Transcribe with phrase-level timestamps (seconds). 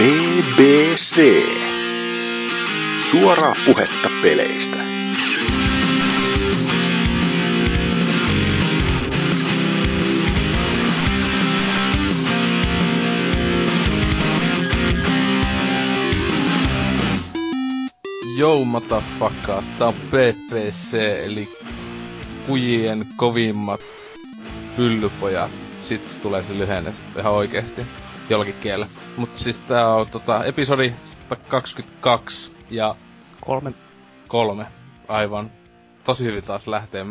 [0.00, 1.20] BBC.
[3.10, 4.76] Suoraa puhetta peleistä.
[18.38, 19.62] Yo, motherfucker.
[19.78, 20.94] Tää on PPC,
[21.24, 21.48] eli
[22.46, 23.80] kujien kovimmat
[24.76, 25.69] pyllypojat.
[25.90, 27.86] Sitten tulee se lyhenne ihan oikeesti
[28.28, 28.86] jollakin kielellä.
[29.16, 30.94] Mut siis tää on tota, episodi
[31.28, 32.94] 122 ja...
[33.40, 33.72] Kolme.
[34.28, 34.66] Kolme,
[35.08, 35.50] aivan.
[36.04, 37.06] Tosi hyvin taas lähtee.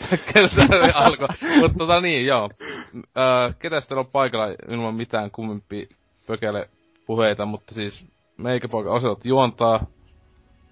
[0.94, 1.28] alkoi.
[1.60, 2.50] Mutta tota niin, joo.
[2.96, 5.88] Öö, ketäs teillä on paikalla ilman mitään kummempi
[6.26, 6.70] pökele
[7.06, 8.04] puheita, mutta siis
[8.36, 9.86] meikäpoika Oselot juontaa,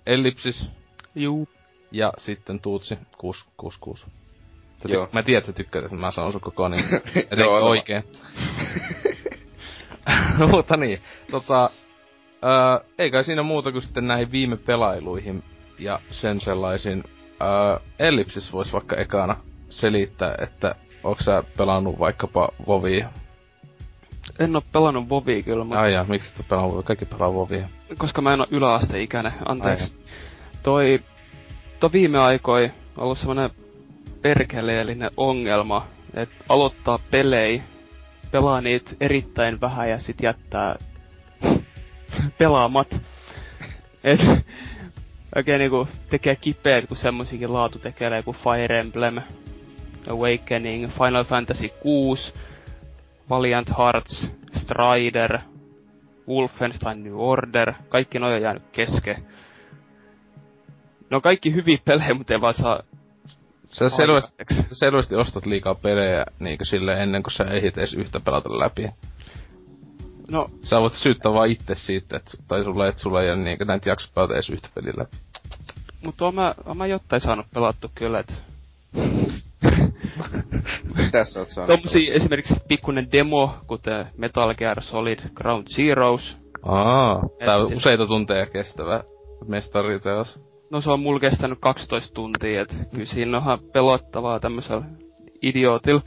[0.06, 0.70] Ellipsis
[1.14, 1.48] Juu.
[1.90, 4.21] ja sitten Tuutsi 666.
[4.82, 5.08] Sä Joo.
[5.12, 6.84] mä tiedän, että sä tykkäät, että mä sanon sun koko niin
[7.38, 8.02] Joo, oikein.
[10.50, 11.70] Mutta niin, tota,
[12.44, 15.42] öö, ei kai siinä muuta kuin sitten näihin viime pelailuihin
[15.78, 17.04] ja sen sellaisiin.
[17.42, 19.36] Öö, Ellipsis vois vaikka ekana
[19.68, 20.74] selittää, että
[21.04, 23.08] onko sä pelannut vaikkapa Vovia?
[24.38, 26.82] En oo pelannut Vovia kyllä, mutta Ai jaa, miksi et oo pelannut Vovia?
[26.86, 27.68] Kaikki pelaa Vovia.
[27.98, 29.96] koska mä en oo yläasteikäinen, anteeksi.
[30.62, 31.00] Toi,
[31.80, 33.50] toi viime aikoi ollut semmonen
[34.22, 37.62] perkeleellinen ongelma, että aloittaa pelejä,
[38.30, 40.76] pelaa niitä erittäin vähän ja sit jättää
[42.38, 42.88] pelaamat.
[44.04, 44.20] Et
[45.36, 49.20] oikein niinku tekee kipeät, kun semmosikin laatu tekee kuin Fire Emblem,
[50.08, 52.34] Awakening, Final Fantasy 6,
[53.30, 55.38] Valiant Hearts, Strider,
[56.28, 59.26] Wolfenstein New Order, kaikki noin on jäänyt kesken.
[61.10, 62.82] No kaikki hyviä pelejä, mutta ei vaan saa
[63.72, 68.58] Sä selvästi, selvästi ostat liikaa pelejä niinkö sille ennen kuin sä ehdit edes yhtä pelata
[68.58, 68.88] läpi.
[70.30, 73.64] No, Sä voit syyttää vaan itse siitä, että, tai sulle, että sulla ei ole niinkö
[73.64, 75.16] näitä jakso pelata edes yhtä peliä läpi.
[76.04, 78.42] mutta oon mä, oon mä jotain saanut pelattu kyllä, et
[81.12, 81.76] Tässä oot saanut.
[81.76, 86.36] tommosia esimerkiksi pikkunen demo, kuten Metal Gear Solid Ground Zeroes.
[86.62, 89.02] Aa, tää on useita tunteja kestävä
[89.48, 90.51] mestariteos.
[90.72, 94.84] No se on mulla kestänyt 12 tuntia, et kyllä siinä onhan pelottavaa tämmöisellä
[95.42, 96.02] idiotilla.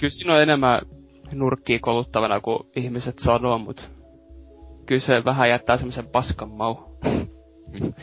[0.00, 0.80] Kyllä siinä on enemmän
[1.32, 3.88] nurkkia koluttavana kuin ihmiset sanoo, mut
[4.86, 6.76] kyllä se vähän jättää semmoisen paskan mau.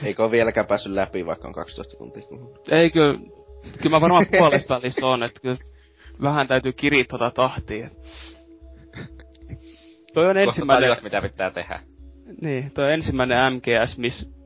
[0.03, 2.69] Eikö oo vieläkään päässyt läpi, vaikka on 12 tuntia kulunut?
[2.69, 3.19] Ei kyllä,
[3.77, 5.57] kyllä mä varmaan puolesta välissä on, että kyllä
[6.21, 7.89] vähän täytyy kiriä tota tahtia.
[10.13, 11.79] Toi on Kohta ensimmäinen, tajuat, mitä pitää tehdä.
[12.41, 14.40] niin, toi ensimmäinen MGS, missä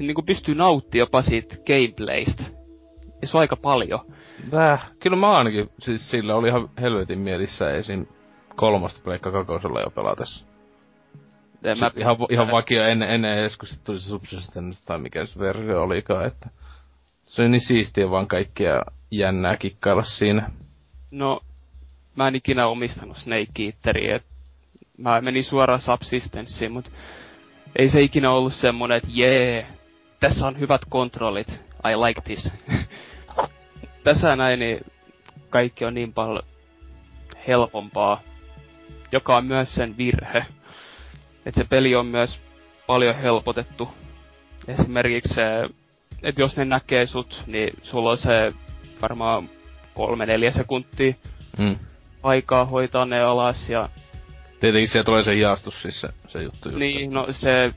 [0.00, 2.42] se niinku pystyy nauttimaan jopa siitä gameplaystä.
[3.22, 4.00] Ja se on aika paljon.
[4.50, 8.06] Tää, kyllä mä ainakin, siis sillä oli ihan helvetin mielissä esim.
[8.56, 10.44] kolmosta pleikka kakosella jo pelatessa.
[11.64, 15.26] En Mä, ihan, ihan vakio ennen, ennen edes, kun sit tuli se Subsistence tai mikä
[15.26, 16.50] se versio olikaan, että
[17.22, 20.50] se oli niin siistiä vaan kaikkia jännää kikkailla siinä.
[21.12, 21.40] No,
[22.16, 24.24] mä en ikinä omistanut Snake Eateria, et
[24.98, 26.92] mä menin suoraan Subsistenssiin, mut
[27.76, 29.79] ei se ikinä ollut semmonen, että jee,
[30.20, 31.48] tässä on hyvät kontrollit,
[31.84, 32.48] I like this.
[34.04, 34.86] tässä näin, niin
[35.50, 36.42] kaikki on niin paljon
[37.48, 38.20] helpompaa,
[39.12, 40.44] joka on myös sen virhe.
[41.46, 42.40] Että se peli on myös
[42.86, 43.88] paljon helpotettu.
[44.68, 45.42] Esimerkiksi se,
[46.22, 48.52] että jos ne näkee sut, niin sulla on se
[49.02, 49.48] varmaan
[49.94, 51.12] kolme neljä sekuntia
[51.58, 51.76] Mm.
[52.22, 53.88] aikaa hoitaa ne alas ja
[54.60, 56.78] Tietenkin siellä tulee se hiastus siis se, se juttu just.
[56.78, 57.74] niin, no se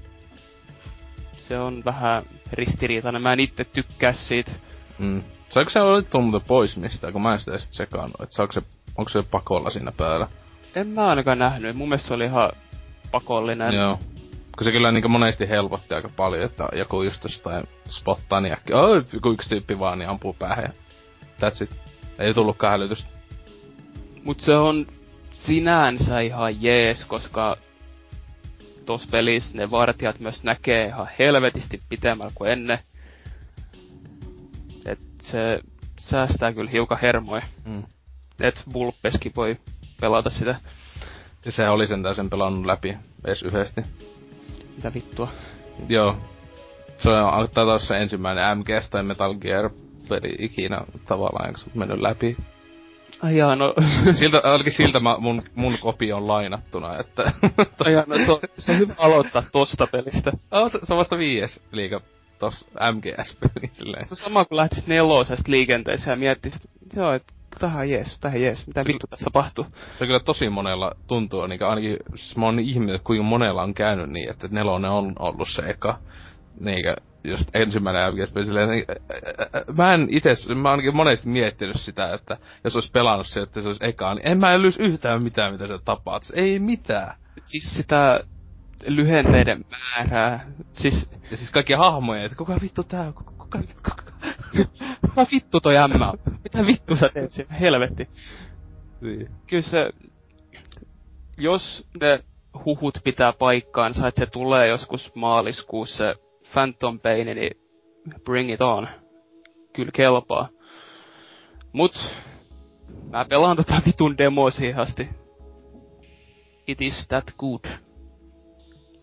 [1.48, 3.22] se on vähän ristiriitainen.
[3.22, 4.52] Mä en itse tykkää siitä.
[5.00, 5.24] Mm.
[5.50, 8.54] Saiko se olla tullut muuten pois mistään, kun mä en sitä sit sekannut, että saako
[8.54, 8.62] se,
[8.98, 10.28] onko se pakolla siinä päällä?
[10.76, 11.76] En mä ainakaan nähnyt.
[11.76, 12.50] Mun mielestä se oli ihan
[13.12, 13.74] pakollinen.
[13.74, 14.00] Joo.
[14.58, 18.78] Kun se kyllä niinku monesti helpotti aika paljon, että joku just jostain spottaa niin äkkiä,
[18.78, 20.74] oh, joku yksi tyyppi vaan niin ampuu päähän
[21.44, 21.70] that's it.
[22.20, 23.10] Ei tullutkaan hälytystä.
[24.24, 24.88] Mut se on
[25.34, 27.58] sinänsä ihan jees, koska
[28.86, 32.80] tuossa pelissä ne vartijat myös näkee ihan helvetisti pitemmällä kuin ennen.
[34.86, 35.60] Et se
[36.00, 37.44] säästää kyllä hiukan hermoja.
[37.66, 37.84] Mm.
[38.42, 39.58] Et Vulpeskin voi
[40.02, 40.56] pelata sitä.
[41.46, 43.82] Ja se oli sentään sen pelannut läpi edes yhdesti.
[44.76, 45.32] Mitä vittua.
[45.90, 46.18] Joo.
[46.98, 49.70] Se on taitaa olla se ensimmäinen MGS tai Metal Gear
[50.10, 52.38] peli ikinä tavallaan, on mennyt läpi.
[53.24, 53.74] Ai jaa, no...
[54.20, 57.24] Siltä, ainakin siltä mä, mun, mun kopio on lainattuna, että...
[57.86, 60.32] Ai jaa, no se on, se on hyvä aloittaa tosta pelistä.
[60.52, 62.02] oh, se, se, on vasta viies liiga
[62.40, 64.06] tossa MGS-peli silleen.
[64.06, 68.42] Se on sama kuin lähtis nelosesta liikenteeseen ja miettis, että joo, että tähän jees, tähän
[68.42, 69.66] jees, mitä vittu tässä tapahtuu.
[70.00, 73.74] Se kyllä tosi monella tuntuu, niin ainakin siis mä oon niin ihminen, kuinka monella on
[73.74, 76.00] käynyt niin, että nelonen on ollut se eka.
[76.60, 78.86] Niinkö, just ensimmäinen FPS silleen, niin,
[79.78, 83.68] mä en itse, mä ainakin monesti miettinyt sitä, että jos olisi pelannut se, että se
[83.68, 86.24] olisi eka, niin en mä älys yhtään mitään, mitä se tapaat.
[86.34, 87.16] Ei mitään.
[87.44, 88.24] Siis sitä
[88.88, 90.46] lyhenteiden määrää.
[90.72, 91.10] Siis...
[91.32, 93.96] Ja siis kaikkia hahmoja, että kuka vittu tää on, kuka, kuka, kuka.
[95.02, 96.14] kuka vittu toi ämmä
[96.44, 97.56] Mitä vittu sä teet siinä?
[97.56, 98.10] Helvetti.
[99.02, 99.30] Niin.
[99.48, 99.90] Kyllä se...
[101.38, 102.24] Jos ne
[102.66, 106.16] huhut pitää paikkaansa, että se tulee joskus maaliskuussa se
[106.54, 107.52] Phantom Pain, niin
[108.24, 108.88] bring it on.
[109.74, 110.50] Kyllä kelpaa.
[111.74, 112.16] Mut,
[113.10, 115.10] mä pelaan tota vitun demoa siihen asti.
[116.68, 117.66] It is that good.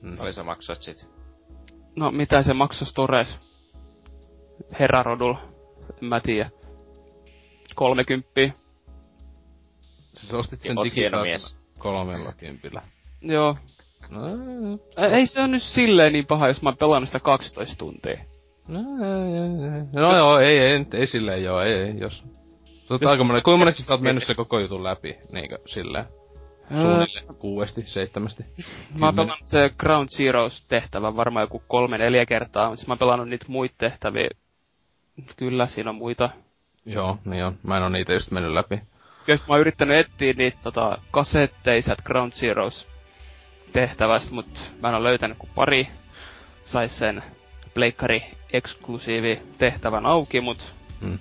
[0.02, 0.16] Mm.
[0.16, 1.10] Paljon sä maksoit sit?
[1.96, 3.36] No, mitä se maksoi Stores?
[4.80, 5.34] Herarodul.
[6.02, 6.50] En mä tiedä.
[7.74, 8.30] 30.
[10.14, 12.82] Siis ostit sen digitaalisen kolmella kympillä.
[13.22, 13.56] Joo.
[14.10, 14.20] No,
[14.96, 18.20] ei se on nyt silleen niin paha, jos mä oon pelannut sitä 12 tuntia.
[18.68, 19.84] No, ei, ei, ei.
[19.92, 22.24] no joo, ei, ei, ei silleen joo, ei, ei, jos...
[22.90, 26.04] On aika monen, kuinka monesti sä oot mennyt se koko jutun läpi, niinkö, silleen?
[26.68, 28.44] Suunnilleen kuudesti, seitsemästi.
[28.94, 32.98] Mä oon pelannut se Ground Zeroes tehtävä varmaan joku kolme, neljä kertaa, mutta mä oon
[32.98, 34.30] pelannut niitä muita tehtäviä.
[35.36, 36.30] Kyllä, siinä on muita.
[36.86, 37.58] Joo, niin on.
[37.62, 38.80] Mä en oo niitä just mennyt läpi.
[39.26, 42.86] Ja mä oon yrittänyt etsiä niitä tota, kasetteiset Ground Zeroes
[43.72, 45.88] tehtävästä, mutta mä en ole löytänyt kuin pari.
[46.64, 47.22] Sais sen
[47.74, 48.22] pleikkari
[48.52, 50.58] eksklusiivi tehtävän auki, mut
[51.00, 51.18] hmm.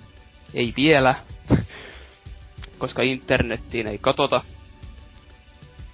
[0.54, 1.14] ei vielä.
[2.80, 4.42] koska internettiin ei katota.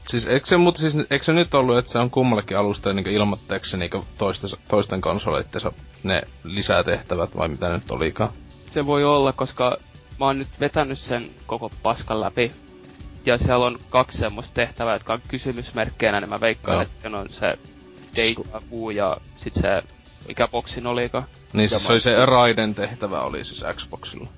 [0.08, 3.06] Siis eikö se, mutta siis, eikö se nyt ollut, että se on kummallekin alusta niin
[3.06, 5.72] ilmoitteeksi niin toisten, toisten konsoleittensa
[6.02, 8.30] ne lisätehtävät vai mitä nyt olikaan?
[8.70, 9.76] Se voi olla, koska
[10.20, 12.52] mä oon nyt vetänyt sen koko paskan läpi
[13.26, 16.82] ja siellä on kaksi semmoista tehtävää, jotka on kysymysmerkkeinä, niin mä veikkaan, no.
[16.82, 17.58] että on se
[18.16, 19.82] Deja Vu ja sit se,
[20.28, 21.24] mikä boksin olikaan.
[21.52, 24.28] Niin siis se oli se Raiden tehtävä oli siis Xboxilla.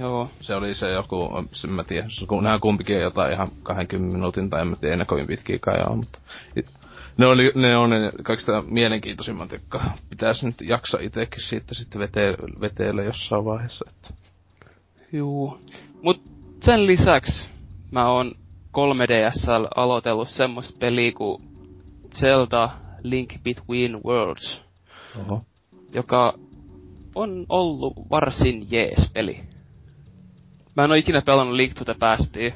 [0.00, 0.28] Joo.
[0.40, 1.30] Se oli se joku,
[1.64, 5.26] en mä tiedä, kun nämä kumpikin jotain ihan 20 minuutin tai en mä tiedä, kovin
[5.26, 6.18] pitkiä kai on, mutta
[7.18, 12.20] ne, oli, ne on ne kaikista mielenkiintoisimmat, jotka pitäisi nyt jaksaa itsekin siitä sitten vete,
[12.60, 13.84] veteellä jossain vaiheessa.
[13.88, 14.14] Että.
[15.12, 15.60] Juu.
[16.02, 16.22] Mut
[16.64, 17.51] sen lisäksi
[17.92, 18.32] mä oon
[18.76, 21.38] 3DSL aloitellut semmoista peliä kuin
[22.14, 22.68] Zelda
[23.02, 24.62] Link Between Worlds.
[25.20, 25.42] Oho.
[25.92, 26.34] Joka
[27.14, 29.40] on ollut varsin jees peli.
[30.76, 32.54] Mä en oo ikinä pelannut Link to the Pastia.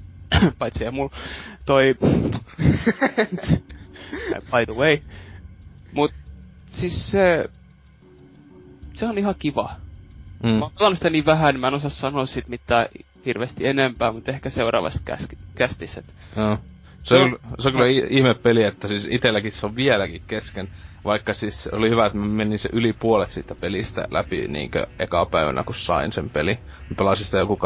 [0.58, 1.16] Paitsi ja mulla
[1.66, 1.94] toi...
[4.50, 4.98] By the way.
[5.92, 6.10] Mut
[6.66, 7.48] siis se...
[8.94, 9.76] Se on ihan kiva.
[10.42, 10.48] Mm.
[10.50, 12.86] Mä oon pelannut sitä niin vähän, niin mä en osaa sanoa sit mitään
[13.26, 15.16] hirveästi enempää, mutta ehkä seuraavasta
[15.54, 16.02] kästissä.
[16.36, 16.58] Joo.
[17.02, 20.68] Se on, se on kyllä ihme peli, että siis itelläkin se on vieläkin kesken.
[21.04, 25.26] Vaikka siis oli hyvä, että mä menin se yli puolet siitä pelistä läpi niinkö eka
[25.26, 26.54] päivänä, kun sain sen peli.
[26.90, 27.58] Mä pelasin sitä joku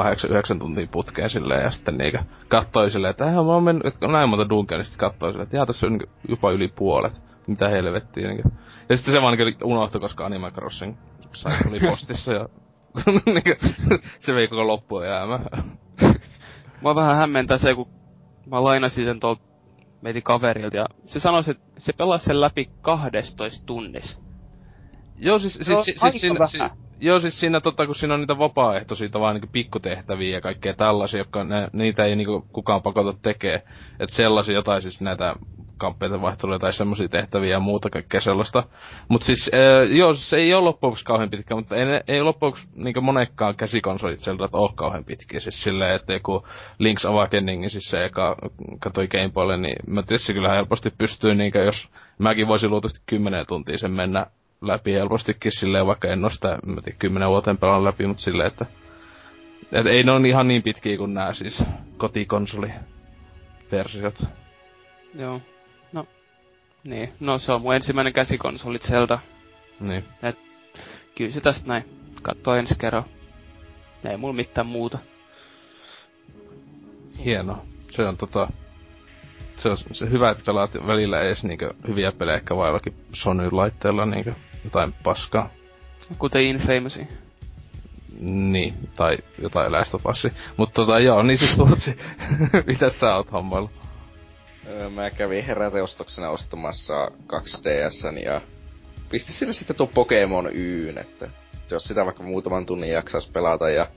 [0.55, 2.19] 8-9 tuntia putkeen silleen ja sitten niinkö
[2.49, 5.57] kattoi silleen, että mä oon mennyt, että näin monta dunkea, niin sitten kattoi silleen, että
[5.57, 7.23] jaa tässä on jopa yli puolet.
[7.47, 8.49] Mitä helvettiä niinkö.
[8.89, 10.97] Ja sitten se vaan niinkö unohtui, koska Animal Crossing
[11.33, 12.49] sai tuli postissa ja
[14.21, 15.41] se vei koko loppuun jäämä.
[16.83, 17.89] Mua vähän hämmentää se, kun
[18.47, 19.43] mä lainasin sen tuolta
[20.03, 24.19] meidän kaverilta ja se sanoi, että se pelasi sen läpi 12 tunnissa.
[25.19, 26.59] Joo, siis, siis, siis, siis siinä, si,
[27.01, 31.21] joo, siis siinä tota, kun siinä on niitä vapaaehtoisia vaan niinku pikkutehtäviä ja kaikkea tällaisia,
[31.21, 33.63] jotka ne, niitä ei niinku kukaan pakota tekee.
[34.01, 35.37] Että sellaisia jotain siis näitä
[35.79, 38.63] kamppeita vaihteluja tai semmoisia tehtäviä ja muuta kaikkea sellaista.
[39.09, 43.01] Mut siis, äh, joo, se ei ole loppuksi kauhean pitkä, mutta ei, ei loppuksi niinku
[43.01, 45.41] monekkaan käsikonsolit sieltä ole kauhean pitkiä.
[45.41, 46.47] Siis silleen, että joku
[46.83, 48.37] Link's Awakening, siis se eka
[48.81, 53.79] katoi Gameboylle, niin mä tietysti kyllä helposti pystyy, niinku, jos mäkin voisin luultavasti 10 tuntia
[53.79, 54.27] sen mennä
[54.61, 58.67] läpi helpostikin silleen, vaikka en sitä, mä tiedän, 10 vuoteen pelaan läpi, mutta silleen, että
[59.73, 61.63] et ei ne on ihan niin pitkiä kuin nämä siis
[61.97, 64.25] kotikonsoli-versiot.
[65.15, 65.41] Joo.
[66.87, 69.19] Niin, no se on mun ensimmäinen käsikonsoli Zelda.
[69.81, 70.05] Niin.
[70.23, 70.39] Et,
[71.15, 71.85] kyllä se tästä näin.
[72.23, 73.05] Katso ensi kerran.
[74.11, 74.99] Ei mulla mitään muuta.
[77.25, 77.65] Hieno.
[77.91, 78.49] Se on tota...
[79.57, 84.35] Se on se hyvä, että pelaat välillä edes niinkö hyviä pelejä ehkä vaillakin Sony-laitteella niinkö
[84.65, 85.51] jotain paskaa.
[86.19, 87.09] Kuten Infamousi.
[88.21, 90.03] Niin, tai jotain Last of.
[90.57, 91.97] Mutta tota joo, niin siis Tuutsi,
[92.67, 93.71] mitä sä oot hommalla?
[94.95, 98.41] Mä kävin heräteostoksena ostamassa 2DS ja
[99.11, 101.31] pisti sille sitten tuo Pokemon Yn, että
[101.71, 103.89] jos sitä vaikka muutaman tunnin jaksais pelata ja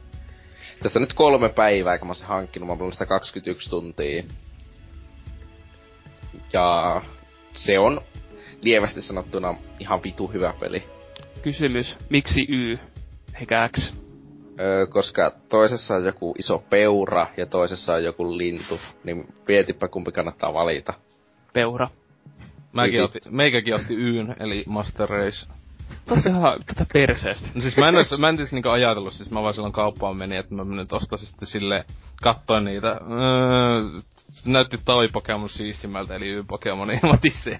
[0.84, 4.24] tästä nyt kolme päivää, kun mä sen hankkinut, mä oon sitä 21 tuntia.
[6.54, 7.02] Ja
[7.54, 8.02] se on
[8.62, 10.84] lievästi sanottuna ihan vitu hyvä peli.
[11.42, 12.78] Kysymys, miksi Y
[13.40, 13.94] eikä X?
[14.60, 20.12] Öö, koska toisessa on joku iso peura ja toisessa on joku lintu, niin mietipä kumpi
[20.12, 20.94] kannattaa valita.
[21.54, 21.90] Peura.
[22.74, 25.48] Mäkin otti, meikäkin otti Yn, eli Master Race.
[26.28, 27.48] Ihan tätä perseestä.
[27.56, 30.18] No siis mä en, ois, mä en tietysti niinku ajatellut, siis mä vaan silloin kauppaan
[30.18, 31.86] menin, että mä nyt ostaisin sitten sille
[32.22, 32.88] katsoin niitä.
[32.90, 37.00] Öö, se näytti toi Pokemon siistimmältä, eli Y-Pokemon, sen.
[37.20, 37.58] siis se,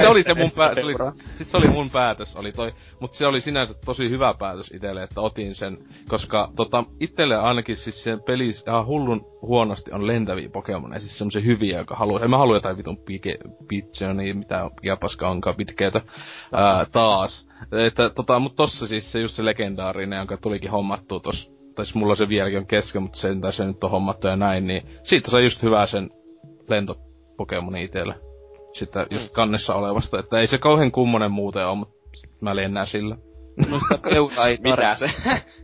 [0.00, 0.94] se, oli se mun pää, se oli,
[1.34, 2.74] siis se oli mun päätös, oli toi.
[3.00, 5.76] Mut se oli sinänsä tosi hyvä päätös itelle, että otin sen.
[6.08, 11.42] Koska tota, itelle ainakin siis sen pelissä ihan hullun huonosti on lentäviä Pokemoneja, siis semmosia
[11.42, 12.24] hyviä, joka haluaa.
[12.24, 13.38] En mä halua jotain vitun pike,
[14.14, 16.00] niin mitä japaska onkaan pitkeitä.
[16.52, 17.33] Ää, taas.
[17.86, 21.94] Että, tota, mut tossa siis se just se legendaarinen, jonka tulikin hommattua tossa tai siis
[21.94, 24.82] mulla se vieläkin on kesken, mutta sen tai se nyt on hommattu ja näin, niin
[25.02, 26.10] siitä sai just hyvää sen
[26.68, 28.14] lentopokemoni itelle.
[28.72, 29.32] Sitä just mm.
[29.32, 31.94] kannessa olevasta, että ei se kauhean kummonen muuten ole, mutta
[32.40, 33.16] mä lennään sillä.
[33.70, 35.10] No sitä peuraa ei Mitä se?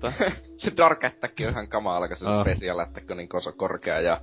[0.57, 2.41] se Dark Attack on ihan kamala, kun se oh.
[2.41, 4.21] special attack on niin korkea ja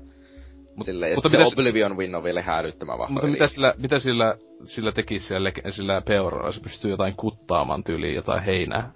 [0.81, 3.13] Silleen, mutta se Oblivion Win on vielä häädyttämään vahva.
[3.13, 6.51] Mutta mitä sillä, mitä sillä, sillä tekisi sillä, sillä peuralla?
[6.51, 8.91] Se pystyy jotain kuttaamaan tyyliin jotain heinää.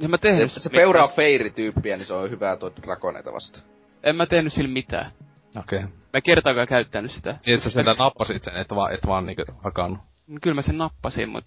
[0.00, 0.52] Ja mä tehnyt...
[0.52, 3.60] Se, se peuraa feiri-tyyppiä, niin se on hyvää tuo drakoneita vasta.
[4.02, 5.10] En mä tehnyt sillä mitään.
[5.58, 5.78] Okei.
[5.78, 5.90] Okay.
[6.12, 7.36] Mä kertaakaan käyttänyt sitä.
[7.46, 9.98] Niin, että sä sitä nappasit sen, et vaan, et vaan niinku hakannut.
[10.42, 11.44] Kyllä mä sen nappasin, mut...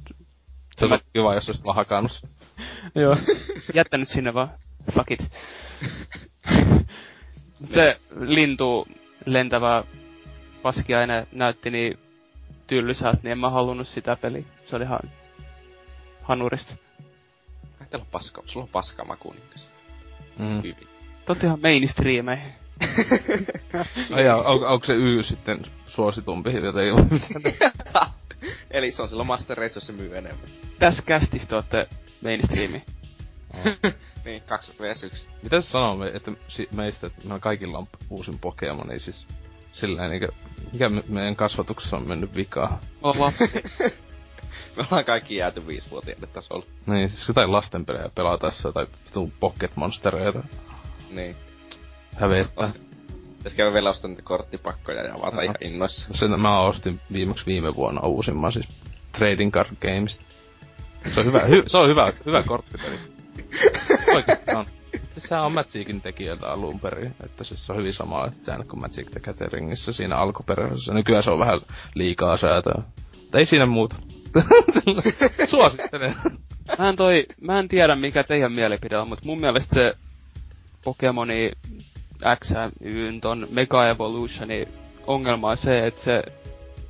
[0.77, 0.97] Se on mä...
[1.13, 2.11] kiva, jos olisit vaan hakannut
[2.95, 3.17] Joo.
[3.73, 4.49] Jättänyt sinne vaan.
[4.91, 5.19] Fuck it.
[7.73, 8.87] se lintu
[9.27, 9.83] lentävä
[10.61, 11.99] paskiaine näytti niin
[12.67, 14.43] tyllysältä, niin en mä halunnut sitä peliä.
[14.65, 14.99] Se oli ihan
[16.21, 16.75] hanurista.
[17.89, 19.69] Teillä on paska, sulla on paska maku niinkäs.
[20.39, 20.57] Mm.
[20.57, 20.87] Hyvin.
[21.25, 22.53] Totta ihan mainstreameihin.
[24.13, 27.19] Ai jaa, on, onko se Y sitten suositumpi jotenkin?
[28.71, 30.49] Eli se on silloin Master Race, jos se myy enemmän.
[30.79, 31.87] Tässä kästistä olette
[32.23, 32.83] mainstreami.
[34.25, 35.27] niin, 2 vs 1.
[35.43, 36.31] Mitä se sanoo, että
[36.71, 39.27] meistä, että meillä kaikilla on uusin Pokemon, niin siis
[39.71, 40.27] sillä niinkö,
[40.73, 42.79] mikä me, meidän kasvatuksessa on mennyt vikaa?
[43.01, 43.33] Ollaan.
[44.75, 46.65] Me ollaan kaikki jääty viisivuotiaille tasolla.
[46.85, 50.43] Niin, siis jotain lastenpelejä pelaa tässä, tai vitun Pocket Monstereita.
[51.09, 51.35] Niin.
[52.15, 52.69] Hävettä.
[53.37, 56.13] Pitäis käydä vielä ostaa niitä korttipakkoja ja avata ihan innoissa.
[56.13, 58.67] Sen mä ostin viimeksi viime vuonna uusimman siis
[59.17, 60.25] Trading Card Gamesta.
[61.13, 63.16] Se on hyvä, hy, se on hyvä, hyvä korttipeli.
[64.15, 64.65] Oikeesti on.
[65.17, 69.11] Sehän on Magikin tekijöiltä alun perin, että siis se on hyvin sama säännöt kuin Magic
[69.11, 70.93] the Gatheringissä siinä alkuperäisessä.
[70.93, 71.61] Nykyään se on vähän
[71.95, 72.81] liikaa säätöä.
[73.21, 73.95] Mutta ei siinä muuta.
[75.49, 76.15] Suosittelen.
[76.79, 79.93] Mä en, toi, mä en tiedä mikä teidän mielipide on, mutta mun mielestä se
[80.83, 81.51] Pokemoni
[82.39, 84.67] X y ton Mega Evolutioni
[85.07, 86.23] ongelma on se, että se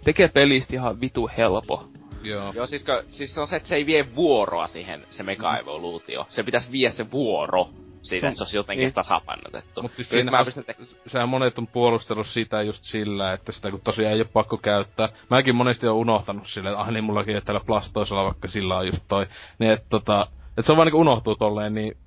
[0.04, 1.90] tekee pelistä ihan vitu helpo.
[2.28, 2.54] Joo.
[2.56, 6.26] Joo, siis, siis se on se, että se ei vie vuoroa siihen, se Mega Evoluutio.
[6.30, 7.70] Se pitäisi vie se vuoro
[8.02, 8.94] siitä, että se olisi jotenkin niin.
[8.94, 9.82] tasapainotettu.
[9.82, 10.76] Mutta siis siinä on, te-
[11.08, 15.10] sehän monet on puolustellut sitä just sillä, että sitä kun tosiaan ei ole pakko käyttää.
[15.30, 18.88] Mäkin monesti on unohtanut sille, että ah niin mullakin ei täällä plastoisella, vaikka sillä on
[18.88, 19.26] just toi.
[19.60, 21.98] Niin että tota, että se on vaan niinku unohtuu tolleen, niin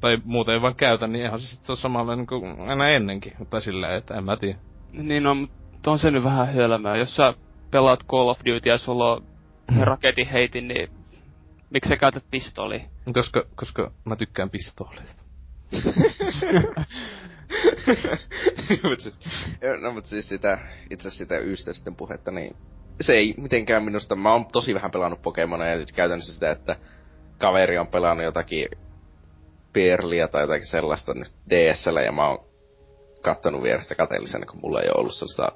[0.00, 2.88] tai muuten ei vaan käytä, niin ihan se sit se on samalla niin kuin aina
[2.88, 3.32] ennenkin.
[3.50, 4.58] Tai silleen, että en mä tiedä.
[4.92, 6.96] Niin no, mutta on se nyt vähän hölmöä.
[6.96, 7.34] Jos sä
[7.70, 9.26] pelaat Call of Duty ja sulla on
[9.80, 10.90] raketin heitin, niin
[11.70, 12.82] Miksi sä käytät pistooli?
[13.12, 15.22] Koska, koska mä tykkään pistooleista.
[18.88, 19.18] mut siis,
[19.80, 20.58] no mut siis sitä,
[20.90, 22.56] itse sitä ystä sitten puhetta, niin
[23.00, 26.76] se ei mitenkään minusta, mä oon tosi vähän pelannut Pokemonia ja siis käytännössä sitä, että
[27.38, 28.68] kaveri on pelannut jotakin
[29.72, 32.46] Perlia tai jotakin sellaista nyt DSL ja mä oon
[33.22, 35.52] kattonut vierestä kateellisena, kun mulla ei ole ollut sellaista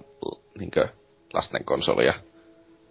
[0.59, 0.89] niinkö
[1.35, 2.15] lasten konsolia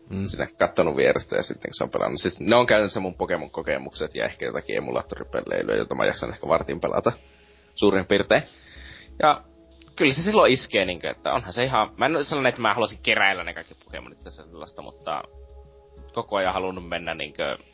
[0.10, 0.26] mm.
[0.26, 2.22] sinne kattonut vierestä ja sitten se on pelannut.
[2.22, 6.82] Siis ne on käytännössä mun Pokemon-kokemukset ja ehkä jotakin emulaattoripeleilyä, jota mä jaksan ehkä vartin
[6.82, 7.12] pelata
[7.76, 8.44] suurin piirtein.
[9.24, 9.44] Ja
[9.96, 11.92] kyllä se silloin iskee, niin kuin, että onhan se ihan...
[11.98, 15.24] Mä en ole sellainen, että mä haluaisin keräillä ne kaikki Pokemonit tässä sellaista, mutta
[16.14, 17.68] koko ajan halunnut mennä niin kuin,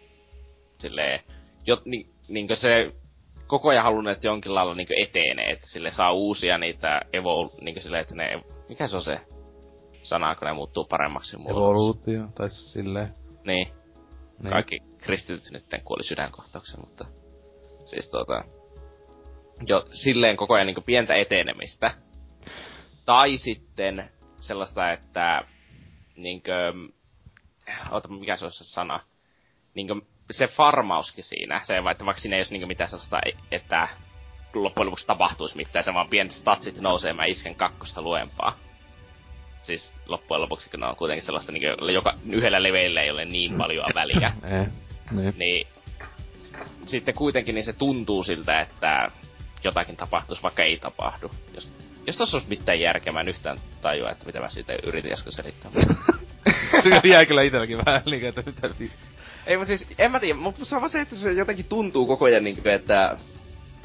[0.80, 1.20] silleen,
[1.66, 2.92] jo, niin, niin kuin se
[3.48, 7.82] koko ajan halunnut, että jonkin lailla niin etenee, että sille saa uusia niitä evo, niin
[7.82, 9.20] silleen, että ne, mikä se on se
[10.06, 11.60] sanaa, kun ne muuttuu paremmaksi muodossa.
[11.60, 13.14] Evoluutio, tai silleen.
[13.46, 13.68] Niin.
[14.44, 14.52] niin.
[14.52, 17.06] Kaikki kristityt nyt kuoli sydänkohtauksen, mutta
[17.86, 18.42] siis tuota,
[19.68, 21.94] jo silleen koko ajan niin pientä etenemistä.
[23.06, 24.10] Tai sitten
[24.42, 25.42] sellaista, että
[26.16, 26.74] niinkö,
[27.92, 29.00] ota mikä se olisi se sana,
[29.74, 29.96] niinkö
[30.32, 33.20] se farmauskin siinä, se, että vaikka siinä ei olisi niinkö mitään sellaista,
[33.52, 33.88] että
[34.54, 38.65] loppujen lopuksi tapahtuisi mitään, se vaan pienet statsit nousee ja mä isken kakkosta luempaa.
[39.66, 43.54] Siis loppujen lopuksi, kun ne on kuitenkin sellaista, niin joka yhdellä leveillä ei ole niin
[43.54, 44.32] paljon väliä.
[44.52, 44.68] Eh,
[45.12, 45.34] niin.
[45.38, 45.68] niin
[46.86, 49.12] sitten kuitenkin niin se tuntuu siltä, että
[49.64, 51.32] jotakin tapahtuisi, vaikka ei tapahdu.
[51.56, 51.74] Jos,
[52.08, 55.34] jos tossa olisi mitään järkeä, mä en yhtään tajua, että mitä mä siitä yritin äsken
[55.34, 55.72] selittää.
[56.84, 58.68] se jäi kyllä itselläkin vähän liikaa, että mitä
[59.48, 62.08] Ei, mutta siis, en mä tiedä, mutta se on vaan se, että se jotenkin tuntuu
[62.08, 63.18] koko ajan niin kuin, että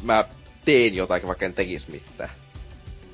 [0.03, 0.25] mä
[0.65, 2.31] teen jotakin, vaikka en tekis mitään.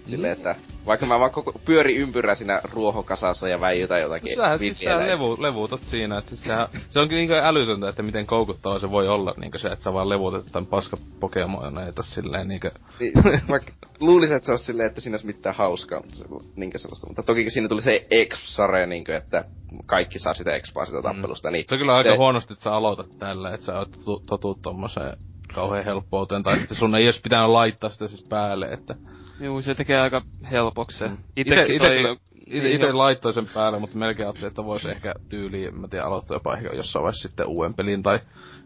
[0.07, 0.55] Silleen, että
[0.87, 5.37] vaikka mä vaan koko, pyöri ympyrä siinä ruohokasassa ja väijytän jotakin Sähän siis sä levu,
[5.41, 9.35] levuutat siinä, että siis sehän, se onkin niinku älytöntä, että miten koukuttava se voi olla,
[9.41, 12.69] niinku se, että sä vaan levuutat tämän paska Pokemoneita silleen niinku...
[13.01, 13.13] Niin,
[13.49, 16.25] vaikka luulisin, että se olisi silleen, että siinä olisi mitään hauskaa, mutta se,
[16.57, 19.45] niinkö sellaista, mutta toki siinä tuli se X-sare, niinkö, että
[19.87, 21.03] kaikki saa sitä expaa sitä mm.
[21.03, 21.65] tappelusta, niin...
[21.69, 22.17] Se on kyllä aika se...
[22.17, 25.17] huonosti, että sä aloitat tällä, että sä oot totut tommoseen
[25.55, 28.95] kauhean helppouteen, tai sitten sun ei edes pitänyt laittaa sitä siis päälle, että...
[29.41, 31.09] Juu, se tekee aika helpoksi se.
[31.09, 31.17] Mm.
[31.37, 31.97] Ite, ite, toi...
[32.01, 36.07] ite, ite, ite laittoi sen päälle, mutta melkein ajattelin, että voisi ehkä tyyliin, mä tiedän,
[36.07, 38.19] aloittaa jopa ehkä jossain vaiheessa sitten uuden pelin tai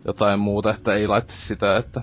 [0.05, 2.00] jotain muuta, että ei laittaisi sitä, että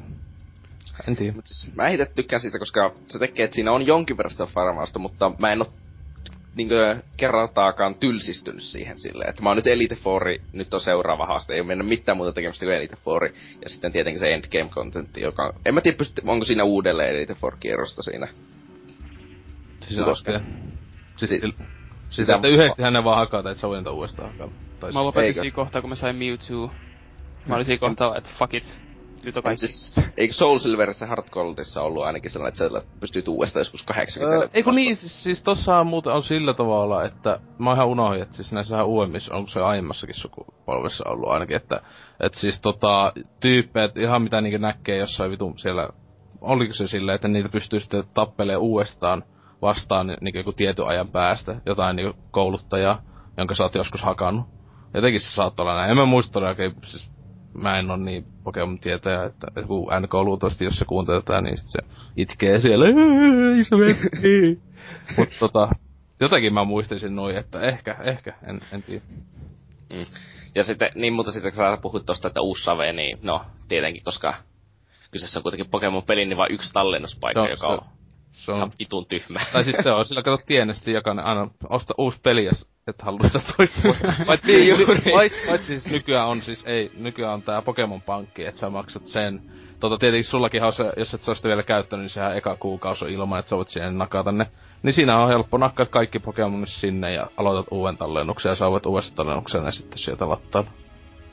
[1.07, 1.33] en tiedä.
[1.45, 4.99] Siis mä itse tykkään siitä, koska se tekee, että siinä on jonkin verran sitä farmausta,
[4.99, 5.59] mutta mä en
[6.57, 11.25] oo niinkö kerrantaakaan tylsistynyt siihen silleen, että mä oon nyt Elite Fouri, nyt on seuraava
[11.25, 15.21] haaste, ei mennä mitään muuta tekemistä kuin Elite Fouri, ja sitten tietenkin se endgame contentti,
[15.21, 18.27] joka, en mä tiedä, pystyt, onko siinä uudelleen Elite Four kierrosta siinä.
[19.83, 20.31] Siis koska...
[21.17, 21.57] Siis, si- siis,
[22.09, 24.51] sitä, että yhdesti hänen vaan hakata, että sä voit uudestaan hakata.
[24.93, 26.71] Mä lopetin siinä kohtaa, kun mä sain Mewtwo.
[27.45, 28.86] Mä olin siinä kohtaa, että fuck it,
[29.23, 29.67] nyt on kaikki.
[29.67, 34.37] Siis, eikö Soul Silverissä Hard Goldissa ollut ainakin sellainen, että sä pystyt uudestaan joskus 80
[34.37, 38.21] öö, Eikö niin, siis, siis tossa on muuten on sillä tavalla, että mä ihan unohdin,
[38.21, 41.81] että siis näissä uudemmissa, onko se aiemmassakin sukupolvessa ollut ainakin, että
[42.19, 45.89] että siis tota, tyyppejä, ihan mitä niinkö näkee jossain vitun siellä,
[46.41, 49.23] oliko se silleen, että niitä pystyy sitten tappelemaan uudestaan
[49.61, 53.01] vastaan niin joku tietyn ajan päästä, jotain niin kouluttajaa,
[53.37, 54.45] jonka sä oot joskus hakannut.
[54.93, 55.91] Jotenkin se saattaa olla näin.
[55.91, 57.11] En mä muista todellakin, siis
[57.57, 61.57] mä en ole niin Pokemon tietäjä, että joku NK luultavasti, jos se kuuntelee tätä, niin
[61.57, 61.79] sit se
[62.17, 62.85] itkee siellä,
[63.59, 63.75] iso
[65.17, 65.69] Mut tota,
[66.19, 69.01] jotenkin mä muistin noin, että ehkä, ehkä, en, en tiedä.
[69.93, 70.05] Mm.
[70.55, 74.03] Ja sitten, niin mutta sitten kun sä puhut tosta, että uusi Save, niin no, tietenkin,
[74.03, 74.33] koska
[75.11, 77.79] kyseessä on kuitenkin Pokemon-peli, niin vain yksi tallennuspaikka, no, joka se, on
[78.37, 78.57] se on...
[78.57, 79.39] Ihan vitun tyhmä.
[79.53, 83.19] Tai sit se on, sillä kato tienesti jokainen aina osta uusi peli, jos et halua
[83.27, 83.81] sitä toista
[84.27, 84.47] Paitsi
[85.71, 89.41] niin, siis nykyään on siis, ei, nykyään on tää Pokemon Pankki, että sä maksat sen.
[89.79, 93.05] Tota tietenkin sullakin on se, jos et sä sitä vielä käyttänyt, niin sehän eka kuukausi
[93.05, 94.47] on ilman, että sä voit siihen nakata ne.
[94.83, 99.15] Niin siinä on helppo nakkaat kaikki Pokemonit sinne ja aloitat uuden tallennuksen ja saavat uudesta
[99.15, 100.69] tallennuksen ja sitten sieltä lattaan.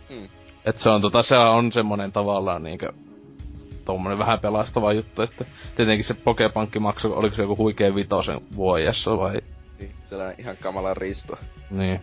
[0.08, 0.28] Hmm.
[0.64, 2.92] Et se on tota, se on semmonen tavallaan niinkö
[3.84, 5.44] tommonen vähän pelastava juttu, että
[5.76, 9.40] tietenkin se Pokepankki maksoi, oliko se joku huikea vitosen vuodessa vai?
[9.78, 11.38] Niin, sellainen ihan kamala risto.
[11.70, 12.00] Niin.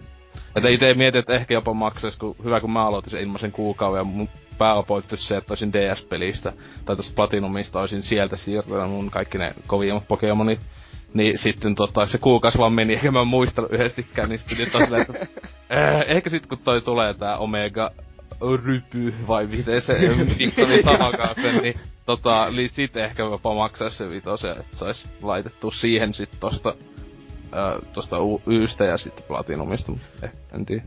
[0.55, 3.99] Että itse mietin, että ehkä jopa maksais, kun hyvä kun mä aloitin sen ilmaisen kuukauden
[3.99, 6.53] ja mun pääopoittus se, että olisin DS-pelistä
[6.85, 10.59] tai tosta Platinumista olisin sieltä siirtänyt mun kaikki ne kovimmat Pokemonit.
[11.13, 14.81] Niin sitten tota, se kuukausi vaan meni, eikä mä muistanut yhdestikään, niin sitten nyt on
[14.81, 15.27] silleen, että
[15.71, 17.91] äh, ehkä sit kun toi tulee tää Omega
[18.65, 19.93] rypy, vai miten se
[20.39, 25.71] Viksoni sanokaan sen, niin tota, niin sit ehkä jopa maksaisi se vitosen, että sais laitettu
[25.71, 26.75] siihen sit tosta,
[27.51, 29.91] ää, tosta Ystä ja sitten Platinumista,
[30.23, 30.83] eh, en tiedä.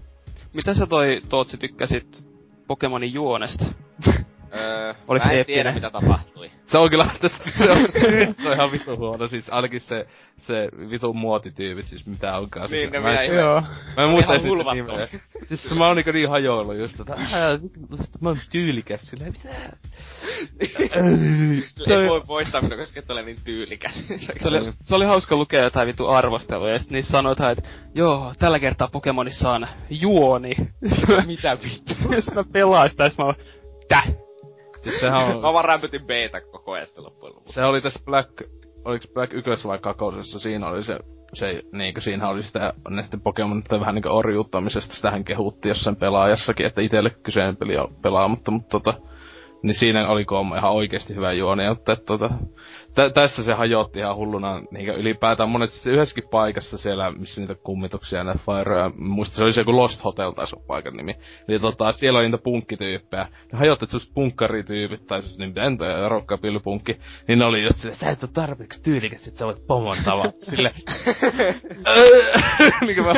[0.55, 2.25] Mitä sä toi Tootsi tykkäsit
[2.67, 3.65] Pokemonin juonesta?
[4.55, 6.51] Öö, Oliko mä en tiedä mitä tapahtui.
[6.67, 7.79] Se on kyllä, se, se, on,
[8.43, 12.71] se on ihan vitu huono, siis ainakin se, se vitu muotityypit, siis mitä onkaan.
[12.71, 13.63] Niin, siis, mä, mä, en, joo.
[13.97, 15.09] Mä en muista edes nimeä.
[15.45, 17.17] Siis mä oon niinku niin hajoillut just, että
[18.21, 19.49] mä oon tyylikäs silleen, mitä?
[21.85, 24.09] se ei voi voittaa minua, koska et ole niin tyylikäs.
[24.41, 28.33] se, oli, se oli hauska lukea jotain vitu arvosteluja, ja sit niissä sanotaan, että joo,
[28.39, 30.53] tällä kertaa Pokemonissa on juoni.
[31.27, 31.95] mitä vittu?
[32.15, 33.35] Jos mä pelaan sitä, mä oon,
[33.89, 34.24] Täh?
[34.85, 35.43] Siis sehän on...
[35.43, 37.55] Mä vaan rämpytin beta koko ajan sitten loppujen lopuksi.
[37.55, 38.31] Se oli tässä Black...
[38.85, 40.39] Oliks Black 1 vai kakosessa?
[40.39, 40.99] Siinä oli se...
[41.35, 46.81] Se, niinkö siinä oli sitä, sitten Pokemon vähän niinkö orjuuttamisesta, sitähän kehuttiin jossain pelaajassakin, että
[46.81, 48.95] itelle kyseinen peli on pelaamatta, mutta tota,
[49.63, 50.25] niin siinä oli
[50.57, 52.31] ihan oikeesti hyvä juoni, että tota,
[52.95, 57.55] tä- tässä se hajotti ihan hulluna niin ylipäätään monet siis yhdessäkin paikassa siellä, missä niitä
[57.55, 61.17] kummituksia ja Fireja, muista se oli se joku Lost Hotel taisi olla paikan nimi.
[61.49, 63.29] Niin tota, siellä oli niitä punkkityyppejä.
[63.53, 66.97] Ne hajotti just punkkarityypit, tai siis niin entä rockapillipunkki,
[67.29, 70.35] niin ne oli just silleen, sä et oo tarpeeksi tyylikäs, että sä voit pomon tavat.
[70.51, 70.73] Sille,
[72.87, 73.13] niin mä,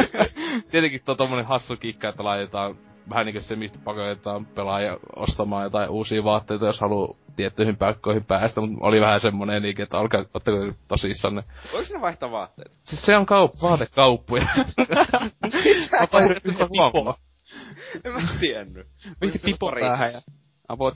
[0.71, 2.77] tietenkin tuo tommonen hassu kikka, että laitetaan
[3.11, 8.61] vähän niinku se, mistä pakotetaan pelaaja ostamaan jotain uusia vaatteita, jos haluaa tiettyihin paikkoihin päästä,
[8.61, 11.43] mutta oli vähän semmonen niinku, että olkaa, ottako tosissanne.
[11.73, 12.71] Voiko ne vaihtaa vaatteet?
[12.73, 14.47] Siis se on kaup- vaatekauppuja.
[16.13, 17.17] Mä yritin se huomaa.
[18.05, 18.87] En mä tiennyt.
[19.21, 20.21] Mihin pipo päähän ja...
[20.69, 20.95] Apot.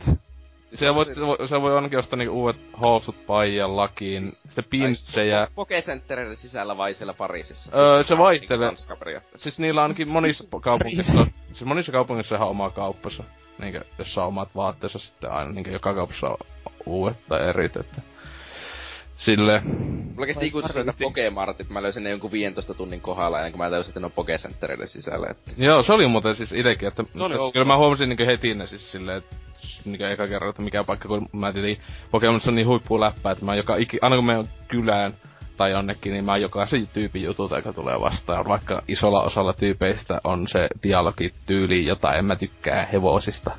[0.75, 1.05] Se voi,
[1.49, 5.49] se voi, ainakin ostaa niinku uudet housut paijan lakiin, sitten pinssejä.
[5.55, 7.79] Pokecenttereiden sisällä vai siellä Pariisissa?
[7.79, 8.59] Öö, Siis se vaihtelee.
[8.59, 9.39] niinku Ranska periaatteessa.
[9.39, 13.25] Siis niillä on ainakin monissa kaupungissa, siis monissa kaupungissa ihan oma kauppansa.
[13.59, 16.37] Niinkö, jossa on omat vaatteensa sitten aina, niinkö joka kaupassa on
[16.87, 18.03] uudet tai erit, että...
[19.21, 19.63] Sille...
[20.15, 23.71] Mulla kesti ikuisesti että Pokemartit, mä löysin ne jonkun 15 tunnin kohdalla ennen kuin mä
[23.71, 25.27] täysin, että ne on Pokecenttereiden sisällä.
[25.31, 25.53] Että...
[25.57, 27.05] Joo, se oli muuten siis itekin, että...
[27.15, 29.37] No niin, tässä kyllä mä huomasin niinkö heti ne siis silleen, että
[29.85, 33.45] niinkö eka kerran, että mikä paikka, kun mä tietenkin Pokemonissa on niin huippu läppä, että
[33.45, 35.13] mä joka iki, aina kun menen kylään
[35.57, 38.49] tai jonnekin, niin mä jokaisen tyypin jutut, joka tulee vastaan.
[38.49, 43.51] Vaikka isolla osalla tyypeistä on se dialogityyli, jota en mä tykkää hevosista.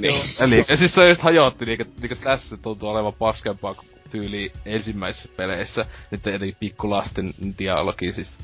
[0.00, 0.24] Niin.
[0.40, 5.28] Eli ja siis se just hajotti, niinku, niinku tässä tuntuu olevan paskempaa kuin tyyli ensimmäisissä
[5.36, 5.86] peleissä.
[6.10, 8.38] Nyt eli pikkulasten dialogi siis...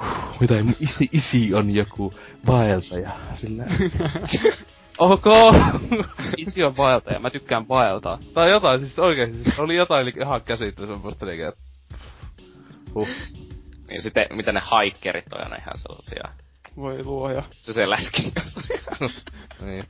[0.00, 2.12] Huh, mitä mun isi, isi on joku
[2.46, 3.64] vaeltaja, sillä...
[4.98, 5.24] ok!
[6.46, 8.18] Isi on vaeltaja, mä tykkään vaeltaa.
[8.34, 11.60] tai jotain, siis oikeesti, siis oli jotain eli ihan käsittely semmoista niinku, että...
[12.94, 13.08] Huh.
[13.88, 16.46] Niin sitten, mitä ne haikkerit on aina ihan sellaisia.
[16.76, 17.42] Voi luoja.
[17.60, 18.22] Se se läski
[19.60, 19.84] niin.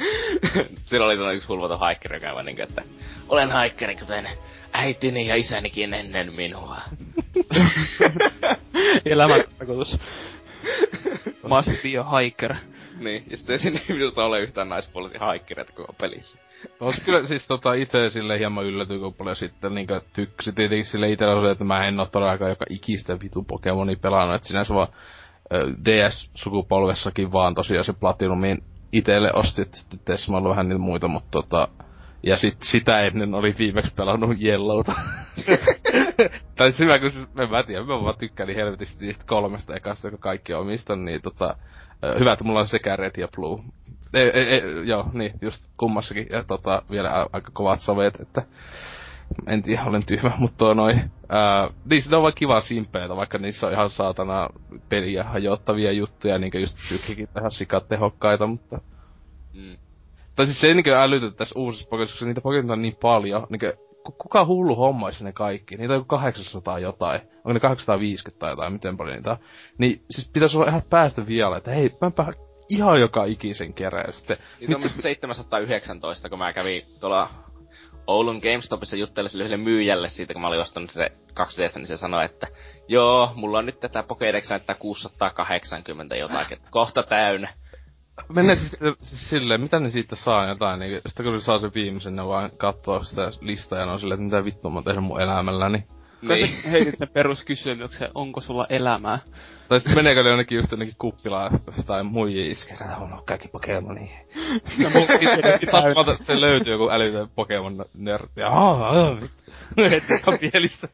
[0.84, 2.82] Silloin oli sellainen yksi hulvaton haikkeri, joka aivan niinku, että
[3.28, 4.28] olen haikkeri kuten
[4.72, 6.76] äitini ja isänikin ennen minua.
[9.04, 9.98] Elämän tarkoitus.
[11.48, 12.54] Must be a hiker.
[12.98, 16.38] niin, ja sitten sinne ei minusta ole yhtään naispuolisia haikkereita koko pelissä.
[16.80, 21.10] Ois kyllä siis tota ite sille hieman yllätyin, kun paljon sitten niinkö tykkäsi tietenkin sille
[21.10, 24.88] itellä oli, että mä en oo todellakaan joka ikistä vitu Pokemonia pelannut, et sinänsä vaan
[25.84, 31.68] DS-sukupolvessakin vaan tosiaan se Platinumin itelle ostit, sitten mä ollut vähän niitä muita, mutta tota,
[32.22, 34.92] ja sit sitä ennen oli viimeksi pelannut Yellowta.
[36.56, 40.06] tai hyvä, kun siis, en mä tiedä, mä vaan tykkään niin helvetisti niistä kolmesta ekasta,
[40.06, 41.56] joka kaikki omistan, niin tota,
[42.18, 43.62] hyvä, että mulla on sekä Red ja Blue.
[44.14, 48.42] Ei, ei, ei, joo, niin, just kummassakin, ja tota, vielä aika kovat sovet, että
[49.46, 51.10] en tiedä, olen tyhmä, mutta noin.
[51.28, 54.48] Ää, niin ne on vaan kiva simpeitä, vaikka niissä on ihan saatana
[54.88, 58.80] peliä hajottavia juttuja, niinkö just tykkikin ihan sikatehokkaita, mutta...
[59.54, 59.76] Mm.
[60.36, 63.46] Tai siis se ei niinkö älytä tässä uusissa Pokemonissa, koska niitä Pokemonita on niin paljon,
[63.50, 65.76] niinkö ku- kuka hullu hommaisi ne kaikki?
[65.76, 67.20] Niitä on joku 800 jotain.
[67.36, 69.36] Onko ne 850 tai jotain, miten paljon niitä on?
[69.78, 72.32] Niin siis pitäisi olla ihan päästä vielä, että hei, mäpä
[72.68, 74.12] ihan joka ikisen kerran.
[74.12, 77.28] Sitten, Niitä on musta 719, kun mä kävin tuolla
[78.06, 81.96] Oulun GameStopissa juttelemaan sille yhdelle myyjälle siitä, kun mä olin ostanut se 2DS, niin se
[81.96, 82.46] sanoi, että
[82.88, 87.48] joo, mulla on nyt tätä Pokédex näyttää 680 jotakin, että kohta täynnä.
[88.28, 92.16] Menee siis, siis silleen, mitä ne siitä saa jotain, niin sitten kun saa sen viimeisen,
[92.16, 95.04] ne vaan katsoo sitä listaa ja ne on silleen, että mitä vittua mä oon tehnyt
[95.04, 95.84] mun elämälläni.
[96.28, 96.62] Kai Niin.
[96.62, 99.18] sä heitit sen peruskysymyksen, onko sulla elämää?
[99.68, 104.18] Tai sitten meneekö ne jonnekin just jonnekin kuppilaan tai muihin iskeä, on ollut kaikki Pokemonia.
[104.78, 105.70] No multakin tietysti täysin.
[105.70, 108.40] Sattumalta sitten löytyy joku älytön Pokemon nörtti.
[108.40, 109.42] Ja aah, vittu.
[109.90, 110.88] Heti on pielissä.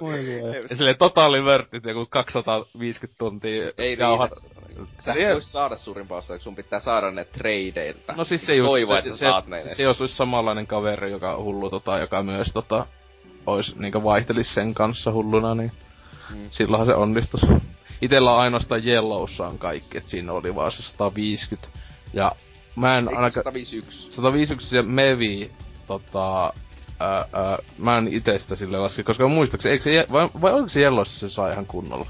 [0.00, 0.18] Voi.
[0.70, 3.72] Ja silleen totaalivörtit joku 250 tuntia.
[3.78, 4.52] Ei jauhat-.
[4.98, 5.26] Sä Niin.
[5.28, 8.12] et vois saada suurimpaa osaa, sun pitää saada ne tradeilta.
[8.16, 9.58] No siis se just, Toivoa, että se, sä saat ne.
[9.60, 12.86] se, se jos olisi samanlainen kaveri, joka on hullu, tota, joka myös tota,
[13.46, 15.72] ois niinkö vaihtelis sen kanssa hulluna, niin
[16.30, 16.44] Mm.
[16.50, 17.40] silloinhan se onnistus.
[18.02, 21.68] Itellä on ainoastaan Yellowssa on kaikki, et siinä oli vaan se 150.
[22.12, 22.32] Ja
[22.76, 23.32] mä en Eikö ainakaan...
[23.44, 24.12] 151?
[24.12, 25.50] 151 ja Mevi,
[25.86, 26.52] tota...
[27.00, 30.68] Ää, ää, mä en ite sitä sille laske, koska muistaakseni, eikö se, vai, vai oliko
[30.68, 32.06] se Yellowssa se saa ihan kunnolla?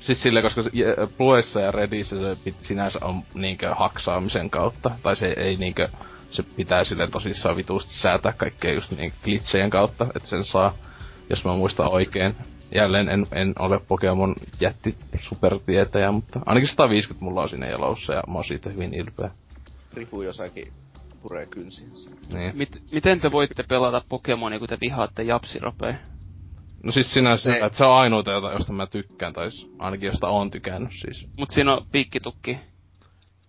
[0.00, 0.70] Siis sille, koska se,
[1.18, 5.88] Bluessa ja Redissä se pit, sinänsä on niinkö haksaamisen kautta, tai se ei niinkö,
[6.34, 10.72] se pitää sille tosissaan vitusti säätää kaikkea just niin glitchejen kautta, että sen saa,
[11.30, 12.34] jos mä muistan oikein.
[12.74, 18.22] Jälleen en, en ole Pokemon jätti supertietäjä, mutta ainakin 150 mulla on siinä Yellowssa ja
[18.28, 19.30] mä oon siitä hyvin ilpeä.
[19.94, 20.64] Rifu jossakin
[21.22, 22.10] puree kynsiänsä.
[22.32, 22.52] Niin.
[22.58, 25.96] Mit, miten te voitte pelata Pokemonia, kun te vihaatte japsiropeja?
[26.82, 27.66] No siis sinänsä, Se- se...
[27.66, 31.26] että se on ainoita, jota, josta mä tykkään, tai ainakin josta on tykännyt siis.
[31.38, 32.58] Mut siinä on piikkitukki.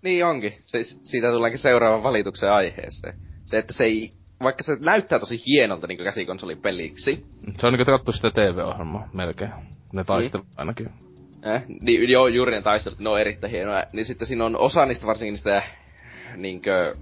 [0.06, 0.54] Niin onkin.
[0.62, 3.20] Se, siitä tullaankin seuraavan valituksen aiheeseen.
[3.46, 4.10] Se, että se ei,
[4.44, 7.26] vaikka se näyttää tosi hienolta niin käsikonsolin peliksi,
[7.58, 9.52] Se on niinku kattu sitä TV-ohjelmaa melkein.
[9.94, 10.89] Ne taistelut ainakin.
[11.48, 13.86] äh, niin joo, juuri ne taistelut, ne on erittäin hienoja.
[13.94, 15.63] Niin sitten siinä on osa niistä varsinkin niistä,
[16.36, 16.96] niinkö,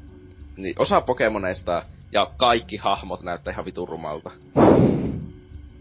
[0.58, 4.32] niin osa Pokemoneista ja kaikki hahmot näyttää ihan vitun rumalta.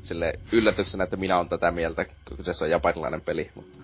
[0.02, 3.50] Sille yllätyksenä, että minä on tätä mieltä, kun kyseessä on japanilainen peli.
[3.54, 3.78] Mutta...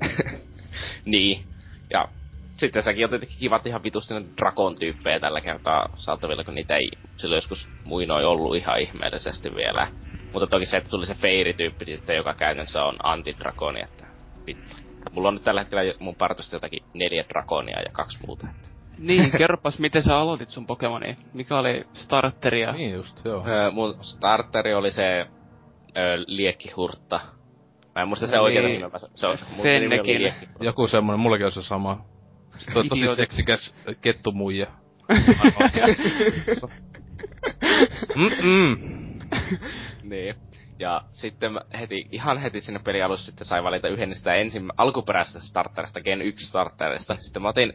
[1.04, 1.44] niin.
[1.90, 2.08] Ja
[2.60, 7.36] sitten sekin on tietenkin kivat ihan vitusti Drakon-tyyppejä tällä kertaa saatavilla, kun niitä ei silloin
[7.36, 9.88] joskus muinoin ollut ihan ihmeellisesti vielä.
[10.32, 14.06] Mutta toki se, että tuli se Fairy-tyyppi sitten, joka käytännössä on anti-drakoni, että
[14.46, 14.76] vittu.
[15.12, 18.46] Mulla on nyt tällä hetkellä mun partosta jotakin neljä drakonia ja kaksi muuta.
[18.50, 18.68] Että.
[18.98, 21.16] Niin, kerropas miten sä aloitit sun Pokemoni.
[21.32, 22.72] Mikä oli starteria?
[22.72, 23.44] Niin just, joo.
[23.46, 25.26] Öö, mun starteri oli se
[25.96, 27.20] öö, liekkihurtta.
[27.94, 28.80] Mä en muista se No oikein niin.
[28.80, 28.98] nimeä.
[29.14, 30.34] Se on, Fennekin.
[30.60, 32.09] Joku semmonen, mullakin on se sama.
[32.60, 34.66] Sitten on tosi seksikäs kettumuija.
[38.14, 38.76] Mm-mm.
[40.02, 40.34] niin.
[40.78, 45.40] Ja sitten heti, ihan heti sinne pelin alussa sitten sai valita yhden sitä ensin alkuperäisestä
[45.40, 47.16] starterista, Gen 1 starterista.
[47.18, 47.72] Sitten mä otin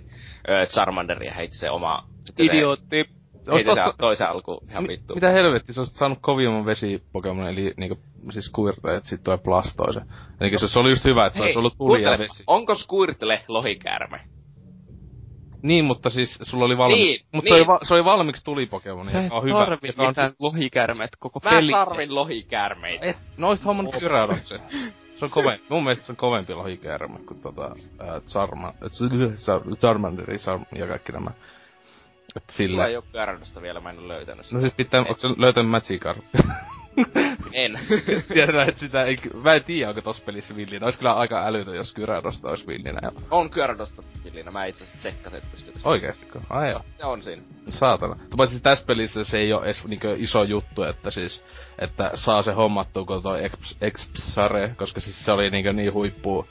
[0.50, 2.08] öö, Charmanderin ja heitin se oma...
[2.26, 3.06] Sitten se- Idiootti.
[3.54, 5.15] Heitin se toisen alku ihan vittu.
[5.15, 8.00] mitä helvetti, sä olisit saanut kovimman vesipokemon, eli niinku,
[8.32, 10.02] siis Squirtle, että sit tulee Blastoise.
[10.41, 12.43] Eli se, se oli just hyvä, että se olisi ollut tuli ja vesi.
[12.48, 14.19] Onko Squirtle lohikäärme?
[15.62, 16.96] Niin, mutta siis sulla oli valmi...
[16.96, 17.58] Niin, mutta niin.
[17.58, 19.60] se, oli va- se oli valmiiksi tulipokemoni, Sä et joka on hyvä.
[19.60, 21.72] tarvi joka on mitään lohikärmet koko Mä peli.
[21.72, 23.06] tarvin lohikäärmeitä.
[23.06, 24.60] Et, no oisit hommannut Gyaradoxen.
[25.15, 29.76] Se on kove, mun mielestä se on kovempi lohikäärme kuin tota, ää, Charma, et, Char-
[29.82, 31.30] Charmander Charm, ja kaikki nämä.
[31.30, 32.88] Mulla sillä.
[32.88, 34.58] ei oo Gyaradosta vielä, mä en oo löytänyt sitä.
[34.58, 36.41] No siis pitää, onko se löytänyt Magikarppia?
[37.53, 37.79] En.
[38.34, 40.86] Tiedän, että sitä ei, mä en tiedä, onko tossa pelissä villinä.
[40.86, 43.12] Ois kyllä aika älytön, jos Gyaradosta olisi villinä.
[43.31, 45.88] On Gyaradosta villinä, mä itse asiassa tsekkasin, että pystyykö se.
[45.88, 46.39] Oikeestiko?
[46.49, 46.81] Ai joo.
[46.97, 47.41] Se on siinä.
[47.69, 48.15] Saatana.
[48.29, 51.45] Mutta siis tässä pelissä se ei ole edes niinkö iso juttu, että siis,
[51.79, 56.47] että saa se hommattua kuin toi Exp- Expsare, koska siis se oli niinkö niin huippu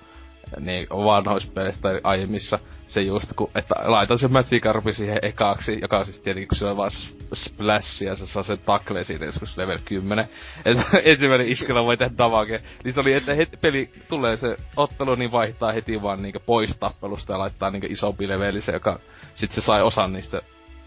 [0.61, 5.99] niin vanhoissa peleissä tai aiemmissa se just, kun, että laitan sen Magikarpi siihen ekaaksi, joka
[5.99, 9.27] on siis tietenkin, kun se on vaan s- splash ja se saa sen takle siinä
[9.27, 10.29] joskus level 10.
[10.65, 12.63] Että ensimmäinen iskellä voi tehdä damage.
[12.85, 16.77] Niin se oli, että heti peli tulee se ottelu, niin vaihtaa heti vaan niinkö pois
[16.79, 18.99] tappelusta ja laittaa niinkö isompi leveli se, joka
[19.35, 20.43] sit se sai osan niistä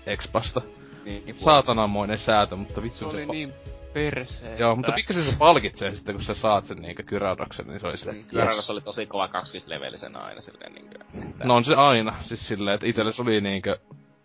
[0.06, 0.62] expasta.
[1.06, 3.54] Niin, niin Saatananmoinen säätö, mutta vittu Se oli niin
[3.98, 4.62] perseestä.
[4.62, 7.98] Joo, mutta pikkasen se palkitsee sitten, kun sä saat sen niinkö Gyaradoxen, niin se oli
[7.98, 8.32] silleen, Mm, yes.
[8.32, 10.98] Gyarados oli tosi kova 20 levelisenä aina silleen niinkö.
[11.30, 13.78] Että, No on se aina, siis silleen, että itelle se oli niinkö...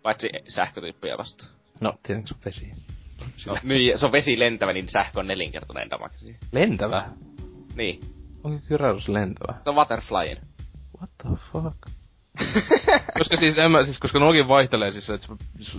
[0.03, 1.51] Paitsi sähkötyyppiä vastaan.
[1.81, 2.71] No, tietenkin se on vesi.
[3.47, 6.39] No, myyjä, se on vesi lentävä, niin sähkö on nelinkertainen damage siihen.
[6.51, 7.05] Lentävä?
[7.75, 8.01] Niin.
[8.43, 9.53] Onko Gyarados lentävä?
[9.63, 10.37] Se on Waterflyin.
[10.97, 11.77] What the fuck?
[13.17, 15.27] koska siis, en mä, siis, koska nuokin vaihtelee siis, että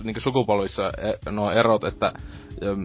[0.03, 0.91] niinku sukupolvissa
[1.29, 2.13] nuo erot, että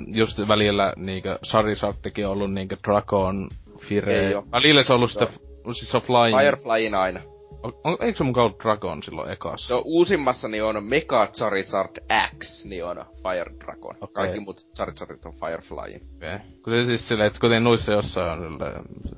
[0.07, 3.49] just välillä niinkö Charizardikin on ollut niinkö Dragon,
[3.81, 4.43] Fire.
[4.53, 6.39] Välillä se on ollut f- siis se on Flying.
[6.39, 7.21] Fireflyin aina.
[7.63, 9.77] On, on, eikö se mukaan ollut Dragon silloin ekassa?
[9.77, 11.97] On uusimmassa niin on Mega Charizard
[12.39, 13.95] X, niin on Fire Dragon.
[14.01, 14.15] Okei.
[14.15, 16.01] Kaikki muut Charizardit on Fireflyin.
[16.17, 16.35] Okei.
[16.35, 16.39] Okay.
[16.65, 18.59] Kun se siis silleen, että kuten noissa jossain on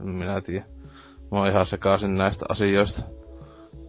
[0.05, 0.69] minä tiedän.
[1.33, 3.03] Mä oon ihan sekaisin näistä asioista.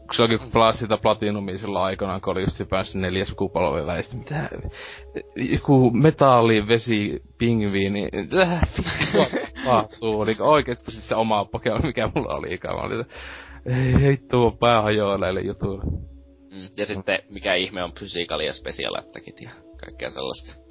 [0.05, 4.15] Kun silloinkin kun pelasit sitä Platinumia silloin aikanaan, kun oli just päässyt neljä sukupolven välistä,
[4.17, 4.49] mitä,
[5.35, 8.09] joku metalli, vesi, pingviini,
[8.41, 8.61] äh,
[9.65, 13.13] tapahtuu, niin oikeesti siis se oma Pokemon, mikä mulla oli ikään, mä olin, että
[13.65, 15.83] ei hittu, pää hajoaa näille jutuille.
[16.53, 16.61] Mm.
[16.77, 17.91] Ja sitten mikä ihme on
[18.51, 19.49] Special Attackit ja
[19.85, 20.63] kaikkea sellaista.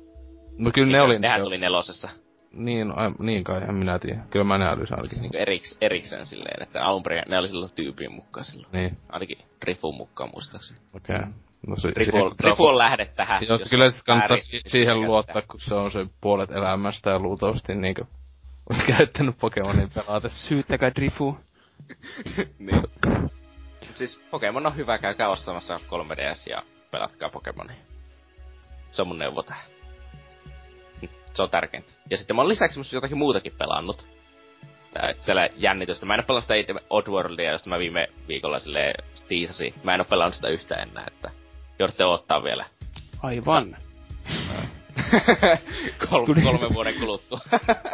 [0.58, 2.08] No kyllä ne oli, Nehän ne, tuli nelosessa.
[2.52, 4.20] Niin, ai, niin kai, en minä tiedä.
[4.30, 5.20] Kyllä mä ne älysin Siis ainakin.
[5.22, 8.72] niinku eriks, erikseen silleen, että alun perin ne oli silloin tyypin mukaan silloin.
[8.72, 10.80] Niin, Ainakin Rifun mukaan muistaakseni.
[10.94, 11.16] okei.
[11.16, 11.28] Okay.
[11.66, 13.42] No se, Rifu, on- se- Rifu on lähde tähän.
[13.48, 14.94] Joo, se kyllä siis kannattaa siihen käsittää.
[14.96, 18.04] luottaa, kun se on se puolet elämästä ja luultavasti niinkö
[18.70, 20.48] on käyttänyt Pokemonin pelatessa.
[20.48, 21.38] Syyttäkää Drifu.
[22.58, 22.82] niin.
[23.94, 27.76] Siis Pokemon on hyvä, käykää ostamassa 3DS ja pelatkaa Pokemonia.
[28.90, 29.64] Se on mun neuvo tähän.
[31.34, 31.92] Se on tärkeintä.
[32.10, 34.06] Ja sitten mä oon lisäksi myös jotakin muutakin pelannut.
[34.92, 36.06] Tää, siellä jännitystä.
[36.06, 38.94] Mä en oo pelannut sitä itse Oddworldia, josta mä viime viikolla silleen
[39.28, 39.74] tiisasin.
[39.84, 41.30] Mä en oo pelannut sitä yhtään enää, että
[41.78, 42.66] joudutte ottaa vielä.
[43.22, 43.76] Aivan.
[46.10, 47.40] Kol- Tuli- kolmen vuoden kuluttua.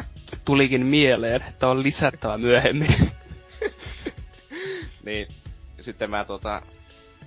[0.44, 3.12] Tulikin mieleen, että on lisättävä myöhemmin.
[5.06, 5.28] niin,
[5.80, 6.62] sitten mä tota,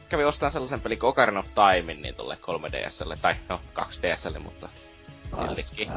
[0.10, 4.70] kävin ostamaan sellaisen pelin kuin Ocarina of Timein niin tolle 3DSlle, tai no 2DSlle, mutta
[5.38, 5.92] siltikin.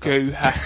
[0.00, 0.52] Köyhä.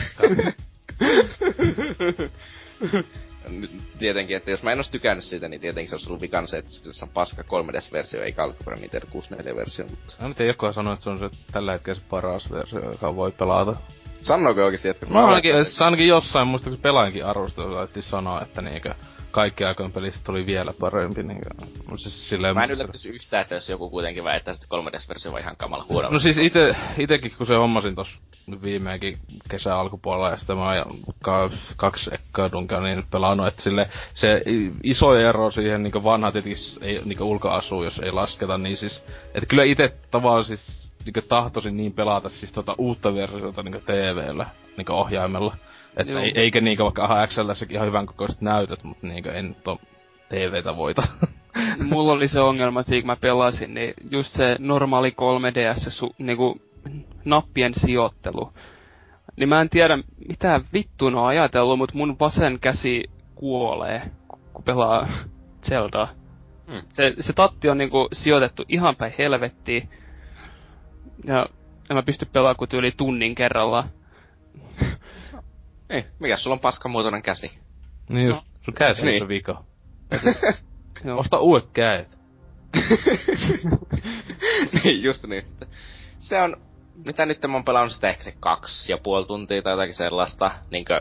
[3.99, 6.59] Tietenkin, että jos mä en olisi tykännyt siitä, niin tietenkin se olisi ollut vikan se,
[6.59, 10.15] että se on paska 3DS-versio, eikä alkuperäinen Nintendo 64-versio, mutta...
[10.21, 13.33] Mä miten joku sanoi, että se on se tällä hetkellä se paras versio, joka voi
[13.33, 13.77] pelata.
[14.23, 15.09] Sanoiko oikeesti jätkät?
[15.09, 18.95] Mä ainakin, se ainakin jossain, muistaakseni pelaajinkin arvostelu laitti sanoa, että niinkö
[19.31, 21.23] kaikki aikojen pelistä tuli vielä parempi.
[21.23, 21.41] Niin,
[21.97, 25.57] siis silleen mä en yllättyisi yhtään, että jos joku kuitenkin väittää, että 3DS-versio on ihan
[25.57, 26.09] kamala huono.
[26.09, 28.17] No siis ite, itekin kun se hommasin tos
[28.63, 29.19] viimeinkin
[29.51, 30.69] kesän alkupuolella ja sitten mä
[31.27, 34.43] oon kaksi ekkaa dunkaa niin pelannut, että sille se
[34.83, 39.47] iso ero siihen niin vanha tietenkin ei niin ulkoasu, jos ei lasketa, niin siis, että
[39.49, 44.91] kyllä itse tavallaan siis niin tahtoisin niin pelata siis tota uutta versiota niin TVllä, niin
[44.91, 45.57] ohjaimella.
[45.99, 49.81] Että ei, eikä niinkö vaikka AXLssäkin ihan hyvän kokoiset näytöt, mutta niinkö en to
[50.29, 51.03] TVtä voita.
[51.91, 56.61] Mulla oli se ongelma siinä, kun mä pelasin, niin just se normaali 3DS su, niinku,
[57.25, 58.53] nappien sijoittelu.
[59.37, 64.03] Niin mä en tiedä, mitä vittu on ajatellut, mutta mun vasen käsi kuolee,
[64.53, 65.09] kun pelaa
[65.69, 66.09] Zeldaa.
[66.71, 66.83] Hmm.
[66.89, 69.89] Se, se tatti on niinku sijoitettu ihan päin helvettiin.
[71.25, 71.47] Ja
[71.91, 73.85] en mä pysty pelaamaan kuin yli tunnin kerralla.
[75.91, 77.59] Ei, mikä sulla on paskamuotoinen käsi?
[78.09, 78.53] Niin just, no.
[78.61, 79.23] sun käsi niin.
[79.23, 79.65] on vika.
[81.17, 82.19] Osta uudet käet.
[84.85, 85.45] niin, just niin.
[86.19, 86.57] Se on,
[87.05, 90.51] mitä nyt mä oon pelannut sitä ehkä se kaksi ja puoli tuntia tai jotakin sellaista.
[90.71, 91.01] Niinkö,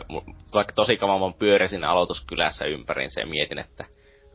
[0.54, 3.84] vaikka tosi kauan mä pyörisin aloituskylässä ympäriinsä ja mietin, että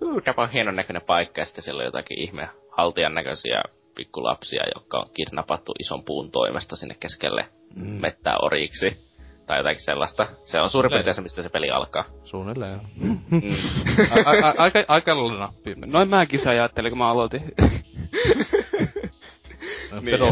[0.02, 3.64] huu, tämä on hienon näköinen paikka ja sitten siellä on jotakin ihme haltijan näköisiä
[3.96, 7.86] pikkulapsia, jotka on kidnappattu ison puun toimesta sinne keskelle mm.
[7.86, 9.13] mettää oriksi
[9.46, 10.28] tai jotakin sellaista.
[10.42, 12.04] Se on suurin piirtein se, mistä se peli alkaa.
[12.24, 13.20] Suunnilleen, mm.
[14.56, 15.76] Aika, aika lailla nappi.
[15.86, 17.42] Noin mäkin se ajattelin, kun mä aloitin.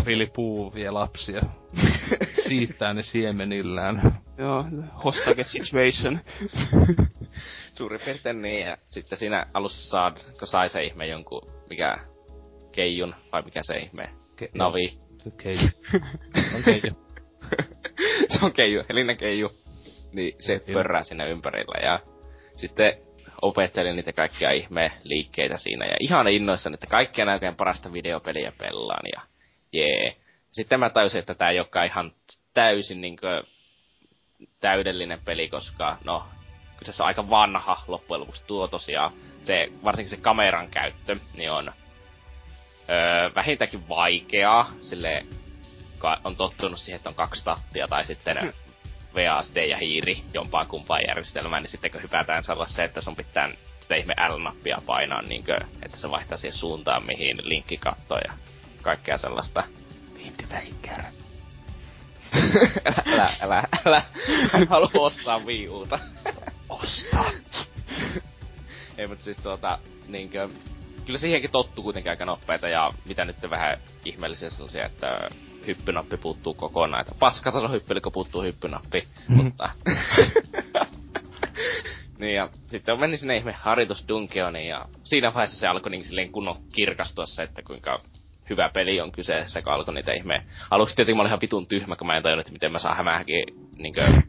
[0.05, 0.31] niin.
[0.35, 1.41] puu vie lapsia.
[2.47, 4.17] Siittää ne siemenillään.
[4.37, 4.65] Joo,
[5.03, 6.19] hostage situation.
[7.73, 11.97] Suurin piirtein niin, ja sitten siinä alussa saad, kun sai se ihme jonkun, mikä,
[12.71, 14.09] keijun, vai mikä se ihme,
[14.41, 14.99] Ke- Navi.
[15.37, 15.69] Keiju.
[16.55, 17.10] On keiju.
[18.27, 19.51] Se on keiju, helinen keiju.
[20.11, 20.77] Niin se Kyllä.
[20.77, 21.99] pörrää sinne ympärillä ja
[22.55, 22.93] sitten
[23.41, 29.03] opettelin niitä kaikkia ihme liikkeitä siinä ja ihan innoissani, että kaikkea näköjään parasta videopeliä pelaan
[29.15, 29.21] ja
[29.73, 30.15] jee.
[30.51, 32.11] Sitten mä tajusin, että tää ei olekaan ihan
[32.53, 33.43] täysin niinkö
[34.59, 36.23] täydellinen peli, koska no,
[36.77, 39.11] kyllä se on aika vanha loppujen lopuksi tuo tosiaan.
[39.43, 41.73] Se, varsinkin se kameran käyttö, niin on
[42.89, 45.23] öö, vähintäänkin vaikeaa, sille
[46.23, 48.51] on tottunut siihen, että on kaksi tattia tai sitten hmm.
[49.15, 53.95] VASD ja hiiri jompaan kumpaan järjestelmään, niin sitten kun hypätään sellaiseen, että sun pitää sitä
[53.95, 58.33] ihme L-nappia painaa, niin kuin, että se vaihtaa siihen suuntaan, mihin linkki kattoo ja
[58.81, 59.63] kaikkea sellaista.
[60.15, 61.03] Windwaker.
[63.13, 64.03] älä, älä, älä,
[64.53, 65.99] en halua ostaa Wii Uta.
[66.69, 67.31] Osta.
[68.97, 70.49] Ei, mutta siis tuota, niinkö,
[71.05, 75.29] kyllä siihenkin tottuu kuitenkin aika nopeita ja mitä nyt vähän ihmeellisiä sellaisia, että
[75.67, 77.01] hyppynappi puuttuu kokonaan.
[77.01, 79.03] Että paskata on hyppy, kun puuttuu hyppynappi.
[79.27, 79.35] Mm.
[79.35, 79.69] Mutta...
[82.19, 86.31] niin ja sitten meni sinne ihme Haritus Dunkeoniin ja siinä vaiheessa se alkoi niin silleen
[86.31, 87.97] kunnon kirkastua se, että kuinka
[88.49, 90.45] hyvä peli on kyseessä, kun alkoi niitä ihme...
[90.71, 92.97] Aluksi tietenkin mä olin ihan vitun tyhmä, kun mä en tajunnut, että miten mä saan
[92.97, 93.43] hämähäkin
[93.77, 94.21] niinkö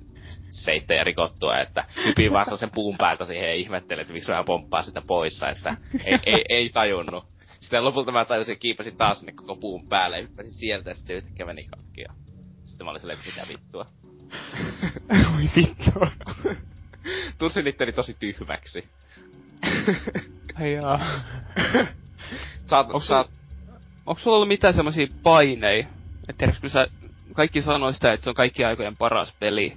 [0.51, 4.83] seittejä rikottua, että hypii vaan sen puun päältä siihen ja ihmettelee, että miksi mä pomppaa
[4.83, 7.32] sitä poissa, että ei, ei, ei tajunnut.
[7.63, 11.15] Sitten lopulta mä tajusin, kiipasin taas sinne koko puun päälle ja hyppäsin sieltä ja sitten
[11.15, 12.13] se yhtäkkiä meni katki ja
[12.65, 13.87] sitten mä olin silleen, mitä vittua.
[15.37, 15.91] Oi vittu.
[17.39, 18.89] Tunsin itteni tosi tyhmäksi.
[20.61, 21.01] Ai jaa.
[22.67, 23.31] saat, onks, saat...
[24.07, 25.87] onks sulla ollut mitään semmosia painei?
[26.29, 26.87] Et tiedätkö, kun sä
[27.33, 29.73] kaikki sanoo sitä, että se on kaikki aikojen paras peli.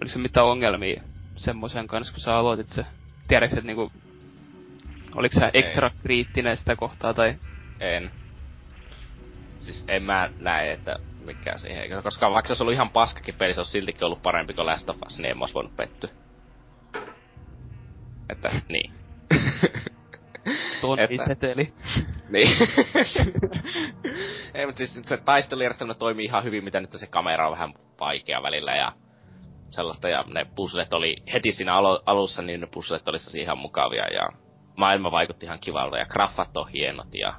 [0.00, 1.02] Oliko se mitään ongelmia
[1.36, 2.84] semmoisen kanssa, kun sä aloitit se?
[3.28, 3.90] Tiedätkö, että niinku
[5.14, 6.02] Oliko sä ekstra Ei.
[6.02, 7.34] kriittinen sitä kohtaa tai?
[7.80, 8.10] En.
[9.60, 10.96] Siis en mä näe, että
[11.26, 12.02] mikä siihen.
[12.02, 14.90] Koska vaikka se olisi ollut ihan paskakin peli, se olisi siltikin ollut parempi kuin Last
[14.90, 16.10] of Us, niin en mä voinut pettyä.
[18.28, 18.92] Että, niin.
[20.80, 21.74] Tonni seteli.
[22.32, 22.48] niin.
[24.54, 28.42] Ei, mutta siis se taistelujärjestelmä toimii ihan hyvin, mitä nyt se kamera on vähän vaikea
[28.42, 28.92] välillä ja
[29.70, 31.74] sellaista, ja ne puzzlet oli heti siinä
[32.06, 34.28] alussa, niin ne puzzlet oli ihan mukavia, ja
[34.76, 37.34] maailma vaikutti ihan kivalta ja graffat on hienot ja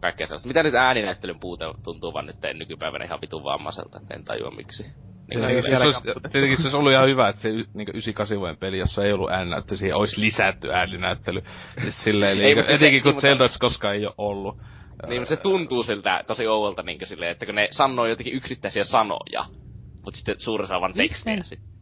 [0.00, 0.48] kaikkea sellaista.
[0.48, 4.82] Mitä nyt ääninäyttelyn puute tuntuu vaan nyt nykypäivänä ihan vitun vammaiselta, että en tajua miksi.
[4.82, 8.56] Niin tietenkin, se olisi, tietenkin se olisi ollut ihan hyvä, että se niin 98 vuoden
[8.56, 11.42] peli, jossa ei ollut ääninäyttely, siihen olisi lisätty ääninäyttely.
[11.82, 14.58] Siis silleen, ei, niin, etenkin kun Zeldoissa koskaan ei ole ollut.
[15.08, 18.84] Niin, mutta se tuntuu siltä tosi ouvolta niin silleen, että kun ne sanoo jotenkin yksittäisiä
[18.84, 19.44] sanoja,
[20.04, 21.73] mutta sitten suurin osa vaan tekstiä sitten.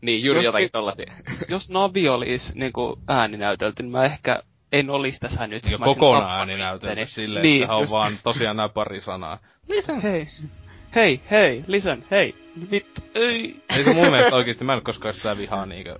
[0.00, 1.12] Niin, juuri jos, jotakin tollasia.
[1.48, 4.42] Jos Navi olisi niinku ääninäytelty, niin mä ehkä
[4.72, 5.70] en olisi tässä nyt.
[5.70, 7.92] Ja kokonaan ääninäytelty silleen, niin, että just...
[7.92, 9.38] on vaan tosiaan nämä pari sanaa.
[9.68, 10.28] Listen, hei.
[10.94, 12.34] Hei, hei, listen, hei.
[12.70, 13.56] Vittu, ei.
[13.76, 15.98] Ei se mun mielestä oikeesti, mä en koskaan sitä vihaa niinkö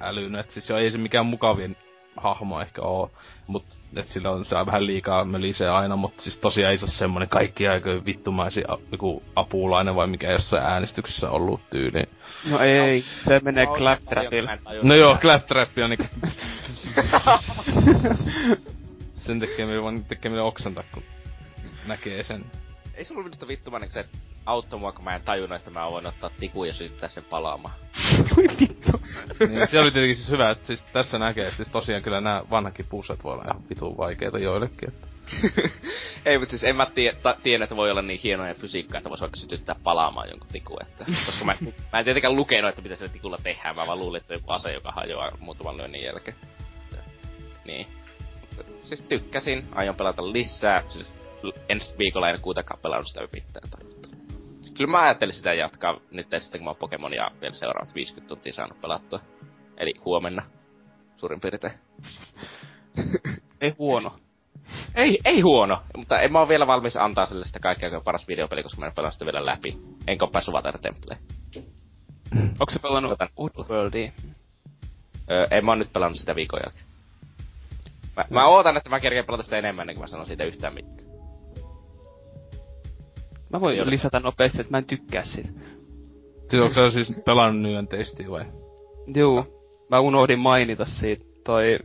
[0.00, 0.40] älynyt.
[0.40, 1.76] Et siis ei se mikään mukavin
[2.20, 3.10] hahmo ehkä oo.
[3.46, 3.64] Mut
[3.96, 6.90] et sillä on se on vähän liikaa mölisee aina, mutta siis tosiaan ei se ole
[6.90, 8.62] semmonen kaikki aika vittumaisi
[8.92, 12.02] joku apulainen vai mikä jossain äänestyksessä ollut tyyli.
[12.50, 14.58] No ei, se menee claptrapille.
[14.82, 16.06] No joo, claptrap on niinku...
[19.14, 21.02] sen tekee vaan tekee oksentaa, kun
[21.86, 22.44] näkee sen.
[22.94, 24.04] Ei se ollut minusta vittumainen, se
[24.48, 27.74] auttoi mua, kun mä en tajunnut, että mä voin ottaa tikun ja syyttää sen palaamaan.
[28.60, 29.00] Vittu.
[29.48, 32.42] niin, se oli tietenkin siis hyvä, että siis tässä näkee, että siis tosiaan kyllä nämä
[32.50, 34.88] vanhakin pusset voi olla ihan vitun vaikeita joillekin.
[34.88, 35.08] Että.
[36.26, 39.10] Ei, mutta siis en mä tie, ta, tiedä, että voi olla niin hienoja fysiikkaa, että
[39.10, 41.04] voisi vaikka sytyttää palaamaan jonkun tikun, että...
[41.26, 41.54] Koska mä,
[41.92, 44.72] mä en tietenkään lukenut, että mitä sillä tikulla tehdään, mä vaan luulin, että joku ase,
[44.72, 46.36] joka hajoaa muutaman lyönnin jälkeen.
[47.64, 47.86] Niin.
[48.40, 51.14] Mutta, siis tykkäsin, aion pelata lisää, siis
[51.68, 53.97] ensi viikolla en kuitenkaan pelannut sitä pitää tarvittu.
[54.78, 58.52] Kyllä mä ajattelin sitä jatkaa nyt sitten, kun mä oon Pokemonia vielä seuraavat 50 tuntia
[58.52, 59.20] saanut pelattua.
[59.76, 60.42] Eli huomenna,
[61.16, 61.72] suurin piirtein.
[63.60, 64.18] ei huono.
[64.94, 68.62] Ei, ei huono, mutta en mä oo vielä valmis antaa sille sitä kaikkea paras videopeli,
[68.62, 69.78] koska mä en pelannut sitä vielä läpi.
[70.06, 71.20] Enkä oo päässyt Water Templeen.
[72.60, 73.18] Onko se pelannut
[73.68, 74.12] Worldia?
[75.30, 76.84] Öö, en mä oon nyt pelannut sitä viikon jälkeen.
[78.16, 80.74] Mä, mä ootan, että mä kerkeen pelata sitä enemmän, niin kuin mä sanon siitä yhtään
[80.74, 81.07] mitään.
[83.52, 83.90] Mä voin Joo.
[83.90, 85.48] lisätä nopeasti, että mä en tykkää siitä.
[86.50, 88.44] Siis onko se siis pelannut nyönteisesti vai?
[89.16, 89.44] Juu.
[89.90, 91.24] Mä unohdin mainita siitä.
[91.44, 91.78] Toi...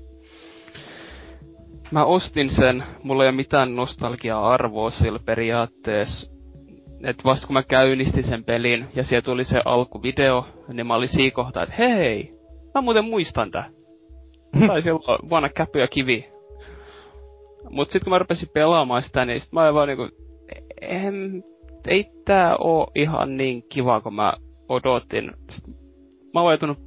[1.91, 6.31] Mä ostin sen, mulla ei ole mitään nostalgia-arvoa sillä periaatteessa.
[7.03, 11.09] Et vasta kun mä käynnistin sen pelin ja siellä tuli se alkuvideo, niin mä olin
[11.09, 12.31] siinä kohtaa, että hei,
[12.75, 13.69] mä muuten muistan tää.
[14.67, 16.29] tai silloin vuonna käpy ja kivi.
[17.69, 20.22] Mut sit kun mä rupesin pelaamaan sitä, niin sit mä olin vaan niinku,
[20.89, 21.43] en,
[21.87, 24.33] ei tää oo ihan niin kiva, kun mä
[24.69, 25.31] odotin.
[26.33, 26.79] Mä oon joutunut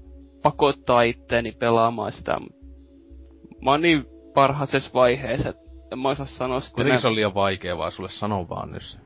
[0.42, 2.36] pakottaa itteeni pelaamaan sitä.
[3.64, 6.74] Mä oon niin parhaisessa vaiheessa, että en mä osaa sanoa sitä.
[6.74, 8.98] Kuitenkin se on liian vaikea vaan sulle sanoa vaan nyt se.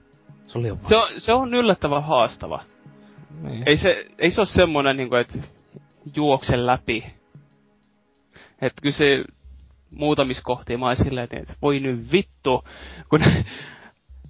[0.45, 2.62] Se on liian Se on, se on yllättävän haastava.
[3.43, 3.62] Niin.
[3.66, 5.38] Ei se, ei se oo semmonen niinku, että
[6.16, 7.07] juokse läpi.
[8.62, 9.24] Et kyllä se
[9.97, 12.64] muutamissa kohtia mä silleen, että voi nyt vittu,
[13.09, 13.20] kun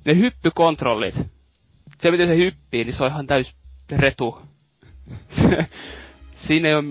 [0.04, 1.14] ne hyppykontrollit,
[1.98, 3.54] se miten se hyppii, niin se on ihan täys
[3.92, 4.42] retu.
[6.34, 6.84] Siinä ei ole...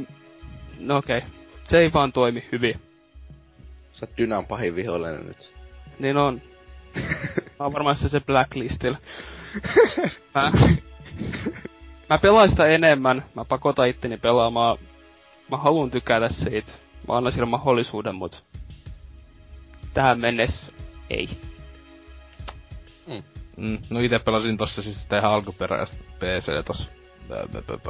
[0.79, 1.17] No okei.
[1.17, 1.29] Okay.
[1.63, 2.81] Se ei vaan toimi hyvin.
[3.91, 5.53] Sä oot Dynan pahin vihollinen nyt.
[5.99, 6.41] Niin on.
[7.59, 8.97] Mä oon varmaan se blacklistillä.
[10.35, 10.51] mä,
[12.09, 13.23] mä pelaan sitä enemmän.
[13.35, 14.77] Mä pakotan itteni pelaamaan.
[15.51, 16.71] Mä haluan tykätä siitä.
[17.07, 18.43] Mä annan sille mahdollisuuden, mut...
[19.93, 20.73] Tähän mennessä
[21.09, 21.29] ei.
[23.59, 26.89] Mm, no ite pelasin tossa siis sitä ihan alkuperäistä PC tossa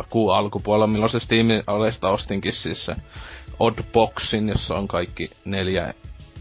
[0.09, 2.95] kuun alkupuolella, milloin se Steam Alesta ostinkin siis se
[3.59, 5.93] Oddboxin, jossa on kaikki neljä,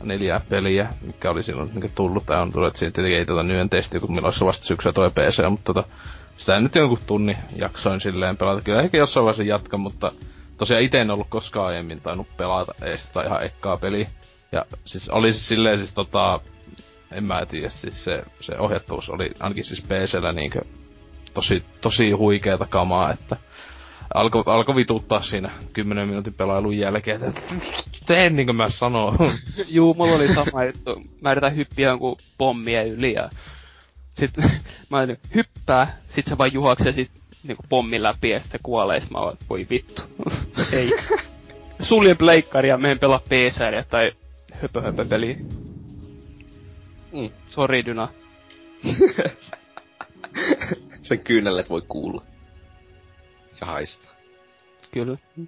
[0.03, 3.71] neljä peliä, mikä oli silloin niin tullut, tai on tullut, että tietenkin ei tota nyön
[3.71, 5.89] testi, kun milloin se vasta syksyä toi PC, mutta tota,
[6.37, 8.61] sitä nyt jonkun tunni jaksoin silleen pelata.
[8.61, 10.13] Kyllä ehkä jossain vaiheessa jatka, mutta
[10.59, 14.09] tosiaan itse en ollut koskaan aiemmin tainnut pelata edes sitä ihan ekkaa peliä.
[14.53, 16.41] Ja siis oli siis silleen siis tota,
[17.13, 20.61] en mä tiedä, siis se, se ohjattuus oli ainakin siis PCllä niinkö
[21.35, 23.37] tosi, tosi huikeeta kamaa, että
[24.15, 27.41] alkoi alko vituttaa siinä 10 minuutin pelailun jälkeen, että
[28.07, 29.15] teen niinkö mä sanoo.
[29.69, 31.03] Juu, mulla oli sama juttu.
[31.21, 33.31] Mä yritän hyppiä jonkun pommien yli ja
[34.13, 34.31] sit
[34.91, 37.11] mä olin, hyppää, sit se vaan juoksee sit
[37.43, 40.03] niinku pommin läpi ja sit se kuolee, sit mä oon, voi vittu.
[40.73, 40.91] Ei.
[41.89, 44.13] Suljen pleikkari ja menen pelaa PC tai
[44.53, 45.37] höpö höpö peliä.
[47.13, 47.31] Mm.
[47.49, 48.09] Sori, Dyna.
[51.01, 52.23] Sen kyynellet voi kuulla.
[53.61, 54.09] Ja haista.
[54.93, 55.17] Kyllä.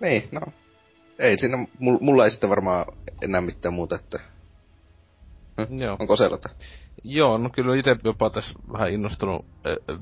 [0.00, 0.40] niin, no.
[1.18, 2.86] Ei siinä, mulla ei sitten varmaan
[3.22, 4.20] enää mitään muuta, että...
[5.56, 5.80] Hm?
[5.80, 5.96] Joo.
[6.00, 6.48] Onko Selta?
[7.04, 9.46] Joo, no kyllä itse jopa tässä vähän innostunut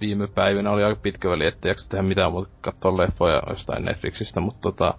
[0.00, 0.70] viime päivinä.
[0.70, 4.94] Oli aika pitkä väli, ettei jaksa tehdä mitään muuta katsoa leffoja jostain Netflixistä, mutta tota...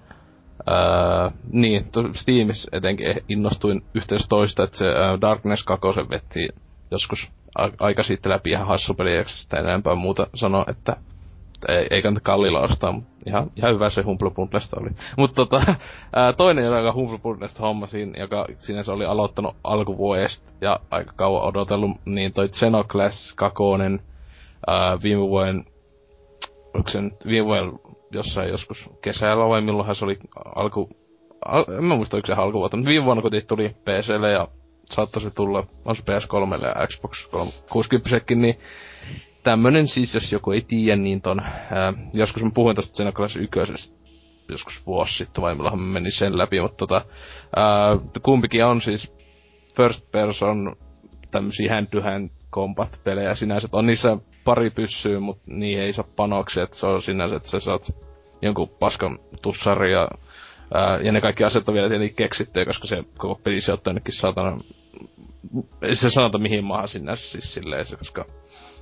[0.70, 6.48] Öö, niin, Steamissa etenkin innostuin yhteys toista, että se uh, Darkness 2 vetti
[6.92, 10.96] joskus a- aika sitten läpi ihan hassu peli, sitä enempää muuta sanoa, että
[11.68, 14.32] ei, ei kannata kallilla ostaa, mutta ihan, ihan hyvä se Humble
[14.82, 14.90] oli.
[15.18, 15.76] Mutta tota,
[16.16, 21.92] ää, toinen, joka Humble Bundlesta hommasin, joka sinänsä oli aloittanut alkuvuodesta ja aika kauan odotellut,
[22.06, 23.58] niin toi Xenoclass 2
[25.04, 25.66] viime vuoden,
[26.74, 27.72] onko se nyt viime vuoden
[28.12, 30.18] jossain joskus kesällä vai milloinhan se oli
[30.56, 30.90] alku...
[31.46, 34.48] Al, en mä muista, oliko se alkuvuotta, mutta viime vuonna kun tuli PClle ja
[34.86, 38.60] saattaisi tulla, on se PS3 ja Xbox 360 niin
[39.44, 41.40] tämmönen siis, jos joku ei tiedä, niin ton,
[41.72, 44.00] ää, joskus mä puhuin tosta Xenogears ykkösestä
[44.50, 47.02] joskus vuosi sitten, vai milloin mä menin sen läpi, mutta tota,
[47.56, 49.14] ää, kumpikin on siis
[49.76, 50.76] first person
[51.32, 53.68] tämmösiä hand to hand combat pelejä sinänsä.
[53.72, 54.18] On niissä
[54.50, 57.92] pari pyssyä, mutta niin ei saa panoksia, että se on sinänsä, että sä saat
[58.42, 60.08] jonkun paskan tussari ja,
[60.74, 64.14] ää, ja ne kaikki asiat on vielä tietenkin keksittyä, koska se koko peli sijoittaa jonnekin
[64.14, 64.58] saatana
[65.82, 68.26] ei se sanota mihin maahan sinänsä siis silleen, se, koska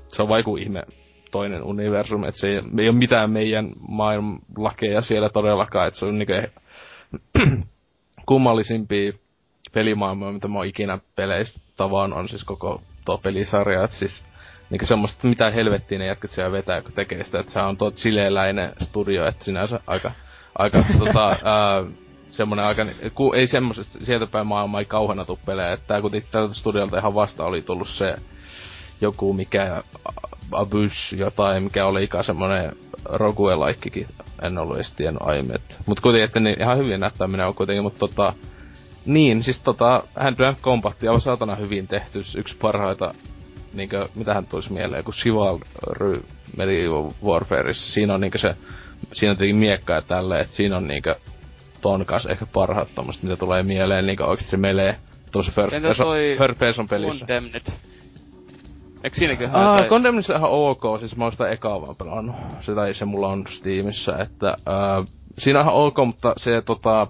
[0.07, 0.84] se on vaiku ihme
[1.32, 6.05] toinen universum, että se ei, ei ole mitään meidän maailman lakeja siellä todellakaan, että se
[6.05, 6.34] on niinku
[8.30, 9.11] kummallisimpia
[9.74, 14.24] pelimaailmoja, mitä mä oon ikinä peleistä tavaan, on siis koko tuo pelisarja, että siis
[14.70, 17.91] niinku semmoista, mitä helvettiin ne jätkät siellä vetää, kun tekee sitä, että se on tuo
[17.91, 20.11] chileläinen studio, että sinänsä aika,
[20.55, 21.84] aika tota, ää,
[22.32, 26.32] semmonen aika, ku, ei semmoisesta, sieltä päin maailmaa ei kauheena tuu pelejä, että tää kuitenkin
[26.32, 28.15] tältä studiolta ihan vasta oli tullut se
[29.01, 29.84] joku mikä
[30.51, 32.72] Abyss jotain, mikä oli ikään semmonen
[33.05, 34.07] Rogue-laikkikin,
[34.41, 35.55] en ollut edes tiennyt aiemmin.
[35.55, 35.76] Että.
[35.86, 38.34] Mut kuitenkin, että niin ihan hyvin näyttää minä on kuitenkin, mutta tota,
[39.05, 43.13] niin, siis tota, Hand to Compatti on saatana hyvin tehty, yksi parhaita,
[43.74, 46.24] niinkö, hän tulisi mieleen, kun Chivalry
[46.57, 48.55] Medieval Warfareissa, siinä on niinkö se,
[49.13, 51.15] siinä on tietenkin miekka ja tälleen, että siinä on niinkö
[51.82, 54.95] ton kanssa ehkä parhaat tommoset, mitä tulee mieleen, niinkö oikeesti se melee
[55.32, 56.07] tuossa first, person,
[56.38, 57.26] first person pelissä.
[57.26, 57.61] Condemned?
[59.03, 59.89] Eikö siinäkin Ah, tai...
[59.89, 62.36] Condemned ihan ok, siis mä oon sitä ekaa vaan pelannut.
[62.61, 65.05] Se tai se mulla on Steamissa, että äh,
[65.38, 67.07] siinä on ihan ok, mutta se tota,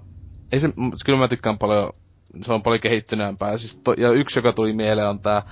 [0.51, 0.69] ei se,
[1.05, 1.93] kyllä mä tykkään paljon,
[2.41, 3.57] se on paljon kehittyneempää.
[3.57, 5.43] Siis to, ja yksi, joka tuli mieleen, on tää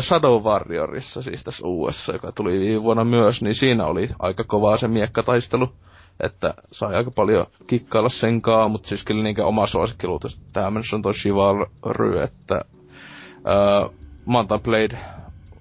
[0.00, 4.76] Shadow Warriorissa, siis tässä uudessa, joka tuli viime vuonna myös, niin siinä oli aika kovaa
[4.78, 5.72] se miekkataistelu.
[6.20, 11.12] Että sai aika paljon kikkailla senkaa, mutta siis kyllä niinkö oma suosikkiluuta tämmönen on toi
[11.12, 13.90] Chivalry, että äh,
[14.26, 14.98] Mountain Blade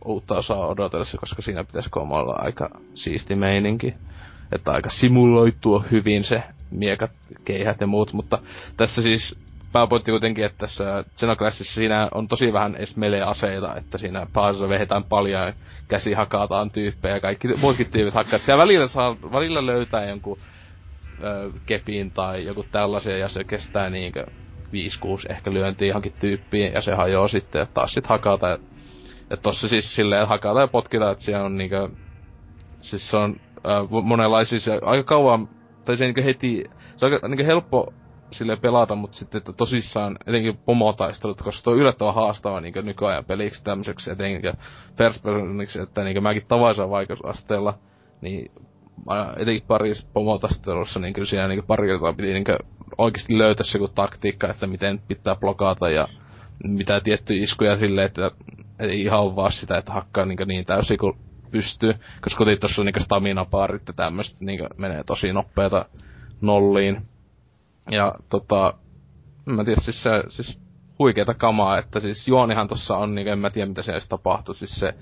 [0.06, 3.94] uutta osaa odotellessa, koska siinä pitäisi olla aika siisti meininki.
[4.52, 7.12] Että aika simuloitua hyvin se miekat,
[7.46, 8.38] keihät ja muut, mutta
[8.78, 9.40] tässä siis
[9.76, 15.04] pääpointti kuitenkin, että tässä Xenoclassissa siinä on tosi vähän edes melee-aseita, että siinä pääasiassa vehetään
[15.04, 15.54] paljon
[15.88, 18.42] käsi hakataan tyyppejä ja kaikki muutkin tyypit hakkaat.
[18.42, 20.38] Siellä välillä, saa, välillä löytää jonkun
[21.24, 24.30] ö, kepin tai joku tällaisia ja se kestää niinkö 5-6
[25.30, 28.60] ehkä lyöntiä johonkin tyyppiin ja se hajoaa sitten ja taas sit hakata
[29.30, 31.90] ja tossa siis silleen hakata ja potkita, että siellä on niinkö...
[32.82, 35.50] Siis se on äh, monenlaisia, aika kauan,
[35.86, 36.64] tai se niinkö heti...
[36.96, 37.94] Se on aika niinkö helppo
[38.32, 43.26] sille pelata, mutta sitten että tosissaan etenkin pomotaistelut, koska se on yllättävän haastava niinkö nykyajan
[43.26, 44.54] peliksi tämmöiseksi etenkin
[44.98, 47.74] first personiksi, että niinkö mäkin tavaisen vaikeusasteella,
[48.22, 48.52] niin
[49.38, 52.58] etenkin parissa pomotaistelussa, niin kyllä siinä niinkö pari kertaa piti niinkö
[52.98, 56.08] oikeasti löytää se taktiikka, että miten pitää blokata ja
[56.64, 58.32] mitä tiettyjä iskuja silleen, että
[58.80, 61.18] ei ihan vaan sitä, että hakkaa niin, niin täysin kuin
[61.52, 61.94] pystyy.
[62.22, 65.86] Koska kuitenkin tuossa niin stamina-paarit ja tämmöistä niin menee tosi nopeeta
[66.42, 67.02] nolliin.
[67.92, 68.74] Ja tota,
[69.46, 70.60] mä tiedä, siis se, siis
[71.00, 74.10] huikeeta kamaa, että siis juonihan tossa on, niin en mä tiedä mitä se edes
[74.54, 74.94] siis se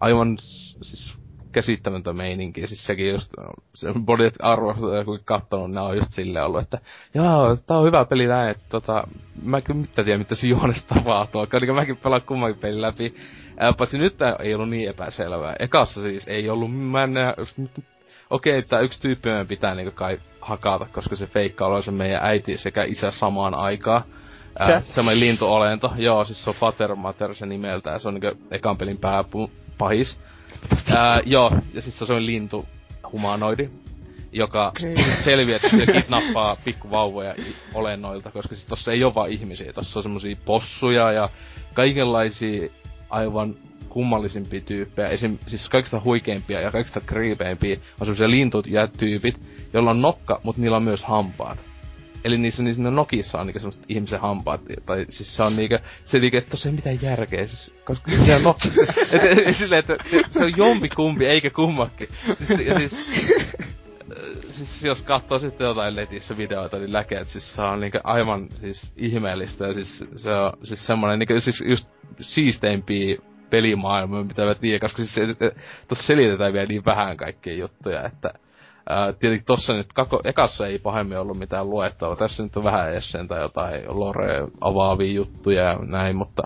[0.00, 0.38] aivan
[0.82, 1.20] siis
[1.52, 2.66] käsittämätön meininki.
[2.66, 3.32] Siis sekin just,
[3.74, 4.74] se bodyt arvo,
[5.04, 6.78] kun kattonut, ne on just silleen ollut, että
[7.14, 9.08] joo, tää on hyvä peli näin, että tota,
[9.42, 11.46] mä kyllä mitään tiedä, mitä siinä juonessa tapahtuu.
[11.52, 13.14] Eli mäkin pelaan kummankin pelin läpi.
[13.58, 15.56] Ää, paitsi nyt tää ei ollut niin epäselvää.
[15.58, 17.14] Ekassa siis ei ollut, mä en
[18.30, 21.90] okei, okay, tää yksi tyyppi meidän pitää niinku kai hakata, koska se feikkaa olla se
[21.90, 24.02] meidän äiti sekä isä samaan aikaan.
[24.58, 25.92] Ää, semmoinen lintuolento.
[25.96, 28.00] Joo, siis se on Fater Mater se nimeltään.
[28.00, 30.20] Se on niinku ekan pelin pääpahis.
[30.96, 32.66] Ää, joo, ja siis se on lintu
[33.12, 33.70] humanoidi,
[34.32, 34.94] joka okay.
[35.24, 37.34] selviää, että se kidnappaa pikkuvauvoja
[37.74, 41.28] olennoilta, koska siis tossa ei ole vaan ihmisiä, tossa on semmosia possuja ja
[41.74, 42.70] kaikenlaisia
[43.10, 43.54] aivan
[43.90, 45.08] kummallisimpia tyyppejä.
[45.08, 49.40] Esim, siis kaikista huikeimpia ja kaikista kriipeimpiä on semmosia lintut ja tyypit,
[49.72, 51.64] joilla on nokka, mutta niillä on myös hampaat.
[52.24, 56.18] Eli niissä, niissä nokissa on niinku semmoset ihmisen hampaat, tai siis se on niinku, se
[56.18, 58.68] niinku, että tossa ei mitään järkeä, siis, koska se on nokka.
[59.12, 59.96] et, et, et, silleen, että
[60.28, 62.08] se on jompi kumpi, eikä kummakin.
[62.46, 62.96] Siis, ja siis,
[64.50, 68.48] siis jos katsoo sitten jotain letissä videoita, niin näkee, että siis se on niinku aivan
[68.60, 73.16] siis ihmeellistä, ja siis se on siis semmonen niinku siis just siisteimpiä
[73.50, 75.52] pelimaailmoja, mitä mä tiedän, koska siis se,
[75.88, 78.30] tossa selitetään vielä niin vähän kaikkia juttuja, että
[78.88, 82.16] Ää, tietenkin tossa nyt, kako, ekassa ei pahemmin ollut mitään luettavaa.
[82.16, 86.42] Tässä nyt on vähän essen tai jotain lore avaavia juttuja ja näin, mutta...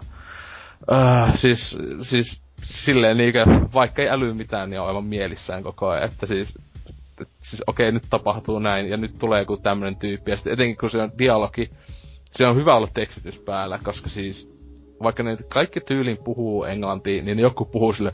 [0.91, 3.45] Ää, siis, siis silleen niinkö,
[3.75, 6.05] vaikka ei äly mitään, niin on aivan mielissään koko ajan.
[6.05, 6.55] Että siis,
[7.19, 10.31] siis okei, okay, nyt tapahtuu näin, ja nyt tulee joku tämmönen tyyppi.
[10.31, 11.71] Ja sitten etenkin kun se on dialogi,
[12.31, 14.54] se on hyvä olla tekstitys päällä, koska siis
[15.05, 18.13] vaikka ne kaikki tyylin puhuu englantia, niin joku puhuu sille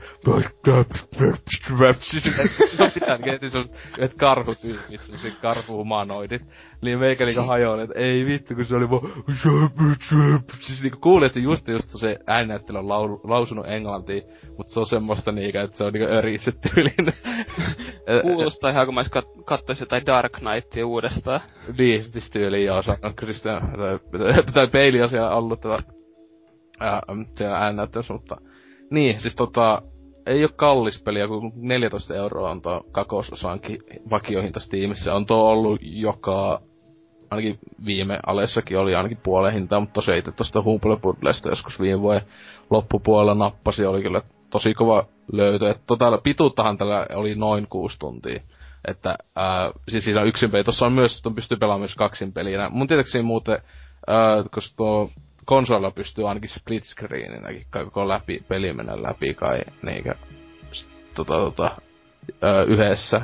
[2.94, 3.18] pitää
[3.98, 6.42] että karhutyypit, sellaiset karhuhumanoidit.
[6.82, 9.02] Niin meikä niinku hajoon, että ei vittu, kun se oli vaan
[10.60, 14.22] siis niinku kuuli, että just just se ääninäyttely on lau, lausunut englantia,
[14.56, 17.14] mutta se on semmoista niinku, että se on niinku öriset tyylin.
[18.22, 21.40] Kuulostaa ihan kun mä kat- kattois jotain Dark Knightia uudestaan.
[21.78, 23.98] Niin, siis tyyliin joo, se on Christian, tai,
[24.54, 25.99] tai peiliasia ollut tätä
[26.80, 27.02] ää,
[27.36, 28.36] siellä mutta...
[28.90, 29.82] Niin, siis tota,
[30.26, 33.78] ei ole kallis peli, kun 14 euroa on tuo kakososankin
[34.10, 35.14] vakiohinta Steamissa.
[35.14, 36.60] On tuo ollut joka,
[37.30, 40.98] ainakin viime alessakin oli ainakin puolen hintaa, mutta tosiaan itse tuosta Humble
[41.48, 42.22] joskus viime vuoden
[42.70, 45.70] loppupuolella nappasi, oli kyllä tosi kova löytö.
[45.70, 48.40] Että tota, pituuttahan tällä oli noin kuusi tuntia.
[48.88, 50.64] Että ää, siis siinä yksin peli.
[50.64, 52.68] Tuossa on myös, että pystyy pelaamaan myös kaksin pelinä.
[52.68, 53.58] Mun tietääkseni muuten,
[54.06, 55.10] ää, koska tuo
[55.44, 60.14] konsolilla pystyy ainakin split screeninäkin koko läpi, peli mennä läpi kai niinkö
[61.14, 61.70] tota, tota,
[62.42, 63.20] ö, yhdessä.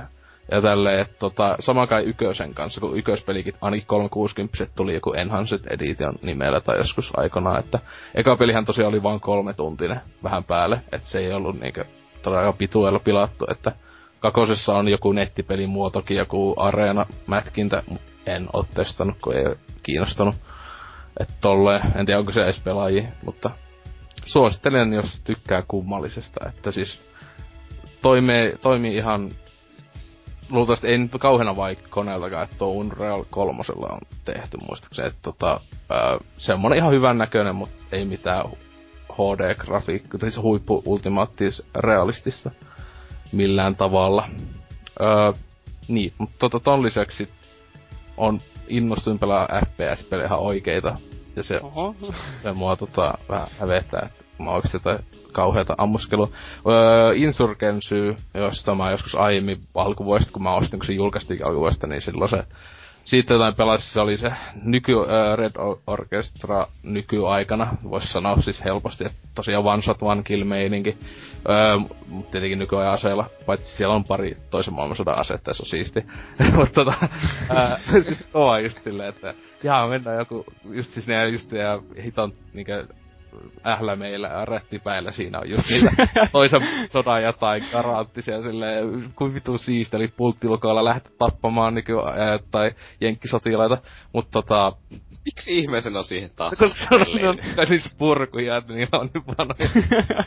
[0.50, 5.60] Ja tälleen, että tota, sama kai Ykösen kanssa, kun Yköspelikin ainakin 360 tuli joku Enhanced
[5.70, 7.78] Edition nimellä tai joskus aikana, että
[8.14, 11.84] eka pelihän tosiaan oli vain kolme tuntinen vähän päälle, että se ei ollut niinkö
[12.22, 13.72] todella pituella pilattu, että
[14.20, 20.34] kakosessa on joku nettipelimuotokin, joku areena-mätkintä, mutta en oo testannut, kun ei ole kiinnostanut.
[21.20, 23.50] Että tolleen, en tiedä onko se edes pelaaji, mutta
[24.24, 27.00] suosittelen, jos tykkää kummallisesta, että siis
[28.02, 29.30] toimii, toimii ihan
[30.50, 35.60] luultavasti ei nyt kauheena vaikka koneeltakaan, että tuo Unreal kolmosella on tehty muistaakseni, että tota,
[35.90, 38.44] ää, semmonen ihan hyvän näköinen, mutta ei mitään
[39.12, 42.50] HD-grafiikkaa, siis huippu ultimaattis realistista
[43.32, 44.28] millään tavalla.
[45.00, 45.32] Ää,
[45.88, 47.28] niin, mutta tota, ton lisäksi
[48.16, 50.98] on innostuin pelaa FPS-pelejä ihan oikeita.
[51.36, 51.94] Ja se, Oho.
[52.42, 54.98] se mua tota, vähän hävettää, että mä oikeesti jotain
[55.32, 56.28] kauheata ammuskelua.
[56.66, 62.00] Öö, Insurgensy, josta mä joskus aiemmin alkuvuodesta, kun mä ostin, kun se julkaistiin alkuvuodesta, niin
[62.00, 62.44] silloin se
[63.06, 64.32] siitä jotain pelasi, se oli se
[64.62, 65.52] nyky, äh, Red
[65.86, 70.98] Orchestra nykyaikana, voisi sanoa siis helposti, että tosiaan one shot one kill meininki.
[71.48, 71.96] Öö,
[72.30, 76.00] tietenkin nykyajan aseella, paitsi siellä on pari toisen maailmansodan asetta, se on siisti.
[76.56, 77.08] Mutta tota,
[78.06, 82.86] siis kova just silleen, että jaa, mennään joku, just siis ne just ja hiton niinkö
[83.66, 90.08] ählämeillä rättipäillä siinä on just niitä toisen sodan jotain karanttisia silleen, kuin vitu siisti, eli
[90.08, 92.70] pulttilukoilla lähteä tappamaan nyky- ää, tai
[93.00, 93.78] jenkkisotilaita,
[94.12, 94.72] mutta tota...
[95.24, 96.58] Miksi ihmeisen on siihen taas?
[96.58, 99.70] Koska se on, on siis purkuja, että niillä on nyt vanoja.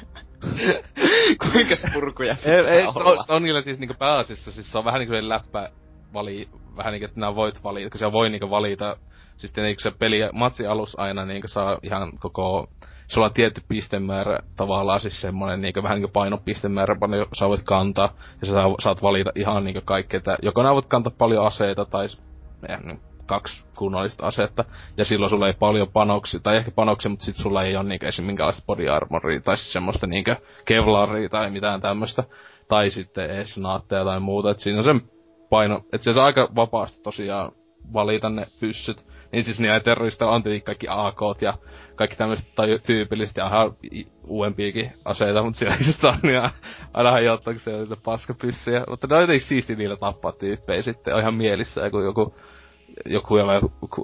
[1.42, 3.12] Kuinka purkuja ei, ei, olla?
[3.12, 5.70] On, on niillä siis niinku pääasiassa, siis se on vähän niinku läppä
[6.14, 8.98] vali, vähän niinku, että nää voit valita, kun siellä voi niinku valita,
[9.38, 12.70] siis tietenkin se peli, matsi alus aina niinku saa ihan koko
[13.10, 18.14] sulla on tietty pistemäärä tavallaan siis semmonen niinku vähän niinku painopistemäärä, paljon sä voit kantaa,
[18.42, 22.08] ja sä saat valita ihan niinku kaikkea, että joko nää voit kantaa paljon aseita, tai
[22.70, 24.66] eh, niin, kaksi kunnollista asetta,
[24.98, 28.06] ja silloin sulla ei paljon panoksia, tai ehkä panoksia, mutta sit sulla ei ole niinku
[28.06, 28.26] esim.
[28.26, 30.32] minkälaista body armoria, tai siis semmoista niinku
[30.66, 32.24] kevlaria tai mitään tämmöstä,
[32.68, 35.02] tai sitten edes naatteja tai muuta, että siinä on sen
[35.50, 37.52] paino, että se saa aika vapaasti tosiaan
[37.94, 39.06] valita ne pyssyt.
[39.32, 41.54] Niin siis niillä terrorista on tietenkin kaikki AK ja
[42.00, 43.72] kaikki tämmöiset tai tyypilliset ja ihan
[44.28, 46.42] uudempiakin aseita, mutta siellä se on niin
[46.94, 48.84] aina hajottaa, kun se on niitä paskapyssyjä.
[48.90, 52.36] Mutta ne on jotenkin siisti niillä tappaa tyyppejä sitten, on ihan mielissä joku, joku,
[53.06, 53.36] joku,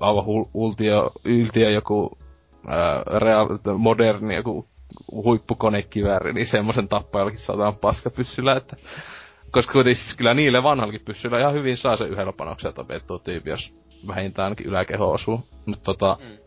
[0.01, 0.23] aivan
[0.53, 2.17] ultio, yltiö, joku
[2.67, 4.67] ää, real, moderni, joku
[5.11, 8.75] huippukonekivääri, niin semmoisen tappajallakin saadaan paskapyssyllä, että
[9.51, 13.49] koska kuitenkin siis kyllä niille vanhallakin pyssyillä ihan hyvin saa se yhdellä panoksella tapettua tyyppi,
[13.49, 13.73] jos
[14.07, 15.39] vähintään ainakin yläkeho osuu.
[15.65, 16.44] Mutta tota, mm.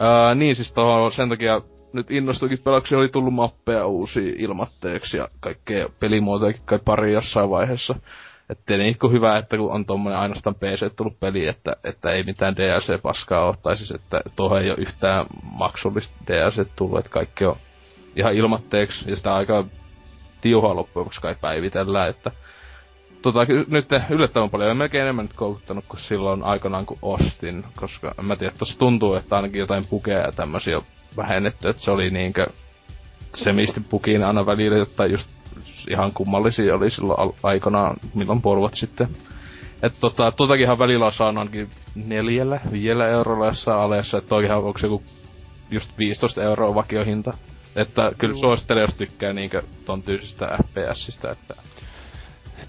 [0.00, 1.60] Ää, niin siis tohon sen takia
[1.92, 7.94] nyt innostuikin pelaksi oli tullut mappeja uusia ilmatteeksi ja kaikkea pelimuotojakin kai pari jossain vaiheessa.
[8.50, 12.56] Että tietenkin hyvä, että kun on tommonen ainoastaan PC tullut peli, että, että ei mitään
[12.56, 17.56] DLC-paskaa ole, tai siis että tuohon ei ole yhtään maksullista DLC tullut, että kaikki on
[18.16, 19.64] ihan ilmatteeksi, ja sitä aika
[20.40, 22.30] tiuhaa loppujen kai päivitellään, että
[23.22, 28.24] tota, nyt yllättävän paljon, melkein enemmän nyt kouluttanut kuin silloin aikanaan kun ostin, koska en
[28.26, 30.82] mä tiedä, tossa tuntuu, että ainakin jotain pukeja ja tämmösiä on
[31.16, 32.46] vähennetty, että se oli niinkö
[33.34, 35.28] se, mistä pukiin aina välillä, että just
[35.90, 39.08] ihan kummallisia oli silloin aikanaan, milloin puoli sitten.
[39.82, 44.78] että tota, totakinhan välillä on saanut ainakin neljällä, viidellä eurolla jossain alessa, että toikinhan onko
[44.78, 45.02] se joku
[45.70, 47.32] just 15 euroa vakiohinta.
[47.76, 51.54] Että kyllä suosittelen, jos tykkää niinkö ton tyysistä FPSistä, että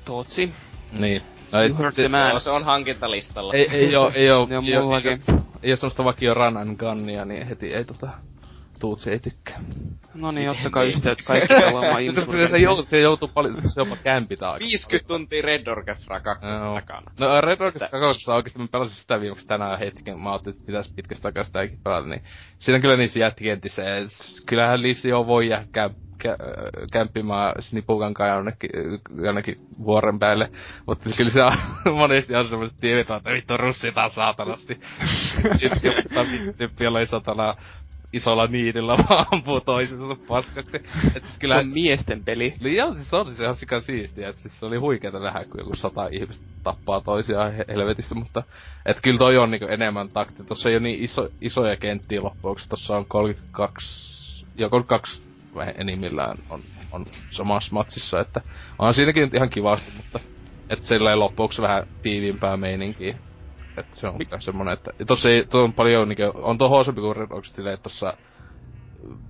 [0.06, 0.54] Tootsi.
[0.92, 1.22] Niin.
[1.52, 2.10] No ei, se, se,
[2.44, 3.54] se, on hankintalistalla.
[3.54, 5.18] Ei, ei oo, ei oo, ei, oo, ei, ei,
[5.64, 8.10] ei oo semmoista vakio run and gunnia, niin heti ei tota,
[8.80, 9.60] Tuutsi ei tykkää.
[10.16, 13.96] No niin, ottakaa yhteyttä kaikki pelaamaan se, se, se, jou, se joutuu paljon, se jopa
[14.04, 14.66] kämpitä aika.
[14.66, 16.74] 50 tuntia Red Orchestra 2 Joo.
[16.74, 17.12] takana.
[17.20, 20.92] No Red Orchestra 2 oikeesti mä pelasin sitä viimeksi tänään hetken, mä ajattelin, että pitäis
[20.96, 22.22] pitkästä aikaa sitäkin pelata, niin
[22.58, 23.32] siinä on kyllä niissä ja
[24.08, 25.92] s- kyllähän Lissi jo voi jää käm,
[26.22, 26.38] kä,
[27.60, 28.70] Snipukan kanssa jonnekin,
[29.26, 30.50] jonnekin vuoren päälle,
[30.88, 31.54] mutta kyllä se on
[32.00, 34.80] monesti on semmoiset tiedetään, että vittu russitaan saatanasti.
[36.58, 37.56] Tyyppi, jolla ei satana
[38.14, 40.78] isolla niidillä vaan ampuu toisensa paskaksi.
[41.16, 42.54] Et siis Se kyllä on miesten peli.
[42.60, 45.60] Niin joo, siis on siis ihan sika siistiä, että siis se oli huikeeta nähdä, kun
[45.60, 48.44] joku sata ihmistä tappaa toisiaan he- helvetistä, mutta
[48.86, 50.44] et kyllä toi on niinku enemmän takti.
[50.44, 55.31] Tossa ei ole niin iso, isoja kenttiä loppujen lopuksi, tossa on 32, ja 32 vähän
[55.78, 58.42] enimmillään on, on samassa matsissa, että
[58.80, 60.20] on siinäkin nyt ihan kivasti, mutta
[60.70, 63.18] et silleen loppuksi vähän tiiviimpää meininkiä.
[63.78, 67.02] Et se on kyllä semmonen, että tossa ei, tuo on paljon niinku, on tuo hoosempi
[67.02, 68.14] kuin Red silleen, että tossa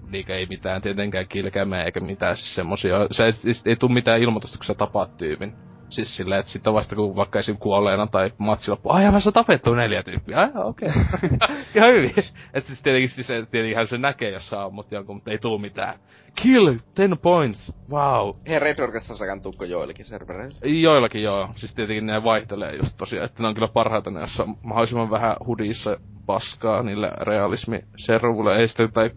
[0.10, 3.08] niinkö ei mitään tietenkään kilkämää eikä mitään siis semmosia.
[3.12, 5.54] Se ei, siis ei tuu mitään ilmoitusta, kun sä tapaat tyypin.
[5.92, 7.58] Siis silleen, että sitten vasta kun vaikka esim.
[7.58, 10.90] kuolleena tai matsi loppu, ai mä tapettu neljä tyyppiä, ai okei.
[10.90, 11.30] Okay.
[11.76, 12.14] Ihan hyvin.
[12.54, 16.00] Et siis tietenkin siis, tietenkin se näkee, jos sä ammut jonkun, mutta ei tuu mitään.
[16.36, 18.32] Kill, 10 points, wow.
[18.48, 20.60] Hei Red Orchestrasakaan tukko joillekin servereille.
[20.64, 24.44] Joillakin joo, siis tietenkin ne vaihtelee just tosiaan, että ne on kyllä parhaita ne, jossa
[24.44, 28.58] on mahdollisimman vähän hudissa paskaa niille realismiservuille.
[28.58, 29.12] Ei sitten, tai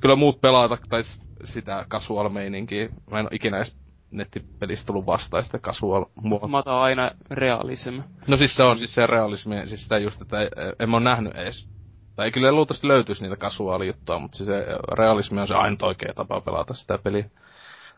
[0.00, 1.02] kyllä muut pelata, tai
[1.44, 2.88] sitä casual meininkiä.
[3.10, 3.76] Mä en oo ikinä edes
[4.16, 6.48] nettipelistä tullut vastaan sitä casual muotoa.
[6.48, 7.98] Mä otan aina realism.
[8.26, 10.36] No siis se on siis se realismi, siis sitä just, että
[10.80, 11.68] en mä oo nähnyt edes.
[12.16, 14.66] Tai kyllä luultavasti löytyisi niitä casual juttua, mutta siis se
[14.98, 17.24] realismi on se ainut oikea tapa pelata sitä peliä.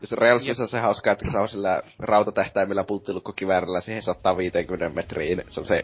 [0.01, 4.95] Ja se realismissa on se hauskaa, että kun se on sillä rautatähtäimellä pulttilukkokiväärillä siihen 150
[4.95, 5.83] metriin, se on se,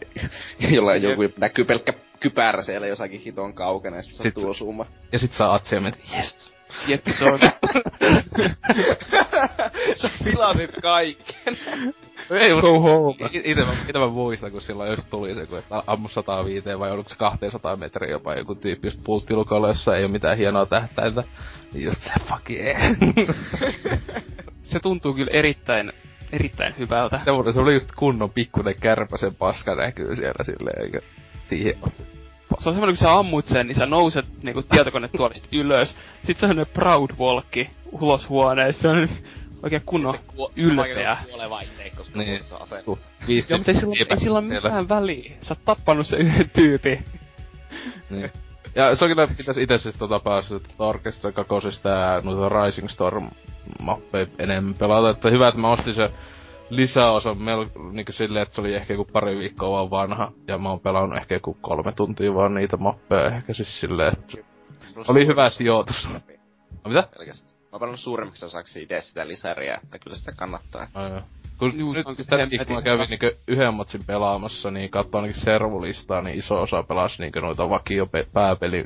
[0.74, 4.88] jolla joku näkyy pelkkä kypärä siellä jossakin hiton kaukana, ja sit Sit- sattuu osumaan.
[5.12, 6.44] Ja sit saa atsiemet, yes.
[6.46, 6.53] Jep,
[7.18, 7.38] se on.
[9.96, 11.58] Sä pilasit kaiken.
[12.30, 13.14] Ei, Go home.
[13.44, 16.90] Ite, mä, ite mä muistan, kun silloin just tuli se, kun että ammu 105 vai
[16.90, 21.24] oliko se 200 metriä jopa joku tyyppi just pulttilukolla, jossa ei ole mitään hienoa tähtäintä.
[21.72, 22.76] Niin just se fuck yeah.
[24.62, 25.92] se tuntuu kyllä erittäin,
[26.32, 27.18] erittäin hyvältä.
[27.18, 30.98] se, se oli just kunnon pikkunen kärpäsen paska näkyy siellä silleen, eikä
[31.40, 31.74] siihen.
[32.58, 35.96] Se on semmoinen, kun sä ammut sen, niin sä nouset niinku tietokonetuolista ylös.
[36.24, 38.82] Sit se on semmonen proud walkki ulos huoneessa.
[38.82, 39.08] Se on
[39.62, 40.18] oikein kunnon
[40.56, 41.16] ylpeä.
[41.28, 42.40] Kuolee vaihteet, koska Niin.
[42.44, 42.82] se.
[42.84, 45.32] Ku- Viisi Joo, mutta ei sillä, ei sillä ole mitään väliä.
[45.40, 47.04] Sä oot tappanut sen yhden tyypin.
[48.10, 48.30] Niin.
[48.74, 53.30] Ja se on kyllä pitäis itse siis tota päästä Orchestra kakosesta ja noita Rising Storm
[53.82, 55.10] mappeja enemmän pelata.
[55.10, 56.10] Että hyvä, että mä ostin se
[56.76, 60.32] lisäosa mel, niinku silleen, että se oli ehkä joku pari viikkoa vaan vanha.
[60.48, 63.36] Ja mä oon pelannut ehkä joku kolme tuntia vaan niitä mappeja.
[63.36, 64.36] Ehkä siis silleen, että...
[65.08, 66.08] Oli hyvä sijoitus.
[66.84, 67.08] No, mitä?
[67.18, 67.56] Pelkästään.
[67.62, 70.86] Mä oon pelannut suuremmaksi osaksi itse sitä lisäriä, että kyllä sitä kannattaa.
[70.94, 71.20] Joo.
[71.58, 73.04] Kun Juu, nyt tänäkin, kun hemmetin mä kävin hyvä?
[73.04, 78.06] niinku yhden matsin pelaamassa, niin katsoin ainakin servulistaa, niin iso osa pelasi niinku noita vakio
[78.06, 78.84] pe- pääpeli.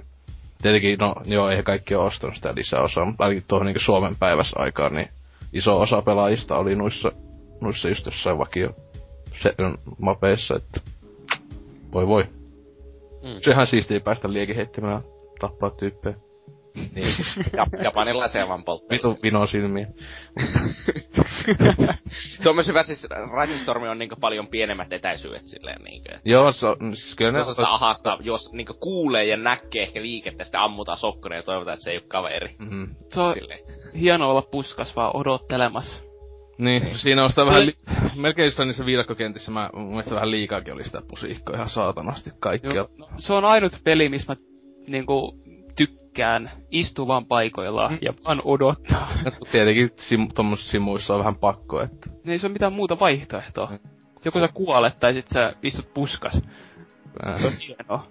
[0.62, 4.57] Tietenkin, no joo, ei kaikki ole ostanut sitä lisäosaa, mutta ainakin tuohon niinku Suomen päivässä
[4.59, 5.09] aikaan, niin
[5.53, 7.12] iso osa pelaajista oli noissa,
[7.61, 8.71] noissa just jossain vakio
[9.43, 9.55] se,
[9.99, 10.81] mapeissa, että
[11.93, 12.25] voi voi.
[13.23, 13.41] Mm.
[13.45, 15.01] Sehän siistiä päästä liekin heittämään
[15.41, 16.15] tappaa tyyppejä.
[16.95, 17.07] Niin,
[17.57, 18.97] Ja, japanilaisia vaan polttaa.
[18.97, 19.87] vitu vino silmiä.
[22.41, 23.07] Se on myös hyvä, siis
[23.41, 26.09] Rising Storm on niinku paljon pienemmät etäisyydet silleen niinkö.
[26.15, 30.03] että Joo, se on, siis kyllä ne Jos ahasta, jos niinku kuulee ja näkee ehkä
[30.03, 32.49] liikettä, sitten ammutaan sokkonen ja toivotaan, että se ei oo kaveri.
[32.59, 32.85] Mhm.
[33.15, 33.61] Se on Silleen.
[34.01, 36.03] hienoa olla puskas vaan odottelemassa.
[36.59, 37.77] Niin, siinä on sitä vähän li-
[38.17, 42.73] melkein jossain niissä viidakkokentissä mä mun mielestä vähän liikaakin oli sitä pusiikkoa ihan saatanasti kaikkia.
[42.75, 44.37] Joo, no, se on ainut peli, missä mä
[44.89, 45.33] niinku
[45.77, 47.99] tykkään istua vaan paikoillaan Mm.
[48.03, 49.09] ja vaan odottaa.
[49.53, 52.11] Tietenkin sim- tommosissa simuissa on vähän pakko, että...
[52.27, 53.67] ei se ole mitään muuta vaihtoehtoa.
[53.71, 53.79] Mm.
[54.25, 56.35] Joko sä kuolet tai sit sä istut puskas.
[57.27, 58.07] Äh, Se on hienoa.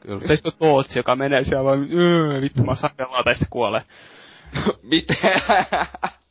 [0.00, 0.20] kyllä.
[0.20, 3.48] Tai sit on Tootsi, joka menee siellä vaan, "Öö, vittu mä saan pelata ja sitten
[3.50, 3.82] kuolee.
[4.90, 5.14] Mitä?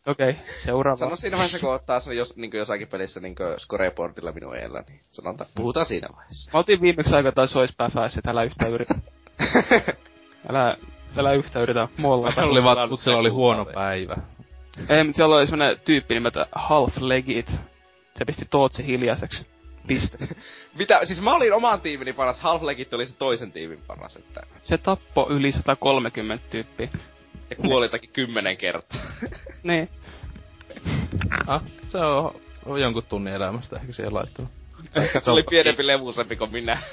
[0.08, 0.98] Okei, okay, seuraava.
[0.98, 5.00] Sano siinä vaiheessa, kun ottaa se jos, niin jossakin pelissä niin scoreboardilla minun eellä, niin
[5.04, 6.52] sanotaan, puhutaan siinä vaiheessa.
[6.54, 8.96] Mä oltiin viimeksi aika tai soispäfäässä, että älä yhtään yritä.
[10.50, 10.78] älä,
[11.18, 12.42] älä yhtään yritä mollata.
[12.42, 14.16] oli vaan, kun siellä oli huono päivä.
[14.90, 17.52] Ei, mutta siellä oli semmonen tyyppi nimeltä Half Legit.
[18.16, 19.48] Se pisti Tootsi hiljaiseksi.
[19.88, 20.18] Piste.
[20.80, 21.06] Mitä?
[21.06, 24.42] Siis mä olin oman tiimini paras, Half Legit oli se toisen tiimin paras, että...
[24.62, 26.90] Se tappo yli 130 tyyppiä.
[27.50, 29.02] Ja kuoli jotakin kymmenen kertaa.
[29.64, 29.90] Niin.
[31.48, 32.32] Ah, se on,
[32.66, 34.52] on jonkun tunnin elämästä ehkä siihen laittanut.
[35.24, 36.78] se oli pienempi levuisempi kuin minä.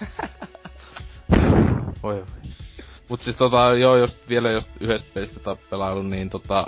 [2.03, 2.25] Voi voi.
[3.09, 6.67] Mut siis tota, joo, jos vielä jos yhdestä pelistä pelailu, niin tota,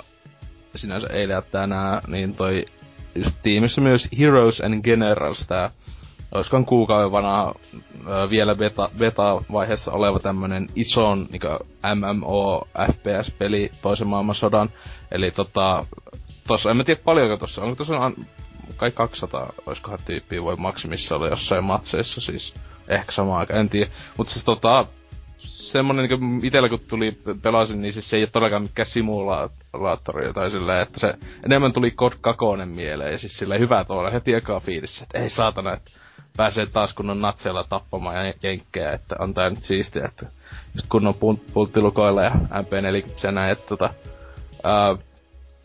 [0.75, 2.65] sinänsä eilen ja tänään, niin toi
[3.15, 5.69] just tiimissä myös Heroes and Generals tää
[6.31, 7.53] olisikohan kuukauden vanha
[8.29, 11.41] vielä beta, beta-vaiheessa oleva tämmönen ison niin
[11.95, 14.69] MMO FPS-peli toisen maailmansodan.
[15.11, 15.85] Eli tota,
[16.47, 18.15] tossa, en mä tiedä paljonko tossa, onko tossa on
[18.75, 22.53] kai 200, oiskohan tyyppiä voi maksimissa olla jossain matseissa, siis
[22.89, 23.91] ehkä sama aika, en tiedä.
[24.17, 24.85] Mutta siis tota,
[25.37, 30.49] semmonen niinku itellä kun tuli pelasin, niin siis se ei ole todellakaan mikään simulaattori tai
[30.49, 31.13] silleen, että se
[31.45, 35.29] enemmän tuli Cod 2 mieleen ja siis silleen hyvä tuolla heti ekaa fiilissä, että ei
[35.29, 35.91] saatana, että
[36.37, 40.25] pääsee taas kunnon natseilla tappamaan ja jenkkejä, että tää nyt siistiä, että
[40.75, 41.15] just kunnon
[41.53, 43.93] pulttilukoilla ja MP4 näin, että tota,
[44.63, 44.95] ää,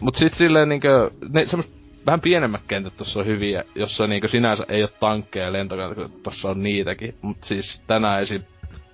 [0.01, 1.73] mut sit silleen niinkö, ne semmoset
[2.07, 6.51] vähän pienemmät kentät tossa on hyviä, jossa niinkö sinänsä ei oo tankkeja ja lentokenttä, tossa
[6.51, 8.43] on niitäkin, mut siis tänään esim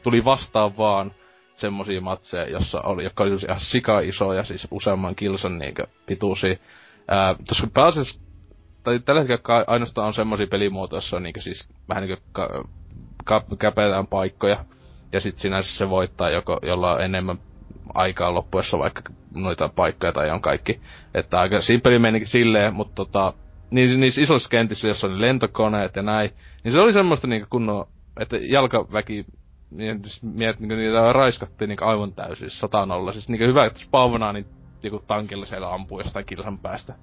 [0.02, 1.12] tuli vastaan vaan
[1.54, 6.56] semmosia matseja, jossa oli, jotka oli ihan sika isoja, siis useamman kilsan niinkö pituisia.
[7.08, 8.20] Ää, tossa pääasiassa,
[8.88, 12.64] tai tällä hetkellä ainoastaan on semmosia pelimuotoja, jossa on niinkö siis vähän niinkö ka,
[13.24, 13.44] ka,
[14.10, 14.64] paikkoja,
[15.12, 17.38] ja sit sinänsä se voittaa, joko, jolla on enemmän
[17.94, 19.02] aikaa loppuessa vaikka
[19.34, 20.80] noita paikkoja tai on kaikki.
[21.14, 23.32] Että aika simpeli menikin silleen, mutta tota,
[23.70, 26.30] niin, niissä isoissa kentissä, jossa on lentokoneet ja näin,
[26.64, 27.86] niin se oli semmoista niinku kunnon,
[28.20, 29.26] että jalkaväki
[29.70, 33.12] niin miet, niin niitä raiskattiin niin aivan täysin sataan olla.
[33.12, 34.46] Siis niin hyvä, että spawnaa niin
[34.82, 36.94] joku tankilla siellä ampuu jostain kilsan päästä.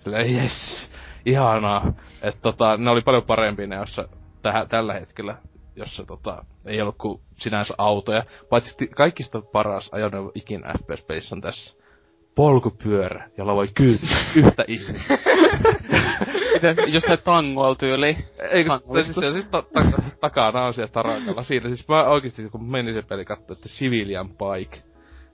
[0.00, 0.90] Silleen, yes,
[1.26, 1.92] ihanaa.
[2.22, 4.08] Että tota, ne oli paljon parempi ne, jossa
[4.42, 5.36] tähä, tällä hetkellä,
[5.76, 8.24] jossa tota, ei ollut kuin sinänsä autoja.
[8.50, 11.78] Paitsi kaikista paras ajoneuvo ikinä FPS on tässä
[12.34, 15.18] polkupyörä, jolla voi kyytiä yhtä ihmistä.
[16.54, 18.16] Miten, jos se tangoil tyyli?
[18.50, 18.70] Eikö,
[19.04, 21.42] siis se siis ta- ta- takana on siellä tarakalla.
[21.42, 24.78] Siitä siis mä oikeesti kun menin se peli katsoa, että Civilian Bike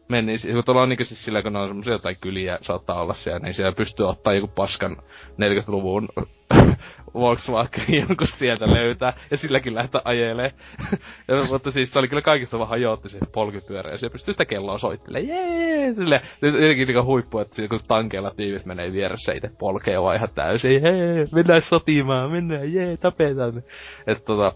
[0.09, 3.39] meni, kun tuolla on niinku siis sillä, kun on semmosia jotain kyliä saattaa olla siellä,
[3.39, 4.97] niin siellä pystyy ottaa joku paskan
[5.33, 6.09] 40-luvun
[7.15, 10.53] Volkswagen jonkun sieltä löytää, ja silläkin lähtee ajelee.
[11.29, 14.45] ja, mutta siis se oli kyllä kaikista vähän hajotti se polkupyörä, ja se pystyy sitä
[14.45, 20.03] kelloa soittelemaan, jee, sille, jotenkin niinku huippu, että kun tankeilla tiivit menee vieressä itse polkee
[20.03, 23.63] vaan ihan täysin, jee, mennään sotimaan, mennään, jee, tapetaan.
[24.07, 24.53] Että tota,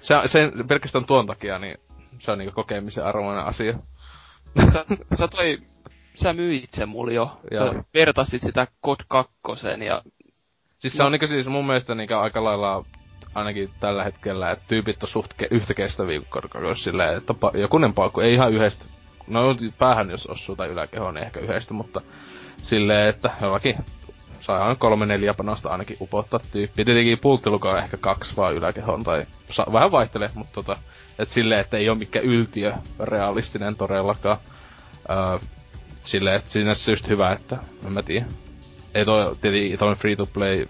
[0.00, 1.78] se, sen, pelkästään tuon takia, niin
[2.18, 3.78] se on niinku kokemisen arvoinen asia
[4.72, 4.84] sä,
[5.18, 5.58] sä toi,
[6.14, 7.40] sä myit sen mulle jo.
[7.50, 7.72] Ja.
[7.72, 9.32] Sä vertasit sitä Kod 2
[9.86, 10.02] ja...
[10.78, 12.84] Siis se on niinku siis mun mielestä niinku aika lailla
[13.34, 17.32] ainakin tällä hetkellä, että tyypit on suht ke- yhtä kestäviä kuin Kod 2 silleen, että
[17.32, 18.84] pa- jokunen paukku, ei ihan yhdestä.
[19.26, 22.00] No päähän jos osuu tai yläkehoon, niin ehkä yhdestä, mutta
[22.58, 23.76] silleen, että jollakin
[24.40, 26.84] saa kolme neljä panosta ainakin upottaa tyyppi.
[26.84, 30.76] Tietenkin pulttiluko on ehkä kaksi vaan yläkehoon tai sa- vähän vaihtelee, mutta tota,
[31.18, 34.38] et silleen, että ei ole mikään yltiö realistinen todellakaan.
[35.10, 35.38] Öö,
[36.04, 37.56] silleen, että siinä on just hyvä, että
[37.86, 38.26] en mä tiedä.
[38.94, 40.66] Ei toi, tietenkin toi free to play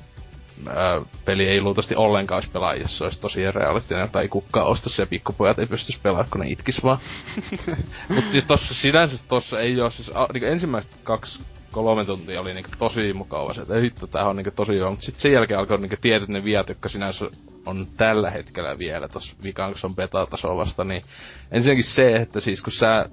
[0.66, 5.03] öö, peli ei luultavasti ollenkaan olisi pelaa, jos se olisi tosi realistinen, tai kukaan ostaisi
[5.03, 6.99] ja pikkupojat ei pystyisi pelaamaan, kun ne itkis vaan.
[8.09, 11.38] Mutta siis tossa sinänsä tossa ei ole, siis a, niin ensimmäiset kaksi
[11.73, 15.05] kolme tuntia oli niinku tosi mukava se, että hitto, tää on niinku tosi hyvä, mutta
[15.05, 17.25] sitten sen jälkeen alkoi niinku tietyt ne viat, jotka sinänsä
[17.66, 21.03] on tällä hetkellä vielä tossa vikaan, on beta-taso vasta, niin
[21.53, 23.09] ensinnäkin se, että siis kun sä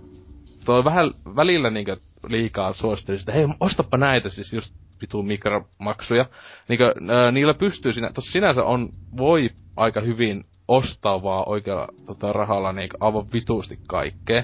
[0.65, 1.95] tuo vähän välillä niinku
[2.29, 6.25] liikaa suosittelisit, että hei, ostapa näitä siis just vitu mikromaksuja.
[6.67, 6.83] Niinku,
[7.31, 12.97] niillä pystyy sinä, tossa sinänsä on, voi aika hyvin ostaa vaan oikealla tota, rahalla niinku
[12.99, 14.43] aivan vituusti kaikkea.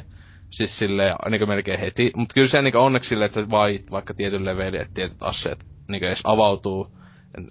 [0.57, 2.11] Siis silleen niinku melkein heti.
[2.15, 5.65] Mut kyllä se niinku onneksi silleen, että sä vait vaikka tietyn levelin, että tietyt asseet
[5.87, 6.87] niinku edes avautuu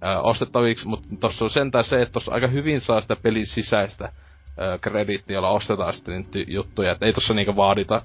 [0.03, 4.13] ää, ostettaviksi, mutta tossa on sentään se, että tossa aika hyvin saa sitä pelin sisäistä
[4.81, 8.03] krediittiä, jolla ostetaan sitten niitä juttuja, että ei tossa niinku vaadita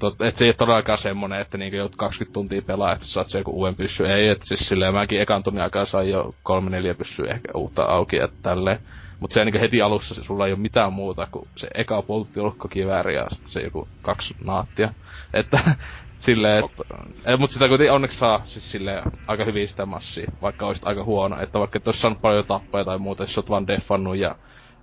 [0.00, 3.38] Tot, se ei ole todellakaan semmonen, että niinku jout 20 tuntia pelaa, että saat se
[3.38, 4.06] joku uuden pyssy.
[4.06, 7.82] Ei, että siis silleen mäkin ekan tunnin aikaa sain jo kolme neljä pyssyä ehkä uutta
[7.82, 8.78] auki ja tälleen.
[9.20, 13.14] Mutta se niinku heti alussa se, sulla ei ole mitään muuta kuin se eka polttiulkkokivääri
[13.14, 14.94] ja sitten se joku kaksi naattia.
[15.34, 15.60] Että
[16.18, 16.82] silleen, että...
[17.24, 17.36] Okay.
[17.36, 21.40] Mut sitä kuitenkin onneksi saa siis silleen aika hyvin sitä massia, vaikka olisit aika huono.
[21.40, 24.34] Että vaikka et ois saanut paljon tappoja tai muuta, jos oot vaan defannut ja...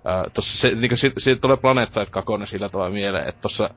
[0.04, 3.70] Ää, tossa se, niinku, siitä, siitä tulee Planet Side 2 sillä tavalla mieleen, että tossa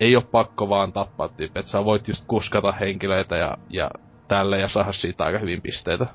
[0.00, 3.90] ei ole pakko vaan tappaa tyyppiä, että sä voit just kuskata henkilöitä ja, ja
[4.28, 6.06] tälle ja saada siitä aika hyvin pisteitä.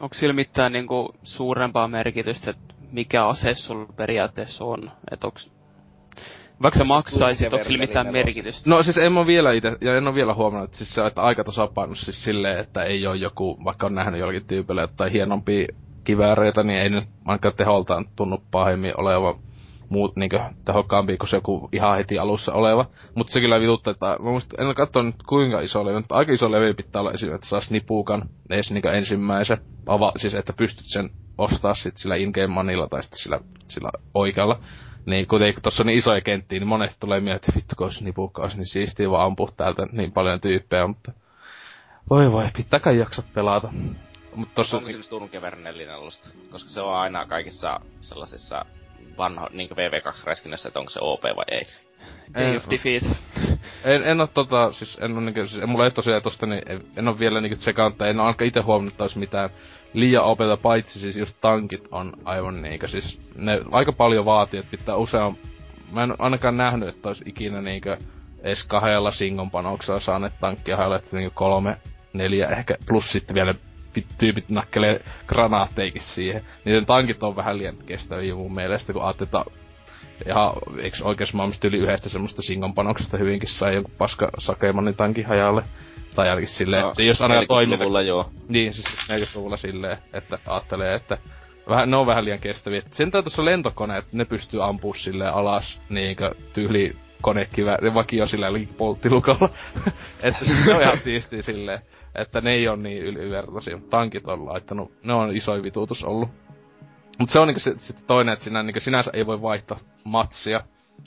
[0.00, 4.90] Onko sillä mitään niinku suurempaa merkitystä, että mikä ase sulla periaatteessa on?
[5.10, 5.50] Että onks...
[6.62, 8.70] Vaikka sä maksaisit, onko sillä mitään merkitystä?
[8.70, 11.22] No siis en mä vielä itse, ja en ole vielä huomannut, että, siis se, että
[11.22, 15.66] aika tasapaino siis silleen, että ei ole joku, vaikka on nähnyt jollakin tyypille jotain hienompia
[16.04, 19.34] kivääreitä, niin ei nyt ainakaan teholtaan tunnu pahemmin olevan
[19.90, 22.86] muut niinkö tehokkaampi kuin se joku ihan heti alussa oleva.
[23.14, 26.32] Mutta se kyllä vituttaa, että mä muista, en ole nyt kuinka iso levy, mutta aika
[26.32, 31.10] iso levy pitää olla esimerkiksi, että edes niinkö ensimmäisen, ava, siis että pystyt sen
[31.40, 34.60] ostaa sit sillä in-game monilla tai sitten sillä, sillä oikealla.
[35.06, 38.04] Niin kuitenkin tossa on niin isoja kenttiä, niin monesti tulee mieleen, että vittu kun olisi
[38.04, 41.12] nipukka, olisi niin siistiä vaan ampua täältä niin paljon tyyppejä, mutta
[42.10, 43.68] voi voi, pitää kai jaksa pelata.
[44.34, 44.76] Mut tossa...
[44.76, 45.64] Onko se Turun Kevern
[46.50, 48.64] Koska se on aina kaikissa sellaisissa
[49.18, 51.66] vanho, niinku VV2-räskinnässä, että onko se OP vai ei.
[52.34, 53.02] Day of Defeat.
[53.84, 56.84] En, en oo tota, siis en oo niinku, siis, mulla ei tosiaan tosta, niin en,
[56.96, 59.50] en oo vielä niinku tsekannut, tai en oo ainakaan ite huomannut, että mitään
[59.92, 64.70] liian opeta, paitsi siis just tankit on aivan niinkö, siis ne aika paljon vaatii, että
[64.70, 65.36] pitää usean,
[65.92, 67.96] mä en ainakaan nähnyt, että olisi ikinä niinkö
[68.42, 71.76] edes kahdella singon panoksella saaneet tankkia hajolle, niinku kolme,
[72.12, 73.54] neljä ehkä, plus sitten vielä
[74.18, 76.42] tyypit nakkelee granaatteikin siihen.
[76.64, 79.44] Niiden tankit on vähän liian kestäviä mun mielestä, kun ajattelee,
[80.26, 85.26] ja eikö oikeassa maailmassa yli yhdestä semmoista singon panoksesta hyvinkin sai joku paska sakeemanin tankin
[85.26, 85.64] hajalle.
[86.14, 88.06] Tai ainakin silleen, no, se jos aina toimii.
[88.06, 88.30] joo.
[88.48, 91.18] Niin, siis 40-luvulla silleen, että ajattelee, että
[91.68, 92.82] vähän, ne on vähän liian kestäviä.
[92.92, 98.46] Sen tuossa lentokoneet, ne pystyy ampua silleen alas, niinkö tyyli konekivääri vakio sillä
[98.76, 99.48] polttilukalla.
[100.22, 101.78] että se on ihan siistiä silleen,
[102.14, 103.78] että ne ei ole niin ylivertaisia.
[103.90, 106.28] Tankit on laittanut, ne on iso vituutus ollut.
[107.20, 110.60] Mutta se on niinku sitten toinen, että sinä, niinku sinänsä ei voi vaihtaa matsia.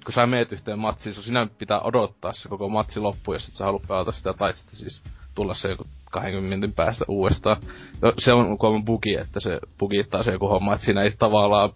[0.06, 3.54] Kun sä meet yhteen matsiin, sun sinä pitää odottaa se koko matsi loppu, jos et
[3.56, 5.02] sä halua pelata sitä, tai sitten siis
[5.36, 7.58] tulla se joku 20 minuutin päästä uudestaan.
[8.02, 11.70] No, se on kolmen bugi, että se bugittaa se joku homma, että siinä ei tavallaan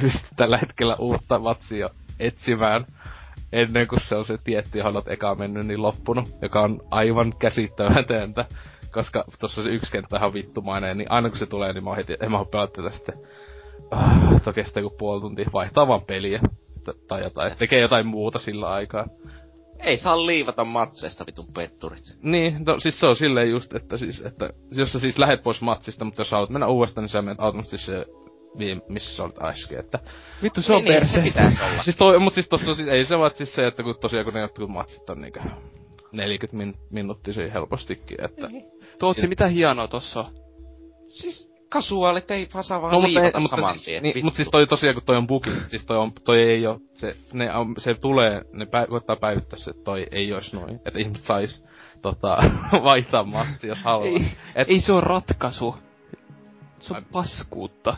[0.00, 2.86] pysty tällä hetkellä uutta matsia etsimään
[3.52, 7.32] ennen kuin se on se tietty, johon olet eka mennyt, niin loppunut, joka on aivan
[7.38, 8.44] käsittämätöntä.
[8.92, 11.96] Koska tossa se yksi kenttä on vittumainen, niin aina kun se tulee, niin mä oon
[11.96, 13.14] heti, en mä oo pelata sitten.
[13.90, 16.40] Ah, to kestää joku puoli tuntia, vaihtaa vaan peliä.
[17.08, 19.06] Tai jotain, tekee jotain muuta sillä aikaa.
[19.78, 22.16] Ei saa liivata matseista vitun petturit.
[22.22, 25.60] Niin, no siis se on silleen just, että siis, että jos sä siis lähet pois
[25.60, 28.06] matsista, mutta jos haluat mennä uudestaan, niin sä menet automaattisesti se
[28.58, 29.98] viime, missä sä olit äsken, että...
[30.42, 31.20] Vittu, se on niin, perse.
[31.20, 31.40] Niin, se
[31.84, 34.34] siis toi, mut siis tossa siis, ei se vaan siis se, että kun tosiaan kun
[34.34, 35.40] ne jotkut matsit on niinkö
[36.12, 38.46] 40 min, minuuttia helpostikin, että...
[38.46, 38.64] Niin.
[38.98, 40.24] Tuotsi, siis, mitä hienoa tossa
[41.06, 44.02] Siis kasuaalit ei saa vaan no, liivata mutta, saman siis, tien.
[44.02, 46.80] Niin, mut siis toi tosiaan kun toi on bugi, siis toi, on, toi ei oo,
[46.94, 47.48] se, ne,
[47.78, 51.64] se tulee, ne pä, koittaa päivittää se, toi ei ois noin, että ihmiset sais
[52.02, 52.36] tota,
[52.84, 54.08] vaihtaa matsi, jos haluaa.
[54.08, 55.76] Ei, Et, ei se on ratkaisu.
[56.80, 57.96] Se on paskuutta.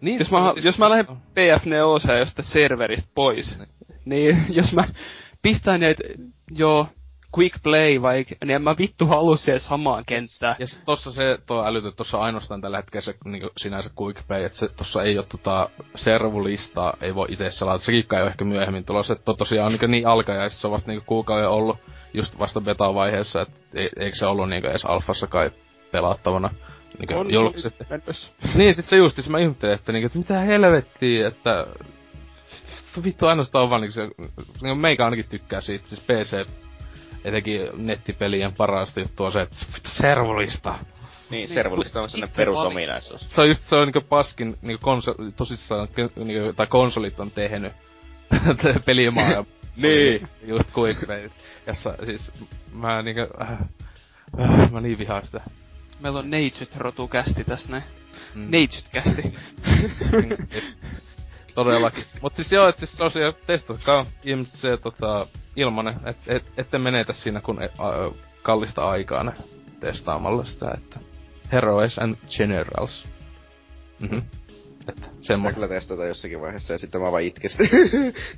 [0.00, 3.66] Niin, jos, mä, jos mä lähden PF4 josta serveristä pois, niin.
[4.04, 4.84] niin jos mä
[5.42, 6.02] pistän näitä
[6.50, 6.88] jo
[7.38, 10.56] quick play vai, niin en mä vittu halua siihen samaan kenttään.
[10.58, 14.44] Ja sit tossa se, tuo älytö, tossa ainoastaan tällä hetkellä se niin sinänsä quick play,
[14.44, 17.84] että se tossa ei oo tota servulistaa, ei voi itse selata.
[17.84, 21.02] Sekin kai ehkä myöhemmin tulossa, että tosiaan on niin, niin alkajaisissa, se on vasta niin
[21.06, 21.78] kuukauden ollut
[22.14, 25.50] just vasta beta-vaiheessa, että e, eikö se ollut niin edes alfassa kai
[25.92, 26.50] pelattavana
[26.98, 27.74] niin on julkiset.
[28.54, 31.66] niin, sit se just, mä ihmettelin, että, niin, että mitä helvettiä, että
[33.04, 34.02] vittu ainoastaan on vaan niin se,
[34.62, 36.46] niin meikä ainakin tykkää siitä, siis PC,
[37.24, 40.72] etenkin nettipelien parasta juttu on se, että vittu servulista.
[40.72, 40.82] Niin,
[41.30, 43.34] niin servulista on sellainen perusominaisuus.
[43.34, 47.72] Se on just, se on niinku paskin, niinku konsoli, tosissaan, niinku, tai konsolit on tehnyt
[48.86, 49.50] pelimaailma.
[49.76, 50.28] niin.
[50.46, 51.00] Just quick
[51.66, 52.32] jossa siis
[52.72, 53.52] mä niinku, äh,
[54.40, 55.40] äh, mä niin vihaan sitä.
[56.00, 57.84] Meillä on Neitsyt-rotu kästi tässä näin.
[58.34, 58.46] Mm.
[58.50, 59.22] Neitsyt-kästi.
[61.54, 62.04] Todellakin.
[62.22, 65.26] Mut siis joo, et siis tosiaan testatkaa ihmiset se tota,
[65.56, 68.10] ilmanen, et, et, ette menetä siinä kun et, a,
[68.42, 69.32] kallista aikaa ne
[69.80, 71.00] testaamalla sitä, että
[71.52, 73.04] Heroes and Generals.
[73.98, 74.18] Mhm.
[74.88, 75.54] Että semmoinen.
[75.54, 77.64] kyllä testata jossakin vaiheessa ja sitten mä vaan itkestä.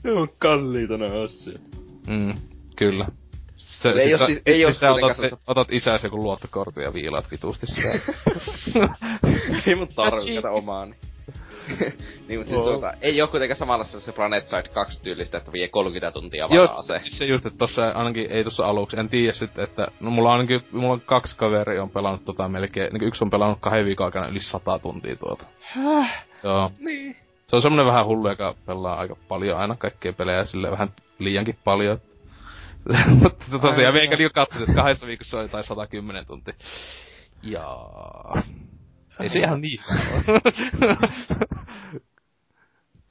[0.05, 1.61] ne on kalliita nää asiat.
[2.07, 2.35] Mm,
[2.77, 3.07] kyllä.
[3.57, 7.67] Se, ei siis, siis, ei siis otat, se, otat isäsi joku luottokortin ja viilaat vitusti
[7.67, 8.13] sitä.
[9.67, 10.95] ei mun tarvitse omaani.
[12.29, 15.69] niin, mutta siis tuota, ei oo kuitenkaan samalla se Planet Side 2 tyylistä, että vie
[15.69, 17.01] 30 tuntia varaa se.
[17.07, 20.35] se just, että tossa ainakin, ei tossa aluksi, en tiedä sit, että, no mulla on
[20.35, 24.05] ainakin, mulla on kaksi kaveri on pelannut tota melkein, niin yksi on pelannut kahden viikon
[24.05, 25.45] aikana yli 100 tuntia tuota.
[25.61, 26.27] Häh?
[26.43, 26.71] Joo.
[26.79, 27.17] Niin.
[27.47, 30.89] Se on semmonen vähän hullu, joka pelaa aika paljon aina kaikkea pelejä, sille vähän
[31.19, 32.01] liiankin paljon.
[33.23, 36.55] Mutta tosiaan meikä niinku katsoin, että kahdessa viikossa oli jotain 110 tuntia.
[37.43, 38.43] Jaa.
[39.21, 39.81] Ei se ihan niin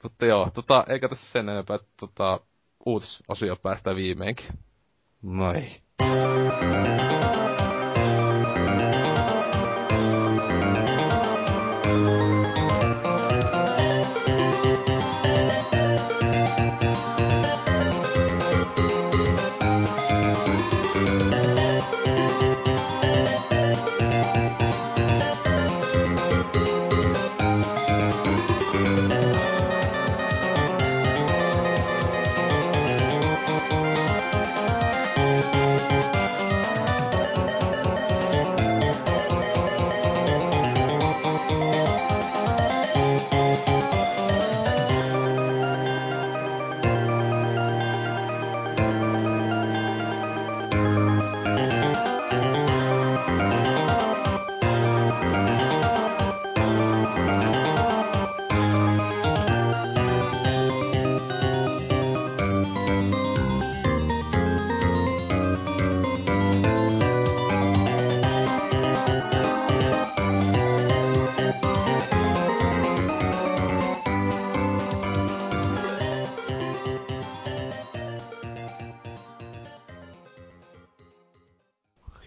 [0.02, 2.40] Mutta joo, tota, eikä tässä sen enempää, että tota,
[2.86, 4.46] uutisosio päästään viimeinkin.
[5.22, 5.64] Noi.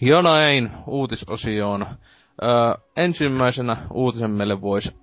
[0.05, 1.85] Jo näin, uutisosioon.
[2.43, 2.49] Öö,
[2.95, 4.97] ensimmäisenä uutisen meille voisi,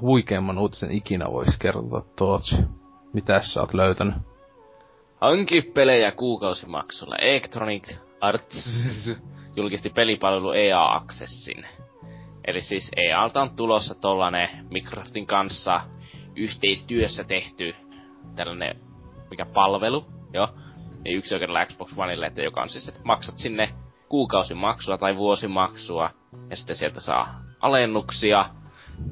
[0.00, 2.56] huikeimman uutisen ikinä voisi kertoa Tootsi.
[3.12, 4.14] Mitä sä oot löytänyt?
[5.20, 7.16] Hanki pelejä kuukausimaksulla.
[7.16, 8.86] Electronic Arts
[9.56, 11.66] julkisti pelipalvelu EA Accessin.
[12.46, 15.80] Eli siis EAlta on tulossa tollanen Microsoftin kanssa
[16.36, 17.74] yhteistyössä tehty
[18.36, 18.76] tällainen,
[19.30, 20.48] mikä palvelu, jo,
[21.04, 23.68] niin yksi oikeudella Xbox Oneille, että joka on siis, että maksat sinne
[24.08, 26.10] kuukausimaksua tai vuosimaksua,
[26.50, 28.50] ja sitten sieltä saa alennuksia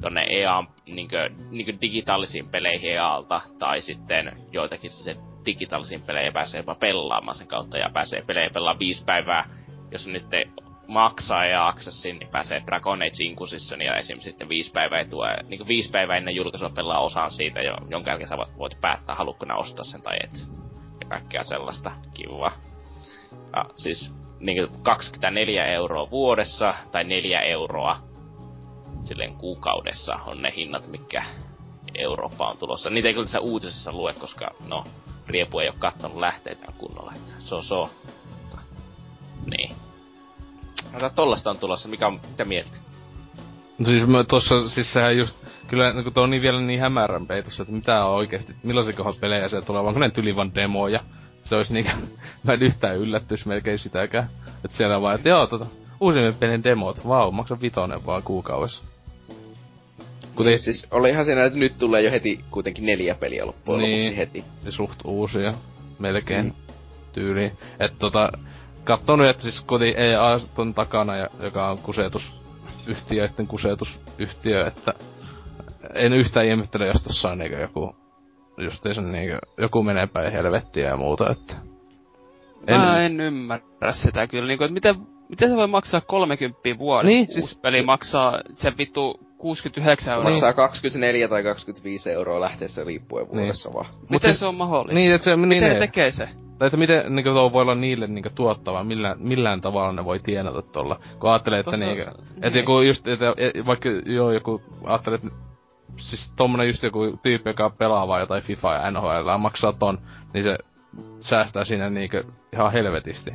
[0.01, 6.75] tonne EA niinkö, niinkö digitaalisiin peleihin EAlta, tai sitten joitakin se digitaalisiin peleihin pääsee jopa
[6.75, 9.49] pelaamaan sen kautta, ja pääsee pelejä pelaamaan viisi päivää,
[9.91, 10.25] jos nyt
[10.87, 14.19] maksaa ja Accessin, niin pääsee Dragon Age Inquisition ja esim.
[14.19, 18.29] sitten viisi päivää tuo, niin viisi päivää ennen julkaisua pelaa osaan siitä, jo, jonka jälkeen
[18.29, 20.47] sä voit päättää, haluatko ostaa sen tai et.
[21.01, 22.51] Ja kaikkea sellaista kivaa.
[23.55, 27.97] Ja siis niin 24 euroa vuodessa tai 4 euroa
[29.03, 31.23] silleen kuukaudessa on ne hinnat, mikä
[31.95, 32.89] Eurooppa on tulossa.
[32.89, 34.83] Niitä ei kyllä tässä uutisessa lue, koska no,
[35.27, 37.13] Riepu ei ole kattonut lähteitä kunnolla.
[37.15, 37.89] Että so so.
[39.57, 39.75] Niin.
[40.91, 42.77] Mutta tollasta on tulossa, mikä on, mitä mieltä?
[43.77, 47.27] No siis mä tossa, siis sehän just, kyllä niin tuo on niin vielä niin hämärän
[47.27, 50.99] peitossa, että mitä on oikeesti, millaisia pelejä se tulee, vaan ne tyli vaan demoja.
[51.47, 51.91] Se olisi niinkö,
[52.43, 54.29] mä en yhtään yllättys melkein sitäkään.
[54.65, 55.65] Että siellä vaan, että joo, tota,
[55.99, 58.83] uusimmien pelin demot, vau, maksa vitonen vaan kuukaudessa.
[60.35, 60.51] Kuten...
[60.51, 64.17] Niin, siis olihan siinä, että nyt tulee jo heti kuitenkin neljä peliä loppujen niin, lopuksi
[64.17, 64.43] heti.
[64.63, 65.53] Ja suht uusia,
[65.99, 66.53] melkein mm.
[67.13, 67.51] tyyliin.
[67.79, 68.31] Että tota,
[68.83, 74.93] kattonut, että siis koti EA on takana, ja, joka on kusetusyhtiöiden kusetusyhtiö, että
[75.95, 77.95] en yhtään ihmettele, jos tossa on niinkö joku,
[78.93, 81.55] sen niinkö, joku menee päin helvettiä ja muuta, että...
[82.67, 82.79] En...
[82.79, 84.95] Mä en ymmärrä sitä kyllä, niinku, että miten,
[85.29, 87.07] miten se voi maksaa 30 vuodessa?
[87.07, 87.59] Niin, siis...
[87.61, 90.29] peli maksaa se vittu 69 euroa.
[90.29, 93.75] Maksaa 24 tai 25 euroa lähteessä riippuen vuodessa niin.
[93.75, 93.85] vaan.
[94.09, 94.95] Miten se on mahdollista?
[94.95, 96.29] Niin, että se, miten niin, ne tekee se?
[96.59, 100.19] Tai että miten niinku tuo voi olla niille niinku tuottava, millään, millään tavalla ne voi
[100.19, 100.99] tienata tuolla.
[101.19, 102.45] Kun ajattelee, että Tossa, niinku, niin.
[102.45, 103.25] että joku just, että
[103.65, 105.37] vaikka joo, joku ajattelee, että
[105.97, 109.97] siis tommonen just joku tyyppi, joka pelaa vaan jotain FIFA ja NHL ja maksaa ton,
[110.33, 110.57] niin se
[111.19, 112.17] säästää siinä niinku
[112.53, 113.31] ihan helvetisti.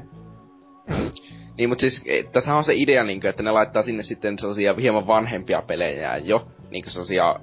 [1.59, 4.39] Niin, mutta siis e, tässä on se idea, niin kuin, että ne laittaa sinne sitten
[4.39, 7.37] sellaisia hieman vanhempia pelejä jo, niin kuin sellaisia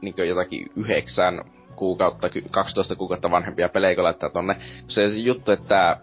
[0.00, 1.44] niin kuin jotakin yhdeksän
[1.76, 4.56] kuukautta, 12 kuukautta vanhempia pelejä, kun laittaa tonne.
[4.88, 5.96] Se juttu, että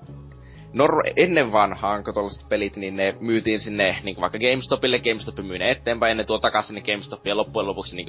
[0.73, 5.59] Nor- ennen vanhaan, kun tuollaiset pelit, niin ne myytiin sinne niin vaikka GameStopille, GameStop myy
[5.59, 8.07] ne eteenpäin, ja ne tuo takaisin sinne GameStopia ja loppujen lopuksi niin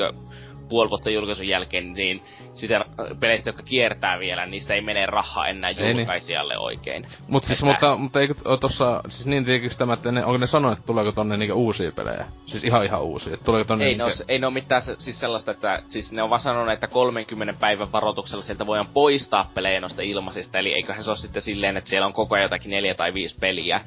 [0.68, 2.22] puoli vuotta julkaisun jälkeen, niin
[2.54, 2.84] sitä
[3.20, 6.62] peleistä, jotka kiertää vielä, niistä ei mene rahaa enää julkaisijalle niin.
[6.62, 7.06] oikein.
[7.28, 7.66] Mut siis, että...
[7.66, 11.12] mutta, mutta eikö tossa, siis niin tietysti tämä, että ne, onko ne sanoneet, että tuleeko
[11.12, 12.26] tonne niinku uusia pelejä?
[12.46, 14.18] Siis ihan ihan uusia, että tuleeko tonne Ei, niinku...
[14.18, 16.86] ne, ei ne ole mitään se, siis sellaista, että siis ne on vaan sanonut, että
[16.86, 21.76] 30 päivän varoituksella sieltä voidaan poistaa pelejä noista ilmaisista, eli eiköhän se ole sitten silleen,
[21.76, 23.80] että siellä on koko ajan jotakin neljä tai viisi peliä,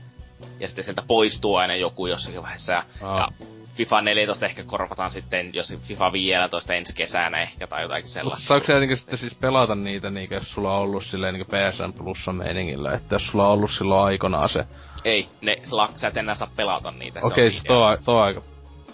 [0.60, 3.28] ja sitten sieltä poistuu aina joku jossakin vaiheessa, ja, ja
[3.76, 8.48] FIFA 14 ehkä korvataan sitten, jos FIFA 15 ensi kesänä ehkä tai jotakin sellaista.
[8.48, 11.94] saako sä jotenkin sitten siis pelata niitä, niin jos sulla on ollut silleen niin PSN
[11.94, 14.66] Plussa meiningillä, että jos sulla on ollut silloin aikanaan se...
[15.06, 15.58] Ei, ne,
[15.96, 17.20] sä et enää saa pelata niitä.
[17.24, 18.42] Okei, okay, siis tuo, tuo aika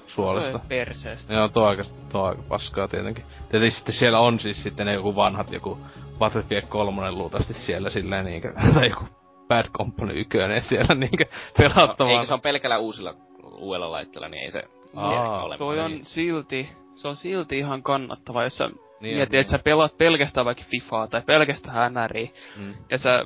[0.07, 0.59] suolista.
[0.67, 1.33] Perseestä.
[1.33, 3.25] Joo, tuo aika, tuo aika paskaa tietenkin.
[3.49, 5.77] Tietysti sitten siellä on siis sitten ne joku vanhat, joku
[6.19, 9.16] Battlefield 3 luultavasti siellä silleen niinkö, tai joku
[9.47, 11.25] Bad Company 1 siellä niinkö
[11.57, 12.13] pelattavaa.
[12.13, 13.13] No, eikö se on pelkällä uusilla
[13.57, 14.63] uudella laitteella, niin ei se
[14.95, 15.57] Aa, ole.
[15.57, 19.39] Toi on silti, se on silti ihan kannattava, jos sä niin mietit, niin.
[19.39, 22.73] että sä pelaat pelkästään vaikka FIFAa tai pelkästään NRI, mm.
[22.89, 23.23] ja sä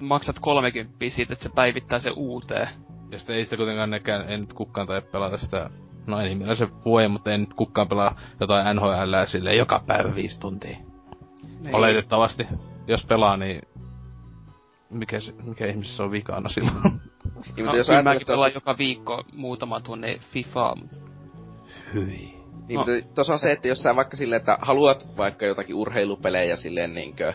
[0.00, 2.68] maksat 30 siitä, että se päivittää se uuteen.
[3.10, 5.70] Ja sitten ei sitä kuitenkaan nekään, en nyt kukaan tai pelata sitä,
[6.06, 10.14] no ei niin se voi, mutta en nyt kukaan pelaa jotain NHL sille joka päivä
[10.14, 10.78] viisi tuntia.
[11.60, 11.74] Niin.
[11.74, 12.46] Oletettavasti.
[12.86, 13.62] Jos pelaa, niin
[14.90, 17.00] mikä, se, mikä ihmisessä on vikana silloin?
[17.56, 20.76] Niin, no, jos mäkin pelaan joka viikko muutama tunne FIFA.
[21.94, 22.38] Hyi.
[22.68, 22.84] Niin, no.
[22.86, 26.94] mutta tossa on se, että jos sä vaikka silleen, että haluat vaikka jotakin urheilupelejä silleen
[26.94, 27.32] niinkö,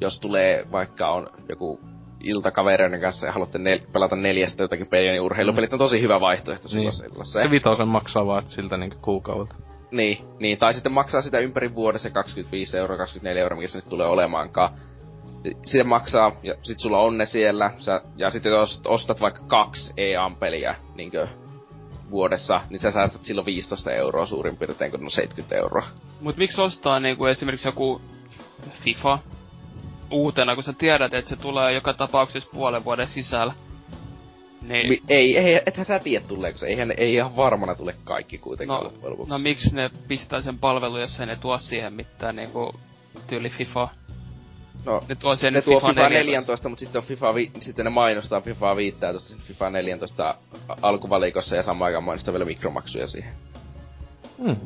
[0.00, 1.80] jos tulee vaikka on joku
[2.22, 5.74] ilta kavereiden kanssa ja haluatte nel- pelata neljästä jotakin peliä, niin urheilupelit mm.
[5.74, 6.92] on tosi hyvä vaihtoehto niin.
[6.92, 9.54] Se, se vitosen maksaa vaan siltä niinku kuukaudelta.
[9.90, 13.88] Niin, niin, tai sitten maksaa sitä ympäri vuodessa 25 euroa, 24 euroa, mikä se nyt
[13.88, 14.72] tulee olemaankaan
[15.66, 19.92] sitä maksaa, ja sit sulla on ne siellä, sä, ja sitten jos ostat vaikka kaksi
[19.96, 21.28] EA-peliä niinkö
[22.10, 25.86] vuodessa, niin sä säästät silloin 15 euroa suurin piirtein, kun on 70 euroa.
[26.20, 28.00] Mut miksi ostaa niinku esimerkiksi joku
[28.82, 29.18] FIFA
[30.10, 33.52] uutena, kun sä tiedät, että se tulee joka tapauksessa puolen vuoden sisällä?
[34.62, 34.88] Niin.
[34.88, 36.66] Mi- ei, ei, ethän sä tiedä tuleeko se.
[36.66, 39.30] Eihän, ei ihan varmana tule kaikki kuitenkaan No, loppujen lopuksi.
[39.30, 42.80] no miksi ne pistää sen palvelun, jos ei ne tuo siihen mitään niinku
[43.26, 43.88] tyyli FIFA?
[44.84, 46.68] No, Ne tuo sen ne tuo FIFA 14, 14.
[46.68, 50.34] mutta sitten, on FIFA vi- sitten ne mainostaa FIFA 15 sen FIFA 14
[50.68, 53.32] a- alkuvalikossa ja samaan aikaan mainostaa vielä mikromaksuja siihen.
[54.38, 54.56] Mm.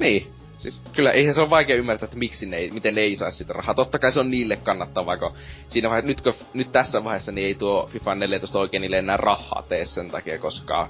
[0.00, 0.32] Niin.
[0.56, 3.38] Siis kyllä eihän se ole vaikea ymmärtää, että miksi ne ei, miten ne ei saisi
[3.38, 3.74] sitä rahaa.
[3.74, 5.32] Totta kai se on niille kannattavaa, kun
[5.68, 9.16] siinä vaiheessa, nyt, kun, nyt tässä vaiheessa niin ei tuo FIFA 14 oikein niille enää
[9.16, 10.88] rahaa tee sen takia, koska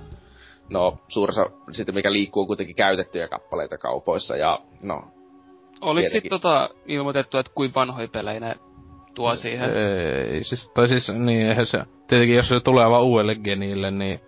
[0.70, 5.04] no suurissa, sitten mikä liikkuu kuitenkin käytettyjä kappaleita kaupoissa ja no
[5.80, 6.30] Oliko sit Tietenkin.
[6.30, 8.56] tota ilmoitettu, että kuinka vanhoja pelejä ne
[9.14, 9.70] tuo siihen?
[9.70, 11.78] Ei, siis, tai siis, niin eihän se,
[12.08, 14.20] tietenkin jos se tulee vaan uudelle genille, niin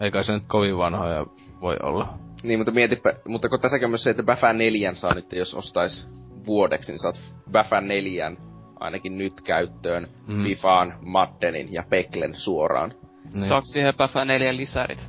[0.00, 1.26] eikä se nyt kovin vanhoja
[1.60, 2.18] voi olla.
[2.42, 5.54] Niin, mutta mietipä, mutta kun tässäkin on myös se, että Baffa 4 saa nyt, jos
[5.54, 6.08] ostais
[6.46, 7.20] vuodeksi, niin saat
[7.52, 8.32] Baffa 4
[8.80, 10.42] ainakin nyt käyttöön Mm.
[10.42, 12.94] Fifaan, Maddenin ja Peklen suoraan.
[13.34, 13.44] Niin.
[13.44, 15.06] Saako siihen Päfä 4 lisärit?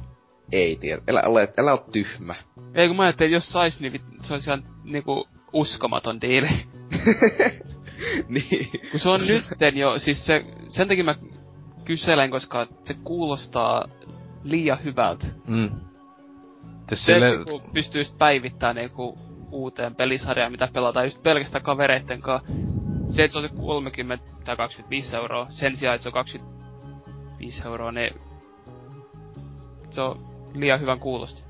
[0.51, 2.35] Ei tiedä, älä ole, älä ole tyhmä.
[2.75, 6.49] Ei kun mä ajattelin, että jos sais, niin se olisi ihan niinku uskomaton diili.
[8.29, 8.69] niin.
[8.91, 11.15] kun se on nytten jo, siis se, sen takia mä
[11.85, 13.85] kyselen, koska se kuulostaa
[14.43, 15.27] liian hyvältä.
[15.47, 15.69] Mm.
[16.87, 17.27] Siis Se, sille,
[17.73, 19.17] pystyy just päivittämään niinku
[19.51, 22.53] uuteen pelisarjaan, mitä pelataan just pelkästään kavereitten kanssa.
[23.09, 27.63] Se, että se on se 30 tai 25 euroa, sen sijaan, että se on 25
[27.65, 28.13] euroa, niin
[29.89, 30.23] se on
[30.53, 31.47] liian hyvän kuulosta.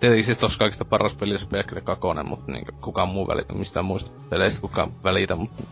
[0.00, 3.52] Tietenkin siis tossa kaikista paras peli on se Pekre Kakonen, mutta niin kukaan muu välitä
[3.52, 5.62] mistään muista peleistä kukaan välitä, mutta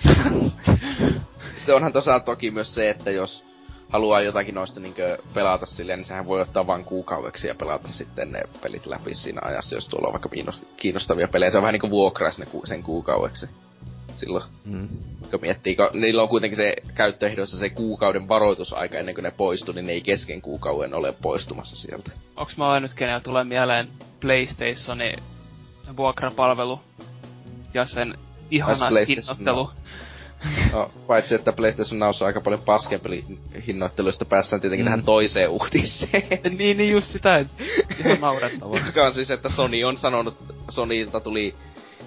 [1.56, 3.46] Sitten onhan tosiaan toki myös se, että jos
[3.88, 8.32] haluaa jotakin noista niinkö pelata silleen, niin sehän voi ottaa vain kuukaudeksi ja pelata sitten
[8.32, 11.50] ne pelit läpi siinä ajassa, jos tuolla on vaikka kiinnost- kiinnostavia pelejä.
[11.50, 13.48] Se on vähän niinku vuokrais ne sen kuukaudeksi.
[14.14, 14.88] Silloin, mm.
[15.30, 19.74] kun miettii, kun niillä on kuitenkin se käyttöehdoissa se kuukauden varoitusaika ennen kuin ne poistuu,
[19.74, 22.10] niin ne ei kesken kuukauden ole poistumassa sieltä.
[22.36, 23.88] Onks mä ainut, kenellä tulee mieleen
[24.20, 25.16] PlayStationin
[25.96, 26.80] vuokrapalvelu
[27.74, 28.18] ja sen
[28.50, 29.70] ihana hinnoittelu.
[30.72, 33.24] No, paitsi että PlayStation Nowssa on aika paljon paskempi
[33.66, 34.88] hinnoitteluista päässään tietenkin Mm.
[34.88, 34.92] mm.
[34.92, 36.22] tähän toiseen uutiseen.
[36.58, 37.48] niin, niin just sitä, et
[38.04, 38.80] ihan naurettavaa.
[38.86, 40.36] Joka on siis, että Sony on sanonut,
[40.70, 41.54] Sonylta tuli,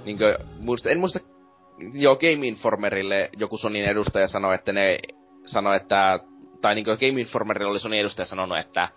[0.05, 1.19] niinkö, muista, en muista,
[1.93, 4.97] joo, Game Informerille joku Sonyn edustaja sanoi, että ne
[5.45, 6.19] sanoi, että,
[6.61, 8.89] tai niinkö Game Informerille oli Sonyn edustaja sanonut, että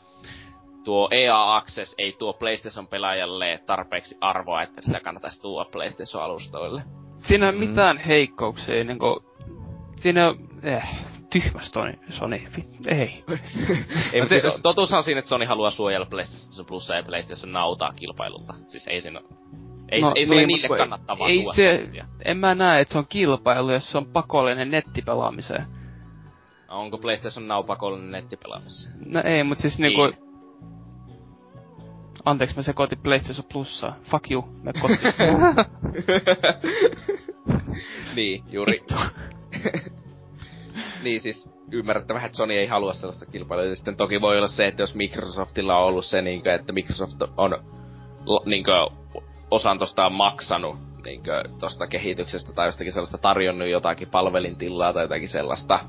[0.84, 6.82] tuo EA Access ei tuo PlayStation-pelaajalle tarpeeksi arvoa, että sitä kannattaisi tuoda PlayStation-alustoille.
[7.18, 7.58] Siinä ei Mm.
[7.58, 9.24] mitään heikkouksia, niinku...
[9.96, 10.36] Siinä on...
[10.62, 10.88] Eh,
[11.30, 12.40] tyhmä Sony, Sony.
[12.56, 12.98] Vit, ei.
[14.12, 17.02] Ei, No mutta siis se- totuushan on siinä, että Sony haluaa suojella PlayStation Plussa ja
[17.02, 18.54] PlayStation Nautaa kilpailulta.
[18.66, 19.20] Siis ei siinä
[19.88, 21.82] ei, no, ei se ole niin, niille mut kun kannattavaa Ei se,
[22.24, 25.66] en mä näe, että se on kilpailu, jos se on pakollinen nettipelaamiseen.
[26.68, 28.90] Onko PlayStation Now pakollinen nettipelaamassa?
[29.06, 29.98] No ei, mut siis Niin.
[29.98, 30.26] niinku...
[32.24, 33.96] Anteeksi, mä sekoitin PlayStation Plussaa.
[34.10, 34.98] Fuck you, me kotiin.
[38.16, 38.84] niin, juuri.
[41.02, 43.66] niin siis ymmärrettävä, että Sony ei halua sellaista kilpailua.
[43.66, 46.72] Ja sitten toki voi olla se, että jos Microsoftilla on ollut se, niin kuin, että
[46.72, 47.58] Microsoft on
[48.44, 49.05] niin kuin,
[49.50, 55.28] osan tosta maksanut niin kuin, tosta kehityksestä tai jostakin sellaista tarjonnut jotakin palvelintilaa tai jotakin
[55.28, 55.80] sellaista.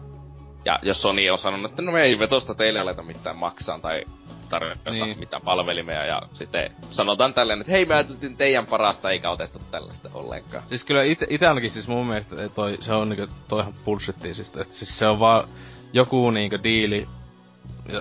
[0.65, 3.79] Ja jos Sony on sanonut, että no me ei me tosta teille aleta mitään maksaa
[3.79, 4.03] tai
[4.49, 5.19] tarjota Niin.
[5.19, 10.09] mitään palvelimia ja sitten sanotaan tälleen, että hei me ajateltiin teidän parasta eikä otettu tällaista
[10.13, 10.63] ollenkaan.
[10.69, 14.65] Siis kyllä ite ainakin siis mun mielestä toi, se on niinku toihan bullshittia siis, että
[14.73, 15.47] siis se on vaan
[15.93, 17.07] joku niinku diili,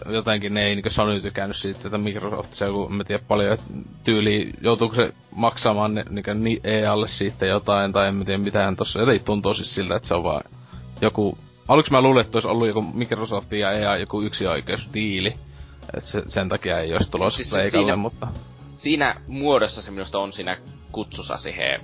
[0.06, 3.52] jotenkin ne ei niinku Sony tykännyt siitä, että Microsoft se joku, en mä tiedä paljon,
[3.52, 3.66] että
[4.04, 8.76] tyyli, joutuuko se maksamaan ne, niinku ni, EAlle siitä jotain, tai en mä tiedä mitään
[8.76, 10.44] tossa, jotenkin tuntuu siis siltä, että se on vaan
[11.00, 11.38] joku,
[11.68, 15.34] aluksi mä luulin, että olisi ollut joku Microsoft ja EA joku yksi oikeusdiili,
[15.96, 18.28] että se, sen takia ei olisi tulossa Siis se Pleikalle, siinä- mutta...
[18.76, 20.56] Siinä muodossa se minusta on siinä
[20.92, 21.80] kutsussa siihen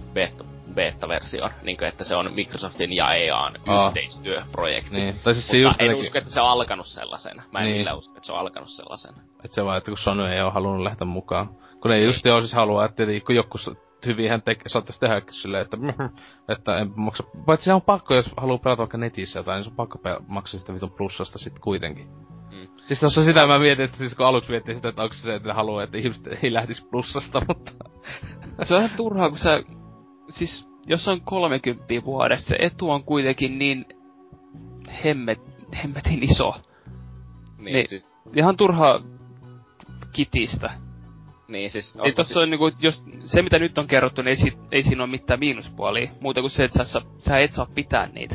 [0.74, 1.50] beta, beta-versioon.
[1.62, 3.86] Niin kuin, että se on Microsoftin ja EAN Aa.
[3.88, 4.96] yhteistyöprojekti.
[4.96, 7.42] Niin, tai siis se Mutta just en jotenkin- usko, että se on alkanut sellaisena.
[7.52, 7.70] Mä en Niin.
[7.72, 7.80] niin.
[7.80, 9.16] millään usko, että se on alkanut sellaisena.
[9.44, 11.48] Et se vaan, että kun Sony ei oo halunnut lähteä mukaan.
[11.80, 13.58] Kun ne just joo siis haluaa, että kun joku
[14.06, 15.76] hyvinhän te- saattaisi tehdä silleen, että,
[16.48, 17.24] että en maksa.
[17.46, 20.60] Paitsi se on pakko, jos haluaa pelata vaikka netissä jotain, niin se on pakko maksaa
[20.60, 22.08] sitä vitun plussasta sit kuitenkin.
[22.52, 22.68] Mm.
[22.86, 25.34] Siis tossa sitä mä mietin, että siis kun aluksi miettii sitä, että onko se se,
[25.34, 27.72] että ne haluaa, että ihmiset ei lähtisi plussasta, mutta...
[28.62, 29.62] se on ihan turhaa, kun sä...
[30.30, 33.86] Siis, jos on 30 vuodessa, se etu on kuitenkin niin
[35.04, 35.40] hemmet,
[35.82, 36.54] hemmetin iso.
[37.58, 37.88] Niin, Niin.
[37.88, 38.12] siis...
[38.36, 39.00] Ihan turhaa
[40.12, 40.70] kitistä.
[41.48, 41.94] Niin, siis...
[42.04, 45.02] Ei tossa on niinku, jos se mitä nyt on kerrottu, niin ei, si, ei siinä
[45.02, 46.10] ole mitään miinuspuolia.
[46.20, 48.34] Muuta kuin se, että sä, sä, et saa pitää niitä.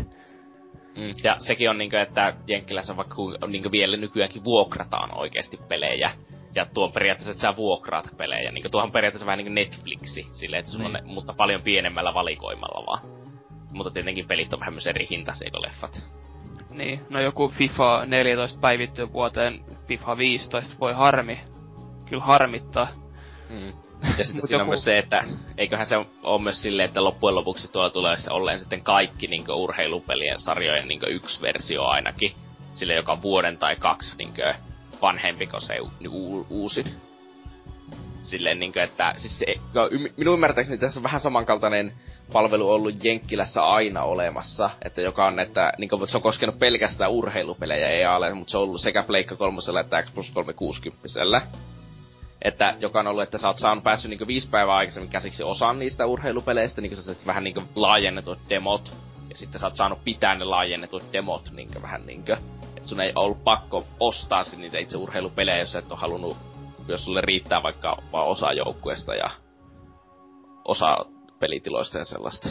[0.97, 3.15] Mm, ja sekin on niinkö, että Jenkkilässä vaikka
[3.47, 6.11] niinkö vielä nykyäänkin vuokrataan oikeasti pelejä.
[6.55, 8.51] Ja tuo on periaatteessa, että sä vuokraat pelejä.
[8.51, 11.03] Niin tuohon periaatteessa vähän niin kuin Netflixi, silleen, että sulla niin.
[11.03, 13.01] on mutta paljon pienemmällä valikoimalla vaan.
[13.71, 16.07] Mutta tietenkin pelit on vähän myös eri hintaisia kuin leffat.
[16.69, 21.39] Niin, no joku FIFA 14 päivittyy vuoteen FIFA 15 voi harmi.
[22.09, 22.87] Kyllä harmittaa.
[23.49, 23.73] Mm.
[24.17, 24.61] Ja sitten siinä joku...
[24.61, 25.23] on myös se, että
[25.57, 29.51] eiköhän se ole myös silleen, että loppujen lopuksi tuolla tulee se olleen sitten kaikki niin
[29.51, 32.31] urheilupelien sarjojen niin yksi versio ainakin.
[32.73, 34.33] Sille joka vuoden tai kaksi niin
[35.01, 36.85] vanhempi kuin se u- uusin.
[38.23, 41.93] Silleen niin kuin, että siis se, no, minun ymmärtääkseni tässä on vähän samankaltainen
[42.33, 47.11] palvelu ollut Jenkkilässä aina olemassa, että joka on, että niin kuin, se on koskenut pelkästään
[47.11, 51.07] urheilupelejä EAlle, mutta se on ollut sekä Pleikka 3 että Xbox 360
[52.41, 55.79] että joka on ollut, että sä oot saanut päässyt niinku viisi päivää aikaisemmin käsiksi osaan
[55.79, 58.93] niistä urheilupeleistä, niinku sä vähän niinku laajennetut demot,
[59.29, 62.31] ja sitten sä oot saanut pitää ne laajennetut demot niinku vähän niinku.
[62.87, 66.37] Sun ei ollut pakko ostaa niitä itse urheilupelejä, jos et ole halunnut,
[66.87, 69.29] jos sulle riittää vaikka vaan osa joukkueesta ja
[70.65, 71.05] osa
[71.39, 72.49] pelitiloista ja sellaista.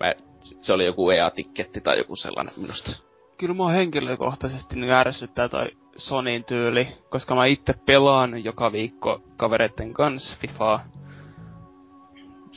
[0.00, 0.14] Mä,
[0.62, 2.90] se oli joku EA-tikketti tai joku sellainen minusta.
[3.38, 5.66] Kyllä mua henkilökohtaisesti niin ärsyttää tai
[5.96, 10.80] Sonin tyyli, koska mä itse pelaan joka viikko kavereiden kanssa FIFAa.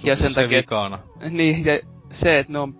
[0.03, 0.57] ja sen takia...
[0.57, 0.99] Vikana.
[1.29, 1.79] Niin, ja
[2.11, 2.79] se, että ne on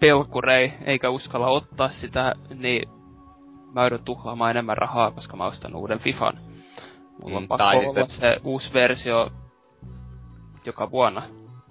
[0.00, 3.01] pelkurei, eikä uskalla ottaa sitä, niin
[3.74, 6.38] mä joudun tuhlaamaan enemmän rahaa, koska mä ostan uuden FIFAn.
[7.22, 8.20] Mulla on mm, pakko olla sit...
[8.20, 9.30] se uusi versio
[10.64, 11.22] joka vuonna.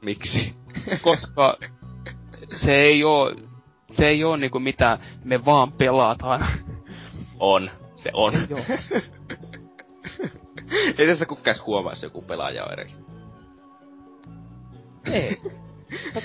[0.02, 0.56] Miksi?
[1.04, 1.58] koska
[2.54, 3.36] se ei oo,
[3.94, 6.48] se ei oo niinku mitään, me vaan pelataan.
[7.40, 7.72] On.
[7.96, 8.34] Se on.
[10.98, 12.92] Ei tässä kukaan huomaa, jos joku pelaaja on eri.
[15.12, 15.38] Ei.
[16.14, 16.22] Sä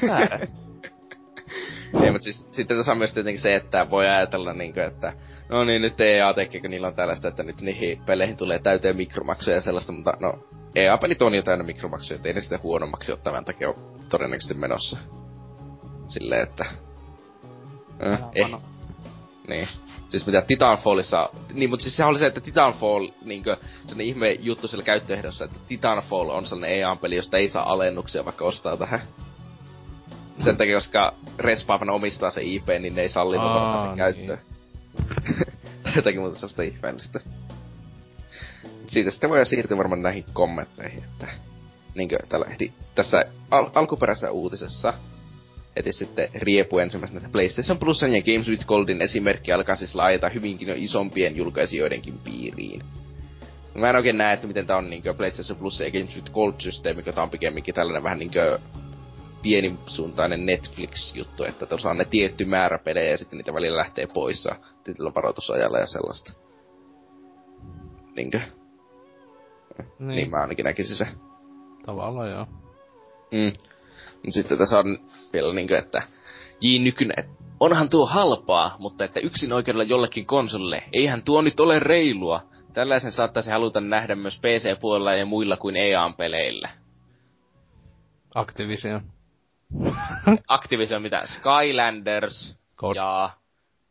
[2.16, 5.12] mutta siis sitten tässä on myös tietenkin se, että voi ajatella niinkö, että
[5.48, 8.96] no niin, nyt EA tekee, kun niillä on tällaista, että nyt niihin peleihin tulee täyteen
[8.96, 10.38] mikromaksuja ja sellaista, mutta no,
[10.74, 13.76] EA-pelit on jo täynnä mikromaksuja, ei ne sitten huonommaksi ole tämän takia ole
[14.08, 14.98] todennäköisesti menossa.
[16.06, 16.64] Silleen, että...
[18.06, 18.50] Äh, eh.
[19.48, 19.68] Niin.
[20.08, 21.30] Siis mitä Titanfallissa...
[21.52, 23.56] Niin, mutta siis se oli se, että Titanfall, niinkö,
[23.86, 28.44] se ihme juttu sillä käyttöehdossa, että Titanfall on sellainen EA-peli, josta ei saa alennuksia, vaikka
[28.44, 29.02] ostaa tähän.
[30.38, 33.96] Sen takia, koska Respawn omistaa se IP, niin ne ei salli ottaa sen niin.
[33.96, 34.38] käyttöön.
[35.82, 37.20] tai jotakin muuta sellaista ihmeellistä.
[38.86, 41.26] Siitä sitten voi siirtyä varmaan näihin kommentteihin, että
[41.94, 44.94] niinkö tällä heti tässä al- alkuperäisessä uutisessa
[45.76, 50.68] heti sitten riepu ensimmäisenä PlayStation Plusan ja Games with Goldin esimerkki alkaa siis laajata hyvinkin
[50.68, 52.82] jo isompien julkaisijoidenkin piiriin.
[53.74, 57.02] Mä en oikein näe, että miten tää on niinkö PlayStation Plus ja Games with Gold-systeemi,
[57.06, 58.58] joka on pikemminkin tällainen vähän niinkö
[59.42, 64.48] pienisuuntainen Netflix-juttu, että tuossa on ne tietty määrä pelejä ja sitten niitä välillä lähtee pois
[64.84, 66.32] tietyllä varoitusajalla ja sellaista.
[68.16, 68.40] Niinkö?
[69.98, 70.08] Niin.
[70.08, 71.06] niin mä ainakin näkisin se.
[71.86, 72.46] Tavallaan joo.
[73.32, 73.52] Mm.
[74.24, 74.98] Mut sitten tässä on
[75.32, 76.02] vielä niinkö, että
[76.60, 76.78] J.
[76.78, 77.24] Nykynen,
[77.60, 82.40] onhan tuo halpaa, mutta että yksin oikeudella jollekin konsolille, eihän tuo nyt ole reilua.
[82.72, 86.70] Tällaisen saattaisi haluta nähdä myös PC-puolella ja muilla kuin EA-peleillä.
[88.34, 89.15] Activision.
[90.48, 91.22] Activision mitä?
[91.24, 92.96] Skylanders Kod.
[92.96, 93.30] ja...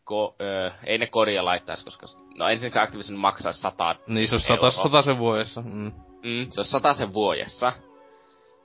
[0.04, 2.06] Ko, ö, ei ne kodia laittaisi, koska...
[2.38, 5.62] No ensin Activision maksaisi sata Niin se on sata, sen vuodessa.
[5.62, 5.92] Mm.
[6.24, 7.74] Mm, se on sen vuodessa.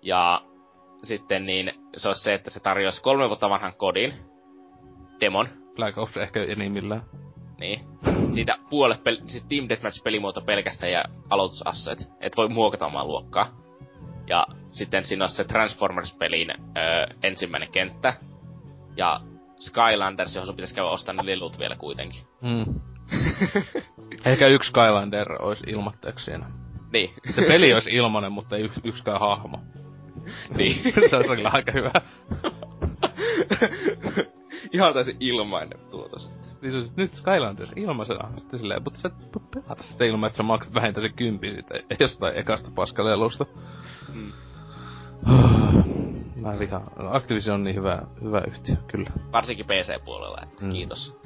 [0.03, 0.43] Ja
[1.03, 4.15] sitten niin se olisi se, että se tarjoaisi kolme vuotta vanhan kodin,
[5.20, 5.49] demon.
[5.77, 7.03] Black Ops ehkä enimmillään.
[7.59, 7.81] Niin.
[8.35, 12.09] Siitä puolet, pel- siis Team Deathmatch-pelimuoto pelkästään ja aloitusasset.
[12.20, 13.60] Et voi muokata omaa luokkaa.
[14.31, 18.15] Ja sitten siinä on se Transformers-pelin öö, ensimmäinen kenttä.
[18.97, 19.20] Ja
[19.59, 22.20] Skylanders, johon sun pitäisi käydä ostaa ne lelut vielä kuitenkin.
[22.40, 22.81] Mm.
[24.31, 26.51] Ehkä yksi Skylander olisi ilmatteeksi siinä.
[26.93, 27.15] Niin.
[27.35, 29.59] Se peli olisi ilmanen, mutta ei yks, yksikään hahmo.
[30.57, 30.82] niin.
[31.11, 31.93] se olisi kyllä aika hyvä.
[34.73, 36.51] Ihan täysin ilmainen tuota sitten.
[36.63, 38.29] Niin se, nyt Skylanders ilmaisena.
[38.39, 41.75] Sitten silleen, mutta sä et pelata sitä ilman, että sä maksat vähintään se kympi siitä
[42.01, 43.47] jostain ekasta paskalelusta.
[44.15, 44.33] Mm.
[46.37, 46.91] Mä vihaan.
[46.97, 49.11] Activision on niin hyvä, hyvä yhtiö, kyllä.
[49.33, 50.73] Varsinkin PC-puolella, että mm.
[50.73, 51.21] kiitos.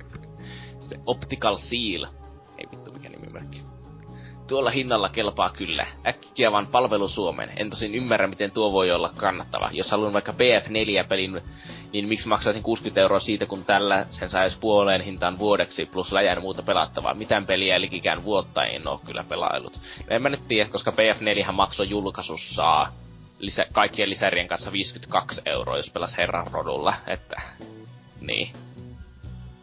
[0.80, 2.06] Sitten Optical Seal.
[2.58, 3.73] Ei vittu mikä nimimerkki.
[4.46, 5.86] Tuolla hinnalla kelpaa kyllä.
[6.06, 7.52] Äkkiä vaan palvelu Suomeen.
[7.56, 9.70] En tosin ymmärrä, miten tuo voi olla kannattava.
[9.72, 11.40] Jos haluan vaikka PF4-pelin,
[11.92, 16.40] niin miksi maksaisin 60 euroa siitä, kun tällä sen saisi puoleen hintaan vuodeksi plus läjän
[16.40, 17.14] muuta pelattavaa.
[17.14, 19.80] Mitään peliä likikään vuotta en oo kyllä pelailut.
[20.10, 22.86] No en mä nyt tiedä, koska PF4 maksoi julkaisussa
[23.38, 26.94] lisä, kaikkien lisärien kanssa 52 euroa, jos pelas herran rodulla.
[27.06, 27.42] Että,
[28.20, 28.52] niin.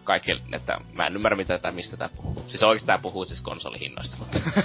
[0.04, 2.44] Kaikki, että mä en ymmärrä mitä tää, mistä tää puhuu.
[2.48, 4.38] Siis oikeesti tää puhuu siis konsolihinnoista, mutta...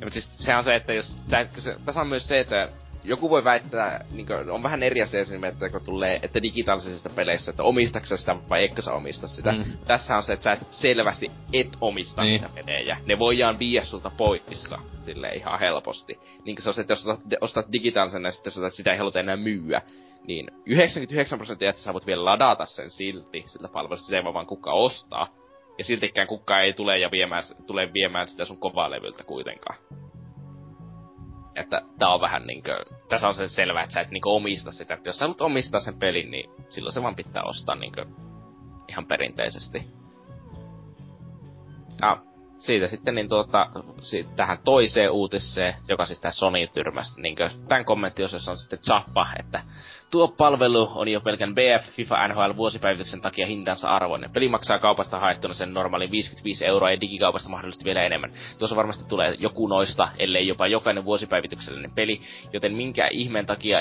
[0.00, 1.16] ja, mutta siis sehän on se, että jos...
[1.30, 2.68] Sä, se, tässä on myös se, että
[3.04, 7.50] joku voi väittää, niin kuin, on vähän eri asia esimerkiksi, kun tulee, että digitaalisista peleissä,
[7.50, 9.52] että omistatko sitä vai etkö sä omista sitä.
[9.52, 9.64] Mm.
[9.86, 12.32] Tässä on se, että sä et selvästi et omista niin.
[12.32, 12.96] niitä pelejä.
[13.06, 16.18] Ne voidaan viiä sulta poissa sille ihan helposti.
[16.44, 19.36] Niin se on se, että jos ostat, ostat digitaalisen ja sitten sitä ei haluta enää
[19.36, 19.82] myyä,
[20.26, 24.76] niin 99 prosenttia sä voit vielä ladata sen silti siltä palvelusta, sitä ei vaan kukaan
[24.76, 25.28] ostaa.
[25.78, 29.78] Ja siltikään kukaan ei tule ja viemään, tule viemään sitä sun kovaa levyltä kuitenkaan.
[31.54, 34.94] Että tää on vähän niinkö, tässä on se selvä, että sä et niinkö omista sitä.
[34.94, 38.06] Että jos sä haluat omistaa sen pelin, niin silloin se vaan pitää ostaa niinkö
[38.88, 39.86] ihan perinteisesti.
[42.00, 42.22] Ja
[42.62, 43.66] siitä sitten niin tuota,
[44.00, 47.36] siitä tähän toiseen uutiseen, joka siis tää Sony tyrmästä, niin
[47.68, 49.60] tämän kommenttiosassa on sitten Zappa, että
[50.10, 54.30] tuo palvelu on jo pelkän BF, FIFA, NHL vuosipäivityksen takia hintansa arvoinen.
[54.30, 58.32] Peli maksaa kaupasta haettuna sen normaalin 55 euroa ja digikaupasta mahdollisesti vielä enemmän.
[58.58, 62.20] Tuossa varmasti tulee joku noista, ellei jopa jokainen vuosipäivityksellinen peli,
[62.52, 63.78] joten minkä ihmeen takia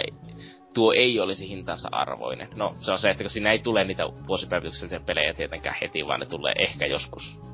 [0.73, 2.47] tuo ei olisi hintansa arvoinen.
[2.55, 6.19] No, se on se, että kun siinä ei tule niitä vuosipäivityksellisiä pelejä tietenkään heti, vaan
[6.19, 7.50] ne tulee ehkä joskus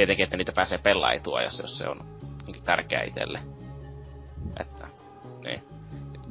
[0.00, 2.00] tietenkin, että niitä pääsee pelaamaan etuajassa, jos se on
[2.46, 3.40] niin tärkeää itselle.
[4.60, 4.86] Että,
[5.44, 5.62] niin.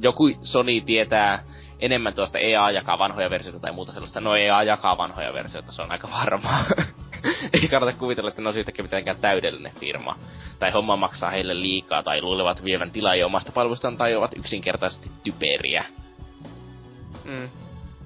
[0.00, 1.44] Joku Sony tietää
[1.80, 4.20] enemmän tuosta EA jakaa vanhoja versioita tai muuta sellaista.
[4.20, 6.64] No EA jakaa vanhoja versioita, se on aika varmaa.
[7.62, 10.18] Ei kannata kuvitella, että ne on siitäkin mitenkään täydellinen firma.
[10.58, 15.84] Tai homma maksaa heille liikaa, tai luulevat vievän tilaa omasta palvelustaan, tai ovat yksinkertaisesti typeriä.
[17.24, 17.48] Mm.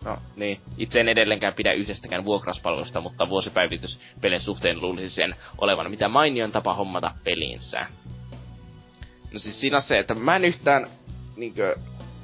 [0.04, 5.90] No niin, itse en edelleenkään pidä yhdestäkään vuokrauspalvelusta, mutta vuosipäivitys pelin suhteen luulisi sen olevan.
[5.90, 7.86] Mitä mainion tapa hommata pelinsä.
[9.32, 10.86] No siis siinä on se, että mä en yhtään
[11.36, 11.76] niinkö...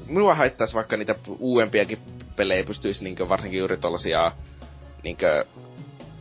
[0.06, 1.98] Minua haittaisi vaikka niitä uudempiakin
[2.36, 4.32] pelejä pystyisi niinkö varsinkin juuri tollasia
[5.04, 5.44] niinkö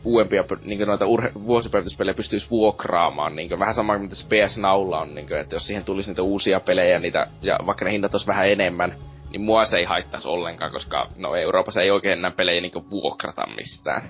[0.04, 3.58] uudempia niinkö noita urhe- vuosipäivityspelejä pystyisi vuokraamaan, niinkö.
[3.58, 6.60] Vähän sama kuin mitä se PS Naulla on, niinkö, että jos siihen tulisi niitä uusia
[6.60, 8.94] pelejä niitä, ja vaikka ne hinnat olisi vähän enemmän,
[9.30, 13.46] niin mua se ei haittaisi ollenkaan, koska no Euroopassa ei oikein enää pelejä niinku vuokrata
[13.56, 14.02] mistään.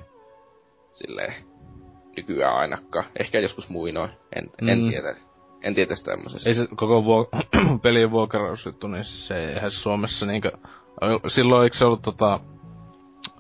[0.93, 1.35] Silleen
[2.17, 3.05] nykyään ainakaan.
[3.21, 4.11] Ehkä joskus muinoin.
[4.37, 4.69] En, mm.
[4.69, 5.17] en tiedä.
[5.63, 6.49] En tiedä tämmöisestä.
[6.49, 10.53] Ei se koko vuok- pelien vuokrausjuttu, niin se eihän Suomessa niinkö...
[11.27, 12.41] Silloin eikö se ollut tota...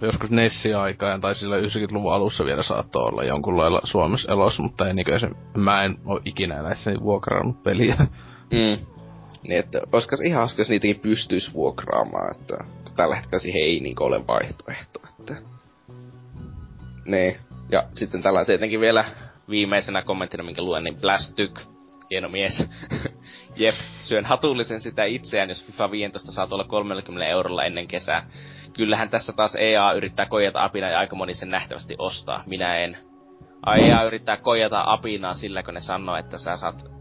[0.01, 4.95] Joskus Nessi-aikaan, tai sillä 90-luvun alussa vielä saattoi olla jonkun lailla Suomessa elossa, mutta ei
[4.95, 5.31] niinkö se...
[5.57, 7.97] Mä en oo ikinä näissä vuokrannut peliä.
[8.53, 8.87] Mm.
[9.43, 12.65] Niin, että olisiko ihan hauska, jos niitäkin pystyisi vuokraamaan, että
[12.97, 15.37] tällä hetkellä siihen ei niin ole vaihtoehto, että...
[17.07, 17.37] Niin.
[17.71, 19.05] Ja sitten tällä tietenkin vielä
[19.51, 21.61] viimeisenä kommenttina, minkä luen, niin Blastyk,
[22.11, 22.69] hieno mies.
[23.57, 28.27] Jep, syön hatullisen sitä itseään, jos FIFA 15 saa tuolla 30 eurolla ennen kesää.
[28.73, 32.43] Kyllähän tässä taas EA yrittää kojata apina ja aika moni sen nähtävästi ostaa.
[32.47, 32.99] Minä en.
[33.77, 37.00] EA yrittää kojata apinaa sillä, kun ne sanoo, että sä saat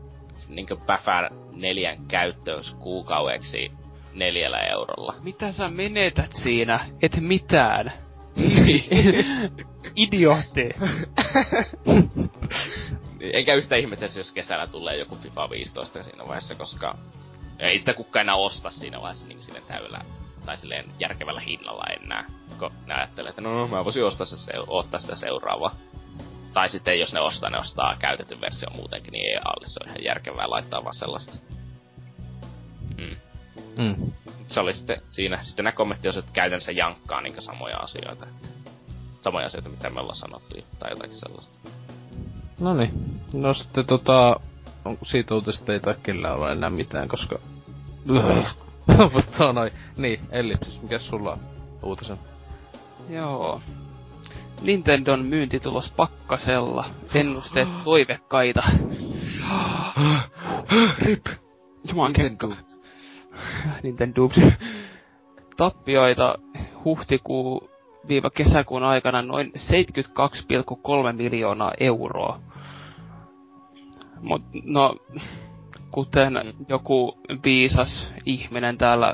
[0.50, 3.72] niinkö päfän neljän käyttöys kuukaueksi
[4.14, 5.16] neljällä eurolla.
[5.24, 6.86] Mitä sä menetät siinä?
[7.02, 7.94] Et mitään.
[9.96, 10.70] Idiootti.
[13.34, 16.98] Eikä yhtä ihmetessä, jos kesällä tulee joku FIFA 15 siinä vaiheessa, koska
[17.60, 20.02] ei sitä kukaan enää osta siinä vaiheessa niin sille täydellä
[20.46, 22.26] tai silleen järkevällä hinnalla enää.
[22.60, 25.76] Kun ne ajattelee, että no, no mä voisin ostaa, se, ottaa sitä seuraavaa.
[26.54, 29.68] Tai sitten jos ne ostaa, ne ostaa käytetyn versio muutenkin, niin ei alle.
[29.68, 31.38] Se on ihan järkevää laittaa vaan sellaista.
[32.98, 33.16] Mm.
[33.78, 34.12] Mm.
[34.48, 35.44] Se oli sitten siinä.
[35.44, 38.26] Sitten nämä kommenttiosuudet käytännössä jankkaa niin samoja asioita.
[38.26, 38.50] Että
[39.22, 41.70] samoja asioita, mitä me ollaan sanottu tai jotakin sellaista.
[42.60, 43.22] No niin.
[43.34, 44.40] No sitten tota...
[44.86, 47.40] Onko siitä uutisesta ei kellään ole enää mitään, koska...
[49.14, 49.72] Mutta noin.
[49.98, 51.40] Niin, Ellipsis, mikä sulla on
[51.84, 52.20] uutisen?
[53.10, 53.62] Joo.
[54.62, 56.86] Nintendon myyntitulos pakkasella.
[57.14, 58.64] Ennusteet toivekkaita.
[61.00, 61.26] Rip.
[61.90, 62.52] Juman Nintendo.
[63.84, 64.30] Nintendo.
[65.58, 66.36] Tappioita
[66.86, 67.70] huhtikuu
[68.08, 72.40] viiva kesäkuun aikana noin 72,3 miljoonaa euroa.
[74.22, 74.96] Mut no,
[75.92, 76.34] kuten
[76.70, 79.14] joku viisas ihminen täällä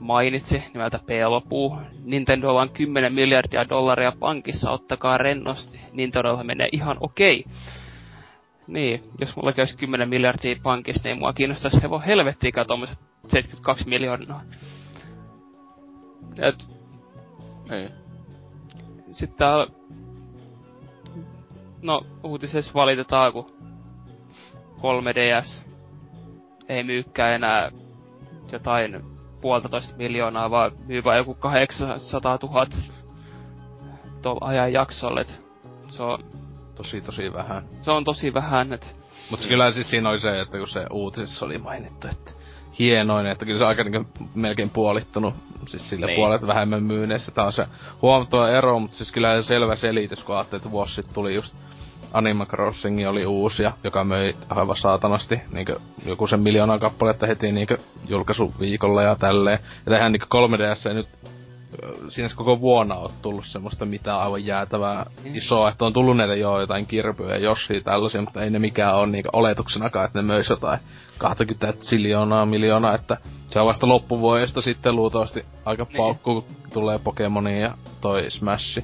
[0.00, 1.78] mainitsi nimeltä Pelopuu.
[2.04, 5.80] Nintendo on 10 miljardia dollaria pankissa, ottakaa rennosti.
[5.92, 7.44] Nintendolla menee ihan okei.
[7.46, 7.52] Okay.
[8.66, 12.98] Niin, jos mulla käys 10 miljardia pankissa, niin mua kiinnostaisi hevo helvettiikä tuommoiset
[13.28, 14.42] 72 miljoonaa.
[16.42, 16.64] Et...
[17.70, 17.88] Ei.
[19.12, 19.66] Sitten täällä...
[21.82, 23.52] No, uutisessa valitetaan, kun
[24.78, 25.62] 3DS
[26.68, 27.70] ei myykään enää
[28.52, 32.66] jotain puolitoista miljoonaa, vaan myy vain joku 800 000
[34.22, 35.40] tuolla ajan jaksolla, et
[35.90, 36.18] se on,
[36.74, 37.62] Tosi tosi vähän.
[37.80, 38.94] se on tosi vähän, et
[39.30, 42.30] Mutta kyllä siis siinä oli se, että kun se uutisessa oli mainittu, että
[42.78, 45.34] hienoin, että kyllä se aika niin melkein puolittunut,
[45.68, 46.16] siis sillä Niin.
[46.16, 47.32] puolet vähemmän myyneissä.
[47.32, 47.66] Tää on se
[48.02, 51.54] huomattava ero, mutta siis kyllä se selvä selitys, kun ajattelee, että vuosi sitten tuli just
[52.12, 55.66] Animal Crossing oli uusi, joka möi aivan saatanasti niin
[56.06, 57.66] joku sen miljoonaa kappaletta heti niin
[58.08, 59.58] julkaisuviikolla ja tälleen.
[59.86, 61.08] Ja tähän niin 3DS ei nyt
[62.08, 65.36] siinä koko vuonna on tullut semmoista mitään aivan jäätävää Niin.
[65.36, 69.06] isoa, että on tullut näitä joo jotain kirpyjä jossia tällaisia, mutta ei ne mikään ole
[69.06, 70.80] niinku oletuksenakaan, että ne möis jotain
[71.18, 73.16] 20 siljoonaa miljoonaa, että
[73.46, 75.96] se on vasta loppuvuodesta sitten luultavasti aika Niin.
[75.96, 78.78] paukku, kun tulee Pokemoni ja toi Smash.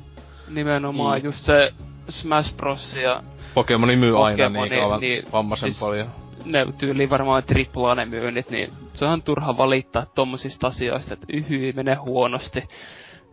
[0.49, 1.25] nimenomaan Niin.
[1.25, 1.73] just se
[2.09, 2.95] Smash Bros.
[2.95, 3.23] ja
[3.55, 6.09] Pokemoni myy aina Pokemoni, niin kauan niin, vammaisen siis- paljon.
[6.45, 11.73] ne tyyli varmaan triplaa ne myynnit, niin se on turha valittaa tommosista asioista, että yhy
[11.73, 12.63] menee huonosti.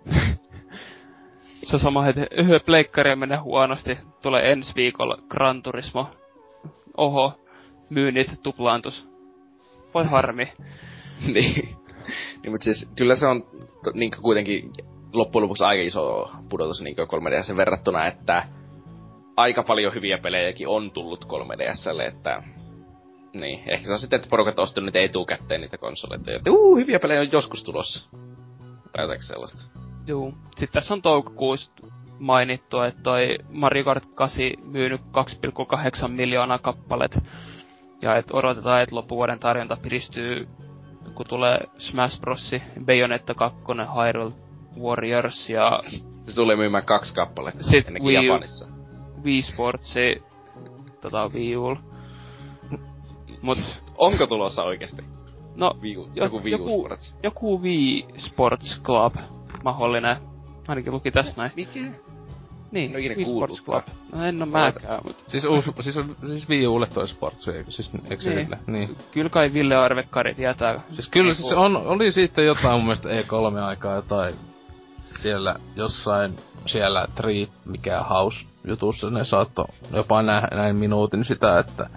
[1.64, 6.10] se on sama, että yhy pleikkari menee huonosti, tulee ensi viikolla Gran Turismo.
[6.98, 7.34] Oho,
[7.90, 9.08] myynnit tuplaantus.
[9.94, 10.46] Voi harmi.
[11.34, 11.56] niin.
[12.44, 13.44] niin mutta siis kyllä se on
[13.84, 14.72] to, niin kuitenkin
[15.14, 18.44] loppujen lopuksi aika iso pudotus niin 3DS verrattuna, että
[19.38, 22.44] aika paljon hyviä pelejäkin on tullut 3DSlle, että
[23.34, 26.78] niin, ehkä se on sitten, että porukat on ostanut niitä etukäteen niitä konsoleita, että uu,
[26.78, 28.10] hyviä pelejä on joskus tulossa.
[28.92, 29.70] Tai jotakin sellaista.
[30.08, 30.34] Juu.
[30.46, 31.72] Sitten tässä on toukokuussa
[32.20, 37.20] mainittu, että toi Mario Kart 8 myynyt 2,8 miljoonaa kappalet.
[38.02, 40.48] Ja että odotetaan, että loppuvuoden tarjonta piristyy,
[41.16, 42.52] kun tulee Smash Bros.
[42.86, 44.32] Bayonetta 2, Hyrule
[44.82, 45.80] Warriors ja
[46.28, 48.22] Se tulee myymään kaksi kappaletta Sit ennenkin Wii U.
[48.22, 48.73] Japanissa.
[49.24, 49.96] Wii Sports
[51.02, 51.78] tota Wii U.
[53.42, 53.58] Mut,
[53.98, 55.02] Onko tulossa oikeesti?
[55.56, 57.16] no, Wii joku Wii joku- Sports.
[57.24, 59.16] joku Wii Sports Club
[59.64, 60.18] mahdollinen.
[60.68, 61.52] Ainakin luki tässä näin.
[61.56, 61.80] Mikä?
[62.72, 63.84] Niin, ikinä Wii Sports Club.
[64.12, 65.96] No en oo mäkään, mut Siis, uusi, siis,
[66.28, 68.36] siis Wii Ulle toi Sportsi, eikö, siis, eikö Niin.
[68.38, 68.58] Ville?
[68.68, 68.96] Niin.
[69.12, 70.82] kyllä kai Ville Arvekkari tietää.
[70.92, 74.36] Siis kyllä siis on, oli sitten jotain mun mielestä E3-aikaa jotain
[75.06, 81.90] siellä jossain siellä Tree, mikä House jutussa ne saatto jopa nä, näin minuutin sitä, että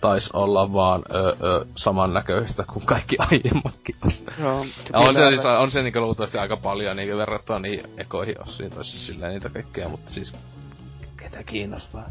[0.00, 3.94] tais olla vaan ö, ö, samannäköistä kuin kaikki aiemmatkin.
[4.38, 4.64] Joo.
[4.92, 8.70] Ja on se, siis, on se niinku luultavasti aika paljon niinku verrattuna niihin ekoihin ossiin,
[8.70, 10.36] tai siis silleen niitä kaikkea, mutta siis
[11.16, 12.04] ketä kiinnostaa.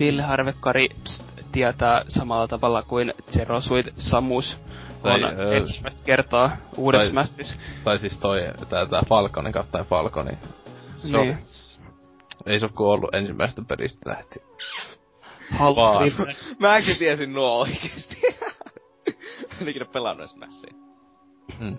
[0.00, 4.60] Ville Harvekkari pst, tietää samalla tavalla kuin Zero Suit Samus
[5.02, 7.56] Tai, on ensimmäistä kertaa uudessa tai- Smashissa.
[7.84, 10.38] Tai siis toi, tää, tää Falconi kautta Falconi.
[10.94, 11.38] Se on, Niin.
[12.46, 14.46] ei se oo kuollut ensimmäisestä pelistä lähtien.
[15.50, 16.12] Half Vaan.
[16.58, 18.16] Mäkin tiesin nuo oikeesti.
[19.60, 20.72] en ikinä pelannut edes Smashia.
[21.60, 21.76] Mm.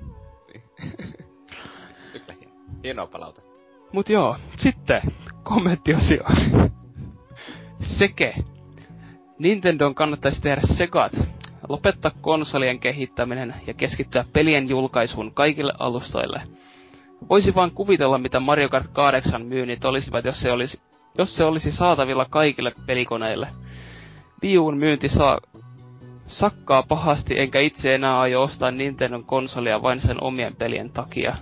[2.11, 2.53] Kyllä hieno.
[2.83, 3.49] Hienoa palautetta.
[3.91, 5.01] Mut joo, sitten
[5.43, 6.23] kommenttiosio.
[7.81, 8.33] Seke.
[9.39, 11.11] Nintendon kannattaisi tehdä segat.
[11.69, 16.41] Lopettaa konsolien kehittäminen ja keskittyä pelien julkaisuun kaikille alustoille.
[17.29, 20.81] Voisi vaan kuvitella, mitä Mario Kart 8 myynnit olisivat, jos se olisi,
[21.17, 23.47] jos se olisi saatavilla kaikille pelikoneille.
[24.43, 25.39] Wii Uun myynti saa
[26.27, 31.35] sakkaa pahasti, enkä itse enää aio ostaa Nintendon konsolia vain sen omien pelien takia.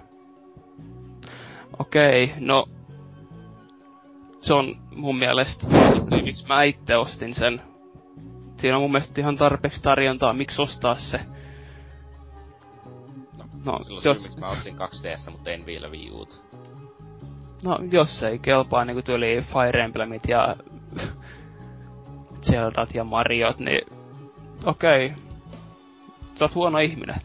[1.79, 2.65] Okei, no...
[4.41, 5.67] Se on mun mielestä
[6.09, 7.61] syy, miksi mä itse ostin sen.
[8.57, 11.19] Siinä on mun mielestä ihan tarpeeksi tarjontaa, miksi ostaa se.
[13.63, 16.35] No, Silloin jos, syy, miksi mä ostin 2DS, mutta en vielä Wii Uta.
[17.63, 20.55] no, jos ei kelpaa niinku tyyli Fire Emblemit ja
[22.41, 23.81] Zeldat ja Mariot, niin
[24.65, 25.13] okei.
[26.35, 27.21] Sä oot huono ihminen.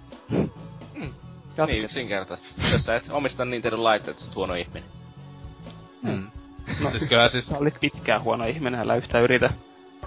[1.56, 1.66] Jatka.
[1.66, 2.72] Niin yksinkertaisesti.
[2.72, 4.88] Jos sä et omista Nintendo laitteet, sä oot huono ihminen.
[6.02, 6.30] Mm.
[6.82, 9.50] No, siis kyllä siis Sä olit pitkään huono ihminen, älä yhtään yritä.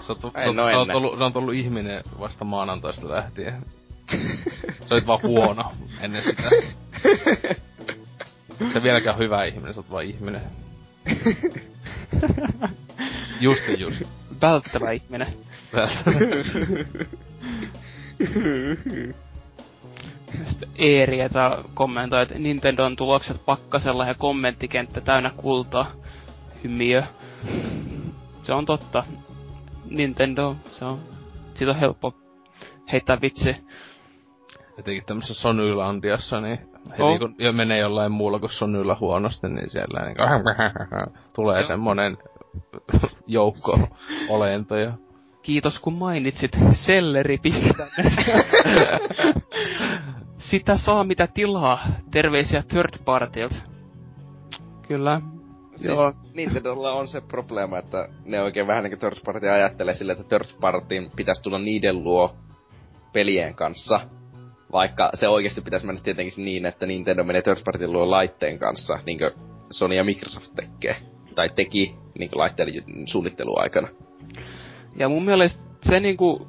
[0.08, 0.98] Sä oot, Ei, sä, no sä, oot ennen.
[0.98, 3.66] ollut, sä oot ollut ihminen vasta maanantaista lähtien.
[4.86, 5.72] sä olit vaan huono
[6.02, 6.50] ennen sitä.
[8.74, 10.42] Sä vieläkään hyvä ihminen, sä oot vaan ihminen.
[13.40, 14.02] Just ja just.
[14.42, 15.28] Välttävä ihminen.
[20.46, 25.92] Sitten Eerieta kommentoi, että Nintendon tulokset pakkasella ja kommenttikenttä täynnä kultaa.
[26.64, 27.04] Hymiö.
[28.44, 29.04] Se on totta.
[29.90, 31.00] Nintendo, se on...
[31.54, 32.14] Siitä on helppo
[32.92, 33.56] heittää vitsi.
[34.80, 36.60] Etenkin tämmöisessä Sonylandiassa, niin
[36.90, 37.20] heti Oh.
[37.20, 40.18] kun jo menee jollain muulla kuin Sonylla huonosti, niin siellä niin
[41.36, 42.18] tulee semmonen
[43.28, 43.80] joukko
[44.30, 44.94] olentoja.
[45.42, 47.92] Kiitos kun mainitsit selleripistämme.
[50.38, 51.80] Sitä saa mitä tilaa.
[52.12, 53.56] Terveisiä third partylta.
[54.88, 55.22] Kyllä.
[55.76, 56.14] Siis Joo.
[56.34, 60.60] Nintendolla on se probleema, että ne oikein vähän niinku third party ajattelee sille, että third
[60.62, 62.36] partyn pitäisi tulla niiden luo
[63.14, 64.00] pelien kanssa.
[64.72, 69.00] Vaikka se oikeasti pitäisi mennä tietenkin niin, että Nintendo menee third party luo laitteen kanssa,
[69.06, 69.32] niin kuin
[69.72, 70.96] Sony ja Microsoft tekee.
[71.36, 73.88] Tai teki niin laitteiden suunnitteluaikana.
[74.96, 76.48] Ja mun mielestä se niinku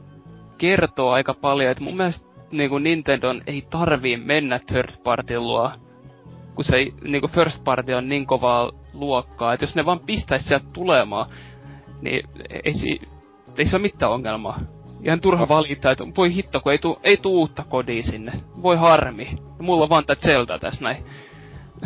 [0.58, 5.70] kertoo aika paljon, että mun mielestä niinku Nintendon ei tarvii mennä third party luo,
[6.54, 10.66] kun se niinku first party on niin kovaa luokkaa, että jos ne vaan pistäis sieltä
[10.72, 11.30] tulemaan,
[12.00, 12.28] niin
[12.64, 13.00] ei, si,
[13.58, 14.60] ei se ole mitään ongelmaa.
[15.02, 18.32] Ihan turha valita, että voi hitto, kun ei tuu, ei tuu uutta kodia sinne.
[18.62, 19.38] Voi harmi.
[19.58, 21.04] Mulla on vaan tää Zelda tässä näin.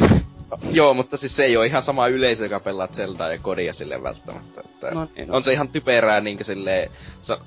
[0.71, 4.03] Joo, mutta siis se ei ole ihan sama yleisö, joka pelaa Zeldaa ja kodia sille
[4.03, 4.61] välttämättä.
[4.65, 6.91] Että no, niin, on se ihan typerää niinkö sille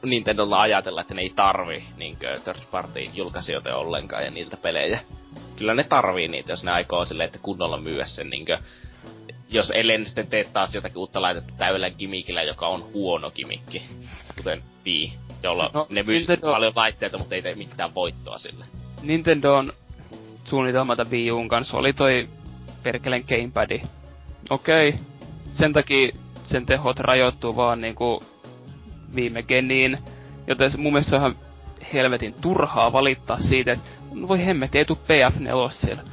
[0.04, 5.00] Nintendolla ajatella, että ne ei tarvi niinkö third party julkaisijoita ollenkaan ja niiltä pelejä.
[5.56, 8.58] Kyllä ne tarvii niitä, jos ne aikoo silleen, että kunnolla myyä sen niinkö
[9.54, 13.84] jos ellen sitten tee taas jotakin uutta laitetta täydellä gimikillä, joka on huono gimikki.
[14.38, 15.14] Kuten Wii,
[15.44, 16.52] jolla no, ne myy Nintendo...
[16.52, 18.66] paljon laitteita, mutta ei tee mitään voittoa sille.
[19.02, 19.74] Nintendo on
[20.44, 22.30] suunnitelmata Wii Uun kanssa oli toi
[22.84, 23.82] perkelen gamepadi.
[24.50, 25.02] Okei, okay.
[25.50, 26.12] sen takia
[26.44, 28.24] sen tehot rajoittuu vaan niinku
[29.16, 29.98] viime geniin,
[30.48, 31.36] joten mun mielestä on ihan
[31.94, 33.90] helvetin turhaa valittaa siitä, että
[34.28, 36.04] voi hemmet, ei tuu PF4 siellä.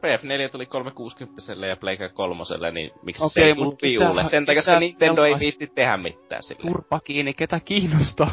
[0.00, 3.98] PF4 tuli 360 ja Playka 3, niin miksi okay, se ei tullut Wii
[4.30, 6.60] Sen takia, koska Nintendo ei viitti tehdä mitään sille.
[6.62, 8.32] Turpa kiinni, ketä kiinnostaa?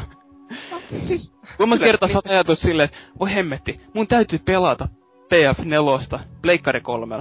[0.70, 4.88] No, siis, Kun kerta sä ajatus silleen, että voi hemmetti, mun täytyy pelata
[5.34, 7.16] PF4 Pleikkari 3.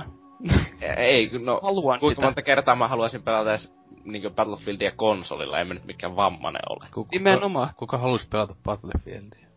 [0.97, 2.27] ei, no, Haluan kuinka sitä.
[2.27, 6.87] monta kertaa mä haluaisin pelata edes niin Battlefieldia konsolilla, ei nyt mikään vammanen ole.
[6.93, 7.73] Kuka, Nimenomaan.
[7.77, 9.47] Kuka halusi pelata Battlefieldia?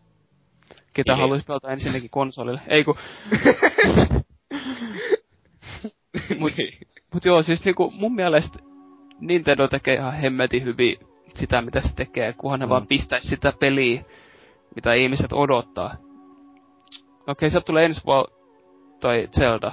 [0.92, 2.60] Ketä haluaisi pelata ensinnäkin konsolille?
[2.68, 2.96] Ei ku...
[6.38, 6.52] mut,
[7.14, 8.58] mut joo, siis niinku mun mielestä
[9.20, 10.96] Nintendo tekee ihan hemmetin hyvin
[11.34, 12.70] sitä, mitä se tekee, kunhan ne mm.
[12.70, 14.04] vaan pistäisi sitä peliä,
[14.74, 15.94] mitä ihmiset odottaa.
[17.20, 18.40] Okei, okay, se tulee ensi vuonna
[19.00, 19.72] toi Zelda.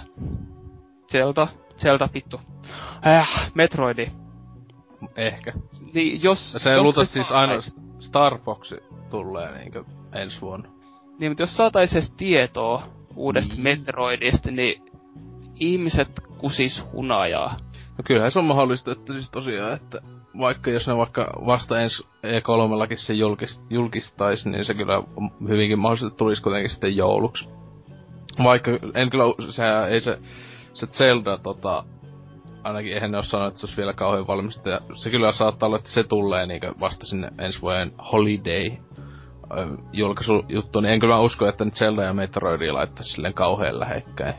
[1.11, 1.47] Zelda?
[1.77, 2.41] Zelda vittu.
[3.07, 4.11] Äh, Metroidi.
[5.15, 5.53] Ehkä.
[5.93, 6.51] Niin, jos...
[6.51, 7.53] Se ei luulta siis aina
[7.99, 8.73] Star Fox
[9.09, 9.84] tulee niinkö
[10.14, 10.69] ensi vuonna.
[11.19, 12.84] Niin, mutta jos saatais tietoa
[13.18, 13.64] uudesta niin.
[13.64, 14.85] Metroidista, niin
[15.56, 17.57] ihmiset kusis hunajaa.
[17.98, 20.02] No kyllähän se on mahdollista, että siis tosiaan, että
[20.39, 25.03] vaikka jos ne vaikka vasta ensi E3-lakin se julkist, julkistaisi, niin se kyllä
[25.48, 27.49] hyvinkin mahdollisesti tulisi kuitenkin sitten jouluksi.
[28.44, 30.18] Vaikka en kyllä, se ei se,
[30.73, 31.84] se Zelda tota,
[32.64, 34.69] ainakin eihän ne ole sanonut, että se olisi vielä kauhean valmista.
[34.69, 38.77] Ja se kyllä saattaa olla, että se tulee niinku vasta sinne ensi vuoden holiday
[39.94, 44.36] julkaisujuttu, niin en kyllä usko, että nyt Zelda ja Metroidia laittaisi silleen kauhean lähekkäin.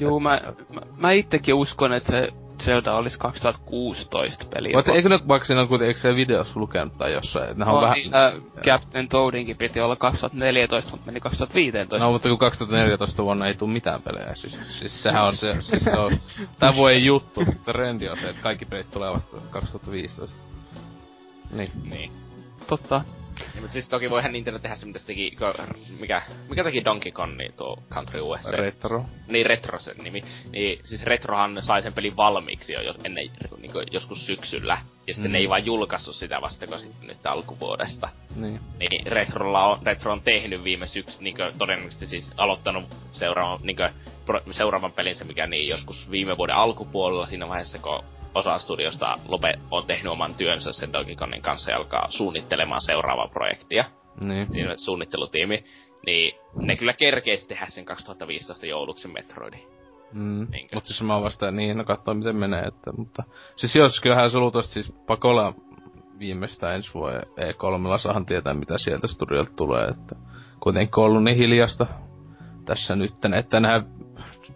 [0.00, 0.40] Juu, mä,
[0.74, 2.28] mä, mä itsekin uskon, että se
[2.60, 4.72] Zelda olisi 2016 peli.
[4.74, 7.50] Mutta eikö nyt vaikka siinä on kuitenkin, se videossa lukenut tai jossain?
[7.50, 7.98] Että on, on vähän...
[7.98, 8.32] Niin, äh,
[8.64, 11.98] Captain Toadinkin piti olla 2014, mutta meni 2015.
[11.98, 15.84] No, mutta kun 2014 vuonna ei tule mitään pelejä, siis, siis sehän on se, siis
[15.84, 16.12] se on
[16.58, 20.38] tämän vuoden juttu, trendi on se, että kaikki pelit tulee vasta 2015.
[21.50, 21.70] Niin.
[21.90, 22.12] Niin.
[22.66, 23.04] Totta.
[23.54, 25.36] Niin, mutta siis toki voihan Nintendo tehdä se, mitä se teki,
[26.00, 28.56] mikä, mikä teki Donkey Kong, niin tuo Country USA.
[28.56, 29.04] Retro.
[29.28, 30.22] Niin, Retro sen nimi.
[30.52, 34.78] Niin, siis Retrohan sai sen pelin valmiiksi jo ennen, niin kuin joskus syksyllä.
[35.06, 35.32] Ja sitten mm.
[35.32, 38.08] ne ei vaan julkaissut sitä vasta, kun sitten nyt alkuvuodesta.
[38.36, 38.60] Niin.
[38.78, 43.76] Niin Retrolla on, Retro on tehnyt viime syksy, niin kuin, todennäköisesti siis aloittanut seuraavan, niin
[43.76, 43.90] kuin,
[44.50, 48.04] seuraavan pelinsä, mikä niin joskus viime vuoden alkupuolella siinä vaiheessa, kun
[48.34, 53.28] osa studiosta Lope on tehnyt oman työnsä sen Donkey Kongin kanssa ja alkaa suunnittelemaan seuraavaa
[53.28, 53.84] projektia.
[54.24, 54.52] Niin.
[54.52, 55.64] Siinä on suunnittelutiimi.
[56.06, 59.62] Niin ne kyllä kerkeisi tehdä sen 2015 jouluksen Metroidin.
[60.12, 60.46] Mm.
[60.74, 63.22] Mutta siis mä vasta niin, no katsoo miten menee, että, mutta...
[63.56, 65.54] Siis jos kyllähän se luultavasti siis pakolla
[66.18, 70.16] viimeistään ensi vuoden E3 saahan tietää mitä sieltä studiolta tulee, että
[70.60, 71.86] kuitenkin ollut niin hiljasta
[72.64, 73.82] tässä nyt, että nämä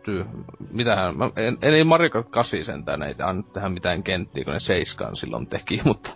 [0.04, 0.26] pystyy,
[0.70, 4.60] mitähän, mä, en, ei Mario Kart 8 sentään ei anna tähän mitään kenttiä, kun ne
[4.60, 6.10] seiskaan silloin teki, mutta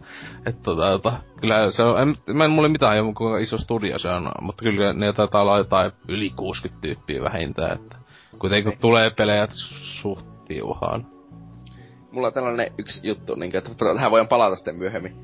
[0.47, 4.09] et tota, tota kyllä se on, en, mä en mulle mitään kuinka iso studio se
[4.09, 7.97] on, mutta kyllä ne taitaa olla jotain yli 60 tyyppiä vähintään, että
[8.39, 11.07] kuitenkin kun tulee pelejä suht tiuhaan.
[12.13, 15.17] Mulla on tällainen yksi juttu, niin että tähän voidaan palata sitten myöhemmin.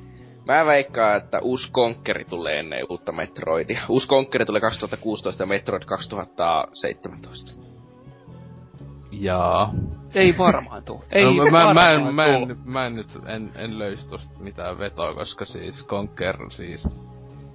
[0.46, 3.80] Mä veikkaan, että uusi Conqueri tulee ennen uutta Metroidia.
[3.88, 7.63] Uusi Conqueri tulee 2016 ja Metroid 2017.
[9.20, 9.74] Jaa.
[10.14, 11.04] Ei varmaan tuu.
[11.12, 14.38] Ei no, mä, varmaan mä, en, mä, en, mä en nyt en, en löysi tosta
[14.38, 16.88] mitään vetoa, koska siis Conquer siis...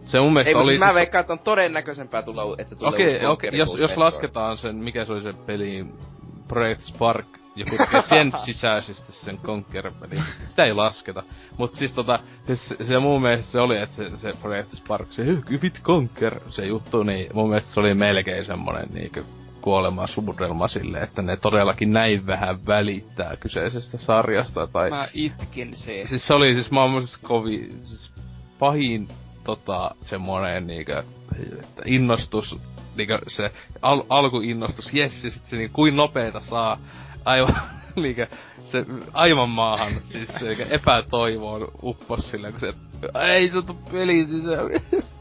[0.06, 0.72] Se mun mielestä Ei, oli...
[0.72, 4.58] Siis mä veikkaan, että on todennäköisempää tulla, että tulee Okei, okay, okay, jos, jos lasketaan
[4.58, 5.86] sen, mikä se oli se peli
[6.48, 7.76] Project Spark joku
[8.10, 10.24] sen sisäisesti sen Conquer-pelin.
[10.48, 11.24] Sitä ei lasketa.
[11.58, 15.26] Mut siis tota, siis se mun mielestä se oli, että se, se Project Spark, se
[15.26, 19.24] hyvit Conquer, se juttu, niin mun mielestä se oli melkein semmonen niinkö
[19.62, 24.68] kuolema suudelma sille, että ne todellakin näin vähän välittää kyseisestä sarjasta.
[24.68, 24.90] Tai...
[24.90, 26.04] Mä itkin se.
[26.06, 28.14] Siis se oli siis maailman siis kovin, siis
[28.60, 29.08] pahin
[29.44, 31.04] tota semmonen niinkö,
[31.54, 32.60] että innostus,
[32.98, 36.80] niinkö se al- alkuinnostus, jes, sit se niin kuin nopeeta saa
[37.26, 37.56] aivan
[37.96, 38.28] niinkö,
[38.72, 42.74] se aivan maahan, siis se epätoivoon uppos silleen, kun se,
[43.22, 43.62] ei se
[43.92, 44.66] peli sisään.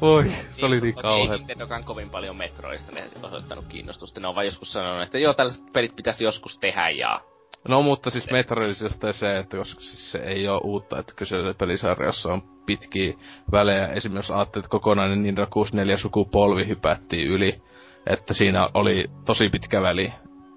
[0.00, 1.32] Oi, se oli niin kauhean.
[1.32, 4.20] Ei Nintendokaan kovin paljon Metroista ne osoittanut kiinnostusta.
[4.20, 7.20] Ne on vain joskus sanonut, että joo, tällaiset pelit pitäisi joskus tehdä ja...
[7.68, 12.32] No mutta siis Metroidista se, että koska siis se ei ole uutta, että kyseisessä pelisarjassa
[12.32, 13.14] on pitkiä
[13.52, 13.86] välejä.
[13.86, 17.62] Esimerkiksi ajattelet, että kokonainen Nintendo 64 sukupolvi hypättiin yli.
[18.06, 20.12] Että siinä oli tosi pitkä väli.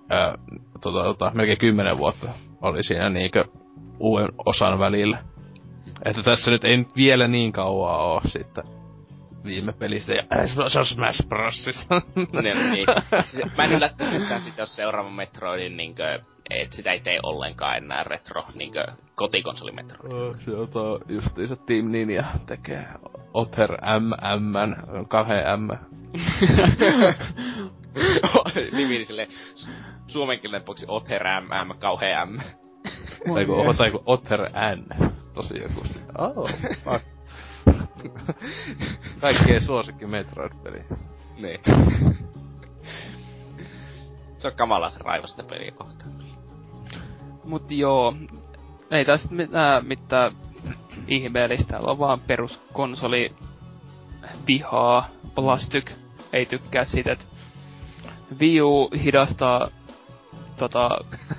[0.10, 0.38] Ää,
[0.82, 2.28] tota, tota, melkein kymmenen vuotta
[2.62, 3.46] oli siinä niinkö
[4.00, 5.18] uuden osan välillä.
[6.06, 8.64] Että tässä nyt ei nyt vielä niin kauaa oo sitten
[9.46, 10.24] viime pelistä ja
[10.68, 11.96] se on Smash Brosissa.
[12.44, 12.86] niin, niin.
[13.22, 17.78] Siis, mä en yllättäisi yhtään sit, jos seuraava Metroidin niinkö, et sitä ei tee ollenkaan
[17.78, 18.86] enää retro niinkö
[19.16, 20.12] kotikonsoli Metroid.
[20.12, 22.86] Oh, se on tuo justiinsa Team Ninja tekee
[23.34, 24.54] Otter MM,
[25.08, 25.70] kahden M.
[28.78, 29.30] Nimi silleen
[30.08, 32.38] suomenkielinen boksi Otter MM, kauhea M.
[33.78, 34.42] tai kuin Otter
[34.76, 35.15] N.
[35.36, 35.84] Tosi joku.
[36.18, 36.50] Oh,
[36.84, 37.06] fuck.
[39.22, 40.84] Kaikkien suosikki Metroid-peli.
[41.38, 41.60] Niin.
[44.38, 46.12] se on kamala se raivasta peliä kohtaan.
[47.44, 48.16] Mut joo,
[48.92, 50.32] ei tässä mitään, mitään
[51.08, 53.36] ihmeellistä, on vaan peruskonsoli
[54.48, 55.10] vihaa.
[55.36, 55.92] Plastic
[56.34, 57.26] ei tykkää siitä, että
[58.40, 59.70] Wii U hidastaa
[60.58, 60.90] tota,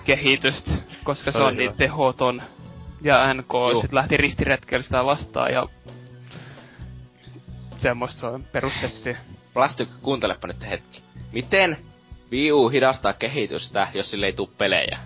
[0.04, 0.70] kehitystä,
[1.04, 2.42] koska se on niin tehoton.
[3.02, 5.66] Ja NK sit lähti ristiretkellä sitä vastaan ja
[7.78, 9.16] semmoista se on perussetti.
[9.54, 11.02] Plastic, kuuntelepa nyt hetki.
[11.32, 11.76] Miten
[12.32, 14.98] Wii U hidastaa kehitystä, jos sille ei tuu pelejä?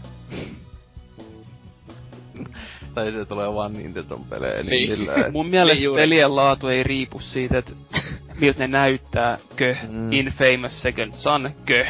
[2.95, 4.91] tai se tulee vaan Nintendon pelejä, eli niin.
[4.99, 7.73] Millä, Mun mielestä niin pelien laatu ei riipu siitä, että
[8.41, 10.13] miltä ne näyttää, kö, mm.
[10.13, 11.87] Infamous Second Son, kö.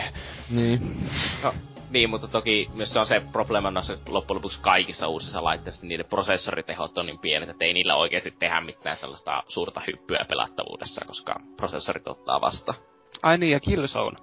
[0.50, 0.96] Niin.
[1.42, 1.54] No,
[1.90, 6.06] niin, mutta toki myös se on se probleema noissa loppujen lopuksi kaikissa uusissa laitteissa, niiden
[6.10, 11.34] prosessoritehot on niin pienet, että ei niillä oikeasti tehdä mitään sellaista suurta hyppyä pelattavuudessa, koska
[11.56, 12.74] prosessorit ottaa vasta.
[13.22, 14.18] Ai niin, ja Killzone.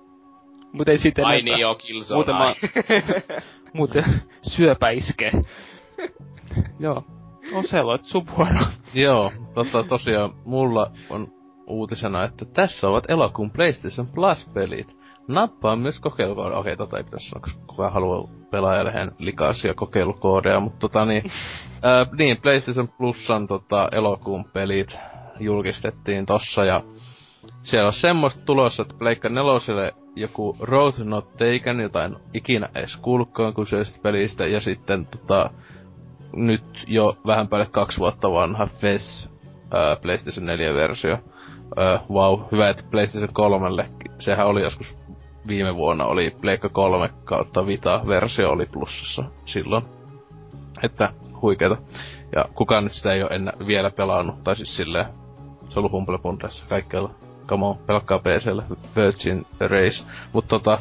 [0.72, 2.18] Mutta ei sitten Ai niin, joo, Killzone.
[2.18, 2.53] Muutama,
[3.73, 4.03] muuten
[4.41, 5.31] syöpä iskee.
[6.80, 7.03] joo.
[7.53, 8.65] Oselot, sun vuoro.
[8.94, 11.27] joo, totta, tosiaan mulla on
[11.68, 14.97] uutisena, että tässä ovat elokuun PlayStation Plus-pelit.
[15.27, 16.59] Nappaa myös kokeilukoodeja.
[16.59, 21.23] Okei, tota ei pitäisi sanoa, koska kukaan haluaa pelaajalehen likaisia kokeilukoodeja, mutta tota niin...
[21.83, 24.97] ää, niin, PlayStation Plusan tota, elokuun pelit
[25.39, 26.83] julkistettiin tossa ja
[27.63, 32.97] siellä on semmoista tulossa, että Pleikka neloselle joku Road Not Taken, jota en ikinä edes
[32.97, 35.49] kuullutkaan kyseisestä pelistä, ja sitten tota,
[36.35, 39.29] nyt jo vähän päälle kaksi vuotta vanha FES
[39.71, 41.17] ää, PlayStation 4-versio.
[41.77, 43.89] Ää, wow, hyvä, että PlayStation 3
[44.19, 44.97] sehän oli joskus
[45.48, 49.84] viime vuonna oli Pleikka 3 kautta Vita-versio oli plussassa silloin.
[50.84, 51.78] Että huikeeta.
[52.36, 55.06] Ja kukaan nyt sitä ei ole enää vielä pelannut, tai siis silleen,
[55.68, 56.19] se on ollut Humble
[56.69, 57.11] kaikkialla.
[57.48, 58.64] Come on, pelkkaa PCllä,
[58.95, 60.03] Virgin Race.
[60.34, 60.80] Mutta tota,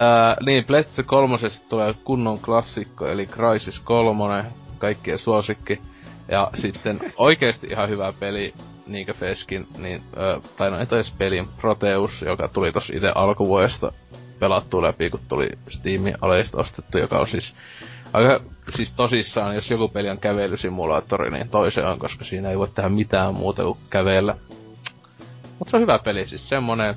[0.00, 1.36] ää, niin, PlayStation 3
[1.68, 4.44] tulee kunnon klassikko, eli Crysis 3,
[4.78, 5.80] kaikkien suosikki.
[6.28, 8.54] Ja sitten oikeesti ihan hyvä peli,
[8.86, 10.86] niinkö Feskin, niin, ö, tai no ei
[11.18, 13.92] pelin Proteus, joka tuli tossa itse alkuvuodesta
[14.38, 17.54] pelattu läpi, kun tuli Steamin aleista ostettu, joka on siis
[18.12, 22.68] aika siis tosissaan, jos joku peli on kävelysimulaattori, niin toisen on, koska siinä ei voi
[22.68, 24.34] tehdä mitään muuta kuin kävellä.
[25.58, 26.94] Mutta se on hyvä peli, siis semmonen,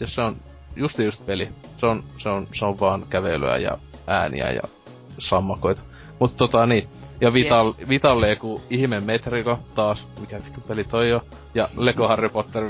[0.00, 0.36] jos se on
[0.76, 4.62] just just peli, se on, se on, se on vaan kävelyä ja ääniä ja
[5.18, 5.82] sammakoita.
[6.18, 6.88] Mutta tota niin,
[7.20, 7.88] ja Vital, yes.
[7.88, 11.20] Vitalle joku ihme metriko taas, mikä vittu peli toi on.
[11.54, 12.68] Ja Lego Harry Potter 5-7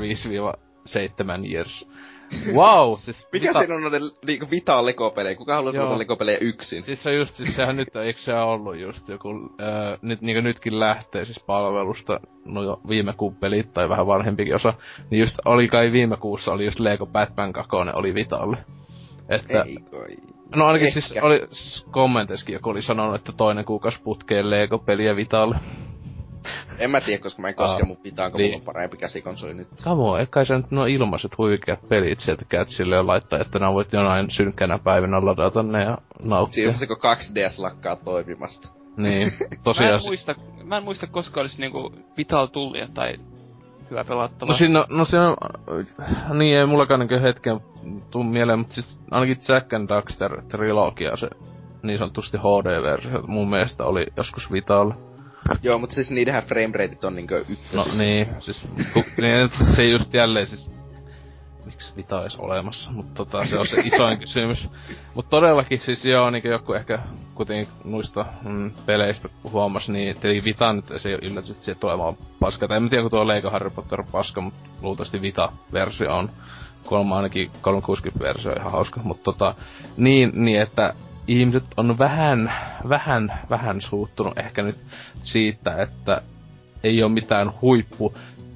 [1.53, 1.89] years.
[2.59, 2.99] Wow!
[2.99, 3.59] Siis Mikä Vita...
[3.59, 5.35] siinä on noiden niinku Vital Lego-pelejä?
[5.35, 6.83] Kuka haluaa noita Lego-pelejä yksin?
[6.83, 9.29] Siis se just, siis sehän nyt, eikö se ollut just joku,
[9.61, 14.55] äh, nyt niinku nytkin lähtee siis palvelusta, no jo viime kuun pelit tai vähän vanhempikin
[14.55, 14.75] osa,
[15.11, 18.57] niin just oli kai viime kuussa oli just Lego Batman 2 oli Vitalle.
[19.29, 20.17] Että, Ei kai.
[20.57, 21.01] No ainakin Ehkä.
[21.01, 25.57] siis oli siis kommenteissakin joku oli sanonut, että toinen kuukausi putkeen Lego-peliä Vitalle.
[26.79, 28.51] En mä tiedä, koska mä en koske Aa, mun pitaan, kun niin.
[28.51, 29.69] mulla on parempi käsikonsoli nyt.
[29.85, 33.93] Kamo, eikä se nyt nuo ilmaiset huikeat pelit sieltä kätsille ja laittaa, että nämä voit
[33.93, 36.55] jonain synkkänä päivänä ladata ne ja nauttia.
[36.55, 38.69] Siinä se, kun 2DS lakkaa toimimasta.
[38.97, 43.15] Niin, Mä en, tosiaan muista, mä en muista koska olisi niinku Vital Tullia tai
[43.91, 44.53] hyvä pelattava.
[44.53, 45.37] No siinä, no siinä,
[46.35, 47.61] niin ei mullakaan niinku hetken
[48.11, 51.29] tuu mieleen, mutta siis ainakin Jack and Daxter trilogia se
[51.83, 54.95] niin sanotusti HD-versio mun mielestä oli joskus Vitalla.
[55.63, 58.03] Joo, mutta siis niidenhän framerateit on niinkö No ykkösissä.
[58.03, 60.73] niin, siis, ku, niin, se just jälleen siis,
[61.65, 64.69] miksi Vita edes olemassa, mutta tota, se on se isoin kysymys.
[65.15, 66.99] Mutta todellakin siis joo, niin joku ehkä
[67.35, 71.81] kuitenkin noista mm, peleistä huomas, niin tietenkin Vita nyt se ei ole yllätys, että sieltä
[71.81, 72.69] tulee vaan paska.
[72.69, 76.31] Tai en tiedä, kun tuo Lego Harry Potter paska, mutta luultavasti Vita-versio on.
[76.85, 79.55] Kolma ainakin 360-versio on ihan hauska, mutta tota,
[79.97, 80.95] niin, niin että
[81.29, 82.53] ihmiset on vähän,
[82.89, 84.79] vähän, vähän suuttunut ehkä nyt
[85.23, 86.23] siitä, että
[86.85, 88.15] ei ole mitään huippu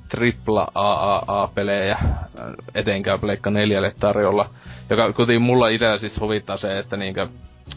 [0.09, 1.99] tripla AAA-pelejä
[2.74, 4.51] etenkään Pleikka 4 tarjolla.
[4.91, 7.28] Joka kuitenkin mulla itellä siis huvittaa se, että niinkö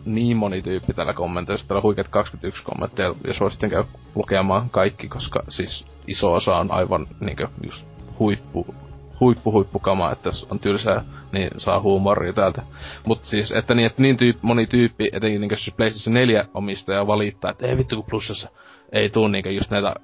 [0.05, 3.83] niin moni tyyppi täällä kommentoissa, täällä huikeat 21 kommentteja, ja suosittelen käy
[4.15, 7.87] lukemaan kaikki, koska siis iso osa on aivan niinkö just
[8.19, 8.75] huippu,
[9.19, 12.61] huippu huippukama, että jos on tylsää, niin saa huumoria täältä.
[13.05, 17.07] Mut siis, että niin, että niin tyyp, moni tyyppi, etenkin niinkö se PlayStation 4 omistaja
[17.07, 18.49] valittaa, että ei vittu kun plussassa
[18.91, 19.95] ei tuu niinkö just näitä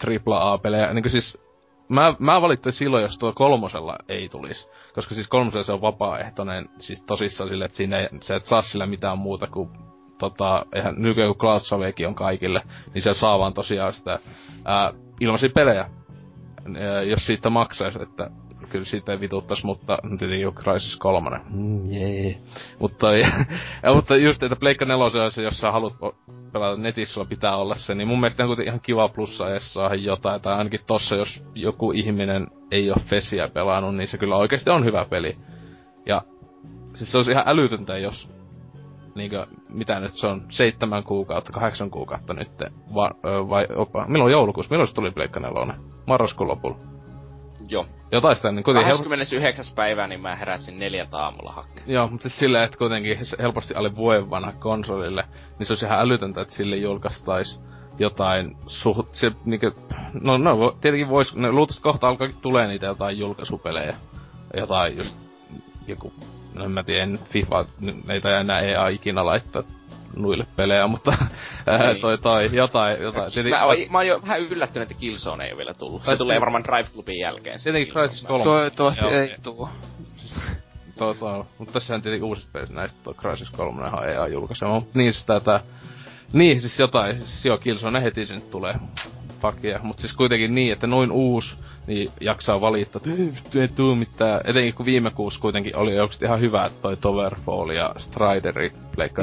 [0.00, 0.94] tripla A-pelejä.
[0.94, 1.38] Niin siis,
[1.88, 4.70] mä, mä valittain silloin, jos tuo kolmosella ei tulisi.
[4.94, 8.62] Koska siis kolmosella se on vapaaehtoinen, siis tosissaan sille, että siinä ei, sä et saa
[8.62, 9.70] sillä mitään muuta kuin
[10.18, 12.62] tota, eihän nykyään kun Cloud Savekin on kaikille,
[12.94, 14.18] niin se saa vaan tosiaan sitä
[14.64, 15.90] ää, ilmaisia pelejä,
[16.80, 18.30] ää, jos siitä maksaisi, että
[18.70, 21.40] kyllä siitä ei vituttais, mutta tietenkin jo Crysis 3.
[21.50, 22.38] Mm, jee.
[22.78, 23.28] Mutta, ja,
[23.94, 25.94] mutta just, että Pleikka 4 on se, jos sä haluat
[26.52, 29.72] pelata netissä, sulla pitää olla se, niin mun mielestä on kuitenkin ihan kiva plussa edes
[29.72, 34.36] saada jotain, tai ainakin tossa, jos joku ihminen ei ole Fesiä pelannut, niin se kyllä
[34.36, 35.36] oikeasti on hyvä peli.
[36.06, 36.22] Ja
[36.94, 38.30] siis se olisi ihan älytöntä, jos
[39.14, 42.50] niinkö, mitä nyt se on, seitsemän kuukautta, kahdeksan kuukautta nyt,
[42.94, 45.74] va, vai opa, milloin joulukuussa, milloin se tuli Pleikka 4?
[46.06, 46.78] Marraskuun lopulla.
[47.70, 47.86] Joo.
[48.12, 49.64] Jotain sitä, niin kuitenkin help- 29.
[49.74, 51.84] päivää, niin mä heräsin neljältä aamulla hakkeen.
[51.86, 55.24] Joo, mutta siis silleen, että kuitenkin helposti alle vuoden vanha konsolille,
[55.58, 57.60] niin se olisi ihan älytöntä, että sille julkaistais
[57.98, 59.14] jotain suht...
[59.14, 59.72] Se, niinkö,
[60.22, 63.94] no, no, tietenkin vois, no, luultavasti kohta alkaakin tulee niitä jotain julkaisupelejä.
[64.56, 65.16] Jotain just,
[65.86, 66.12] joku,
[66.54, 69.62] no en mä tiedä, en FIFA, n- ei enää EA ikinä laittaa
[70.16, 71.12] nuille pelejä, mutta
[71.66, 72.00] ää, Niin.
[72.00, 73.32] toi, toi, jotain, jotain.
[73.32, 76.02] Tietenkin, Mä, oon, mä oon jo vähän yllättynyt, että Killzone ei ole vielä tullut.
[76.02, 77.58] Se tulee varmaan Drive Clubin jälkeen.
[77.64, 77.92] Tietenkin.
[77.94, 78.44] Crysis 3.
[78.44, 79.68] Toivottavasti ei tuu.
[80.98, 81.44] Toi, toi.
[81.58, 84.74] Mutta tässähän tietenkin uusista pelistä näistä tuo Crysis 3 ihan EA julkaisema.
[84.74, 85.60] Mut niin siis tätä...
[86.32, 88.74] Niin, siis jotain, siis joo, Killzone heti sen tulee.
[89.40, 89.82] Fuck yeah.
[89.82, 91.56] Mut siis kuitenkin niin, että noin uusi,
[91.86, 94.40] niin jaksaa valittaa, että ei tuu mitään.
[94.44, 99.22] Etenkin kun viime kuussa kuitenkin oli oikeesti ihan hyvä, että toi Towerfall ja Strideri Pleikka.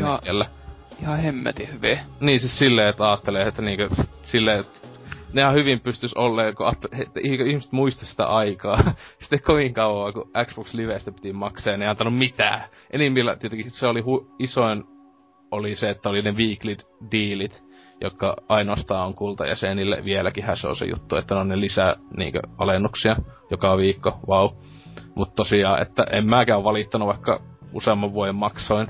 [1.02, 2.00] Ihan hemmetin hyviä.
[2.20, 3.90] Niin siis silleen, että ajattelee, että niinkö
[4.24, 4.80] silleen, että
[5.34, 6.68] ne ihan hyvin pystys olleen, kun
[7.48, 8.94] ihmiset muista sitä aikaa.
[9.20, 12.62] Sitten kovin kauan, kun Xbox Livestä piti maksaa, ne ei antanut mitään.
[12.92, 14.84] Enimmillä tietenkin se oli hu- isoin
[15.52, 16.78] oli se, että oli ne weekly
[17.12, 17.64] dealit,
[18.02, 20.02] jotka ainoastaan on kultajäsenille.
[20.06, 23.16] Vieläkin se on se juttu, että ne on ne lisää niinkö, alennuksia
[23.52, 24.50] joka viikko, wow.
[25.16, 27.42] Mutta tosiaan, että en mäkään valittanut, vaikka
[27.74, 28.88] useamman vuoden maksoin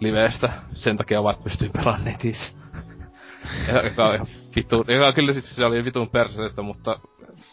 [0.00, 0.52] livestä.
[0.74, 2.58] Sen takia vaan, pystyy pelaamaan netissä.
[3.84, 4.26] Joka on ihan
[4.56, 7.00] vitu, joka kyllä siis se oli vitun perseestä, mutta,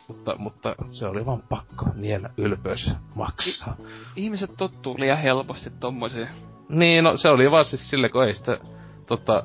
[0.08, 3.78] mutta, mutta se oli vaan pakko niellä ylpeys maksaa.
[4.16, 6.30] Ihmiset tottuu liian helposti tommoseen.
[6.70, 8.58] Niin, no se oli vaan siis sille, kun ei sitä,
[9.06, 9.44] tota,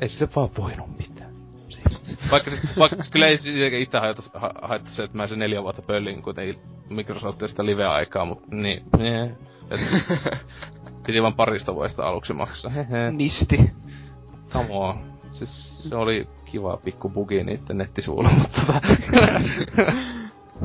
[0.00, 1.30] ei se vaan voinut mitään.
[1.66, 2.00] Siis.
[2.30, 3.38] Vaikka siis, vaikka siis kyllä ei
[3.82, 6.58] itse haittaa, ha, haittaa se, että mä sen neljä vuotta pöllin kuitenkin
[6.90, 9.36] Microsoftista live-aikaa, mutta niin, nee.
[11.10, 12.70] Piti vaan parista vuodesta aluksi maksaa.
[12.70, 13.10] Hehe.
[13.10, 13.70] Nisti.
[14.50, 14.98] Come on.
[15.32, 18.80] Siis se oli kiva pikku bugi niitten nettisivuilla, mutta tota...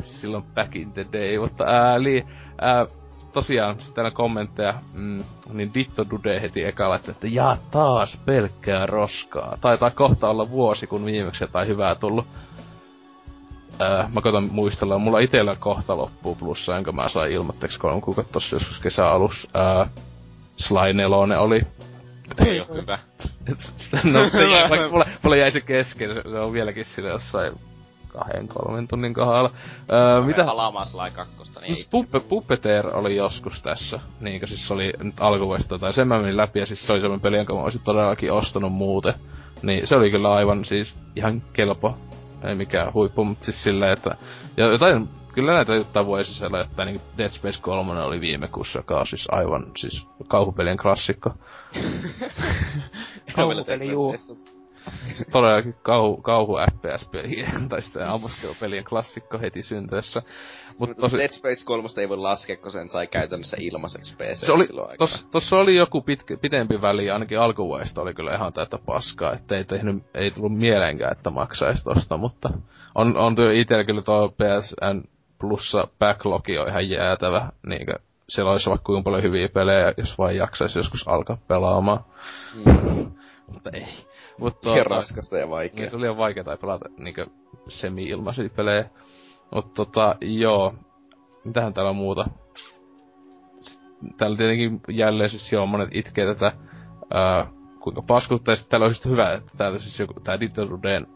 [0.00, 2.24] Silloin back in the day, mutta ää, li,
[2.60, 2.86] ää,
[3.32, 8.86] tosiaan, sitten täällä kommentteja, mm, niin Ditto Dude heti eka laittoi, että jaa taas pelkkää
[8.86, 9.58] roskaa.
[9.60, 12.26] Taitaa kohta olla vuosi, kun viimeksi jotain hyvää tullut.
[13.78, 18.32] Ää, mä koitan muistella, mulla itellä kohta loppuu plussa, jonka mä sain ilmoitteeksi kolme kuukautta
[18.32, 19.48] tossa joskus kesäalus.
[19.54, 19.86] Ää,
[20.56, 21.60] Sly 4 oli
[22.46, 22.98] Ei oo hyvä.
[24.12, 27.52] no, se jäi, vaikka mulle, mulle jäi se kesken, se, se on vieläkin sille jossain
[28.08, 29.50] kahden, kolmen tunnin kohdalla.
[29.92, 30.44] Öö, mitä?
[30.44, 35.14] Halaamaan Sly 2, niin No, Puppe, Puppeteer oli joskus tässä, niinkö siis se oli nyt
[35.20, 37.80] alkuvuodesta, tai sen mä menin läpi, ja siis se oli semmonen peli, jonka mä olisin
[37.84, 39.14] todellakin ostanut muuten.
[39.62, 41.98] Niin se oli kyllä aivan siis ihan kelpo.
[42.44, 44.16] ei mikään huippu, mutta siis silleen, että...
[44.56, 48.78] Ja jotain, kyllä näitä juttuja voi sisällä, että niin Dead Space 3 oli viime kuussa,
[48.78, 51.30] joka on siis aivan siis kauhupelien klassikko.
[53.36, 54.14] Kauhupeli, juu.
[55.32, 60.22] Todellakin kauhu, kauhu FPS-pelien tai sitten ammuskelupelien klassikko heti syntyessä.
[60.78, 61.16] Mut tosi...
[61.16, 64.66] Dead Space 3 ei voi laskea, kun sen sai käytännössä ilmaiseksi PC se oli,
[64.98, 69.56] tos, tossa oli joku pitkä, pitempi väli, ainakin alkuvuodesta oli kyllä ihan täyttä paskaa, että
[69.56, 72.50] ei, tehnyt, ei tullut mieleenkään, että maksaisi tosta, mutta
[72.94, 77.98] on, on työ itellä kyllä tuo PSN plussa backlogi on ihan jäätävä, niinkö
[78.28, 82.04] siellä olisi vaikka kuinka paljon hyviä pelejä, jos vain jaksaisi joskus alkaa pelaamaan.
[82.54, 83.12] Mm.
[83.52, 83.86] mutta ei.
[84.38, 85.80] Mutta tuota, raskasta ja vaikeaa.
[85.80, 87.26] Niin se oli liian vaikeaa pelata niinkö
[87.68, 88.84] semi-ilmaisia pelejä.
[89.54, 90.74] Mutta tota, joo.
[91.44, 92.26] Mitähän täällä on muuta?
[94.16, 96.52] Täällä tietenkin jälleen siis joo, monet itkee tätä,
[97.10, 97.46] ää,
[97.80, 98.54] kuinka paskuttaa.
[98.54, 101.06] Ja täällä on hyvä, että täällä siis joku, tää Dittleruden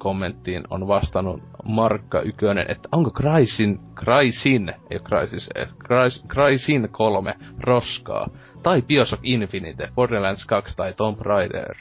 [0.00, 5.50] kommenttiin on vastannut Markka Ykönen, että onko Crysin, Crysin, ei Crysis,
[5.86, 8.28] Crys, Crysin kolme roskaa,
[8.62, 11.74] tai Bioshock Infinite, Borderlands 2 tai Tomb Raider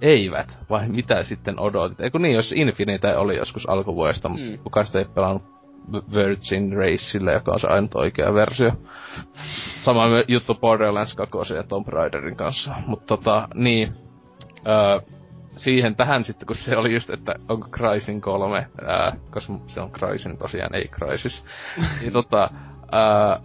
[0.00, 2.00] eivät, vai mitä sitten odotit?
[2.00, 4.58] Eikö niin, jos Infinite oli joskus alkuvuodesta, mm.
[4.62, 5.42] kukaan sitä ei pelannut
[6.14, 8.72] Virgin Raceille, joka on se ainut oikea versio.
[9.78, 12.74] Sama juttu Borderlands 2 ja Tomb Raiderin kanssa.
[12.86, 13.94] Mutta tota, niin,
[14.66, 15.17] öö,
[15.58, 19.90] siihen tähän sitten, kun se oli just, että onko Crysin kolme, ää, koska se on
[19.90, 21.44] Crysin tosiaan, ei Crysis.
[22.00, 22.50] niin tota,
[22.92, 23.40] ää,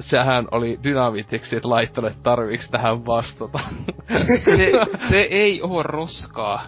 [0.00, 3.60] sehän oli dynamiitiksi, että että tarviiks tähän vastata.
[4.44, 4.72] se,
[5.10, 6.62] se ei oo roskaa.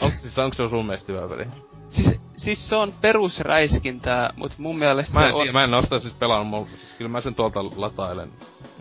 [0.00, 1.46] Onko, siis, onko se sun mielestä hyvä peli?
[1.88, 5.52] Siis, siis se on perusräiskintää, mut mun mielestä mä en, se on...
[5.52, 8.32] Mä en osta siis pelannut, siis kyllä mä sen tuolta latailen.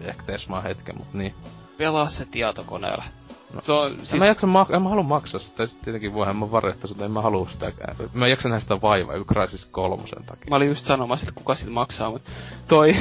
[0.05, 1.35] Ehkä tesmaa hetken, mut niin.
[1.77, 3.03] Pelaa se tietokoneella.
[3.53, 4.13] No, se on, siis...
[4.13, 7.05] En mä, jaksa mak- en mä halua maksaa sitä, sitten tietenkin voihan mä varjoittaa sitä,
[7.05, 7.95] en mä halua sitäkään.
[8.13, 10.49] Mä jaksan nähdä sitä vaivaa, joku Crysis kolmosen takia.
[10.49, 12.21] Mä olin just sanomassa, että kuka sillä maksaa, mut
[12.67, 12.95] toi...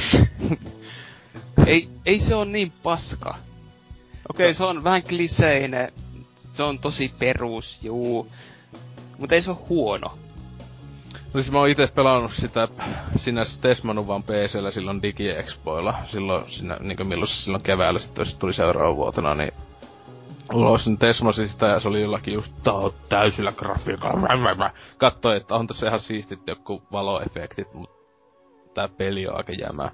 [1.66, 3.30] ei, ei se on niin paska.
[3.30, 4.54] Okei, okay, no.
[4.54, 5.92] se on vähän kliseinen,
[6.52, 8.28] se on tosi perus, juu.
[9.18, 10.18] Mut ei se on huono.
[11.34, 12.68] No siis mä oon ite pelannut sitä
[13.16, 18.96] sinä Tesmanuvan PCllä silloin DigiExpoilla, silloin siinä, niinku milloin se silloin keväällä sitten tuli seuraava
[18.96, 19.52] vuotena, niin
[20.52, 22.56] ulos Tesmosista ja se oli jollakin just
[23.08, 24.70] täysillä grafiikalla.
[24.98, 27.96] Katsoi, että on tässä ihan siistit joku valoefektit, mutta
[28.74, 29.90] tää peli on aika jämä.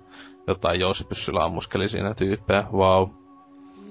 [0.46, 3.08] Jotain Joosipyssyllä ammuskeli siinä tyyppejä, wow.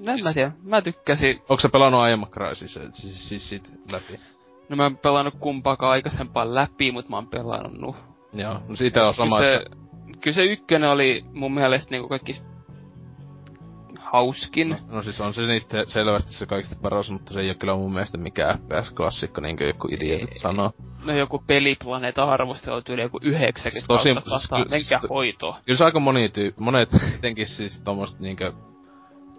[0.06, 1.38] En mä tiedä, mä tykkäsin.
[1.38, 4.20] Onko se pelannut aiemman Crysis, siis, siis, siis sit läpi?
[4.68, 7.96] No mä oon pelannut kumpaakaan aikaisempaa läpi, mutta mä oon pelannut.
[8.32, 9.38] Joo, no siitä on sama.
[9.38, 9.64] Kyllä se,
[10.20, 12.59] kyllä se ykkönen oli mun mielestä niinku kaikista
[14.12, 14.68] hauskin.
[14.68, 17.74] No, no siis on se niistä selvästi se kaikista paras, mutta se ei ole kyllä
[17.74, 20.72] mun mielestä mikään FPS-klassikko, niin kuin joku idiotit sanoo.
[21.04, 25.58] No joku peliplaneeta arvostelu yli joku 90 Tosi, siis, menkää hoitoa.
[25.66, 28.52] Kyllä se aika moni tyy, monet jotenkin siis tommoset niinkö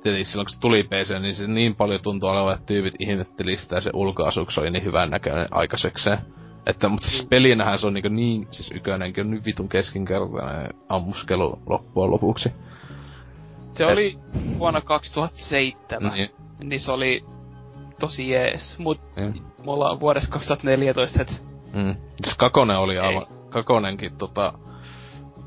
[0.03, 3.57] tietenkin silloin kun se tuli PC, niin se niin paljon tuntuu olevan, että tyypit ihmetteli
[3.57, 6.17] sitä ja se ulkoasuks oli niin hyvän näköinen aikaisekseen.
[6.65, 11.61] Että, mutta siis pelinähän se on niin, niin siis ykönenkin on niin vitun keskinkertainen ammuskelu
[11.69, 12.49] loppujen lopuksi.
[13.73, 13.89] Se Et...
[13.89, 14.19] oli
[14.59, 16.29] vuonna 2007, niin.
[16.63, 17.25] niin se oli
[17.99, 19.33] tosi jees, mut mm.
[19.65, 21.43] mulla on vuodessa 2014, et...
[21.73, 21.95] Mm.
[22.23, 24.53] Siis Kakone oli aivan, Kakonenkin tota,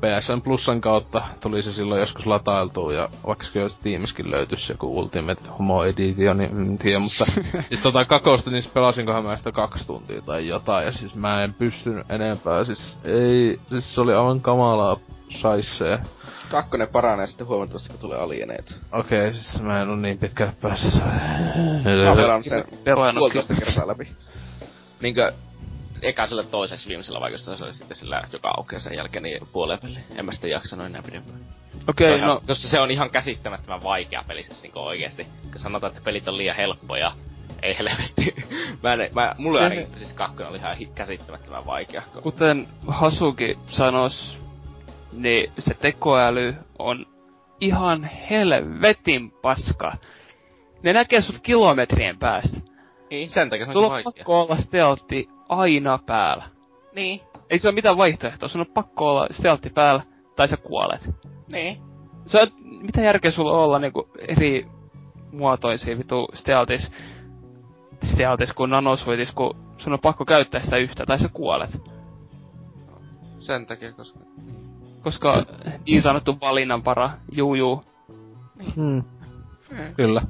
[0.05, 5.41] PSN Plusan kautta tuli se silloin joskus latailtua ja vaikka kyllä Steamiskin löytyisi joku Ultimate
[5.59, 7.25] Homo Edition, niin en tiedä, mutta
[7.69, 11.53] siis tota kakosta, niin pelasinkohan mä sitä kaksi tuntia tai jotain ja siis mä en
[11.53, 14.97] pystynyt enempää, siis ei, siis se oli aivan kamalaa
[15.29, 15.99] saissee.
[16.51, 18.79] Kakkonen paranee sitten huomattavasti, kun tulee alieneet.
[18.91, 21.05] Okei, okay, siis mä en oo niin pitkälle päässä.
[21.05, 22.63] Mä oon pelannut sen
[23.19, 24.11] puolitoista kertaa läpi.
[25.01, 25.33] Niinkö
[26.27, 29.97] sille toiseksi viimeisellä vaikeudella se oli sitten sillä, joka aukeaa sen jälkeen niin puoleen peli.
[30.15, 31.39] En mä sitten jaksanut enää pidempään.
[31.87, 32.41] Okei, okay, no...
[32.47, 35.27] Koska se on ihan käsittämättömän vaikea pelissä siis niin oikeesti.
[35.51, 37.11] Kun sanotaan, että pelit on liian helppoja,
[37.61, 38.35] ei helvetti.
[38.83, 39.63] mä en, mä, mulle se...
[39.63, 42.01] ainakin siis kakkonen oli ihan käsittämättömän vaikea.
[42.23, 44.37] Kuten Hasuki sanos,
[45.13, 47.05] niin se tekoäly on
[47.59, 49.97] ihan helvetin paska.
[50.83, 52.57] Ne näkee sut kilometrien päästä.
[53.09, 56.45] Niin, sen takia se Sulla on pakko olla stealthi aina päällä.
[56.95, 57.21] Niin.
[57.49, 60.01] Ei se ole mitään vaihtoehtoa, sun on pakko olla stealthi päällä,
[60.35, 61.09] tai sä kuolet.
[61.51, 61.77] Niin.
[62.25, 64.67] Se on, mitä järkeä sulla olla niinku eri
[65.31, 66.91] muotoisia vitu stealthis,
[68.03, 71.81] stealthis kuin nanosuitis, kun sun on pakko käyttää sitä yhtä, tai sä kuolet.
[73.39, 74.19] Sen takia, koska...
[75.01, 75.43] Koska
[75.87, 77.83] niin sanottu valinnanvara, juu juu.
[78.75, 79.03] Hmm.
[79.69, 79.95] Hmm.
[79.95, 80.21] Kyllä.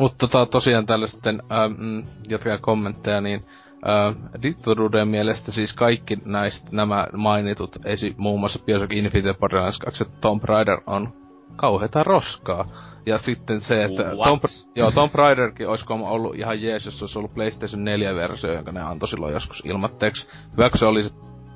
[0.00, 3.44] Mutta tota, tosiaan täällä sitten, ähm, jatkaa kommentteja, niin
[3.88, 10.04] Äh, Dittoruden mielestä siis kaikki näistä nämä mainitut, esi, muun muassa Bioshock Infinite, Borderlands 2
[10.04, 11.12] ja Tomb Raider on
[11.56, 12.64] kauheita roskaa.
[13.06, 14.42] Ja sitten se, että Tomb,
[14.74, 19.08] joo, Tomb Raiderkin olisiko ollut ihan jees, jos olisi ollut PlayStation 4-versio, jonka ne antoi
[19.08, 20.28] silloin joskus ilmatteeksi.
[20.52, 21.10] Hyvä, se oli se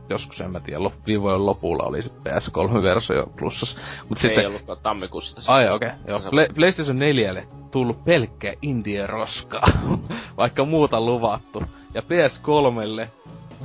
[0.09, 3.79] joskus en mä tiedä, viivojen lopulla oli se PS3-versio plussas.
[4.09, 4.41] Mut se sitten...
[4.41, 5.53] ei ollutkaan tammikuussa.
[5.53, 6.19] Ai okei, okay, joo.
[6.19, 9.67] Play- PlayStation 4 tullut pelkkä indie roskaa,
[10.37, 11.63] vaikka muuta luvattu.
[11.95, 13.09] Ja PS3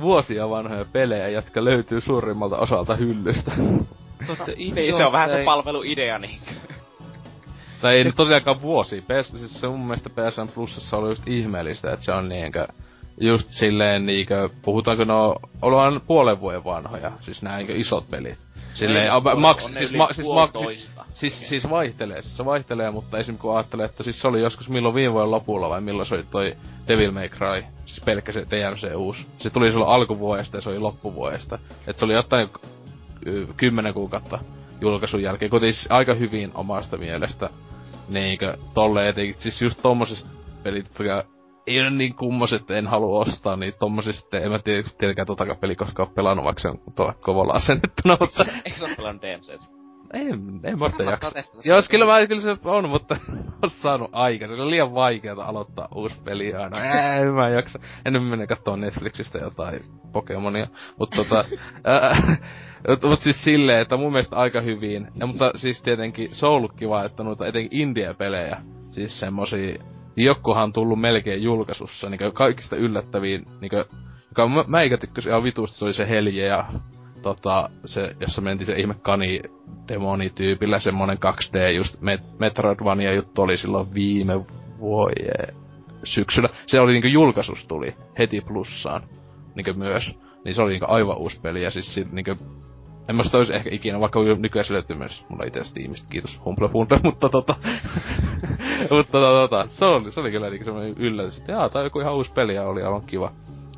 [0.00, 3.52] vuosia vanhoja pelejä, jotka löytyy suurimmalta osalta hyllystä.
[4.26, 6.40] Totta, niin, se on vähän se palveluidea niin.
[7.80, 8.12] Tai ei se...
[8.12, 9.00] tosiaankaan vuosi.
[9.00, 12.66] PS, siis se mun mielestä PSN Plusassa oli just ihmeellistä, että se on niinkö
[13.20, 18.38] just silleen niinkö, puhutaanko no, ollaan puolen vuoden vanhoja, siis nää niinkö isot pelit.
[18.74, 23.18] Silleen, a, maks, siis, ma, siis, ma, siis, siis, siis, vaihtelee, siis se vaihtelee, mutta
[23.18, 23.38] esim.
[23.38, 26.24] kun ajattelee, että siis se oli joskus milloin viime vuoden lopulla vai milloin se oli
[26.30, 26.56] toi
[26.88, 29.26] Devil May Cry, siis pelkkä se DMC uusi.
[29.38, 31.58] Se tuli silloin alkuvuodesta ja se oli loppuvuodesta.
[31.86, 32.48] Et se oli jotain
[33.56, 34.38] kymmenen kuukautta
[34.80, 37.50] julkaisun jälkeen, kuitenkin siis aika hyvin omasta mielestä.
[38.08, 40.28] Niinkö tolleen etenkin, siis just tommosesta
[40.62, 41.24] pelit, jotka
[41.70, 45.54] ei ole niin kummoset, että en halua ostaa niin tommosista, en mä tiedä, tietenkään tota
[45.60, 48.46] peli koska on pelannut, vaikka se on tuolla kovalla asennettuna, mutta...
[48.64, 49.80] Eikö se ole pelannut DMC?
[50.12, 51.38] En, en mä sitä jaksa.
[51.64, 53.16] Joo, kyllä, mä, kyllä se on, mutta
[53.62, 54.46] on saanut aika.
[54.46, 56.84] Se on liian vaikeaa aloittaa uusi peli aina.
[57.14, 57.78] En mä jaksa.
[58.04, 59.80] En nyt mene kattoo Netflixistä jotain
[60.12, 60.66] Pokemonia.
[60.98, 61.44] Mutta tota...
[63.08, 65.08] Mut siis silleen, että mun mielestä aika hyvin.
[65.14, 68.56] Ja, mutta siis tietenkin se on ollut kiva, että noita etenkin India-pelejä,
[68.90, 69.74] siis semmosia
[70.16, 73.84] Jokkohan on tullut melkein julkaisussa, niin kaikista yllättäviin, niin kuin,
[74.28, 76.64] joka mä, mä eikä tykkäsin ihan vitusti, se oli se Helje ja
[77.22, 79.42] tota, se, jossa mentiin se ihme kani
[79.88, 84.40] demonityypillä, semmonen 2D just Met- Metroidvania juttu oli silloin viime
[84.78, 85.56] vuoden
[86.04, 86.48] syksyllä.
[86.66, 89.02] Se oli niinku julkaisus tuli heti plussaan,
[89.54, 90.18] niinku myös.
[90.44, 92.36] Niin se oli niinku aivan uusi peli ja siis niinku
[93.10, 96.40] en mä sitä olisi ehkä ikinä, vaikka nykyään se löytyy myös mulla itse Steamista, kiitos
[96.44, 97.54] Humble Bundle, mutta tota...
[98.96, 101.86] mutta tota, tota, se oli, se oli kyllä niinku semmonen yllätys, että jaa, tää on
[101.86, 103.32] joku ihan uusi peli ja oli aivan kiva.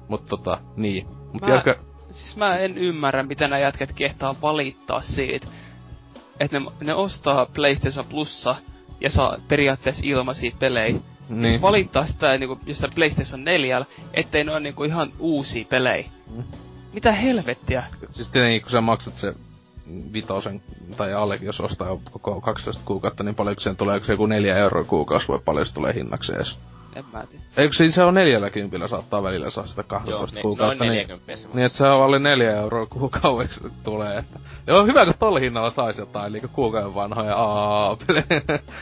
[0.08, 1.06] Mutta tota, niin.
[1.32, 1.76] Mut mä, jälkeen...
[2.10, 5.46] Siis mä en ymmärrä, miten nämä jätket kehtaa valittaa siitä,
[6.40, 8.56] että ne, ne ostaa PlayStation Plussa
[9.00, 11.00] ja saa periaatteessa ilmaisia pelejä.
[11.28, 11.62] Niin.
[11.62, 13.84] Valittaa sitä niinku, jossain PlayStation 4,
[14.14, 16.04] ettei ne ole niinku ihan uusia pelejä.
[16.36, 16.42] Mm.
[16.92, 17.84] Mitä helvettiä?
[18.08, 19.34] Siis tietenkin kun sä maksat se
[20.12, 20.62] vitosen
[20.96, 24.84] tai allekin, jos ostaa koko 12 kuukautta, niin paljonko sen tulee, se joku 4 euroa
[24.84, 26.58] kuukausi voi paljon se tulee hinnaksi edes.
[26.96, 27.44] En mä tiedä.
[27.56, 30.84] Eikö siis se on 40 saattaa välillä saa sitä 12 Joo, kuukautta.
[30.84, 34.18] Noin 40 niin, niin, että se on alle 4 euroa kuukaudeksi tulee.
[34.18, 34.40] Että.
[34.66, 37.96] Joo, hyvä kun tolla hinnalla saisi jotain, eli kuukauden vanhoja aa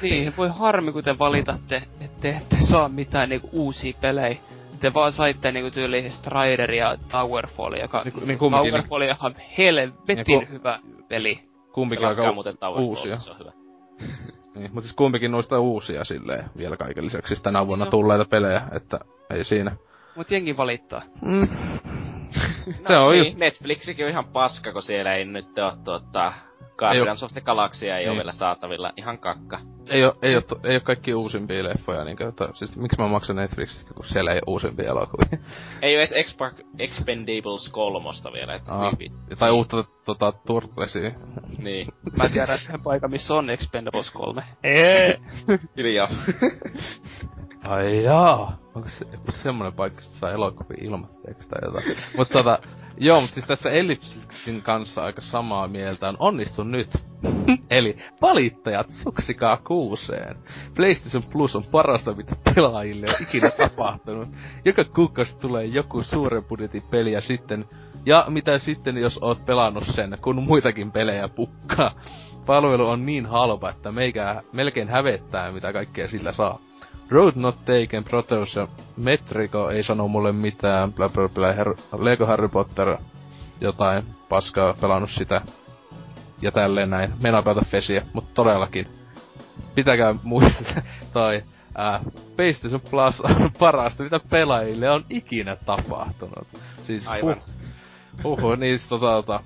[0.02, 4.36] Niin, voi harmi kun te valitatte, että te ette saa mitään niinku uusia pelejä
[4.80, 10.24] te vaan saitte niinku tyyli Strider ja Towerfall, joka niin, niin Towerfall on ihan helvetin
[10.26, 10.44] ku...
[10.50, 10.78] hyvä
[11.08, 11.40] peli.
[11.72, 13.18] Kumpikin aika muuten uusia.
[13.18, 13.50] Se on hyvä.
[14.54, 17.90] niin, mutta siis kumpikin noista uusia silleen vielä kaiken lisäksi siis tänä vuonna no.
[17.90, 19.00] tulleita pelejä, että
[19.30, 19.76] ei siinä.
[20.16, 21.02] Mut jengi valittaa.
[21.22, 21.46] Mm.
[22.86, 23.38] se no, on niin, just...
[23.38, 26.32] Netflixikin on ihan paska, kun siellä ei nyt oo tuota,
[26.80, 28.92] Guardians of the Galaxia ei, ei ole vielä saatavilla.
[28.96, 29.58] Ihan kakka.
[29.88, 33.36] Ei oo, ei oo, ei oo kaikki uusimpia leffoja, niin että, siis miksi mä maksan
[33.36, 35.38] Netflixistä, kun siellä ei oo uusimpia elokuvia.
[35.82, 36.14] ei oo edes
[36.78, 41.10] Expendables kolmosta vielä, että Aa, niin, Tai uutta tota, Turtlesia.
[41.58, 41.88] niin.
[42.18, 44.42] mä tiedän sen paikan, missä on Expendables 3.
[44.64, 45.20] Eee!
[45.76, 46.08] Hiljaa.
[47.64, 48.58] Ai jaa.
[48.74, 51.84] Onko se semmonen paikka, että saa elokuvia ilmatteeksi tai jotain.
[52.16, 52.58] Mutta tota,
[52.98, 56.90] joo, mutta siis tässä Ellipsin kanssa aika samaa mieltä on onnistu nyt.
[57.70, 60.36] Eli valittajat suksikaa kuuseen.
[60.76, 64.28] PlayStation Plus on parasta, mitä pelaajille on ikinä tapahtunut.
[64.64, 67.64] Joka kuukausi tulee joku suuren budjetin peli ja sitten...
[68.06, 71.94] Ja mitä sitten, jos oot pelannut sen, kun muitakin pelejä pukkaa.
[72.46, 76.58] Palvelu on niin halpa, että meikä melkein hävettää, mitä kaikkea sillä saa.
[77.10, 82.26] Road Not Taken, Proteus ja Metrico ei sano mulle mitään, bla bla bla, Her- Lego
[82.26, 82.96] Harry Potter,
[83.60, 85.42] jotain paskaa, pelannut sitä.
[86.42, 88.86] Ja tälleen näin, meinaa pelata Fesiä, mutta todellakin.
[89.74, 90.82] Pitäkää muistaa,
[91.12, 91.42] toi
[91.74, 92.00] ää,
[92.36, 96.48] PlayStation Plus on parasta, mitä pelaajille on ikinä tapahtunut.
[96.82, 97.36] Siis, Aivan.
[98.24, 99.40] Uh, uh niin siis tota, tota,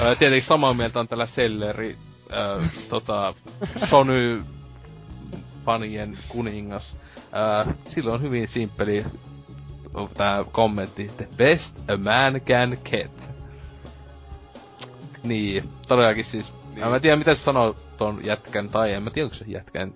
[0.00, 1.96] ää, tietenkin samaa mieltä on tällä Selleri,
[2.30, 3.34] ää, tota,
[3.90, 4.44] Sony
[5.64, 6.96] fanien kuningas.
[7.32, 9.04] Ää, silloin on hyvin simppeli
[10.16, 13.34] tää kommentti, the best a man can get.
[15.22, 16.88] Niin, todellakin siis, niin.
[16.88, 19.94] mä en tiedä mitä se sanoo ton jätkän, tai en mä tiedä onko se jätkän,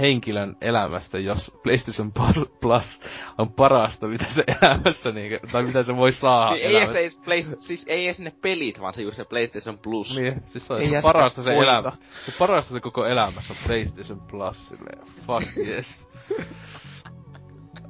[0.00, 2.12] henkilön elämästä, jos PlayStation
[2.60, 3.00] Plus,
[3.38, 7.42] on parasta, mitä se elämässä niinku, tai mitä se voi saada niin ei edes, play,
[7.58, 10.20] siis ei edes ne pelit, vaan se just se PlayStation Plus.
[10.20, 11.92] Niin, siis se on ei parasta se elämä.
[12.26, 16.08] Se parasta se koko elämässä on PlayStation Plus, silleen, fuck yes.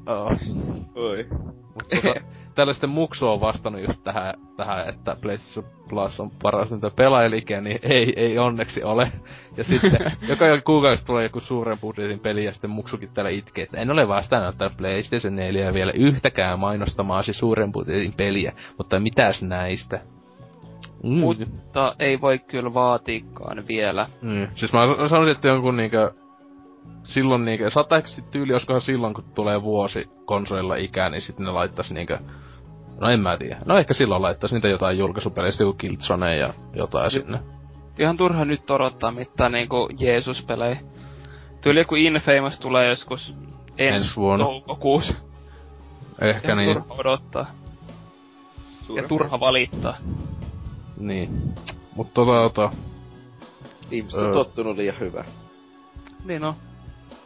[0.09, 0.33] oh.
[0.95, 1.27] Oi.
[1.75, 2.21] Mutta tota,
[2.55, 7.79] tällaista muksu on vastannut just tähän, tähän että PlayStation Plus on paras niitä pelaajaliikeä, niin
[7.83, 9.13] ei, ei onneksi ole.
[9.57, 13.79] Ja sitten joka kuukausi tulee joku suuren budjetin peli ja sitten muksukin täällä itkee, että
[13.79, 20.01] en ole vastaanottanut PlayStation 4 vielä yhtäkään mainostamaasi suuren budjetin peliä, mutta mitäs näistä?
[21.03, 21.11] Mm.
[21.11, 24.07] Mutta ei voi kyllä vaatiikaan vielä.
[24.23, 24.49] Mm.
[24.55, 26.13] Siis mä sanoisin, että jonkun niinkö
[27.03, 31.95] silloin niinkö, saattaisi tyyli, olisikohan silloin, kun tulee vuosi konsolilla ikään, niin sitten ne laittaisi
[31.95, 32.19] niinkö
[33.01, 33.59] No en mä tiedä.
[33.65, 37.41] No ehkä silloin laittaisi niitä jotain julkaisupeleistä, joku Killzone ja jotain y- sinne.
[37.99, 40.81] Ihan turha nyt odottaa mitään niinku Jeesus-pelejä.
[41.61, 43.35] Tyyli joku Infamous tulee joskus
[43.79, 44.45] ensi Ens vuonna.
[44.45, 45.15] toukokuussa.
[46.21, 46.77] Ehkä Ihan niin.
[46.77, 47.47] turha odottaa.
[48.87, 49.03] Turha.
[49.03, 49.97] Ja turha valittaa.
[50.97, 51.55] Niin.
[51.97, 52.71] Mutta tota, tota...
[53.91, 55.25] Ihmiset on tottunut liian hyvä.
[56.25, 56.55] Niin on.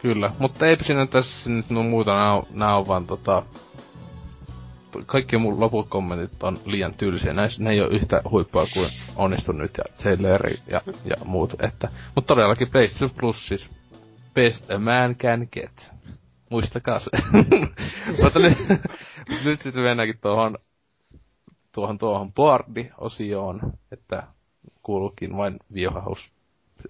[0.03, 3.43] Kyllä, mutta eipä siinä tässä nyt muuta, nää nää on vaan tota
[5.05, 7.33] kaikki mun loput kommentit on liian tylsiä.
[7.33, 11.53] Näis, ne ei ole yhtä huippua kuin Onnistun nyt ja Taylor ja, ja muut.
[11.63, 13.69] Että, mutta todellakin PlayStation Plus siis
[14.33, 15.91] best a man can get.
[16.49, 17.09] Muistakaa se.
[18.23, 18.57] mutta nyt,
[19.45, 20.57] nyt sitten mennäänkin tuohon
[21.71, 24.23] tuohon tuohon boardi-osioon, että
[24.81, 26.31] kuuluukin vain viohaus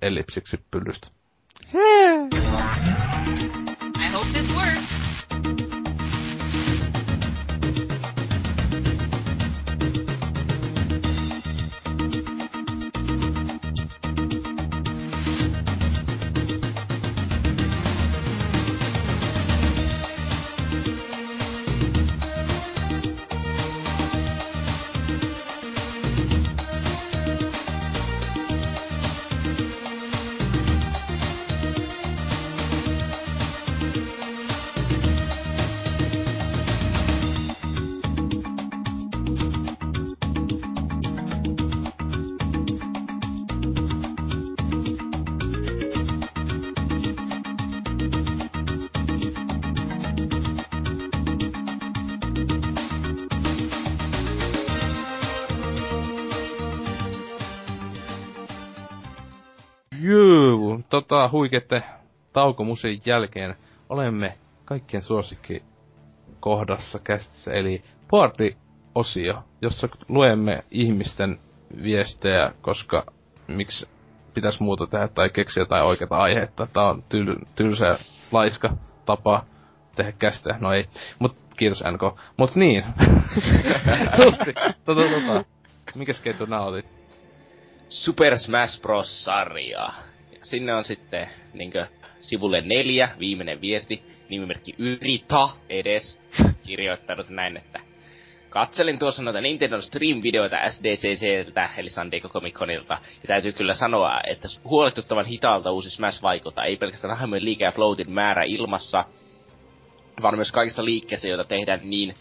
[0.01, 1.22] ellipsiksi pyllystä.
[1.73, 2.29] I
[4.11, 5.12] hope this works.
[61.33, 61.83] Huikette
[62.33, 63.55] taukomusiin jälkeen
[63.89, 65.63] olemme kaikkien suosikki
[66.39, 71.39] kohdassa kästissä, eli Boardi-osio, jossa luemme ihmisten
[71.83, 73.05] viestejä, koska
[73.47, 73.87] miksi
[74.33, 76.67] pitäisi muuta tehdä tai keksiä jotain oikeata aihetta.
[76.73, 77.99] Tää on tyl- tylsä
[78.31, 79.45] laiska tapa
[79.95, 80.57] tehdä kästä.
[80.59, 80.85] No ei.
[81.19, 82.19] Mut kiitos NK.
[82.37, 82.83] Mut niin.
[84.23, 84.53] Tutsi.
[84.85, 85.45] Tota, tota.
[85.95, 86.85] Mikäs keitto nautit?
[87.89, 89.23] Super Smash Bros.
[89.23, 89.89] sarja
[90.43, 91.87] sinne on sitten niinkö
[92.21, 96.19] sivulle neljä, viimeinen viesti, nimimerkki Yrita edes,
[96.63, 97.79] kirjoittanut näin, että
[98.53, 104.19] Katselin tuossa noita Nintendo Stream-videoita SDCCltä, eli San Diego Comic Conilta, ja täytyy kyllä sanoa,
[104.27, 106.65] että huolestuttavan hitaalta uusi Smash vaikuttaa.
[106.65, 109.05] Ei pelkästään hahmojen liike- ja floatin määrä ilmassa,
[110.21, 112.15] vaan myös kaikissa liikkeissä, joita tehdään niin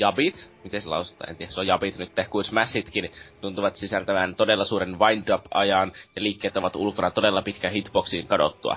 [0.00, 4.64] jabit, miten se lausutaan, en tiedä, se on jabit nyt, kuin smashitkin tuntuvat sisältävän todella
[4.64, 8.76] suuren wind-up-ajan, ja liikkeet ovat ulkona todella pitkän hitboxiin kadottua.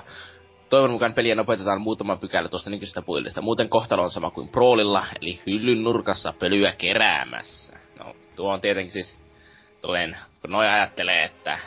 [0.68, 3.42] Toivon mukaan peliä nopeutetaan muutama pykälä tuosta nykyisestä puolesta.
[3.42, 7.78] Muuten kohtalo on sama kuin Proolilla, eli hyllyn nurkassa pölyä keräämässä.
[7.98, 9.18] No, tuo on tietenkin siis,
[9.82, 11.58] tulen, kun noin ajattelee, että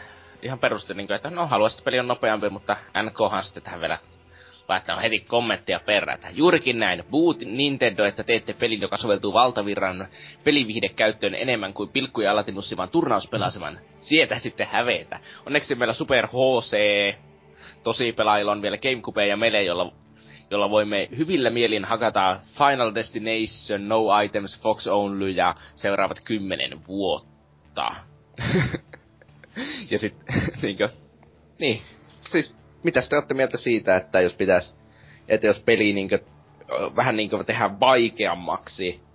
[0.42, 3.98] ihan perusti, niin kuin, että no haluaisit peli on nopeampi, mutta NKhan sitten tähän vielä
[4.68, 6.28] laittanut heti kommenttia perätä.
[6.32, 7.04] Juurikin näin.
[7.12, 10.08] Boot Nintendo, että teette pelin, joka soveltuu valtavirran
[10.96, 13.80] käyttöön enemmän kuin pilkkuja alatinussivan turnauspelaseman.
[13.98, 15.20] Sieltä sitten hävetä.
[15.46, 16.78] Onneksi meillä Super HC
[17.84, 19.92] tosi pelaajilla on vielä Gamecube ja Mele, jolla
[20.52, 27.96] jolla voimme hyvillä mielin hakata Final Destination, No Items, Fox Only ja seuraavat kymmenen vuotta.
[29.92, 30.90] ja sitten, niinkö,
[31.60, 31.82] niin,
[32.30, 34.76] siis mitä te olette mieltä siitä, että jos pitäisi,
[35.28, 36.20] että jos peli niinkö,
[36.96, 39.08] vähän niinkö tehdään vaikeammaksi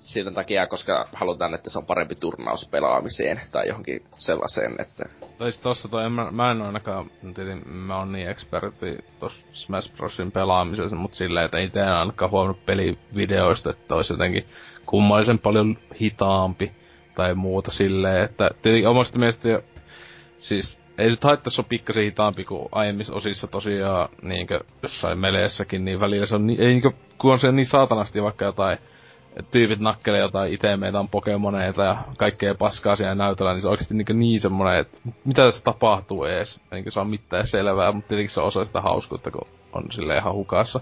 [0.00, 5.04] siitä takia, koska halutaan, että se on parempi turnaus pelaamiseen tai johonkin sellaiseen, että...
[5.38, 9.96] Tai siis tossa toi, mä, mä en ainakaan, tietenkin mä oon niin ekspertti tossa Smash
[9.96, 14.46] Brosin pelaamisessa, mutta silleen, että itse en ainakaan huomannut pelivideoista, että olisi jotenkin
[14.86, 16.72] kummallisen paljon hitaampi
[17.14, 19.62] tai muuta silleen, että tietenkin omasta mielestä
[20.38, 26.00] siis ei se haittaisi ole pikkasen hitaampi kuin aiemmissa osissa tosiaan niinkö jossain meleessäkin, niin
[26.00, 28.78] välillä se on niin, ei niinkö, kun on se niin saatanasti vaikka jotain
[29.50, 33.94] tyypit nakkelee jotain itemeitä on pokemoneita ja kaikkea paskaa siellä näytöllä, niin se on oikeesti
[33.94, 36.60] niin, niin semmonen, että mitä tässä tapahtuu ees.
[36.72, 40.80] Eikä saa mitään selvää, mutta tietenkin se osa sitä hauskuutta, kun on sille ihan hukassa.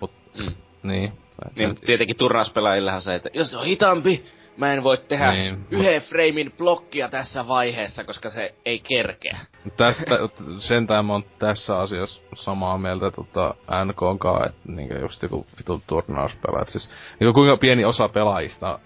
[0.00, 0.54] Mut, mm.
[0.82, 1.12] niin.
[1.56, 4.24] Niin, tietenkin turnauspelaajilla on se, että jos se on hitaampi,
[4.56, 5.66] mä en voi tehdä niin.
[5.70, 9.38] yhden framein blokkia tässä vaiheessa, koska se ei kerkeä.
[9.76, 10.18] Tästä,
[10.58, 13.54] sentään mä oon tässä asiassa samaa mieltä tota
[13.84, 16.68] NKK, että niinkö just joku vitun turnauspelaajat.
[16.68, 16.90] Siis
[17.20, 18.78] niin kuinka pieni osa pelaajista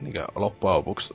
[0.00, 1.14] niinkö loppujen lopuksi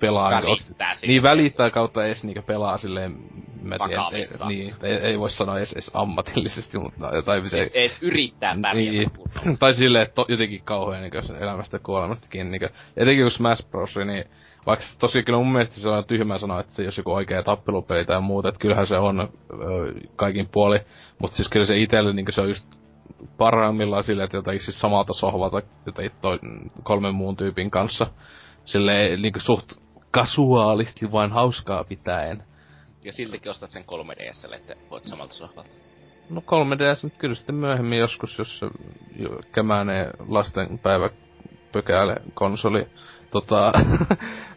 [0.00, 0.30] pelaa.
[0.30, 3.16] Välittää niin, niin välittää kautta edes niinku pelaa silleen,
[3.62, 7.78] mä tiedän, ei, niin, ei, ei voi sanoa edes, edes ammatillisesti, mutta jotain siis se,
[7.78, 12.50] edes yrittää pärjätä niin, Tai silleen, että jotenkin kauhean niin sen elämästä ja kuolemastakin.
[12.50, 13.96] Niin, etenkin kun Smash Bros.
[13.96, 14.24] niin
[14.66, 18.04] vaikka tosiaan kyllä mun mielestä se on tyhmä sanoa, että se jos joku oikea tappelupeli
[18.04, 19.26] tai muuta, että kyllähän se on ö,
[20.16, 20.80] kaikin puoli.
[21.18, 22.68] Mutta siis kyllä se itelle niin se on just
[23.38, 26.38] parhaimmillaan silleen, että jotenkin siis samalta sohvalta jotenkin toi,
[26.82, 28.06] kolmen muun tyypin kanssa.
[28.64, 29.72] Silleen niin suht
[30.10, 32.42] kasuaalisti vain hauskaa pitäen.
[33.04, 35.70] Ja siltikin ostat sen 3DSlle, että voit samalta sohvalta.
[36.30, 38.66] No 3DS nyt kyllä sitten myöhemmin joskus, jos se
[39.52, 41.10] kämänee lasten päivä
[41.72, 42.86] pökäälle konsoli
[43.30, 43.66] tota,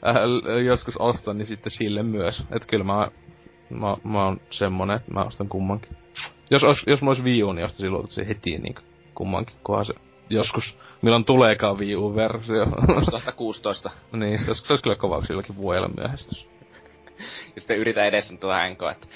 [0.07, 2.39] äh, joskus ostan, niin sitten sille myös.
[2.39, 3.07] Että kyllä mä,
[3.69, 5.97] mä, mä oon semmonen, että mä ostan kummankin.
[6.49, 8.75] Jos, jos, jos mä ois Wii U, niin ostaisin silloin se heti niin
[9.15, 9.93] kummankin, kunhan se
[10.31, 12.65] joskus, milloin tuleekaan Wii U-versio.
[13.11, 13.91] 2016.
[14.11, 16.47] niin, se olisi, se olisi kyllä kova, silläkin vuodella myöhästys.
[17.55, 19.07] ja sitten yritä edes tuota NK, että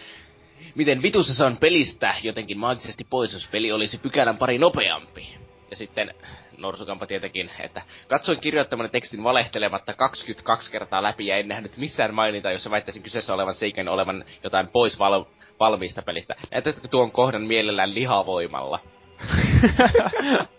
[0.75, 5.27] miten vitussa se on pelistä jotenkin maagisesti pois, jos peli olisi pykälän pari nopeampi.
[5.71, 6.13] Ja sitten
[6.57, 12.51] Norsukampa tietenkin, että katsoin kirjoittamani tekstin valehtelematta 22 kertaa läpi ja en nähnyt missään mainintaa,
[12.51, 15.25] jossa väittäisin kyseessä olevan seikan olevan jotain pois val-
[15.59, 16.35] valmiista pelistä.
[16.51, 18.79] Näetätkö tuon kohdan mielellään lihavoimalla?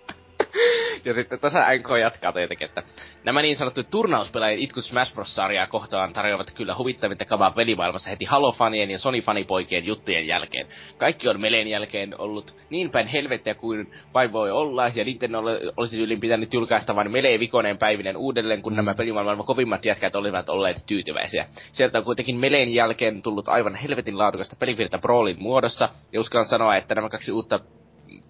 [1.04, 2.82] ja sitten tässä NK jatkaa tietenkin, että
[3.24, 8.90] nämä niin sanottu turnauspelaajien itkut Smash Bros-sarjaa kohtaan tarjoavat kyllä huvittavinta kavaa pelimaailmassa heti Halo-fanien
[8.90, 10.66] ja Sony-fanipoikien juttujen jälkeen.
[10.98, 15.42] Kaikki on meleen jälkeen ollut niin päin helvettiä kuin vain voi olla, ja Nintendo
[15.76, 20.48] olisi yllin pitänyt julkaista vain melee vikoneen päivinen uudelleen, kun nämä pelimaailman kovimmat jätkät olivat
[20.48, 21.46] olleet tyytyväisiä.
[21.72, 26.76] Sieltä on kuitenkin meleen jälkeen tullut aivan helvetin laadukasta pelivirta Brawlin muodossa, ja uskallan sanoa,
[26.76, 27.60] että nämä kaksi uutta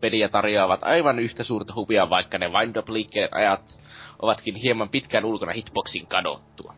[0.01, 2.89] peliä tarjoavat aivan yhtä suurta hupia, vaikka ne wind up
[3.31, 3.81] ajat
[4.23, 6.75] ovatkin hieman pitkään ulkona hitboxin kadottua.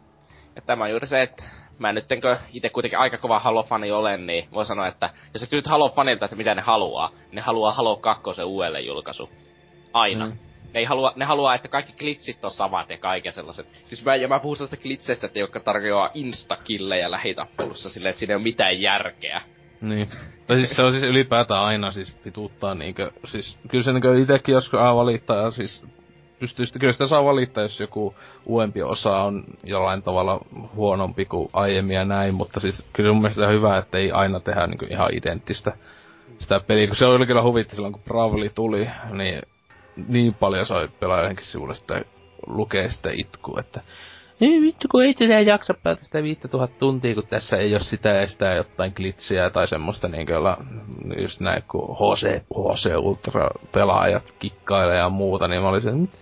[0.56, 1.44] Ja tämä on juuri se, että
[1.78, 2.04] mä nyt
[2.52, 6.36] itse kuitenkin aika kova Halo-fani olen, niin voi sanoa, että jos sä kysyt Halo-fanilta, että
[6.36, 9.30] mitä ne haluaa, ne haluaa Halo 2 uudelleen julkaisu.
[9.92, 10.26] Aina.
[10.26, 10.38] Mm.
[10.72, 13.66] Ne, ei halua, ne haluaa, että kaikki klitsit on samat ja kaiken sellaiset.
[13.86, 18.32] Siis mä, ja mä puhun sellaista klitseistä, että jotka tarjoaa instakillejä lähitappelussa silleen, että siinä
[18.32, 19.42] ei ole mitään järkeä.
[19.80, 20.08] Niin.
[20.46, 24.52] Tai siis se on siis ylipäätään aina siis pituuttaa niinkö, siis kyllä se niinkö itekin
[24.52, 25.84] joskus aina valittaa siis
[26.38, 28.14] pystyy sitten, kyllä sitä saa valittaa, jos joku
[28.46, 30.40] uempi osa on jollain tavalla
[30.74, 34.66] huonompi kuin aiemmin ja näin, mutta siis kyllä mun mielestä hyvä, että ei aina tehdä
[34.66, 35.72] niinku ihan identtistä
[36.38, 39.42] sitä peliä, kun se oli kyllä huvitti silloin, kun Bravely tuli, niin
[40.08, 42.02] niin paljon sai pelaa johonkin sivulle sitä
[42.46, 43.80] lukee sitä itku, että
[44.40, 48.08] ei vittu, kun ei tätä jaksa pelata sitä 5000 tuntia, kun tässä ei ole sitä
[48.08, 50.56] ja sitä jotain glitsiä tai semmoista niin kyllä
[51.20, 56.18] just näin, kun HC, HC Ultra pelaajat kikkailee ja muuta, niin mä olisin, että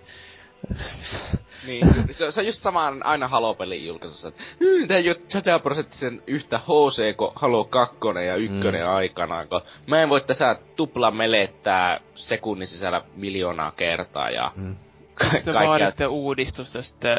[1.67, 4.43] niin, se, se on just samaan aina Halo-pelin julkaisussa, että
[4.87, 8.89] tämä ei ole 100 prosenttisen yhtä HC kuin Halo 2 ja 1 mm.
[8.89, 14.75] aikanaan, kun mä en voi tässä tupla melettää sekunnin sisällä miljoonaa kertaa ja mm.
[15.13, 17.17] ka- Sitten vaaditte uudistusta sitten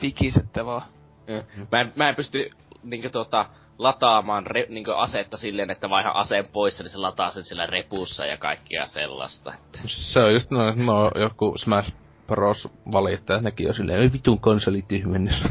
[0.00, 0.82] fikisette vaan.
[1.26, 1.66] Mm.
[1.72, 2.50] Mä, en, mä en pysty
[2.82, 3.46] niinkö tota,
[3.78, 8.26] lataamaan re, niinkö asetta silleen, että vaihan aseen pois, niin se lataa sen sillä repussa
[8.26, 9.54] ja kaikkea sellaista.
[9.54, 9.78] Että.
[9.86, 11.92] Se on just no, no joku Smash
[12.26, 15.42] Bros valittajat, nekin on silleen, ei vitun konsolityhmennys.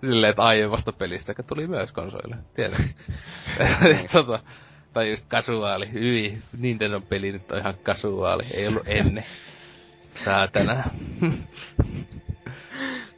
[0.00, 2.84] silleen, että aiemmasta pelistä, joka tuli myös konsolille, tiedän.
[4.12, 4.38] tota,
[4.92, 9.24] tai just kasuaali, hyi, Nintendo peli nyt on ihan kasuaali, ei ollut ennen.
[10.24, 10.84] Saatana.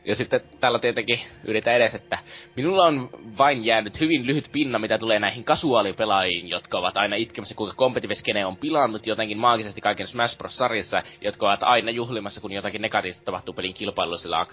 [0.04, 2.18] Ja sitten täällä tietenkin yritän edes, että
[2.56, 7.54] minulla on vain jäänyt hyvin lyhyt pinna, mitä tulee näihin kasuaalipelaajiin, jotka ovat aina itkemässä,
[7.54, 12.82] kuinka competitive on pilannut jotenkin maagisesti kaiken Smash Bros-sarjassa, jotka ovat aina juhlimassa, kun jotakin
[12.82, 14.46] negatiivista tapahtuu pelin kilpailullisella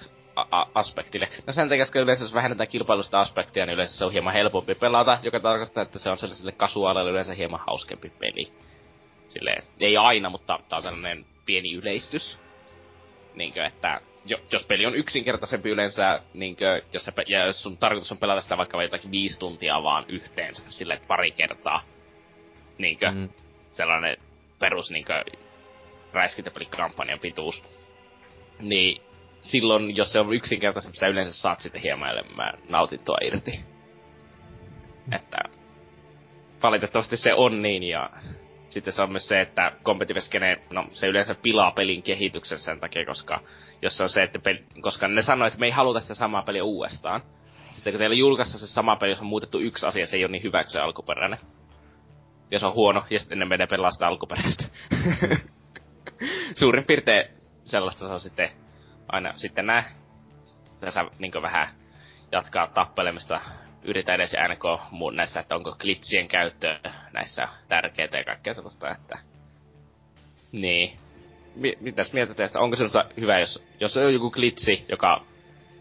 [0.75, 1.27] aspektille.
[1.47, 4.75] No sen takia, koska yleensä jos vähennetään kilpailusta aspektia, niin yleensä se on hieman helpompi
[4.75, 8.53] pelata, joka tarkoittaa, että se on sellaiselle kasuaalille yleensä hieman hauskempi peli.
[9.27, 12.39] Silleen, ei aina, mutta tää on tällainen pieni yleistys.
[13.35, 18.11] Niinkö, että jo, jos peli on yksinkertaisempi yleensä, niinkö, jos, sä, ja jos sun tarkoitus
[18.11, 21.83] on pelata sitä vaikka jotakin viisi tuntia vaan yhteensä, sille pari kertaa,
[22.77, 23.29] niinkö, mm.
[23.71, 24.17] sellainen
[24.59, 25.23] perus niinkö
[26.13, 27.63] räiskintäpelikampanjan pituus,
[28.59, 29.01] niin
[29.41, 33.59] silloin, jos se on yksinkertaisempi, sä yleensä saat sitten hieman enemmän nautintoa irti.
[35.11, 35.37] Että
[36.63, 38.09] valitettavasti se on niin, ja
[38.73, 42.79] sitten se on myös se, että competitive skene, no se yleensä pilaa pelin kehityksen sen
[42.79, 43.39] takia, koska
[43.81, 46.63] jos on se, että peli, koska ne sanoo, että me ei haluta sitä samaa peliä
[46.63, 47.21] uudestaan.
[47.73, 50.31] Sitten kun teillä julkaissa se sama peli, jos on muutettu yksi asia, se ei ole
[50.31, 51.39] niin hyvä kuin se alkuperäinen.
[52.51, 54.65] Ja se on huono, ja sitten ne menee pelaa sitä alkuperäistä.
[56.59, 57.25] Suurin piirtein
[57.65, 58.49] sellaista se on sitten
[59.07, 59.83] aina sitten nää.
[60.79, 61.67] Tässä niin vähän
[62.31, 63.41] jatkaa tappelemista
[63.83, 66.79] yritä edes NK muun näissä, että onko glitsien käyttö
[67.13, 69.17] näissä tärkeää ja kaikkea sellaista, että...
[70.51, 70.93] Niin.
[71.55, 72.59] M- mitäs mieltä teistä?
[72.59, 75.25] Onko sellaista hyvä, jos, jos on joku glitsi, joka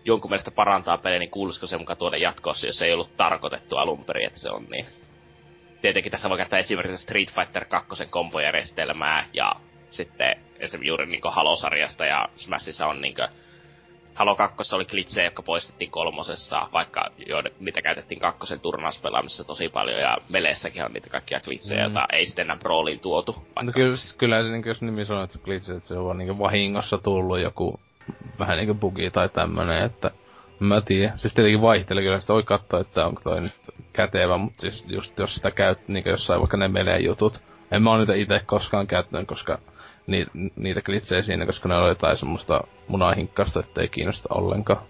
[0.04, 4.04] jonkun mielestä parantaa peliä, niin kuulisiko se mukaan tuoda jatkossa, jos ei ollut tarkoitettu alun
[4.04, 4.86] perin, että se on niin.
[5.82, 9.52] Tietenkin tässä voi käyttää esimerkiksi Street Fighter 2 kombojärjestelmää ja
[9.90, 13.14] sitten esimerkiksi juuri niin Halo-sarjasta ja Smashissa on niin
[14.14, 20.00] Halo 2 oli glitsejä, jotka poistettiin kolmosessa, vaikka jo, mitä käytettiin kakkosen turnauspelaamisessa tosi paljon,
[20.00, 21.94] ja Meleessäkin on niitä kaikkia glitsejä, mm.
[21.94, 23.32] joita ei sitten enää Brawliin tuotu.
[23.32, 23.62] Vaikka...
[23.62, 26.38] No kyllä, kyllä se, niin, jos nimi sanoo, että glitch, että se on vaan niin
[26.38, 27.80] vahingossa tullut joku
[28.38, 30.10] vähän niinku bugi tai tämmönen, että
[30.58, 31.18] mä tiedän.
[31.18, 33.52] Siis tietenkin vaihtelee kyllä, sitä voi katsoa, että onko toi nyt
[33.92, 37.40] kätevä, mutta siis just jos sitä käyt niin jossain vaikka ne melee jutut.
[37.70, 39.58] En mä oo niitä itse koskaan käyttänyt, koska
[40.06, 40.26] ni,
[40.56, 44.82] niitä glitsejä siinä, koska ne oli jotain semmoista munahinkkasta, ettei kiinnosta ollenkaan.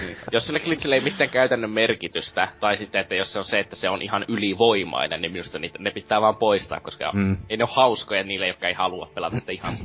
[0.00, 0.16] Niin.
[0.32, 3.76] Jos sillä glitchillä ei mitään käytännön merkitystä, tai sitten, että jos se on se, että
[3.76, 7.36] se on ihan ylivoimainen, niin minusta niitä, ne pitää vaan poistaa, koska mm.
[7.48, 9.76] ei ne ole hauskoja niille, jotka ei halua pelata sitä ihan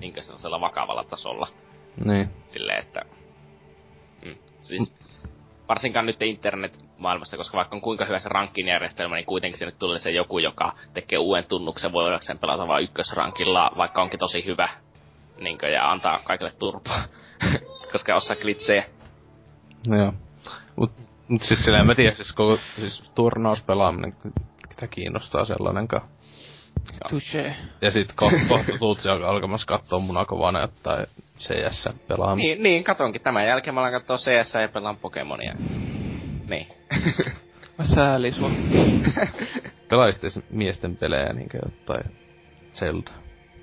[0.00, 1.48] niin sellaisella vakavalla tasolla.
[2.04, 2.28] Niin.
[2.46, 3.00] Silleen, että...
[4.24, 4.34] Mm.
[4.60, 4.94] Siis,
[5.68, 9.98] varsinkaan nyt internet-maailmassa, koska vaikka on kuinka hyvä se rankin järjestelmä, niin kuitenkin sinne tulee
[9.98, 14.68] se joku, joka tekee uuden tunnuksen voidakseen pelata vain ykkösrankilla, vaikka onkin tosi hyvä,
[15.40, 17.04] niin kuin, ja antaa kaikille turpaa,
[17.92, 18.84] koska osaa glitsejä.
[19.86, 20.12] No joo.
[20.76, 20.92] Mut,
[21.28, 24.16] mut siis silleen mä tiedän, siis koko siis turnauspelaaminen,
[24.68, 26.08] ketä kiinnostaa sellainenkaan.
[27.08, 27.54] Touché.
[27.80, 31.04] Ja sit ko- kohta tuut alkamassa kattoo munakovana tai
[31.38, 32.54] CS pelaamista.
[32.54, 33.22] Niin, niin, katonkin.
[33.22, 35.52] Tämän jälkeen mä alan kattoo CS ja pelaan Pokemonia.
[36.48, 36.66] Niin.
[37.78, 38.50] mä säälin sua.
[39.88, 42.12] Pelaisitte miesten pelejä niinkö jotain
[42.72, 43.10] Zelda.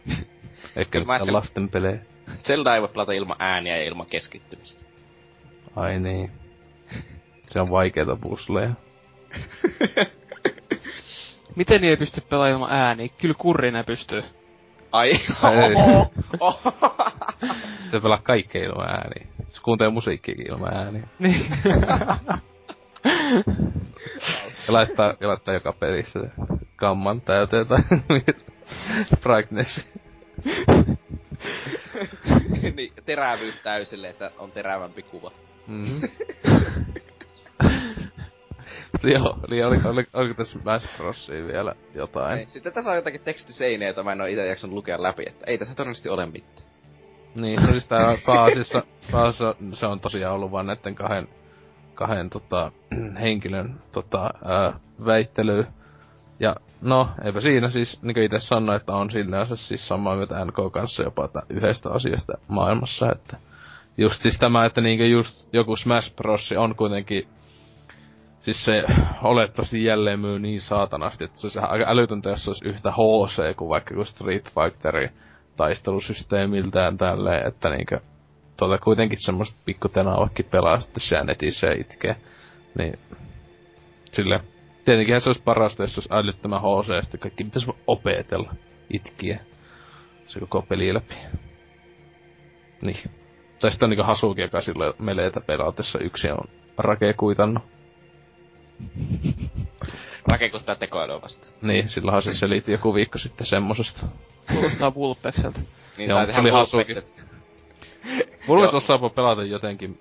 [0.75, 1.99] Eikä nyt lasten pelejä.
[2.43, 4.83] Zelda ei voi pelata ilman ääniä ja ilman keskittymistä.
[5.75, 6.31] Ai niin.
[7.49, 8.69] Se on vaikeeta pusleja.
[11.55, 13.09] Miten ei pysty pelaamaan ilman ääniä?
[13.21, 14.23] Kyllä kurrinen pystyy.
[14.91, 15.11] Ai.
[17.81, 19.27] Sitten pelaa kaikkea ilman ääniä.
[19.47, 21.07] Se kuuntelee musiikkiakin ilman ääniä.
[21.19, 21.45] Niin.
[24.67, 26.19] Ja laittaa, ja laittaa joka pelissä
[26.75, 27.79] kamman täyteen tai
[29.21, 29.89] brightness.
[32.75, 35.31] niin, terävyys täysille, että on terävämpi kuva.
[35.67, 36.01] Mm-hmm.
[39.03, 42.39] Joo, niin oli, oli, oliko tässä Smash Brosia vielä jotain?
[42.39, 45.45] Ei, sitten tässä on jotakin tekstiseinejä, joita mä en oo ite jaksanut lukea läpi, että
[45.47, 46.67] ei tässä todennäköisesti ole mitään.
[47.35, 51.27] Niin, no siis tää Paasissa, Paasissa se on tosiaan ollut vaan näiden kahden,
[51.95, 52.71] kahden tota,
[53.21, 55.65] henkilön tota, ää, väittely.
[56.39, 60.45] Ja no, eipä siinä siis, niin kuin itse sanoin, että on sinänsä siis samaa mieltä
[60.45, 63.37] NK kanssa jopa yhdestä asiasta maailmassa, että
[63.97, 66.53] just siis tämä, että niinku just joku Smash Bros.
[66.57, 67.27] on kuitenkin
[68.45, 68.83] Siis se
[69.23, 73.55] olettavasti jälleen myy niin saatanasti, että se olisi aika älytöntä, jos se olisi yhtä HC
[73.55, 75.09] kuin vaikka kuin Street Fighterin
[75.55, 77.99] taistelusysteemiltään tälleen, että niinkö
[78.57, 82.15] tuota kuitenkin semmoista pikku tenavakin pelaa sitten siellä netissä ja itkee.
[82.77, 82.99] Niin
[84.11, 84.41] sille
[84.85, 88.53] tietenkin se olisi parasta, jos olisi älyttömän HC, ja sitten kaikki pitäisi opetella
[88.93, 89.39] itkiä
[90.27, 91.15] se koko peli läpi.
[92.81, 93.11] Niin.
[93.59, 97.63] Tai sitten on niinku Hasuki, joka silloin meleitä pelaatessa yksi on rake kuitannut.
[100.31, 101.47] Rakekuttaa tekoälua vasta.
[101.61, 104.07] Niin, silloinhan se selitti joku viikko sitten semmosesta.
[104.53, 105.59] Kuulostaa Vulpekseltä.
[105.97, 106.51] niin, Joo, se oli
[108.05, 108.47] hasukin.
[108.47, 109.99] Vulpes osaa pelata jotenkin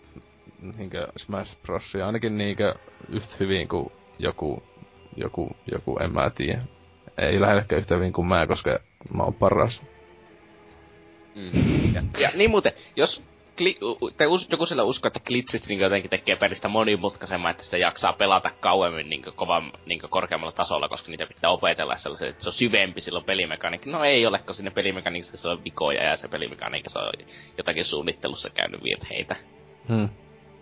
[0.77, 2.75] niinkö Smash Brosia, ainakin niinkö
[3.09, 4.63] yhtä hyvin kuin joku,
[5.17, 6.63] joku, joku, en mä tiedä.
[7.19, 8.79] Ei lähellekään yhtä hyvin kuin mä, koska
[9.15, 9.83] mä oon paras.
[11.35, 11.95] Mm.
[11.95, 13.23] Ja, ja niin muuten, jos
[13.57, 13.79] kli,
[14.17, 18.13] te us, joku sillä usko, että glitchit niin jotenkin tekee pelistä monimutkaisemman, että sitä jaksaa
[18.13, 22.53] pelata kauemmin niin kovan, niin korkeammalla tasolla, koska niitä pitää opetella sellaisen, että se on
[22.53, 23.91] syvempi silloin pelimekaniikka.
[23.91, 27.13] No ei ole, koska sinne pelimekaniikassa se on vikoja ja se pelimekaniikka se on
[27.59, 29.37] jotakin suunnittelussa käynyt virheitä.
[29.89, 30.09] Hmm.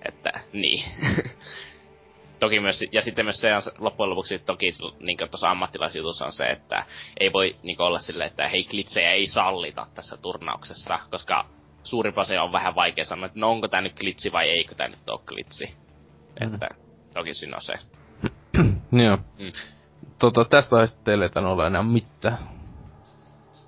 [0.09, 0.85] Että, niin.
[2.40, 4.70] toki myös, ja sitten myös se on loppujen lopuksi toki
[5.01, 6.86] niin tuossa ammattilaisjutussa on se, että
[7.20, 11.47] ei voi niin olla silleen, että hei glitsejä ei sallita tässä turnauksessa, koska
[11.84, 14.88] suurimpaa se on vähän vaikea sanoa, että no onko tämä nyt glitsi vai eikö tämä
[14.88, 15.74] nyt ole glitsi.
[16.40, 16.54] Mm.
[16.54, 16.68] Että
[17.14, 17.74] toki siinä on se.
[19.04, 19.16] Joo.
[19.16, 19.52] Mm.
[20.18, 22.38] Tota, tästä aiheesta teille ei ole enää mitään.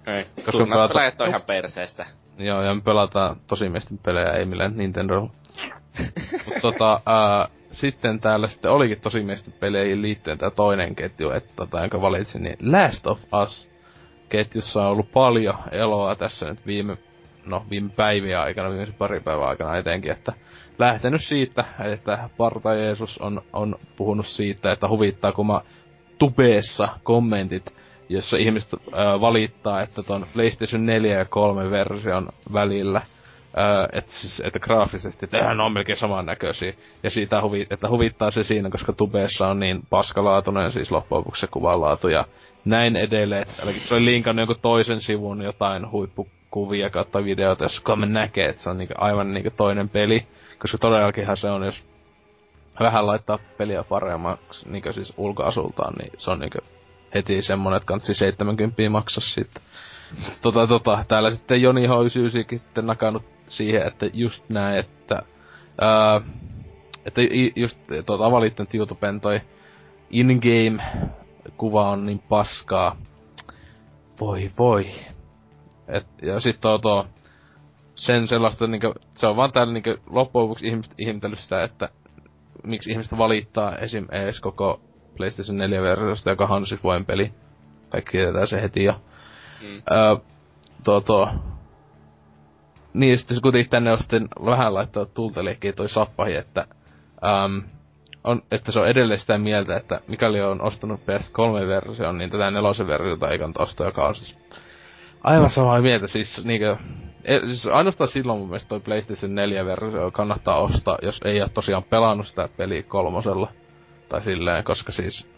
[0.07, 2.07] Ei, koska pelaajat on ihan perseestä.
[2.39, 5.21] Joo, ja me pelataan tosimiesten pelejä, ei millään Nintendo.
[6.47, 11.81] Mut tota, ää, sitten täällä sitten olikin tosimiesten peleihin liittyen tää toinen ketju, että tota,
[11.81, 13.71] jonka valitsin, niin Last of Us
[14.29, 16.97] ketjussa on ollut paljon eloa tässä nyt viime
[17.47, 20.33] no viime päivien aikana, viimeisen pari päivän aikana etenkin, että
[20.79, 25.61] lähtenyt siitä, että Parta Jeesus on, on puhunut siitä, että huvittaa, kun mä
[26.19, 27.75] tubeessa kommentit,
[28.09, 34.43] jossa ihmiset äh, valittaa, että ton PlayStation 4 ja 3 version välillä, äh, että, siis,
[34.45, 36.73] että graafisesti, että on melkein samannäköisiä.
[37.03, 41.41] Ja siitä huvi, että huvittaa se siinä, koska tubeessa on niin paskalaatuinen siis loppujen lopuksi
[41.41, 42.25] se kuvanlaatu ja
[42.65, 43.47] näin edelleen.
[43.63, 48.49] Eli se oli linkannut jonkun toisen sivun jotain huippu kuvia kautta videoita, jos me näkee,
[48.49, 50.27] että se on niinku aivan niinku toinen peli.
[50.59, 51.85] Koska todellakinhan se on, jos
[52.81, 56.59] vähän laittaa peliä paremmaksi niinku siis ulkoasultaan, niin se on niinku
[57.15, 59.63] heti semmonen, että kansi 70 maksaa sitten.
[60.43, 65.23] Tota, tota, täällä sitten Joni H99 sitten nakannut siihen, että just näin, että
[65.81, 66.21] ää,
[67.07, 67.21] että
[67.57, 69.41] just tuota, valittanut YouTuben toi
[70.11, 70.83] in-game
[71.57, 72.97] kuva on niin paskaa.
[74.21, 74.87] Voi voi.
[75.89, 77.07] Et, ja sit tuo, tuo
[77.95, 81.89] sen sellaista, niinku, se on vaan täällä niinku, loppujen lopuksi ihmiset ihmetellyt sitä, että
[82.65, 84.07] miksi ihmiset valittaa esim.
[84.13, 84.81] ees koko
[85.17, 87.33] PlayStation 4 versiosta, joka on siis voin peli.
[87.89, 88.93] Kaikki tietää se heti jo.
[89.63, 89.83] Mm.
[89.93, 90.17] Öö,
[90.85, 91.31] tuo, tuo,
[92.95, 96.67] niin sitten kuitenkin tänne on sitten vähän laittaa tulteliekkiin toi sappahi, että,
[97.25, 97.63] äm,
[98.25, 102.87] on, että se on edelleen sitä mieltä, että mikäli on ostanut PS3-version, niin tätä nelosen
[102.87, 104.39] versiota ei kannata ostaa, joka on siis
[105.25, 106.77] Aivan samaa mieltä, siis niinkö...
[107.25, 111.49] E, siis ainoastaan silloin mun mielestä toi PlayStation 4 versio kannattaa ostaa, jos ei ole
[111.49, 113.49] tosiaan pelannut sitä peliä kolmosella.
[114.09, 115.29] Tai silleen, koska siis...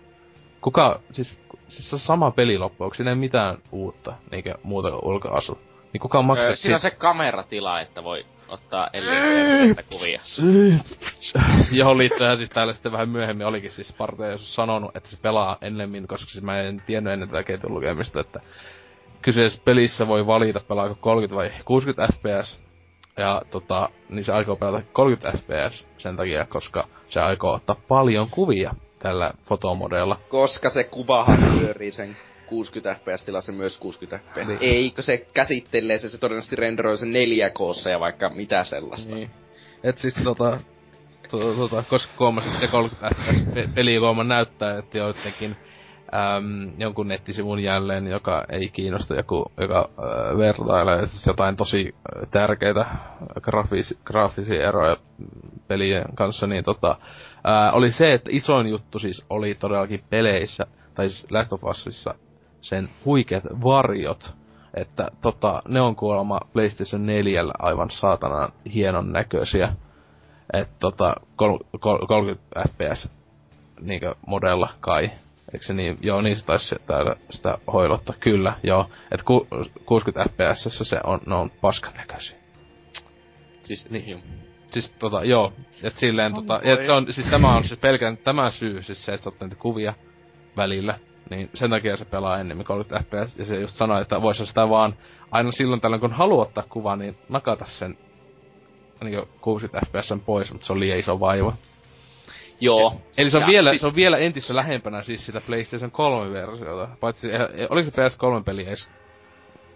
[0.60, 1.38] Kuka, siis,
[1.68, 5.58] siis se on sama peli loppuun, siinä ei mitään uutta, niinkö muuta kuin ulkoasu.
[5.92, 10.20] Niin kuka maksaa öö, Siinä on se kameratila, että voi ottaa Elliotista kuvia.
[11.78, 15.56] Johon liittyen siis täällä sitten vähän myöhemmin olikin siis Parte, jos sanonut, että se pelaa
[15.60, 18.40] ennemmin, koska siis mä en tiennyt ennen tätä ketjun lukemista, että
[19.26, 22.60] kyseisessä pelissä voi valita pelaako 30 vai 60 fps.
[23.16, 28.30] Ja tota, niin se aikoo pelata 30 fps sen takia, koska se aikoo ottaa paljon
[28.30, 30.20] kuvia tällä fotomodeella.
[30.28, 32.16] Koska se kuvahan pyörii sen
[32.46, 34.48] 60 fps tilassa myös 60 fps.
[34.48, 34.58] Niin.
[34.60, 37.58] Eikö se käsittelee se, se todennäköisesti renderoi sen 4 k
[37.90, 39.14] ja vaikka mitä sellaista.
[39.14, 39.30] Niin.
[39.82, 40.60] Et siis tota,
[41.30, 43.44] tota, koska kuomassa se 30 fps
[43.74, 45.56] pelikooma näyttää, että joidenkin
[46.14, 51.94] äm, jonkun nettisivun jälleen, joka ei kiinnosta, joku, joka äh, vertailee siis jotain tosi
[52.30, 52.86] tärkeitä
[53.40, 54.96] grafis, graafisia eroja
[55.68, 56.90] pelien kanssa, niin tota,
[57.48, 62.14] äh, oli se, että isoin juttu siis oli todellakin peleissä, tai siis Last of Usissa,
[62.60, 64.34] sen huikeat varjot,
[64.74, 69.72] että tota, ne on kuulemma PlayStation 4 aivan saatanan hienon näköisiä.
[70.52, 73.08] Että tota, kol, kol, 30 fps
[73.80, 75.10] niinkö modella kai
[75.56, 75.98] Eikö se niin?
[76.00, 78.14] Joo, niin se taisi täällä sitä hoilottaa.
[78.20, 78.90] Kyllä, joo.
[79.10, 79.46] Et ku,
[79.86, 82.36] 60 fps se on, ne on paskan näköisiä.
[83.62, 84.20] Siis, niin, joo.
[84.70, 85.52] Siis tota, joo.
[85.82, 89.04] Et silleen oh, tota, et se on, siis tämä on siis pelkän tämä syy, siis
[89.04, 89.94] se, että sä niitä kuvia
[90.56, 90.98] välillä.
[91.30, 93.38] Niin sen takia se pelaa enemmän 30 fps.
[93.38, 94.94] Ja se just sanoi, että voisi sitä vaan
[95.30, 97.98] aina silloin tällöin kun haluaa ottaa kuva, niin nakata sen
[99.04, 101.52] niin 60 fps pois, mutta se on liian iso vaiva.
[102.60, 103.00] Joo.
[103.18, 103.80] Eli se on, vielä, siis...
[103.80, 106.88] se on vielä entistä lähempänä siis sitä PlayStation 3-versiota.
[107.00, 108.90] Paitsi, eh, oliko se PS3-peli edes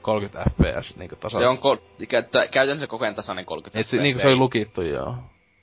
[0.03, 1.45] 30 fps niinku tasaisesti?
[1.45, 4.03] Se on kol- kä- käytännössä koko ajan tasainen 30 Et se, fps.
[4.03, 5.15] Niinku se oli lukittu, joo.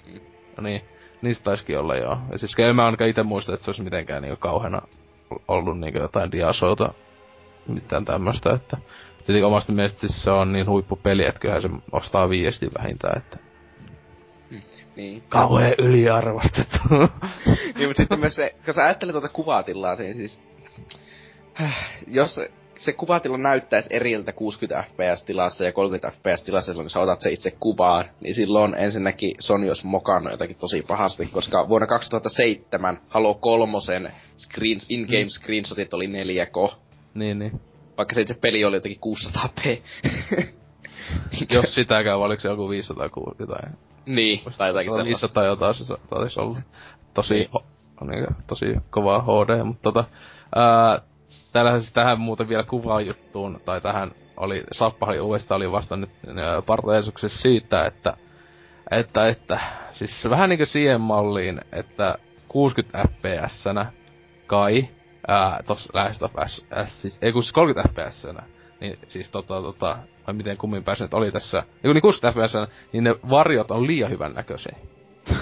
[0.05, 0.19] Mm.
[0.57, 0.81] No niin,
[1.21, 2.17] niistä taisikin olla joo.
[2.31, 4.81] Ja siis en mä ainakaan ite muista, että se olisi mitenkään niinku kauheena
[5.47, 6.93] ollut niinku jotain diasouta.
[7.67, 8.77] Mitään tämmöstä, että...
[9.17, 13.37] Tietenkin omasta mielestä siis se on niin huippupeli, että kyllähän se ostaa viesti vähintään, että
[14.97, 15.23] niin.
[15.29, 16.79] Kauheen yliarvostettu.
[17.75, 20.43] niin, mutta sitten myös se, kun sä ajattelet tuota kuvatilaa, niin siis...
[22.07, 22.39] Jos
[22.77, 27.51] se kuvatila näyttäisi eriltä 60 fps-tilassa ja 30 fps-tilassa silloin, kun sä otat se itse
[27.51, 33.77] kuvaan, niin silloin ensinnäkin Sony olisi mokannut jotakin tosi pahasti, koska vuonna 2007 Halo 3
[34.37, 35.29] screen, in-game mm.
[35.29, 36.75] screenshotit oli 4K.
[37.13, 37.61] Niin, niin.
[37.97, 39.81] Vaikka se itse peli oli jotenkin 600p.
[41.53, 43.09] Jos sitäkään, oliko se joku 500
[43.39, 43.86] jotain?
[44.07, 45.05] Niin, tai jotakin sellaista.
[45.05, 46.59] 500 jotain se taisi olla.
[47.13, 47.49] Tosi, niin.
[47.53, 47.63] ho,
[48.01, 50.03] niin, tosi kovaa HD, mutta tota,
[50.55, 51.01] ää,
[51.53, 56.09] Täällähän siis tähän muuten vielä kuvajuttuun, tai tähän oli, Sappahali uudestaan oli vasta nyt
[57.27, 58.13] siitä, että,
[58.91, 59.59] että, että,
[59.93, 62.17] siis vähän niinku siihen malliin, että
[62.47, 63.65] 60 fps
[64.47, 64.87] kai,
[65.27, 68.27] ää, tos Last of Us, siis, ei kun siis 30 fps
[68.79, 69.97] niin siis tota, tota,
[70.27, 72.53] vai miten kummin pääsen oli tässä, niin, niin 60 fps
[72.93, 74.77] niin ne varjot on liian hyvän näköisiä.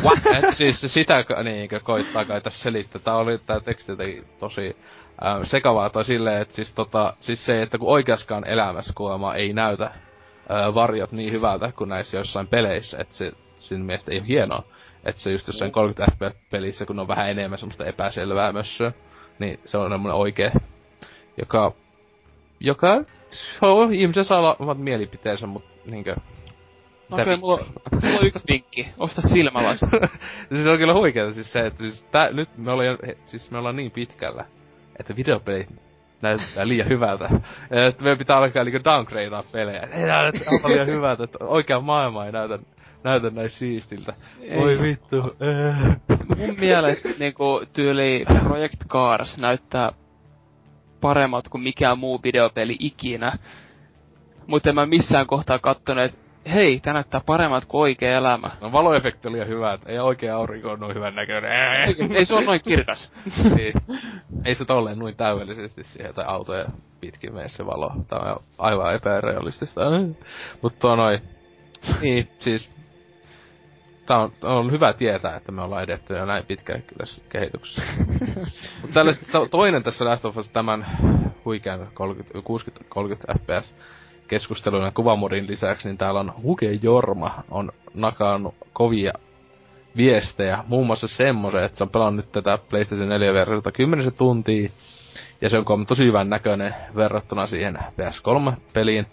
[0.04, 0.20] What?
[0.36, 3.02] Et siis sitä niinkö koittaa kai tässä selittää.
[3.02, 3.92] Tää oli tää teksti
[4.40, 4.78] tosi
[5.26, 9.54] äh, sekavaa tai silleen, että siis, tota, siis se, että kun oikeaskaan elämässä kuolema ei
[9.54, 14.28] näytä äh, varjot niin hyvältä kuin näissä jossain peleissä, että se siinä mielestä ei ole
[14.28, 14.64] hienoa.
[15.06, 18.92] Että se just jossain 30 FPS-pelissä, kun on vähän enemmän semmoista epäselvää mössöä,
[19.40, 20.52] niin se on semmoinen oikee,
[21.38, 21.72] joka,
[22.60, 23.04] joka,
[23.62, 26.16] oh, ihmiset saa omat mielipiteensä, mutta niinkö,
[27.12, 27.60] Okei, okay, mulla,
[27.92, 28.88] mulla on yksi vinkki.
[28.98, 29.90] Osta silmälasit.
[30.54, 33.76] siis on kyllä huikeeta siis se, että siis tää, nyt me ollaan, siis me ollaan
[33.76, 34.46] niin pitkällä,
[35.00, 35.68] että videopelit
[36.22, 37.30] näyttää liian hyvältä.
[37.88, 39.88] Että meidän pitää alkaa niinku downgradea pelejä.
[39.94, 40.38] Ei näytä
[40.68, 42.60] liian hyvältä, että oikea maailma ei näytä,
[43.04, 44.14] näytä näin siistiltä.
[44.42, 44.58] Ei.
[44.58, 45.22] Oi vittu.
[46.38, 49.92] Mun mielestä niinku tyyli Project Cars näyttää
[51.06, 53.38] paremmat kuin mikään muu videopeli ikinä.
[54.48, 56.18] Mutta en mä missään kohtaa kattonut, että
[56.54, 58.52] hei, tää näyttää paremmat kuin oikea elämä.
[58.62, 61.52] No valoefekti oli hyvä, että ei oikea aurinko ole noin hyvän näköinen.
[62.16, 63.12] ei se ole noin kirkas.
[63.56, 63.74] niin.
[64.46, 66.66] Ei se tolleen noin täydellisesti siihen, tai autoja
[67.02, 67.92] pitkin mene se valo.
[68.08, 69.82] Tää on aivan epärealistista.
[70.62, 71.22] Mutta noin.
[72.02, 72.72] Niin, siis
[74.06, 77.82] tää on, on hyvä tietää, että me ollaan edetty jo näin pitkälle kyllä kehityksessä.
[78.82, 79.00] Mutta
[79.32, 80.86] to, toinen tässä Last of Us tämän
[81.46, 83.76] huikean 60-30 fps
[84.28, 89.12] keskustelun ja kuvamodin lisäksi, niin täällä on Huge Jorma on nakannut kovia
[89.98, 90.64] viestejä.
[90.68, 94.70] Muun muassa semmoisen, että se on pelannut nyt tätä PlayStation 4 versiota 10 tuntia.
[95.42, 99.06] Ja se on tosi hyvän näköinen verrattuna siihen PS3-peliin.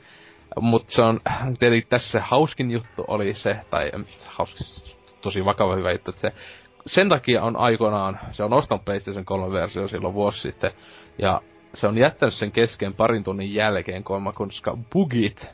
[0.60, 1.20] Mutta se on
[1.58, 3.90] tietenkin tässä hauskin juttu oli se, tai
[4.26, 4.66] hauskin,
[5.20, 6.32] tosi vakava hyvä juttu, että se
[6.86, 10.70] sen takia on aikoinaan, se on ostanut PlayStation 3 versio silloin vuosi sitten,
[11.18, 11.40] ja
[11.74, 15.52] se on jättänyt sen kesken parin tunnin jälkeen, koska bugit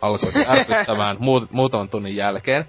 [0.00, 2.68] alkoi ärsyttämään muut, muutaman tunnin jälkeen.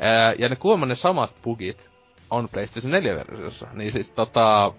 [0.00, 1.90] Ää, ja ne kuulemma ne samat bugit
[2.30, 3.66] on PlayStation 4-versiossa.
[3.72, 4.72] Niin sit tota,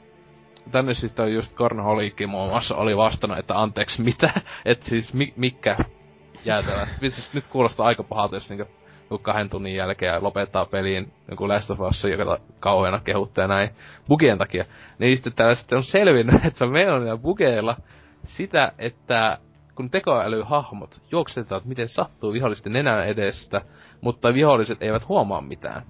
[0.72, 4.32] tänne sitten just Kornholikki muun muassa oli vastannut, että anteeksi mitä,
[4.66, 5.78] että siis mi, mikä
[6.46, 6.90] jäätävät.
[7.00, 8.68] Siis nyt kuulostaa aika pahalta, jos niinku
[9.18, 13.70] kahden tunnin jälkeen lopettaa peliin joku Last of Us, joka kauheena kehuttaa näin
[14.08, 14.66] bugien takia.
[15.00, 17.78] Niin sitten täällä sitten on selvinnyt, että se on meillä bugeilla
[18.24, 19.38] sitä, että
[19.76, 23.62] kun tekoälyhahmot juoksetaan, miten sattuu vihollisten nenän edestä,
[24.02, 25.82] mutta viholliset eivät huomaa mitään.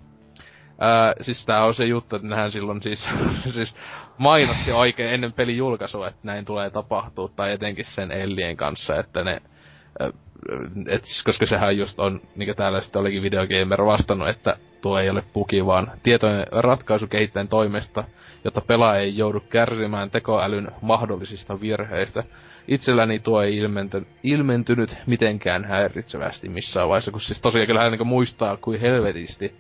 [0.82, 3.10] Öö, siis tää on se juttu, että nehän silloin siis,
[3.56, 3.76] siis
[4.18, 9.24] mainosti oikein ennen pelin julkaisua, että näin tulee tapahtua, tai etenkin sen Ellien kanssa, että
[9.24, 9.42] ne
[10.88, 15.24] et, koska sehän just on, niin täällä sitten olikin videogamer vastannut, että tuo ei ole
[15.34, 18.04] puki, vaan tietoinen ratkaisu kehittäjän toimesta,
[18.44, 22.24] jotta pelaaja ei joudu kärsimään tekoälyn mahdollisista virheistä.
[22.68, 28.58] Itselläni tuo ei ilmenty, ilmentynyt mitenkään häiritsevästi missään vaiheessa, kun siis tosiaan kyllähän niin muistaa
[28.58, 29.56] kuin helvetisti,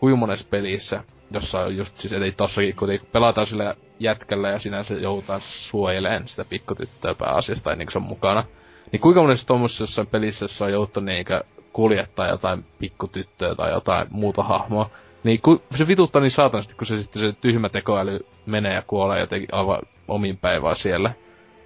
[0.00, 4.94] kuin monessa pelissä, jossa on just siis, ei tossakin, kun pelataan sillä jätkällä ja sinänsä
[4.94, 8.44] joudutaan suojelemaan sitä pikkutyttöä pääasiasta, tai niin se on mukana
[8.92, 14.42] niin kuinka monessa tuommoisessa pelissä, jossa on joutunut niinkö kuljettaa jotain pikkutyttöä tai jotain muuta
[14.42, 14.90] hahmoa,
[15.24, 19.20] niin ku, se vituttaa niin saatanasti, kun se sitten se tyhmä tekoäly menee ja kuolee
[19.20, 21.12] jotenkin aivan omin päivää siellä.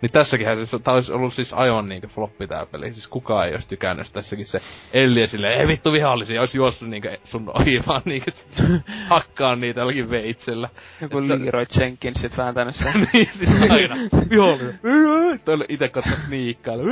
[0.03, 2.93] Niin tässäkin se, tää olisi ollut siis aivan niinkö floppi tää peli.
[2.93, 4.61] Siis kukaan ei olisi tykännyt tässäkin se
[4.93, 8.31] Ellie silleen, ei vittu vihollisia, olisi juossut niinkö sun ohi vaan niinkö
[9.11, 10.69] hakkaa niitä jollakin veitsellä.
[11.01, 13.09] Joku Leroy Jenkins sit vääntänyt sen.
[13.13, 13.97] niin, siis aina.
[14.31, 14.81] Vihollinen.
[15.45, 16.83] Toille ite katso sniikkailu.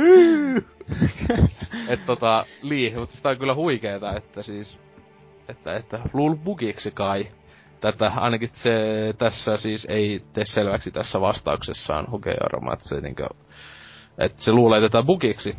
[1.87, 4.79] Et tota, lii, mutta sitä on kyllä huikeeta, että siis,
[5.49, 7.27] että, että luul bugiksi kai
[7.81, 8.71] tätä, ainakin se
[9.17, 13.27] tässä siis ei tee selväksi tässä vastauksessaan Hukejorma, että se niinkö,
[14.17, 15.55] että se luulee tätä bugiksi.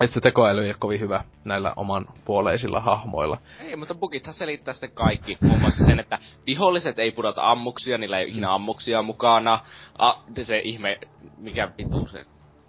[0.00, 3.38] Että se tekoäly ei ole kovin hyvä näillä oman puoleisilla hahmoilla.
[3.60, 5.38] Ei, mutta bugithan selittää sitten kaikki.
[5.40, 8.52] Muun muassa sen, että viholliset ei pudota ammuksia, niillä ei ole ikinä mm.
[8.52, 9.60] ammuksia mukana.
[9.98, 10.98] A, se ihme,
[11.38, 12.24] mikä vitu se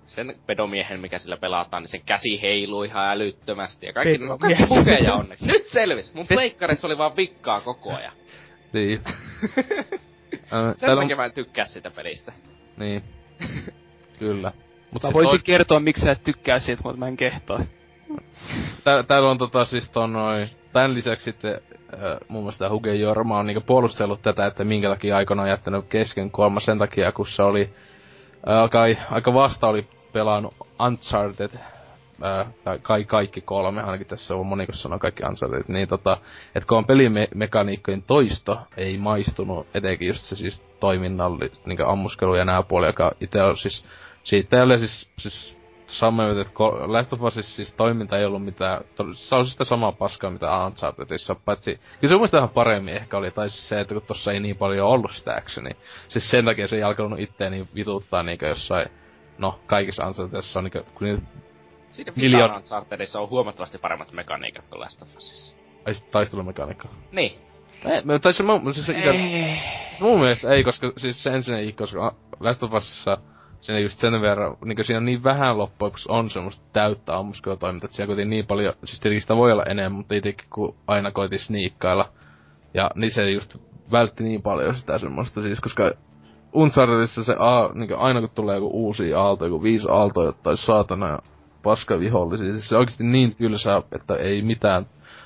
[0.05, 3.85] sen pedomiehen, mikä sillä pelataan, niin sen käsi heiluu ihan älyttömästi.
[3.85, 5.47] Ja kaikki, no, kaikki bugeja onneksi.
[5.53, 6.13] Nyt selvis!
[6.13, 8.13] Mun pleikkarissa oli vaan vikkaa koko ajan.
[8.73, 9.01] Niin.
[9.57, 12.31] Ö, Sen täällä on, takia mä en tykkää sitä pelistä.
[12.77, 13.03] niin.
[14.19, 14.51] Kyllä.
[14.91, 17.59] Mutta voisin kertoa, miksi sä et tykkää siitä, mutta mä en kehtaa.
[18.83, 21.53] Tää, täällä on tota siis ton noin, tän lisäksi sitten
[21.93, 25.85] äh, muun muassa Huge Jorma on niinku puolustellut tätä, että minkä takia aikana on jättänyt
[25.89, 27.73] kesken kolmas sen takia, kun se oli
[28.49, 31.51] äh, kai, aika vasta oli pelannut Uncharted,
[32.63, 36.17] tai kai kaikki kolme, ainakin tässä on moni, kun sanoo kaikki Uncharted, niin tota,
[36.55, 42.45] että kun on pelimekaniikkojen toisto ei maistunut, etenkin just se siis toiminnalli, niinku ammuskelu ja
[42.45, 43.85] nää puoli, joka itse on siis,
[44.23, 46.51] siitä ei ole siis, siis samoin, että
[46.85, 48.81] Last of Us siis toiminta ei ollut mitään,
[49.13, 53.31] se on sitä samaa paskaa mitä Unchartedissa, paitsi, kyllä se mielestä ihan paremmin ehkä oli,
[53.31, 55.75] tai siis se, että kun tossa ei niin paljon ollut sitä actionia,
[56.09, 58.89] siis sen takia se ei alkanut itteeni vituttaa niinkö jossain,
[59.37, 61.21] no, kaikissa Unchartedissa on niinkö, kun niitä,
[61.93, 62.55] Siinä Miljoon-.
[62.55, 65.57] Unchartedissa on huomattavasti paremmat mekaniikat kuin Last of Usissa.
[65.85, 66.87] ai sit taistelumekaniikka.
[67.11, 67.31] Niin.
[67.85, 69.11] Ei, mä- tai se, mun, siis, se ite,
[69.89, 73.17] siis mun mielestä ei, koska siis se ensinnäkin, koska Last of Usissa
[73.61, 77.85] siinä just sen verran, niin siinä on niin vähän loppujen lopuksi on semmoista täyttä ammuskelutoimintaa,
[77.85, 81.11] että siellä kuitenkin niin paljon, siis tietenkin sitä voi olla enemmän, mutta itsekin kun aina
[81.11, 82.09] koitin sniikkailla,
[82.73, 83.57] ja niin se just
[83.91, 85.91] vältti niin paljon sitä semmoista, siis koska
[86.53, 91.19] Unchartedissa se a, niin aina kun tulee joku uusi aalto, joku viisi aaltoa, tai saatana
[91.63, 94.85] ja paska vihollisia, siis se on oikeesti niin tylsää, että ei mitään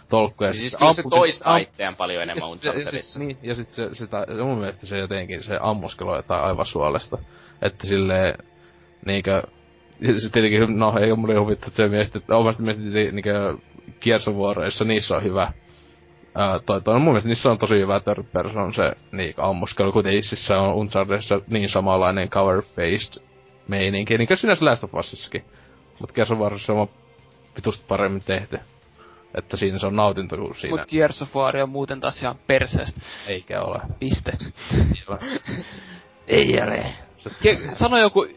[0.10, 0.54] tolkkuja.
[0.54, 3.20] Siis kyllä se am- itseään paljon enemmän Unchartedissa.
[3.20, 6.66] sit- Niin, ja sit se, sitä, se mun mielestä se jotenkin, se ammuskelu jotain aivan
[6.66, 7.18] suolesta.
[7.62, 8.38] Että silleen,
[9.06, 9.44] niinkö,
[10.18, 13.58] se tietenkin, no ei mulle huvittu se mielestä, että omasta mielestä niinkö
[14.66, 15.54] jossa niissä on hyvä.
[16.36, 20.46] Ää, toi, toi, mun mielestä niissä on tosi hyvä third person se niinkö ammuskelu, siis
[20.46, 23.24] se on Unchartedissa niin samanlainen cover-based
[23.68, 25.44] meininki, niinkö sinänsä Last of Usissakin.
[26.00, 26.90] Mut Gears of se on
[27.56, 28.60] vitusti paremmin tehty.
[29.36, 32.36] Että siinä se on nautinto, kun siinä Mut Gears of War on muuten taas ihan
[32.48, 33.02] perseestä.
[33.28, 33.82] eikä ole.
[34.00, 34.32] Piste.
[36.28, 36.86] Ei ole.
[37.18, 38.28] Se Ke- sano joku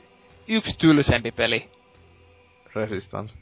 [0.48, 1.70] yksi tylsempi peli.
[2.74, 3.34] Resistance.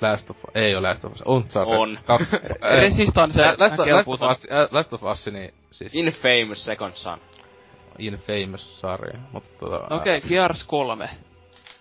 [0.00, 1.22] Last of Ei ole Last of Us.
[1.26, 1.74] Uncharted.
[1.78, 1.98] On.
[2.04, 2.36] Kaksi.
[2.82, 4.30] Resistance, Ä, Last, Last, of.
[4.30, 7.18] Us, Last of Us, niin siis Infamous Second Son.
[7.98, 9.86] Infamous sarja, mutta tota...
[9.90, 11.10] No Okei, okay, Gears 3.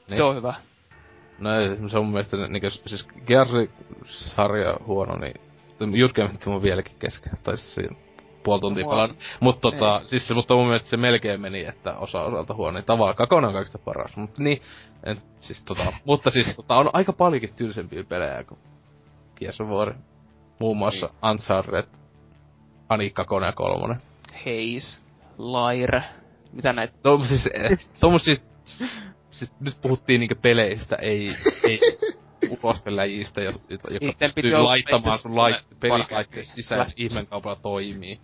[0.10, 0.18] Niin.
[0.18, 0.54] Se on hyvä.
[1.40, 3.70] No ei, se on mun mielestä niinku, siis Gearsin
[4.04, 5.42] sarja huono, niin
[6.00, 7.96] just käymmetty mun vieläkin kesken, tai siis siinä
[8.44, 9.18] puoli tuntia Mua- pelannut.
[9.40, 10.06] Mut tota, Ei.
[10.06, 13.48] siis se, mutta mun mielestä se melkein meni, että osa osalta huono, niin tavallaan kakona
[13.48, 14.18] on kaikista paras.
[14.18, 14.62] Mutta niin,
[15.04, 18.60] en, siis tota, mutta siis tota, on aika paljonkin tylsempiä pelejä kuin
[19.36, 19.94] Gears of War.
[20.60, 21.32] Muun muassa niin.
[21.32, 21.86] Uncharted,
[22.90, 23.98] Ani kakona ja kolmonen.
[24.34, 25.02] Haze,
[25.38, 26.04] Lyre.
[26.54, 26.94] Mitä näitä?
[27.04, 28.36] No siis, eh, tommosia,
[29.32, 31.30] siis nyt puhuttiin niinkö peleistä, ei,
[31.64, 31.80] ei
[32.64, 35.80] ulosteläjistä, jo- jotka Niitten pystyy laittamaan sun lait, parhaat.
[35.80, 36.94] pelilaitteet sisään, Flash.
[37.00, 38.20] ihmeenkaupalla toimii.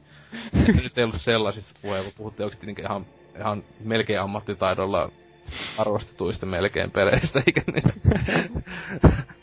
[0.70, 3.06] Että nyt ei ollut sellaisista puheilla, puhuttiin oikeesti niinkö ihan,
[3.40, 5.12] ihan melkein ammattitaidolla
[5.78, 7.94] arvostetuista melkein peleistä, eikä niistä.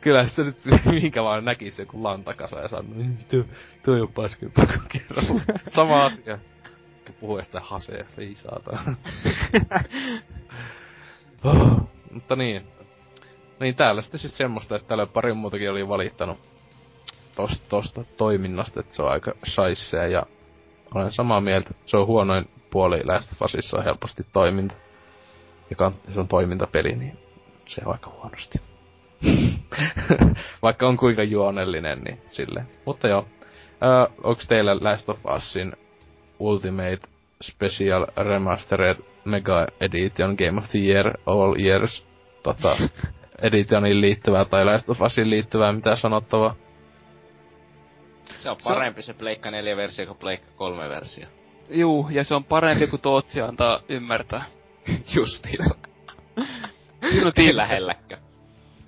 [0.00, 0.56] Kyllä sitä nyt
[1.00, 3.44] minkä vaan näkisi joku lantakasa ja sanoo, "Mm, tuo,
[3.84, 5.40] tuo on paskempaa kuin kerralla.
[5.70, 6.38] Sama asia.
[7.20, 8.82] Kun puhuu sitä haseesta, ei saatana.
[11.44, 12.66] oh, mutta niin.
[13.60, 16.38] Niin täällä sitten sit semmoista, että täällä pari muutakin oli valittanut
[17.36, 20.22] tosta, tosta toiminnasta, että se on aika shaissea ja
[20.94, 21.70] olen samaa mieltä.
[21.86, 24.74] Se on huonoin puoli Last of Usissa on helposti toiminta.
[25.70, 27.18] Ja se on toimintapeli, niin
[27.66, 28.58] se on aika huonosti.
[30.62, 32.66] Vaikka on kuinka juonellinen, niin silleen.
[32.84, 33.26] Mutta joo.
[33.82, 35.76] Öö, onks teillä Last of Usin
[36.40, 36.98] Ultimate
[37.42, 42.06] Special Remastered Mega Edition Game of the Year All Years
[42.42, 42.76] tota,
[43.42, 46.54] editioniin liittyvää tai Last of Usiin liittyvää mitä sanottavaa?
[48.38, 51.26] Se on Se on- parempi se Pleikka 4 versio kuin Pleikka 3 versio.
[51.70, 54.44] Juu, ja se on parempi kuin Tootsi antaa ymmärtää.
[55.16, 55.74] Justiinsa.
[57.02, 58.22] Minun Ei lähelläkään.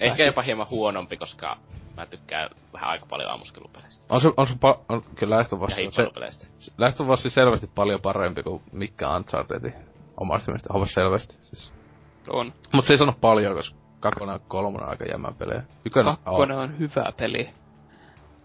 [0.01, 1.57] Ehkä jopa hieman huonompi, koska
[1.99, 4.07] mä tykkään vähän aika paljon ammuskelupeleistä.
[4.09, 6.73] On se, on se pa- on, kyllä Last of Us, on se.
[6.79, 9.73] Last of Us on selvästi paljon parempi kuin mikä Uncharted.
[10.21, 11.37] Omasta mielestä aivan selvästi.
[11.43, 11.73] Siis.
[12.29, 12.53] On.
[12.73, 13.79] Mut se ei sano paljon, koska
[14.49, 15.63] kolmonen on aika jämän pelejä.
[15.85, 17.49] Ykkönen Kakkonen on hyvä peli.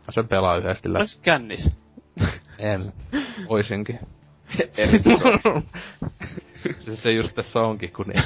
[0.07, 0.13] on.
[0.13, 1.01] Sen pelaa yhdesti läpi.
[1.01, 1.69] Olis kännis.
[2.59, 2.93] En.
[4.77, 5.49] Erityisesti.
[6.79, 8.23] se, se just tässä onkin, kun niin.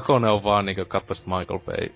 [0.00, 1.88] Kakone on vaan niinkö kattoisit Michael Bay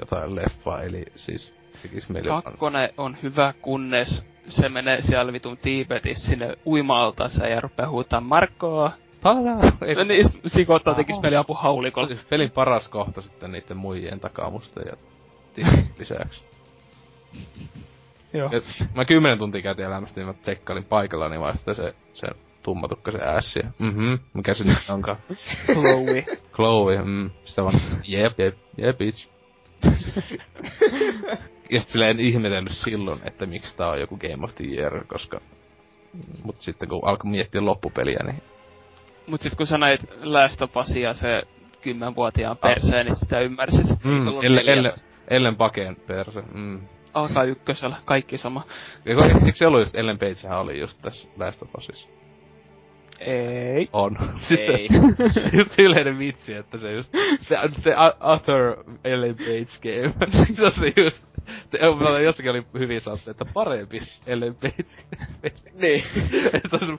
[0.00, 6.28] jotain leffaa, eli siis tekis vaan- Kakkonen on hyvä, kunnes se menee siellä vitun Tiibetissä
[6.30, 9.72] sinne uimaaltansa ja rupeaa huutaa Markkoa, Tada!
[9.86, 12.08] Ei, No niin, sikottaa tekis peli apu haulikolla.
[12.08, 14.96] Siis pelin paras kohta sitten niiden muijien takamusten ja
[15.98, 16.44] lisäksi.
[18.32, 18.50] Joo.
[18.52, 22.26] Et mä kymmenen tuntia käytin elämästä, niin mä tsekkailin paikalla, niin vaan sitten se, se
[22.64, 23.60] tummatukka se ässi.
[23.78, 25.16] Mhm, mikä se nyt onkaan?
[25.72, 26.24] Chloe.
[26.54, 27.30] Chloe, mm.
[27.44, 29.28] Sitä vaan, jep, jep, jep, bitch.
[31.72, 35.40] ja sit silleen ihmetellyt silloin, että miksi tää on joku Game of the Year, koska...
[36.44, 38.42] Mut sitten kun alkoi miettiä loppupeliä, niin...
[39.26, 41.42] Mut sit kun sä näit Last of Usia se
[41.80, 43.86] kymmenvuotiaan perseen, niin sitä ymmärsit.
[44.04, 44.94] Mm, elle, elle.
[45.28, 46.80] Ellen Pakeen perse, mm.
[47.14, 48.64] Alkaa ykkösellä, kaikki sama.
[49.06, 52.08] Eikö, eikö se ollut just Ellen Pagehän oli just tässä Last of Usissa?
[53.24, 53.88] Ei.
[53.92, 54.16] On.
[54.48, 54.88] Siis Ei.
[55.28, 57.12] se, just yleinen vitsi, että se just,
[57.48, 60.14] the, the other Ellen Page game.
[60.56, 61.24] se on se just,
[61.70, 64.84] te, mulla jossakin oli hyvin sanottu, että parempi Ellen Page.
[65.80, 66.04] Niin.
[66.54, 66.92] Et se olisi,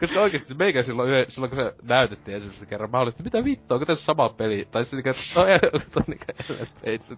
[0.00, 3.44] koska oikeesti meikä silloin, yhden, silloin kun se näytettiin ensimmäistä kerran, mä olin, että mitä
[3.44, 4.68] vittua, onko tässä sama peli?
[4.70, 7.16] Tai siis niinkö, no ei, onko niinkö Ellen Page,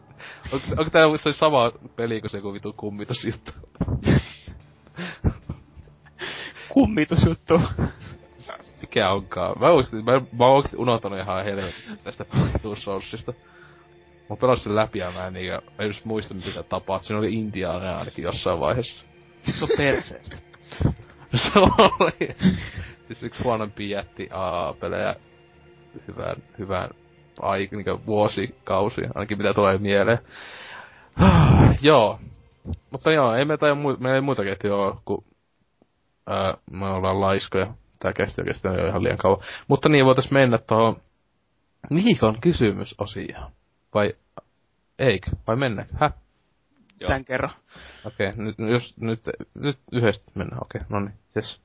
[0.52, 3.52] onko, onko tää se sama peli kuin se joku vitu kummitusjuttu?
[6.72, 7.60] Kummitusjuttu.
[8.80, 9.60] mikä onkaan.
[9.60, 12.24] Mä oikeesti, mä, mä oon oikeesti unohtanut ihan helvetisti tästä
[12.74, 13.32] Soulsista.
[14.30, 16.98] Mä pelasin sen läpi ja mä en niinkö, en edes muista mitä tapaa.
[16.98, 19.04] Siinä oli intiainen ainakin jossain vaiheessa.
[19.58, 20.36] Se on perseestä.
[21.34, 22.34] Se oli.
[23.06, 25.16] siis yksi huonompia jätti AA-pelejä
[26.08, 26.90] hyvään, hyvään
[27.42, 30.18] aik, niinkö vuosikausi, ainakin mitä tulee mieleen.
[31.82, 32.18] joo.
[32.90, 35.24] Mutta joo, ei me tai muu, meillä ei muita ketjuja oo, kun
[36.30, 37.74] ää, me ollaan laiskoja.
[37.98, 39.40] Tää kesti oikeesti jo ihan liian kauan.
[39.68, 41.02] Mutta niin, voitais mennä tohon
[41.94, 43.52] viikon kysymysosioon.
[43.94, 44.14] Vai
[44.98, 45.30] eikö?
[45.46, 45.94] Vai mennäänkö?
[46.00, 46.12] Häh?
[47.00, 47.08] Joo.
[47.08, 47.50] Tän kerran.
[48.04, 49.20] Okei, okay, nyt, jos, nyt,
[49.54, 51.60] nyt yhdestä mennään, okei, okay, no niin, yes.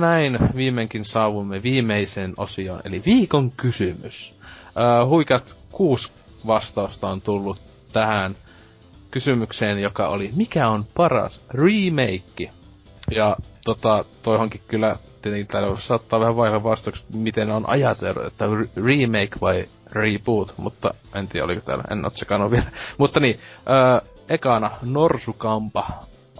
[0.00, 4.34] Näin viimeinkin saavumme viimeiseen osioon, eli viikon kysymys.
[4.66, 6.08] Äh, huikat kuusi
[6.46, 7.60] vastausta on tullut
[7.92, 8.36] tähän
[9.10, 12.50] kysymykseen, joka oli, mikä on paras remake?
[13.10, 18.84] Ja tota, toihonkin kyllä tietenkin täällä saattaa vähän vaihtaa vastaukset, miten on ajatellut, että re-
[18.84, 22.66] remake vai reboot, mutta en tiedä oliko täällä, en tsekannut vielä.
[22.98, 25.90] mutta niin, äh, ekana Norsukampa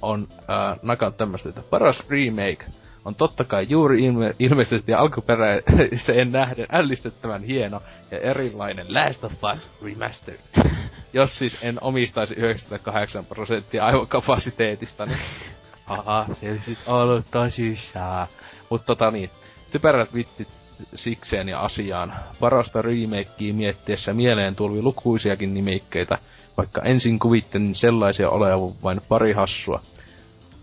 [0.03, 2.67] on äh, nakannut tämmöistä, että paras remake
[3.07, 9.71] on totta kai juuri ilme- ilmeisesti alkuperäiseen nähden ällistettävän hieno ja erilainen Last of Us
[9.83, 10.41] Remastered.
[11.13, 15.19] Jos siis en omistaisi 98 prosenttia aivokapasiteetista, niin
[15.87, 18.27] haha, se olisi siis ollut tosissaan.
[18.71, 19.31] Mut tota niin,
[19.71, 20.49] typerät vitsit
[20.95, 22.15] sikseen ja asiaan.
[22.41, 26.19] Parasta remakea miettiessä mieleen tulvi lukuisiakin nimikkeitä,
[26.57, 29.81] vaikka ensin kuvittelin sellaisia olevan vain pari hassua.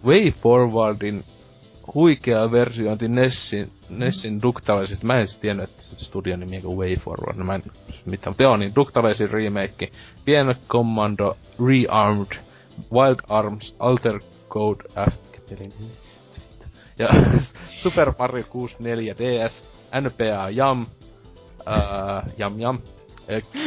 [0.06, 1.24] Way Forwardin
[1.94, 5.06] huikea versiointi Nessin, Nessin Ductalaisista.
[5.06, 7.38] Mä en siis tiennyt, että se studion nimi on Way Forward.
[7.38, 7.64] No mä en
[8.06, 8.32] mitään.
[8.32, 9.92] Mutta joo, niin Ductalaisin remake.
[10.26, 11.38] Pien Commando
[11.68, 12.38] Rearmed.
[12.94, 15.14] Wild Arms Alter Code F.
[15.60, 15.74] Nimi.
[17.00, 17.10] Ja
[17.84, 19.64] Super Mario 64 DS.
[20.02, 20.86] NPA Jam.
[21.66, 22.80] Ää, jam Jam.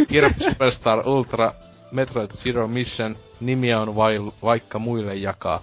[0.09, 1.53] Kirby Superstar Ultra.
[1.91, 3.17] Metroid Zero Mission.
[3.41, 5.63] Nimiä on vail, vaikka muille jakaa.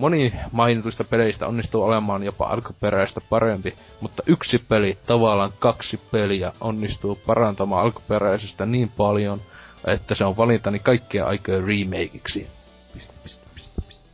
[0.00, 7.18] Moni mainituista peleistä onnistuu olemaan jopa alkuperäistä parempi, mutta yksi peli, tavallaan kaksi peliä, onnistuu
[7.26, 9.40] parantamaan alkuperäisestä niin paljon,
[9.86, 12.46] että se on valintani kaikkia aikojen remakeiksi.
[12.94, 14.04] Piste, piste, piste, piste.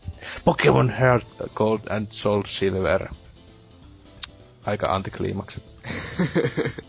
[0.45, 3.09] Pokemon Heart Gold and Soul Silver.
[4.67, 5.63] Aika antikliimaksi.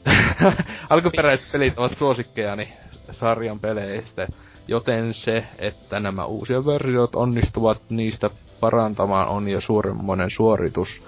[0.90, 2.74] Alkuperäiset pelit ovat suosikkejani
[3.11, 4.27] sarjan peleistä,
[4.67, 8.30] joten se, että nämä uusia versiot onnistuvat niistä
[8.60, 11.03] parantamaan on jo suuremmoinen suoritus.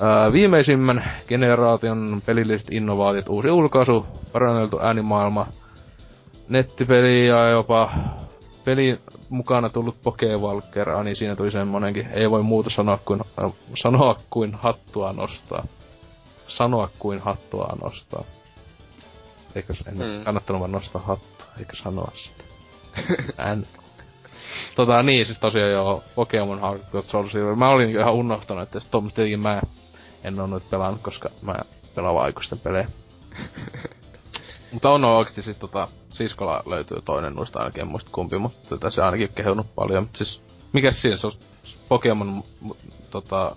[0.00, 5.46] Ää, viimeisimmän generaation pelilliset innovaatiot, uusi ulkaisu, paranneltu äänimaailma,
[6.48, 7.90] nettipeli ja jopa
[8.64, 8.98] peli
[9.28, 14.54] mukana tullut Pokevalkera, niin siinä tuli semmonenkin, ei voi muuta sanoa kuin, äh, sanoa kuin
[14.54, 15.64] hattua nostaa.
[16.48, 18.24] Sanoa kuin hattua nostaa.
[19.54, 20.24] Eikö se en mm.
[20.24, 22.44] kannattanut vaan nostaa hattua, eikö sanoa sitä.
[23.52, 23.66] en.
[24.76, 27.54] Tota niin, siis tosiaan joo, Pokemon Heart Soul Silver.
[27.54, 29.60] Mä olin ihan unohtanut, että Tom tietenkin mä
[30.24, 31.54] en oo nyt pelannut, koska mä
[31.94, 32.88] pelaan aikuisten pelejä.
[34.72, 38.90] mutta on oikeesti siis tota, siskolla löytyy toinen noista ainakin, en muista kumpi, mutta tätä
[38.90, 40.08] se ainakin kehunut paljon.
[40.14, 41.32] Siis, mikä siinä se on
[41.88, 42.44] Pokemon
[43.10, 43.56] tota,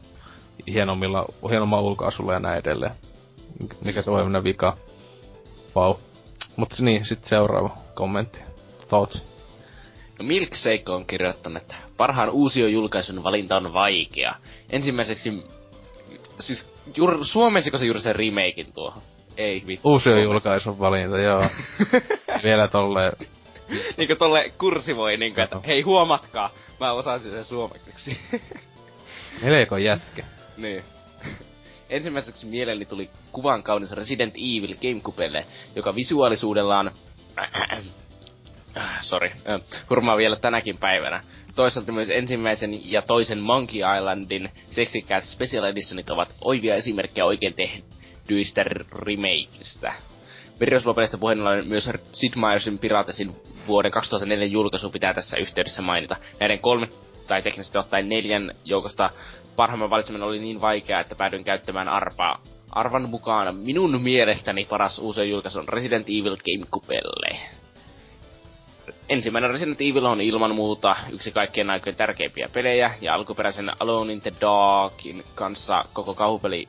[0.68, 2.96] hienommilla, hienommalla ulkoasulla ja näin edelleen.
[3.82, 4.78] Mikä se voi mennä vika.
[5.76, 5.94] Vau.
[5.94, 6.02] Wow.
[6.56, 8.40] Mutta niin, sitten seuraava kommentti.
[8.88, 9.39] Thoughts.
[10.20, 14.36] No Milkshake on kirjoittanut, että parhaan uusiojulkaisun valinta on vaikea.
[14.70, 15.44] Ensimmäiseksi,
[16.40, 19.02] siis juur, suomensiko se juuri sen remakein tuohon?
[19.38, 19.90] Ei vittu.
[19.90, 21.44] Uusiojulkaisun valinta, joo.
[22.44, 23.12] Vielä tolle
[23.98, 26.50] niinku tolle kursivoi, niinku, että hei huomatkaa,
[26.80, 28.18] mä osasin sen suomeksi.
[29.42, 30.24] Melko jätkä.
[30.58, 30.84] niin.
[31.90, 36.92] Ensimmäiseksi mielelläni tuli kuvan kaunis Resident Evil Gamecubelle, joka visuaalisuudellaan
[39.02, 41.24] sorry, äh, hurmaa vielä tänäkin päivänä.
[41.56, 48.64] Toisaalta myös ensimmäisen ja toisen Monkey Islandin seksikkäät Special Editionit ovat oivia esimerkkejä oikein tehdyistä
[48.92, 49.94] remakeista.
[50.60, 53.36] Virroslopeista puheen ollen myös Sid Meiersin Piratesin
[53.68, 56.16] vuoden 2004 julkaisu pitää tässä yhteydessä mainita.
[56.40, 56.90] Näiden kolme,
[57.28, 59.10] tai teknisesti ottaen neljän joukosta
[59.56, 62.42] parhaimman valitseminen oli niin vaikeaa, että päädyin käyttämään arpaa.
[62.72, 67.40] Arvan mukaan minun mielestäni paras uusi julkaisu on Resident Evil Gamecubelle.
[69.10, 74.22] Ensimmäinen Resident Evil on ilman muuta yksi kaikkien aikojen tärkeimpiä pelejä, ja alkuperäisen Alone in
[74.22, 76.68] the Darkin kanssa koko kauhupeli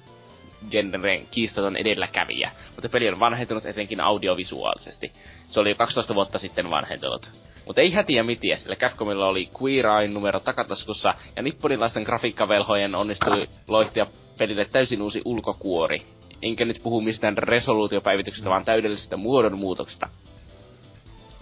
[0.70, 5.12] genren kiistaton edelläkävijä, mutta peli on vanhentunut etenkin audiovisuaalisesti.
[5.48, 7.32] Se oli jo 12 vuotta sitten vanhentunut.
[7.66, 13.48] Mutta ei hätiä mitiä, sillä Capcomilla oli Queer Eye numero takataskussa, ja nipponilaisten grafiikkavelhojen onnistui
[13.68, 14.06] loihtia
[14.38, 16.02] pelille täysin uusi ulkokuori.
[16.42, 20.08] Enkä nyt puhu mistään resoluutiopäivityksestä, vaan täydellisestä muodonmuutoksesta.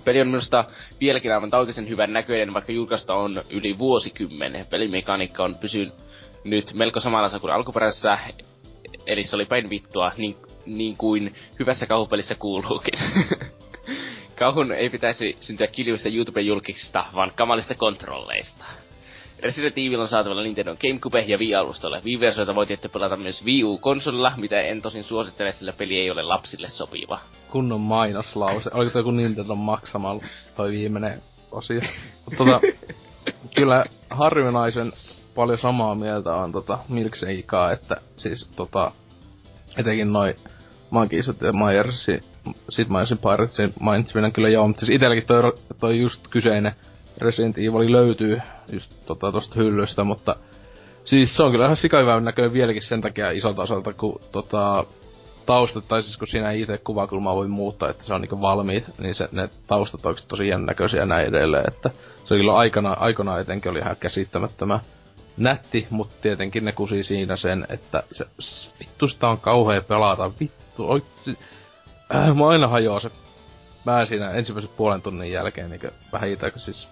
[0.08, 0.64] Peli on minusta
[1.00, 4.66] vieläkin aivan tautisen hyvän näköinen, vaikka julkaista on yli vuosikymmenen.
[4.66, 5.94] Pelimekaniikka on pysynyt
[6.44, 8.18] nyt melko samalla kuin alkuperäisessä,
[9.06, 12.94] eli se oli päin vittua, niin, niin kuin hyvässä kauhupelissä kuuluukin.
[14.38, 18.64] Kauhun ei pitäisi syntyä kiljuvista YouTube-julkiksista, vaan kamalista kontrolleista.
[19.42, 22.02] Resident Evil on saatavilla Nintendo Gamecube ja Wii-alustolle.
[22.05, 26.23] Wii-versioita voi tietty pelata myös Wii U-konsolilla, mitä en tosin suosittele, sillä peli ei ole
[26.23, 27.20] lapsille sopiva.
[27.50, 28.70] Kunnon mainoslause.
[28.75, 30.25] Oliko toi joku Nintendo maksamalla
[30.57, 31.81] toi viimeinen osio?
[32.39, 32.60] tota,
[33.55, 34.92] kyllä harvinaisen
[35.34, 38.92] paljon samaa mieltä on tota Milkshakeaa, että siis tota,
[39.76, 40.36] etenkin noi
[40.91, 42.25] Mankisat ja Myersin,
[42.68, 45.42] sit Myersin Piratesin mainitseminen kyllä joo, mutta siis itelläkin toi,
[45.81, 46.73] toi just kyseinen
[47.20, 48.40] Resident Evil löytyy
[48.72, 50.36] just tota tosta hyllystä, mutta
[51.05, 54.84] siis se on kyllä ihan sikahyvän näköinen vieläkin sen takia isolta osalta, kun tota,
[55.47, 58.84] taustat, tai siis kun siinä ei itse kuvakulmaa voi muuttaa, että se on niinku valmiit,
[58.98, 61.90] niin se, ne taustat on tosi näköisiä näin edelleen, että
[62.24, 64.80] se kyllä aikana, aikana etenkin oli ihan käsittämättömän
[65.36, 68.26] nätti, mutta tietenkin ne kusi siinä sen, että se,
[68.80, 71.38] vittu sitä on kauhea pelata, vittu, oikeesti,
[72.14, 73.10] äh, mä aina hajoaa se
[73.84, 75.80] mä siinä ensimmäisen puolen tunnin jälkeen niin
[76.12, 76.88] vähän itse, siis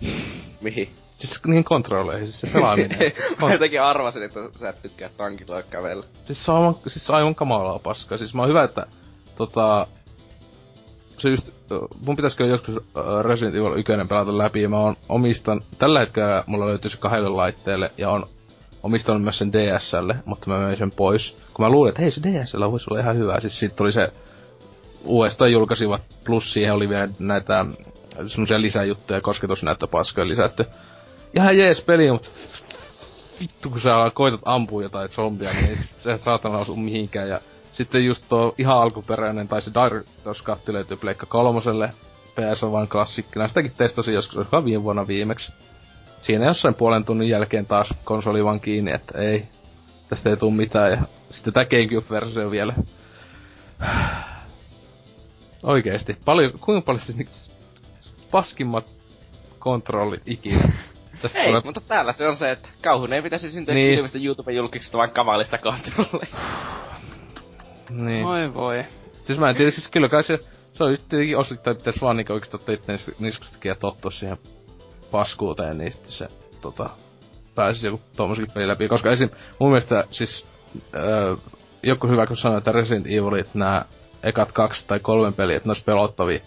[0.60, 0.88] Mihin?
[1.18, 2.98] Siis niihin kontrolleihin, siis se pelaaminen.
[3.40, 6.06] mä jotenkin arvasin, että sä et tykkää tankilla kävellä.
[6.24, 8.18] Siis se on aivan, siis aivan kamalaa paskaa.
[8.18, 8.86] Siis mä oon hyvä, että
[9.36, 9.86] tota...
[11.18, 11.50] Se just,
[12.06, 12.76] mun pitäisikö joskus
[13.22, 17.28] Resident Evil 1 pelata läpi, ja mä oon omistan, tällä hetkellä mulla löytyy se kahdelle
[17.28, 18.26] laitteelle, ja on
[18.82, 21.36] omistanut myös sen DSlle, mutta mä möin sen pois.
[21.54, 24.12] Kun mä luulin, että hei se DSL voisi olla ihan hyvä, siis sit tuli se
[25.04, 27.66] uudestaan julkaisivat, plus siihen oli vielä näitä
[28.26, 30.64] semmosia lisäjuttuja, kosketusnäyttöpaskoja lisätty.
[31.34, 32.28] Ihan jees peli, mutta
[33.40, 37.28] vittu kun sä koitat ampua jotain zombia, niin se saatana osu mihinkään.
[37.28, 37.40] Ja
[37.72, 40.04] sitten just tuo ihan alkuperäinen, tai se Dark
[40.44, 41.92] Katti löytyy Pleikka kolmoselle,
[42.34, 43.48] PS on vain klassikkina.
[43.48, 45.52] Sitäkin testasin joskus, olisiko viime vuonna viimeksi.
[46.22, 49.48] Siinä jossain puolen tunnin jälkeen taas konsoli vaan kiinni, että ei,
[50.08, 50.92] tästä ei tuu mitään.
[50.92, 50.98] Ja
[51.30, 52.74] sitten tää Gamecube-versio vielä.
[55.62, 56.16] Oikeesti.
[56.24, 57.50] Paljon, kuinka paljon siis
[58.30, 58.86] paskimmat
[59.58, 60.72] kontrollit ikinä.
[61.22, 61.62] Tästä ei, tulee...
[61.64, 63.94] mutta täällä se on se, että kauhun ei pitäisi syntyä niin.
[63.94, 66.38] kilvistä YouTube-julkiksesta, vaan kamalista kontrolleista.
[67.90, 68.26] niin.
[68.26, 68.84] Oi voi.
[69.24, 70.38] Siis mä en tiedä, siis kyllä kai se,
[70.72, 74.38] se on tietenkin osittain pitäis vaan niinku oikeesti ottaa itse niskastakin ja tottua siihen
[75.10, 76.28] paskuuteen, niin sitten se
[76.60, 76.90] tota,
[77.54, 78.88] pääsisi joku tommosenkin peli läpi.
[78.88, 79.30] Koska esim.
[79.58, 80.46] mun mielestä siis
[80.94, 81.36] öö,
[81.82, 83.84] joku hyvä kun sanoi, että Resident Evilit nää
[84.22, 86.40] ekat kaksi tai kolme peliä, että ne olisi pelottavia.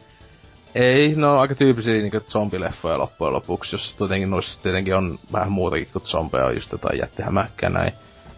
[0.75, 5.87] Ei, no aika tyypillisiä niinku zombileffoja loppujen lopuksi, jos tietenkin noissa tietenkin on vähän muutakin
[5.93, 7.93] kuin zombeja, just jotain jättihämäkkää näin.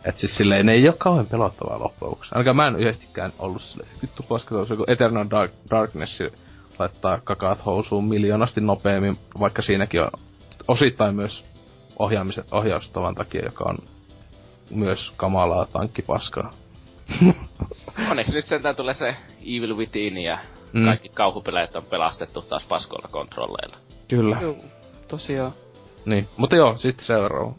[0.06, 2.32] Et siis silleen, ne ei oo kauhean pelottavaa loppujen lopuksi.
[2.36, 6.24] Ainakaan mä en yhdestikään ollut silleen, vittu paska tuossa joku Eternal Dark, Darkness
[6.80, 10.10] laittaa kakaat housuun miljoonasti nopeammin, vaikka siinäkin on
[10.68, 11.46] osittain myös
[12.00, 13.78] ohjaamisen, ohjaustavan takia, joka on
[14.70, 16.54] myös kamalaa tankkipaskaa.
[18.10, 20.38] Onneksi nyt sentään tulee se Evil Within ja
[20.76, 20.86] mm.
[20.86, 23.78] kaikki kauhupeleet on pelastettu taas paskoilla kontrolleilla.
[24.08, 24.38] Kyllä.
[24.42, 24.56] Joo,
[25.08, 25.54] tosiaan.
[26.06, 27.54] Niin, mutta joo, sitten seuraava.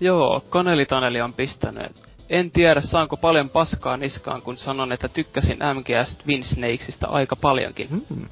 [0.00, 1.92] Joo, Kaneli Taneli on pistänyt.
[2.30, 7.88] En tiedä saanko paljon paskaa niskaan, kun sanon, että tykkäsin MGS Twin Snakesista aika paljonkin.
[7.90, 8.28] Mm.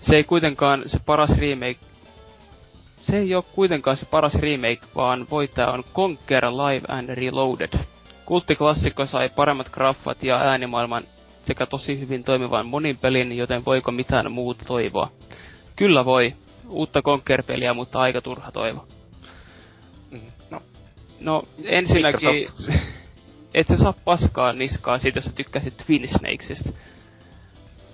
[0.00, 1.76] Se ei kuitenkaan se paras remake...
[3.00, 7.78] Se ei ole kuitenkaan se paras remake, vaan voittaja on Conquer Live and Reloaded.
[8.24, 11.02] Kulttiklassikko sai paremmat graffat ja äänimaailman
[11.44, 15.10] sekä tosi hyvin toimivan monin pelin, joten voiko mitään muuta toivoa?
[15.76, 16.34] Kyllä voi.
[16.68, 18.84] Uutta Conquer-peliä, mutta aika turha toivo.
[20.50, 20.62] No,
[21.20, 22.48] No, ensinnäkin...
[23.54, 26.70] Et sä saa paskaa niskaa siitä, jos sä tykkäsit Twin Snakesista.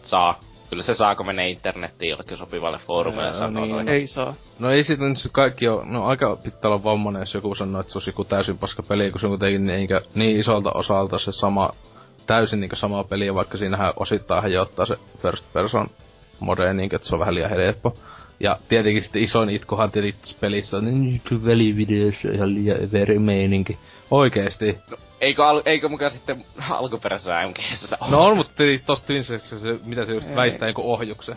[0.03, 0.41] saa.
[0.71, 3.73] Kyllä se saako menee internettiin jollekin sopivalle foorumille ja sanoo niin.
[3.75, 3.89] noin.
[3.89, 4.35] Ei saa.
[4.59, 7.81] No ei sit nyt se kaikki on, no aika pitää olla vammainen, jos joku sanoo,
[7.81, 11.19] että se olisi joku täysin paska peli, kun se on kuitenkin niin, niin isolta osalta
[11.19, 11.71] se sama,
[12.29, 15.87] täysin niin sama peli, vaikka siinähän osittain hajoittaa se first person
[16.41, 17.97] mode, niin, että se on vähän liian helppo.
[18.41, 23.19] Ja tietenkin sitten isoin itkuhan tietenkin tässä pelissä on, niin nyt välivideossa ihan liian veri
[23.19, 23.79] meininki.
[24.11, 24.79] Oikeesti.
[25.21, 29.39] Eikö, al- eikö mukaan sitten alkuperäisessä MGS No on, mutta tossa Twin se,
[29.85, 30.37] mitä se just Ei.
[30.37, 31.37] väistää joku ohjuksen.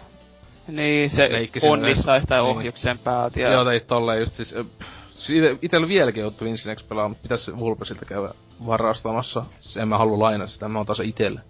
[0.67, 1.29] Niin, se
[1.61, 2.43] onnistaa sitä Niin.
[2.43, 3.39] ohjuksen päältä.
[3.39, 3.51] Ja...
[3.51, 4.55] Joo, teit tolleen just siis...
[4.79, 5.00] pff,
[5.61, 8.29] itellä vieläkin on Twin Snakes pelaa, mutta pitäis Vulpesilta käydä
[8.65, 9.45] varastamassa.
[9.79, 11.41] En mä halua lainaa sitä, mä otan se itelle.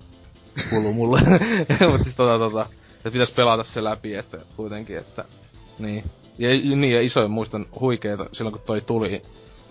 [0.70, 1.22] Kuuluu mulle.
[1.92, 2.66] Mut siis tota tota...
[2.96, 5.26] että pitäis pelata se läpi, että kuitenkin, että...
[5.80, 6.04] Niin.
[6.38, 9.22] Ja, niin, ja isoin muistan huikeeta silloin kun toi tuli,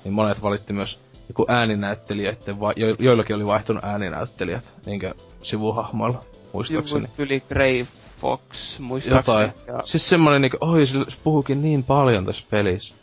[0.05, 0.99] niin monet valitti myös
[1.29, 7.01] joku ääninäyttelijöiden, va- jo, joillakin oli vaihtunut ääninäyttelijät, niinkö sivuhahmoilla, muistaakseni.
[7.01, 7.87] Juu, yli Grey
[8.21, 9.39] Fox, muistaakseni.
[9.39, 9.53] Jotain.
[9.67, 9.83] Ja...
[9.85, 12.95] Siis semmonen niinku, oi se, puhuukin niin paljon tässä pelissä.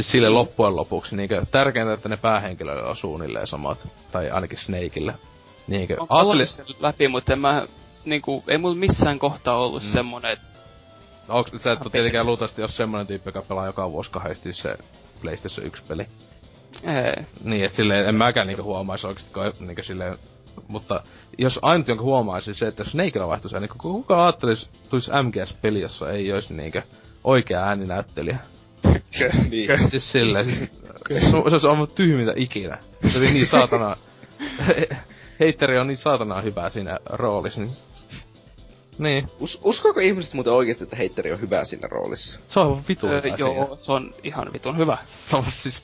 [0.00, 3.88] Siis sille loppujen lopuksi niinku, tärkeintä, että ne päähenkilöille on suunnilleen samat.
[4.12, 5.14] Tai ainakin Snakeille.
[5.66, 5.96] Niinkö,
[6.44, 7.66] sen läpi, mutta en mä,
[8.04, 9.88] niinku, ei mulla missään kohtaa ollut Mm.
[9.88, 9.92] mm.
[9.92, 10.44] semmonen, että
[11.28, 14.76] no, onks, sä et tietenkään luultavasti jos semmonen tyyppi, joka pelaa joka vuosi kahdesti se
[15.22, 16.06] PlayStation 1 peli.
[16.82, 17.24] ei.
[17.44, 20.18] Niin, et silleen, en mäkään niinku huomaisi oikeesti, kun niinku silleen,
[20.68, 21.02] mutta
[21.38, 26.10] jos ainut jonka huomaisi se, että jos Snakeilla vaihtuisi, niin kuka ajattelisi, tulisi MGS-peli, jossa
[26.10, 26.82] ei olisi niinkö
[27.24, 28.38] oikea ääninäyttelijä.
[29.50, 29.90] Niin.
[29.90, 30.70] Siis silleen, siis,
[31.30, 32.78] se, on- se olisi aivan tyhmintä ikinä.
[33.12, 33.96] Se oli niin saatana...
[35.40, 37.72] Heitteri on niin saatana hyvä siinä roolissa, niin...
[38.98, 42.40] Niin, Us, uskoako ihmiset muuten oikeesti, että heitteri on hyvä siinä roolissa?
[42.48, 43.76] se on aivan vitun Öö, hyvä joo, siinä.
[43.76, 44.98] se on ihan vitun hyvä.
[45.06, 45.82] Se on siis,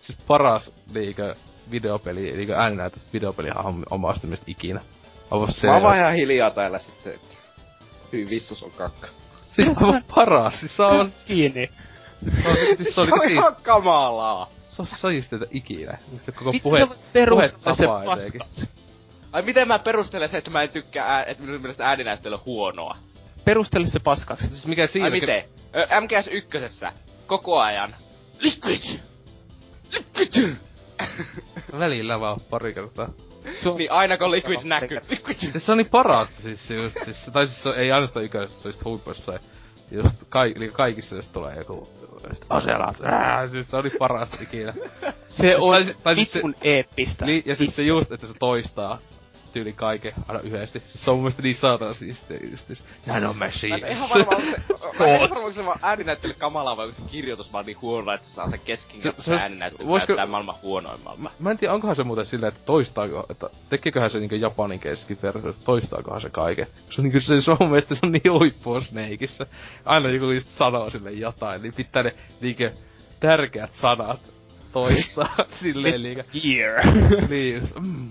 [0.00, 1.34] siis paras niinkö
[1.70, 4.80] videopeli, niinkö ääninäytö videopelihahmo omasta mielestä ikinä.
[5.30, 5.66] Aivan se.
[5.66, 7.36] Mä oon vaan ihan hiljaa täällä sitten, että...
[8.12, 9.08] Hyi vittu, se on kakka.
[9.50, 11.10] Siis aivan paras, siis se on.
[11.26, 11.70] Kiinni.
[12.22, 14.50] Siis se on, siis se on, Se on ihan kamalaa.
[14.60, 15.98] se on sajisteita ikinä.
[16.10, 18.40] Siis se koko puhe, se puhetapa etenkin.
[18.40, 18.70] paskat.
[19.32, 22.40] Ai miten mä perustelen se, että mä en tykkää, ää, että minun mielestä ääninäyttely on
[22.46, 22.96] huonoa?
[23.44, 24.46] Perustele se paskaksi.
[24.46, 25.04] Siis mikä siinä...
[25.06, 25.44] Ai miten?
[25.76, 26.92] Ö, MGS ykkösessä.
[27.26, 27.94] Koko ajan.
[28.40, 28.98] Liquid!
[29.92, 30.54] Liquid!
[31.78, 33.08] Välillä vaan pari kertaa.
[33.62, 34.98] Se on niin aina kun Liquid näkyy.
[35.10, 35.36] Liquid!
[35.52, 38.24] Siis se on niin parasta siis se just, siis, tai siis se on- ei ainoastaan
[38.24, 39.40] yköisessä, se on just huipussa.
[39.92, 41.88] Just kai, eli kaikissa jos tulee joku
[42.48, 44.72] aselat, ää, siis se niin parasta ikinä.
[45.28, 47.26] Se on Tai siis- se- eeppistä.
[47.26, 48.98] Li, ja siis se just, että se toistaa
[49.52, 50.82] tyyli kaiken aina yhdesti.
[50.86, 52.84] Se on mun mielestä niin saatana siistiä just siis.
[53.06, 53.76] Nano Mä machine.
[53.76, 54.42] en ihan varma, onko
[54.76, 57.80] se, mä en varma, onko se vaan ääninäyttely kamalaa vai onko se kirjoitus vaan niin
[57.82, 61.20] huono, että se saa sen Se- keskinkertaisen se- ääninäyttelyn voisiko- näyttää maailman huonoimmalta.
[61.20, 64.80] Mä, mä en tiedä, onkohan se muuten silleen, että toistaako, että tekeeköhän se niinku japanin
[64.80, 66.66] keskiversio, että toistaakohan se kaiken.
[66.90, 69.46] Se on niinku se, se on mun mielestä se on niin huippua Snakeissa.
[69.84, 72.64] Aina joku just sanoo sille jotain, niin pitää ne niinku
[73.20, 74.20] tärkeät sanat
[74.72, 76.24] toistaa silleen liikä.
[76.44, 76.86] Year.
[77.28, 78.08] niin just, mm,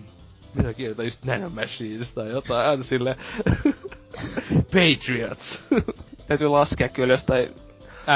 [0.55, 3.15] mitä kieltä just nanomachines tai jotain, aina silleen.
[4.73, 5.59] Patriots.
[6.27, 7.49] Täytyy laskea kyllä jostain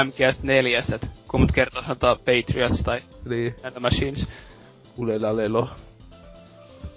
[0.04, 4.26] MGS 4, että kuinka kertaa sanotaan Patriots tai niin, Nano Machines.
[4.96, 5.68] ulela lelo.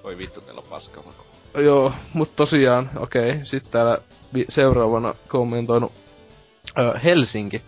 [0.04, 1.26] Oi vittu, teillä on paskamako.
[1.58, 3.40] Joo, mut tosiaan, okei.
[3.44, 3.98] Sitten täällä
[4.34, 5.92] vi- seuraavana kommentoinut
[6.78, 7.62] ö, Helsinki.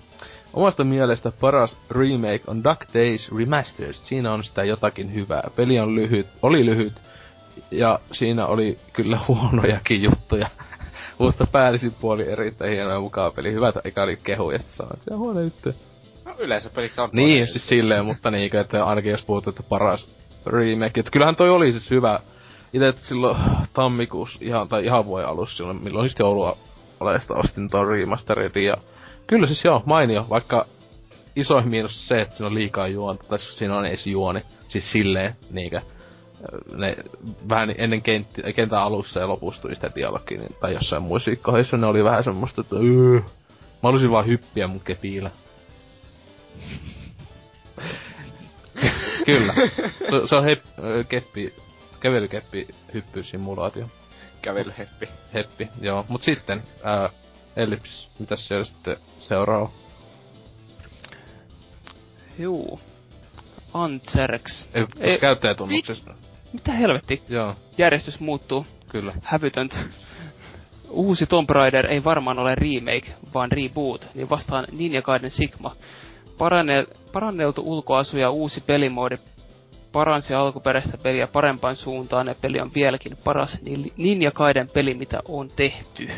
[0.54, 3.94] Omasta mielestä paras remake on Duck Days Remastered.
[3.94, 5.50] Siinä on sitä jotakin hyvää.
[5.56, 6.94] Peli on lyhyt, oli lyhyt,
[7.72, 10.50] ja siinä oli kyllä huonojakin juttuja.
[11.18, 13.54] Mutta päällisin puoli erittäin hieno ja mukava peli.
[13.54, 15.70] Hyvät eka oli kehu ja sitten sanoin, että se on huono juttu.
[16.26, 20.10] No yleensä pelissä on Niin, siis silleen, mutta niinkö, että ainakin jos puhut, että paras
[20.46, 21.00] remake.
[21.00, 22.20] Että kyllähän toi oli siis hyvä.
[22.74, 23.38] Itse silloin
[23.74, 26.58] tammikuussa, ihan, tai ihan vuoden alussa silloin, milloin sitten joulua
[27.00, 28.78] olesta ostin ton remasterin ja
[29.28, 30.66] kyllä siis joo, mainio, vaikka
[31.36, 34.92] isoin miinus se, että siinä on liikaa juonta, tai siis siinä on edes juoni, siis
[34.92, 35.82] silleen, niinkö,
[36.78, 36.96] ne
[37.50, 41.78] vähän ennen kentti, kentän alussa ja lopussa tuli sitä dialogia, niin, tai jossain muissa kohdissa
[41.78, 43.24] ne oli vähän semmoista, että öö, mä
[43.84, 45.32] halusin vaan hyppiä mun kepillä.
[49.26, 49.54] Kyllä.
[50.10, 50.64] Se, se on hep,
[51.10, 51.54] keppi,
[52.00, 53.90] kävelykeppi hyppysimulaatio.
[54.42, 55.10] Kävelyheppi.
[55.34, 56.06] Heppi, joo.
[56.10, 57.10] Mut sitten, ää,
[57.56, 59.72] Ellips, mitäs siellä sitten seuraa?
[62.40, 62.80] Juu.
[63.74, 64.66] Antserx.
[64.74, 66.14] Ei, Ei- käyttäjätunnuksessa.
[66.54, 67.22] Mitä helvetti?
[67.30, 68.66] Joo, Järjestys muuttuu.
[68.90, 69.14] kyllä.
[69.24, 69.78] Hävytöntä.
[70.90, 75.76] Uusi Tomb Raider ei varmaan ole remake, vaan reboot, niin vastaan Ninja Gaiden Sigma.
[76.38, 79.18] Parane, paranneltu ulkoasu ja uusi pelimoodi
[79.92, 85.20] paransi alkuperäistä peliä parempaan suuntaan ja peli on vieläkin paras Ni- Ninja Gaiden peli, mitä
[85.28, 86.10] on tehty.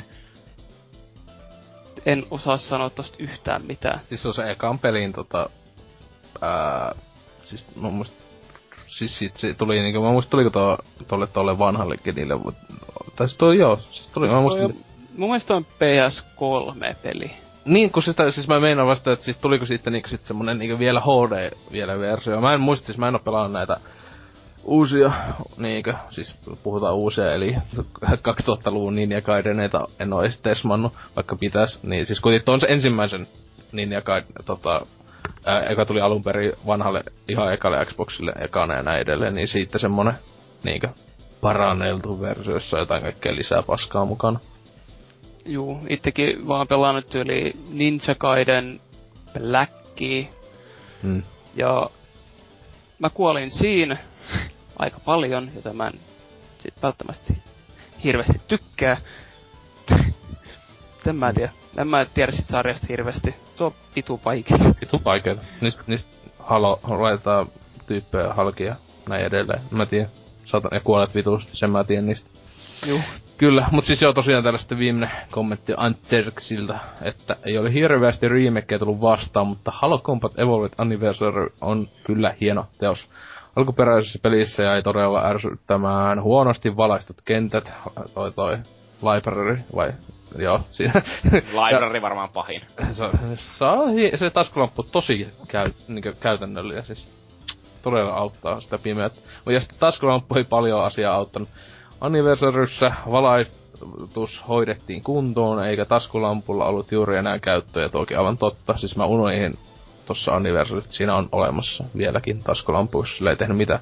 [2.05, 3.99] En osaa sanoa tosta yhtään mitään.
[4.09, 5.49] Siis se on se ekan pelin tota...
[6.41, 6.95] Ää,
[7.43, 8.13] siis mä muist,
[9.07, 12.55] siis sit se tuli niinku, mä muistin tuliko tuo, tolle tolle vanhallekin niille, mut,
[13.15, 17.31] tai siis toi joo, siis tuli, mä muistin, Toi on- Mun mielestä on PS3-peli.
[17.65, 20.79] Niin, kun sitä, siis mä meinaan vasta, että siis tuliko sitten niinku sit semmonen niinku
[20.79, 22.41] vielä HD vielä versio.
[22.41, 23.77] Mä en muista, siis mä en oo pelannut näitä
[24.63, 25.11] uusia,
[25.57, 27.55] niinkö, siis puhutaan uusia, eli
[28.29, 31.83] 2000-luvun Ninja Gaideneita en oo edes tesmannut, vaikka pitäis.
[31.83, 33.27] Niin siis kuitenkin ton se ensimmäisen
[33.71, 34.85] Ninja Gaiden, tota,
[35.45, 39.77] ää, joka tuli alun perin vanhalle, ihan ekalle Xboxille ekana ja näin edelleen, niin siitä
[39.77, 40.13] semmonen,
[40.63, 40.87] niinkö,
[41.41, 44.39] paranneltu versio, jossa on jotain kaikkea lisää paskaa mukana.
[45.45, 48.79] Juu, itsekin vaan pelannut yli Ninja Gaiden
[49.33, 50.25] Blackia
[51.03, 51.23] Mm.
[51.55, 51.89] ja
[52.99, 53.97] mä kuolin siinä
[54.79, 55.99] aika paljon, jota mä en
[56.59, 57.33] sit välttämättä
[58.03, 58.97] hirveästi tykkää.
[61.09, 61.51] En mä tiedä.
[61.77, 63.35] En mä tiedä sit sarjasta hirveästi.
[63.55, 64.57] Se on vitu vaikea.
[64.81, 65.41] Vitu vaikeeta.
[65.61, 66.09] Niistä, niistä
[66.39, 67.47] halo, laitetaan
[67.87, 68.75] tyyppejä halki ja
[69.09, 69.61] näin edelleen.
[69.71, 70.09] Mä tiedän.
[70.45, 72.29] Saatan, ja kuolet vitusti, sen mä tiedän niistä.
[72.85, 72.99] Juu.
[73.37, 78.79] Kyllä, mutta siis joo tosiaan täällä sitten viimeinen kommentti Antserksiltä, että ei ole hirveästi remakeja
[78.79, 83.09] tullut vastaan, mutta Halo Combat Evolved Anniversary on kyllä hieno teos.
[83.55, 87.73] Alkuperäisessä pelissä jäi todella ärsyttämään huonosti valaistut kentät,
[88.13, 88.57] toi toi
[89.03, 89.93] library, vai
[90.37, 91.01] joo, siinä.
[91.63, 92.61] Library varmaan pahin.
[92.91, 97.07] se, se, se taskulamppu on tosi käy, niin käytännöllinen, siis
[97.81, 99.13] todella auttaa sitä pimeät.
[99.45, 101.49] Ja sitten taskulamppu ei paljon asiaa auttanut.
[102.01, 108.77] Anniversaryssä valaistus hoidettiin kuntoon, eikä taskulampulla ollut juuri enää käyttöä, toki aivan totta.
[108.77, 109.57] Siis mä unoihin
[110.05, 113.79] tossa Anniversaryt, siinä on olemassa vieläkin taskulampu, jos sillä ei tehnyt mitään.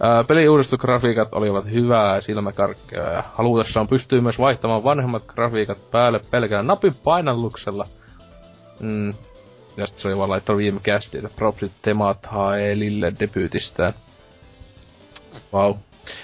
[0.00, 6.62] Ää, peliuudistusgrafiikat olivat hyvää ja silmäkarkkeja ja halutessaan pystyy myös vaihtamaan vanhemmat grafiikat päälle pelkällä
[6.62, 7.86] napin painalluksella.
[8.80, 9.14] Mm.
[9.76, 13.92] Ja sitten se oli vaan laittanut viime kästi, että propsit Temat Haelille debyytistään.
[15.52, 15.72] Vau.
[15.72, 15.80] Wow.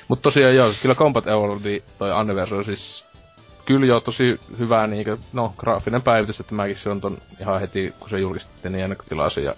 [0.09, 3.05] Mut tosiaan joo, kyllä Combat Evolved toi Anniversary siis
[3.65, 7.94] kyllä joo tosi hyvää niinkö, no graafinen päivitys, että mäkin se on ton ihan heti
[8.01, 9.55] kun se julkistettiin niin ennakkotilasin ja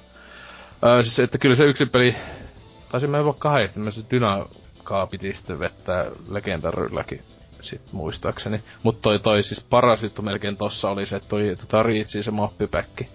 [0.84, 2.16] öö, siis että kyllä se yksi peli,
[2.94, 7.22] taisin mä jopa kahdesti, mä se Dynakaa piti sitten vettää legendarylläkin
[7.60, 8.60] sit muistaakseni.
[8.82, 12.30] Mut toi toi siis paras juttu melkein tossa oli se, että toi tota Reachi se
[12.30, 13.08] mappipäkki.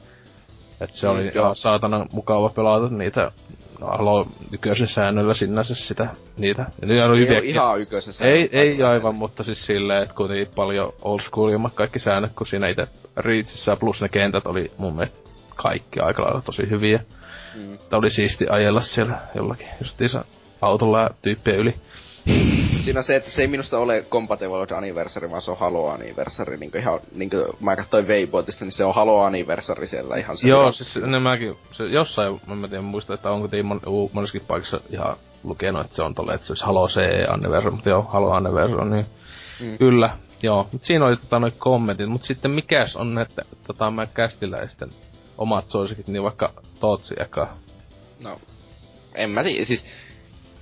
[0.81, 1.43] Et se oli Mm, joo.
[1.45, 3.31] ihan saatana mukava pelata niitä
[3.81, 6.65] Halo nykyisen säännöllä sinänsä sitä, niitä.
[6.81, 7.77] Ja ne oli Ei ole ihan
[8.21, 12.67] ei, ei aivan, mutta siis silleen, että kuitenkin paljon old schoolimmat kaikki säännöt, kun siinä
[12.67, 15.19] itse Reachissä plus ne kentät oli mun mielestä
[15.55, 17.03] kaikki aika lailla tosi hyviä.
[17.55, 17.73] Mm.
[17.73, 20.25] Että oli siisti ajella siellä jollakin justiinsa
[20.61, 21.75] autolla ja tyyppien yli.
[22.79, 26.57] Siinä on se, että se ei minusta ole Compatible Anniversary, vaan se on Halo Anniversary.
[26.57, 30.49] Niin ihan, niin kuin mä katsoin Waypointista, niin se on Halo Anniversary siellä ihan se.
[30.49, 34.47] Joo, siis ne mäkin, se jossain, mä en tiedä muista, että onko Tiimon uu, monissakin
[34.47, 38.03] paikassa ihan lukenut, että se on tolle, että se olisi Halo CE Anniversary, mutta joo,
[38.03, 39.05] Halo Anniversary, niin
[39.59, 39.65] Mm.
[39.65, 39.77] mm.
[39.77, 40.67] kyllä, joo.
[40.71, 44.89] Mut siinä oli tota noin kommentit, mut sitten mikäs on, että tota mä kästiläisten
[45.37, 47.47] omat suosikit, niin vaikka Tootsi eka.
[48.23, 48.39] No,
[49.15, 49.85] en mä tiedä, siis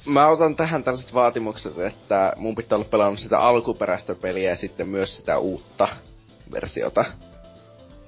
[0.06, 4.88] mä otan tähän tällaiset vaatimukset, että mun pitää olla pelannut sitä alkuperäistä peliä ja sitten
[4.88, 5.88] myös sitä uutta
[6.52, 7.06] versiota.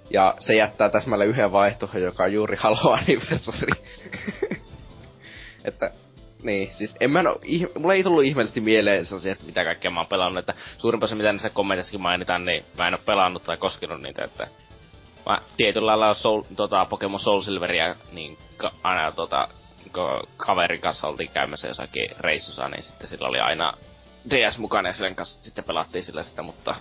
[0.09, 3.73] Ja se jättää täsmälle yhden vaihtoehdon, joka on juuri Halo Anniversary.
[5.65, 5.91] että
[6.43, 9.91] niin, siis en mä no, ih, mulla ei tullut ihmeellisesti mieleen sellaisia, että mitä kaikkea
[9.91, 13.43] mä oon pelannut, että suurin osa mitä näissä kommenteissakin mainitaan, niin mä en oo pelannut
[13.43, 14.47] tai koskenut niitä, että
[15.29, 19.47] mä tietyllä lailla Soul, tota, Pokemon Soul Silveria, niin ka, aina tota,
[19.93, 23.73] kun kaverin kanssa oltiin käymässä jossakin reissussa, niin sitten sillä oli aina
[24.29, 26.75] DS mukana ja sen kanssa sitten pelattiin sillä sitä, mutta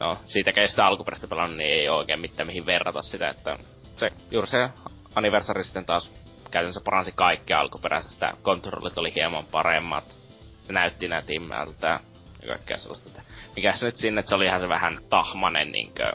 [0.00, 3.58] no, siitäkään sitä alkuperäistä pelannut, niin ei oikein mitään mihin verrata sitä, että
[3.96, 4.68] se, juuri se
[5.14, 6.12] anniversari sitten taas
[6.50, 8.32] käytännössä paransi kaikkea alkuperäisestä.
[8.42, 10.18] Kontrollit oli hieman paremmat.
[10.62, 12.00] Se näytti nätimmältä
[12.42, 13.08] ja kaikkea sellaista.
[13.08, 13.22] Että
[13.56, 16.12] mikä se nyt sinne, että se oli ihan se vähän tahmanen niinkö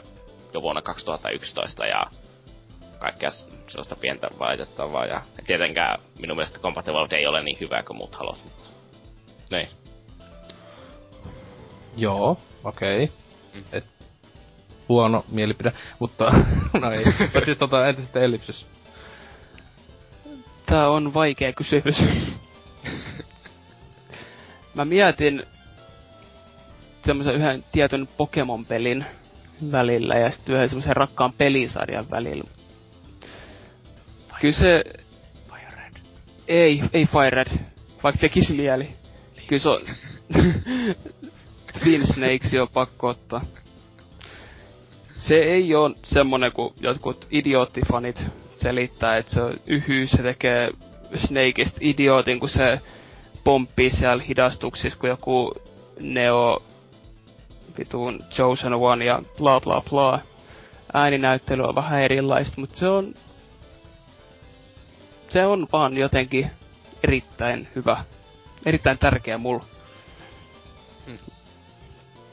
[0.54, 2.04] jo vuonna 2011 ja
[2.98, 3.30] kaikkea
[3.68, 5.06] sellaista pientä valitettavaa.
[5.06, 8.68] Ja tietenkään minun mielestä Compatible ei ole niin hyvä kuin muut halot, mutta...
[9.50, 9.68] Niin.
[11.96, 13.04] Joo, okei.
[13.04, 13.16] Okay.
[13.54, 13.64] Mm.
[13.72, 13.84] Et,
[14.88, 16.32] huono mielipide, mutta
[16.80, 17.04] no ei.
[17.44, 18.66] siis tota, entä sitten Ellipsis?
[20.66, 21.96] Tää on vaikea kysymys.
[24.74, 25.46] Mä mietin
[27.06, 29.06] semmoisen yhden tietyn Pokemon-pelin
[29.72, 32.50] välillä ja sitten yhden semmoisen rakkaan pelisarjan välillä.
[34.40, 34.84] Kyllä se...
[35.48, 35.94] Fire Red.
[36.48, 37.48] Ei, ei Fire Red.
[38.02, 38.88] Vaikka tekisi mieli.
[39.46, 39.80] Kyllä se on...
[41.82, 43.44] Twin Snakes on pakko ottaa.
[45.16, 48.22] Se ei ole semmonen kuin jotkut idioottifanit
[48.58, 50.70] selittää, että se yhyy, se tekee
[51.16, 52.80] Snakeista idiootin, kun se
[53.44, 55.54] pomppii siellä hidastuksissa, kun joku
[56.00, 56.62] Neo
[57.78, 60.20] vitun Chosen One ja bla bla bla.
[60.92, 63.14] Ääninäyttely on vähän erilaista, mutta se on...
[65.28, 66.50] Se on vaan jotenkin
[67.04, 68.04] erittäin hyvä.
[68.66, 69.64] Erittäin tärkeä mulla.
[71.06, 71.18] Hmm.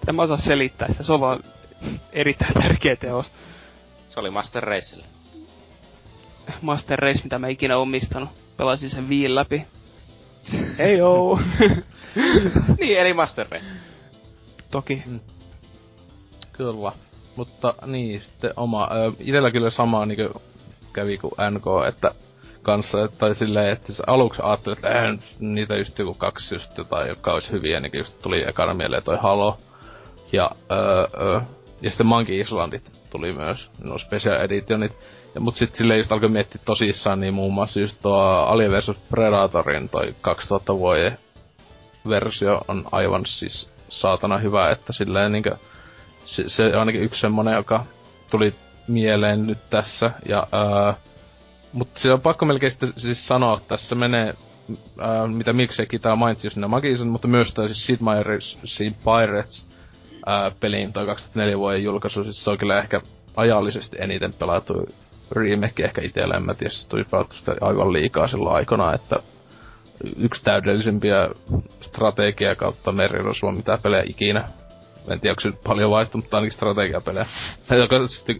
[0.08, 1.44] En mä osaa selittää sitä, se on vaan
[2.14, 3.32] erittäin tärkeä teos.
[4.10, 5.06] Se oli Master Racelle.
[6.62, 8.30] Master Race, mitä mä ikinä omistanut.
[8.58, 9.66] Pelasin sen viin läpi.
[10.80, 11.40] Ei oo.
[12.80, 13.66] niin, eli Master Race.
[14.76, 15.04] Toki.
[15.06, 15.20] Mm.
[16.54, 16.92] Kyllä.
[17.36, 20.42] Mutta niin, sitten oma, ö, itellä kyllä sama niinku
[20.94, 22.12] kävi kuin NK, että
[22.62, 27.08] kanssa, tai silleen, että siis aluksi ajattelin, että eihän niitä just joku kaksi just jotain,
[27.10, 29.58] jotka olisi hyviä, niin just tuli ekana mieleen toi Halo.
[30.32, 31.42] Ja, öö, öö,
[31.82, 34.94] ja sitten Monkey Islandit tuli myös, no special editionit.
[35.36, 38.92] Ja, mut sit silleen just alkoi miettiä tosissaan, niin muun muassa just tuo Alien vs
[39.10, 41.18] Predatorin toi 2000 vuoden
[42.10, 45.56] versio on aivan siis saatana hyvä, että silleen niinkö,
[46.26, 47.86] se, se ainakin yksi semmonen, joka
[48.32, 48.54] tuli
[48.88, 50.94] mieleen nyt tässä, ja ää,
[51.74, 54.34] mut se on pakko melkein sitten siis sanoa, että tässä menee,
[55.00, 58.58] ää, mitä Milkshakekin tää mainitsi just Magician, mutta myös toi siis Sid Meier's
[59.04, 59.66] Pirates,
[60.26, 63.02] ää, peliin toi 2004 vuoden julkaisu, siis se on kyllä ehkä
[63.36, 64.74] ajallisesti eniten pelattu
[65.32, 69.20] remake ehkä itellä, en mä tiedä, se tuli sitä aivan liikaa silloin aikana, että
[70.18, 71.30] yksi täydellisimpiä
[71.82, 74.50] strategia kautta merirosua, mitä pelejä ikinä.
[75.08, 77.26] En tiedä, onko se paljon vaihtu, mutta ainakin strategiapelejä.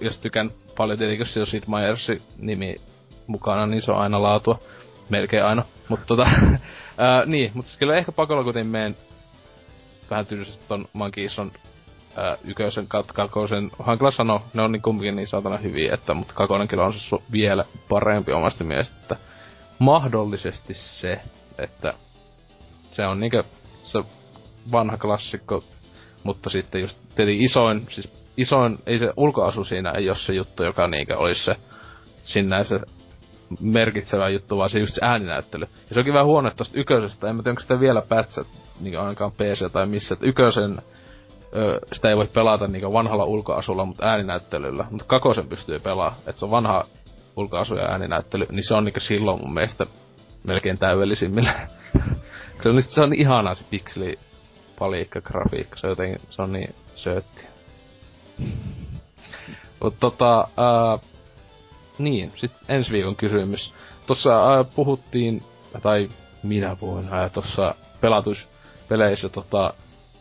[0.02, 2.76] jos tykän paljon tietenkin, jos Sid Meiersin nimi
[3.28, 4.60] mukana, niin se on aina laatua.
[5.10, 5.66] Melkein aina.
[5.90, 6.28] Mutta tota,
[6.98, 8.96] ää, niin, mutta siis kyllä ehkä pakolla kuitenkin meen
[10.10, 11.52] vähän tyylisesti ton Mankison
[12.16, 16.34] ää, ykösen kautta kakosen, hankala sanoa, ne on niin kumminkin niin saatana hyviä, että, mutta
[16.34, 19.16] kakonen kyllä on se vielä parempi omasta mielestä, että
[19.80, 21.22] mahdollisesti se,
[21.58, 21.94] että
[22.92, 23.44] se on niinkö
[23.84, 24.00] se
[24.72, 25.64] vanha klassikko,
[26.24, 30.64] mutta sitten just tietenkin isoin, siis isoin, ei se ulkoasu siinä ei ole se juttu,
[30.64, 31.56] joka niinkö olisi se
[32.22, 32.80] sinne se
[33.60, 35.66] merkitsevä juttu, vaan se just se ääninäyttely.
[35.90, 38.48] Ja se onkin vähän huono, että tosta yköisestä, en mä tiedä, onko sitä vielä pätsät,
[38.80, 40.82] niin ainakaan PC tai missä, että yköisen
[41.94, 44.86] sitä ei voi pelata niinku vanhalla ulkoasulla, mutta ääninäyttelyllä.
[44.90, 46.86] Mutta kakosen pystyy pelaamaan, että se on vanha
[47.36, 49.86] ulkoasu ja ääninäyttely, niin se on niinku silloin mun mielestä
[50.46, 51.68] melkein täydellisimmillä.
[52.62, 54.20] se on, se on ihanaa se pikseli
[54.80, 57.42] paliikka grafiikka, se on jotenkin, se on niin söötti.
[59.84, 61.00] Mutta tota, ää,
[61.98, 63.74] niin, sit ensi viikon kysymys.
[64.08, 65.44] Tossa ää, puhuttiin,
[65.82, 66.10] tai
[66.44, 69.74] minä puhuin ää, tossa pelatuspeleissä tota,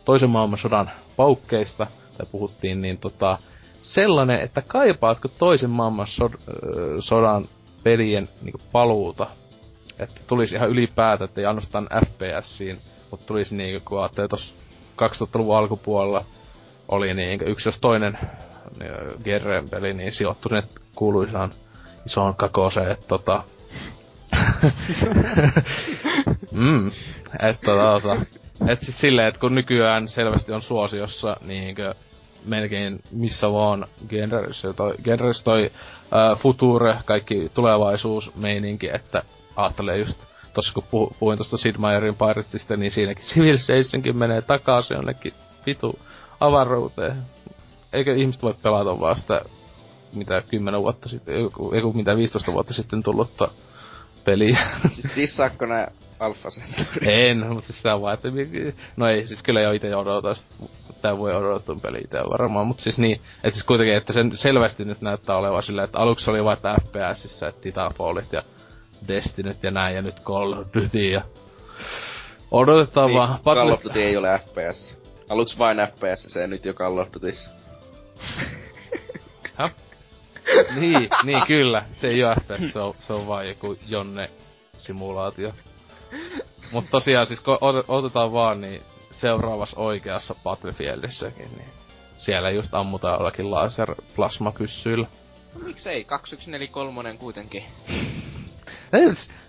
[0.05, 1.87] toisen maailmansodan paukkeista,
[2.17, 3.37] tai puhuttiin, niin tota,
[3.81, 7.47] sellainen, että kaipaatko toisen maailmansodan
[7.83, 9.27] pelien niin paluuta,
[9.99, 12.79] että tulisi ihan ylipäätään, että ei ainoastaan FPSiin,
[13.11, 14.53] mutta tulisi niin kun ajattelee tuossa
[15.01, 16.25] 2000-luvun alkupuolella
[16.87, 18.17] oli niin yksi jos toinen
[19.23, 20.63] Gerren peli, niin sijoittui sinne
[20.95, 21.53] kuuluisaan
[22.05, 23.43] isoon kakoseen, että tota...
[26.51, 26.91] mm,
[27.39, 28.17] että tota,
[28.67, 31.93] et siis silleen, että kun nykyään selvästi on suosiossa niinkö
[32.45, 34.73] melkein missä vaan genressä.
[34.73, 35.71] Toi, genressä toi
[36.11, 39.23] ää, future, kaikki tulevaisuus, meininki, että
[39.55, 40.17] ajattelee just
[40.55, 45.33] tossa kun puh, puhuin tosta Sid Meierin Piratesista, niin siinäkin Civilizationkin menee takaisin jonnekin
[45.65, 45.99] vitu
[46.39, 47.17] avaruuteen.
[47.93, 49.41] Eikö ihmiset voi pelata vaan sitä,
[50.13, 53.49] mitä 10 vuotta sitten, joku, mitä 15 vuotta sitten tullutta
[54.23, 54.57] peliä.
[54.91, 57.29] Siis dissaakko nää Alpha Centauri?
[57.29, 58.29] En, mutta siis sitä vaan, että...
[58.95, 60.43] No ei, siis kyllä jo ite odotas.
[61.01, 64.85] Tää voi odottaa peli ite varmaan, mutta siis niin, että siis kuitenkin, että sen selvästi
[64.85, 68.43] nyt näyttää olevan sillä, että aluksi oli vain FPSissä, että Titanfallit ja
[69.07, 71.21] Destinyt ja näin, ja nyt Call of Duty ja...
[72.51, 73.39] Odotetaan niin, vaan.
[73.43, 74.97] Call of Duty ei ole FPS.
[75.29, 77.49] Aluksi vain FPS, se nyt jo Call of Dutyssa.
[79.59, 79.71] Häh?
[80.79, 81.85] niin, niin kyllä.
[81.93, 84.29] Se ei oo FPS, se on, se on vaan joku Jonne
[84.77, 85.53] simulaatio.
[86.71, 91.69] Mut tosiaan siis kun otetaan vaan niin seuraavassa oikeassa Battlefieldissäkin, niin
[92.17, 95.07] siellä just ammutaan jollakin laser plasmapyssyillä.
[95.53, 96.03] No miksei?
[96.03, 97.63] 2143 kuitenkin.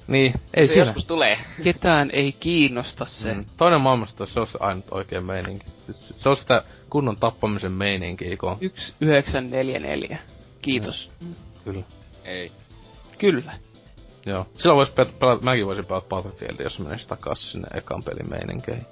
[0.07, 0.86] niin, ei se siinä.
[0.86, 1.39] joskus tulee.
[1.65, 3.35] Ketään ei kiinnosta se.
[3.35, 3.45] Mm.
[3.57, 5.67] Toinen maailmasta se on se ainut oikein meininki.
[5.91, 8.59] Se on sitä kunnon tappamisen meininkiä, kun...
[8.59, 10.19] 1944.
[10.62, 11.11] Kiitos.
[11.20, 11.35] Mm.
[11.65, 11.85] Kyllä.
[12.25, 12.53] Ei.
[13.19, 13.53] Kyllä.
[14.27, 14.47] Joo.
[14.57, 18.86] Silloin vois pelata, mäkin voisin pelata Battlefield, jos menis takas sinne ekan pelin meininkeihin.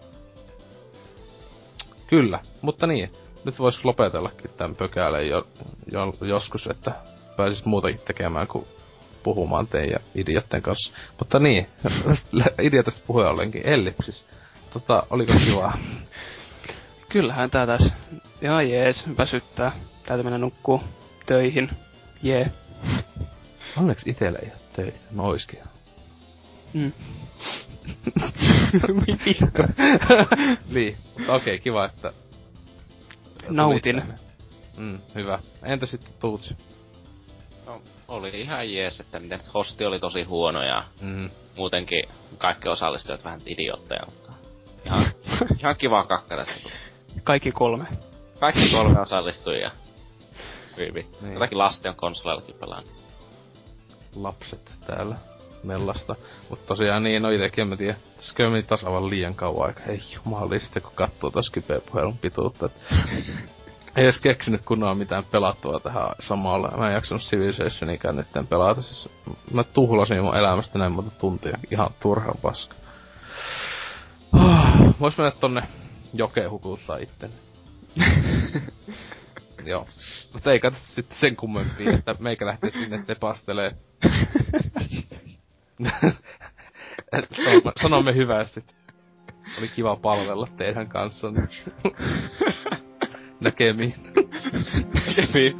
[2.06, 3.10] Kyllä, mutta niin.
[3.44, 5.46] Nyt vois lopetellakin tän pökäleen jo,
[5.92, 6.92] jo, joskus, että
[7.36, 8.66] pääsis muutakin tekemään kuin
[9.24, 10.92] puhumaan teidän idiotten kanssa.
[11.18, 11.66] Mutta niin,
[12.62, 13.62] idiotista puheen ollenkin.
[13.64, 14.24] Ellipsis.
[14.72, 15.78] Tota, oliko kiva?
[17.12, 17.94] Kyllähän tää tässä
[18.42, 19.72] ihan jees, väsyttää.
[20.06, 20.82] Täytyy mennä nukkuu
[21.26, 21.70] töihin.
[22.22, 22.50] Jee.
[22.86, 23.04] Yeah.
[23.78, 24.98] Onneksi itellä ei ole töitä.
[25.10, 25.58] No oiskin.
[26.72, 26.92] Mm.
[30.74, 32.12] niin, mutta okei, okay, kiva, että...
[33.48, 34.02] Nautin.
[34.76, 35.38] Mm, hyvä.
[35.62, 36.56] Entä sitten Tuutsi?
[37.66, 41.30] No, oli ihan jees, että miten hosti oli tosi huono ja mm.
[41.56, 42.04] muutenkin
[42.38, 44.32] kaikki osallistujat vähän idiotteja, mutta
[44.86, 45.06] ihan,
[45.60, 46.44] ihan kiva kakkara
[47.24, 47.86] Kaikki kolme.
[48.40, 49.70] Kaikki kolme osallistujia.
[50.76, 51.18] Hyvin vittu.
[51.22, 51.32] Niin.
[51.32, 53.04] Jotakin lasten on konsoleillakin pelannut
[54.16, 55.16] lapset täällä
[55.62, 56.16] mellasta.
[56.50, 57.96] Mutta tosiaan niin, no itekin en mä tiedä.
[58.16, 59.80] Tässä meni taas aivan liian kauan aika.
[59.80, 62.68] Ei jumalista, kun katsoo taas Skype-puhelun pituutta.
[63.96, 66.72] ei edes keksinyt kunnolla mitään pelattua tähän samalla.
[66.76, 68.82] Mä en jaksanut Civilizationikään nyt pelata.
[68.82, 69.08] Siis
[69.52, 71.58] mä tuhlasin mun elämästä näin monta tuntia.
[71.70, 72.74] Ihan turhan paska.
[74.32, 75.62] Oh, vois mennä tonne
[76.14, 77.32] jokeen hukuttaa itteni.
[79.64, 79.86] Joo.
[80.32, 83.76] Mutta ei katso sitten sen kummempi, että meikä lähtee sinne tepastelee.
[87.82, 88.64] sanomme hyvästi.
[89.58, 91.28] Oli kiva palvella teidän kanssa.
[93.40, 93.94] Näkemiin.
[95.16, 95.56] Näkemiin.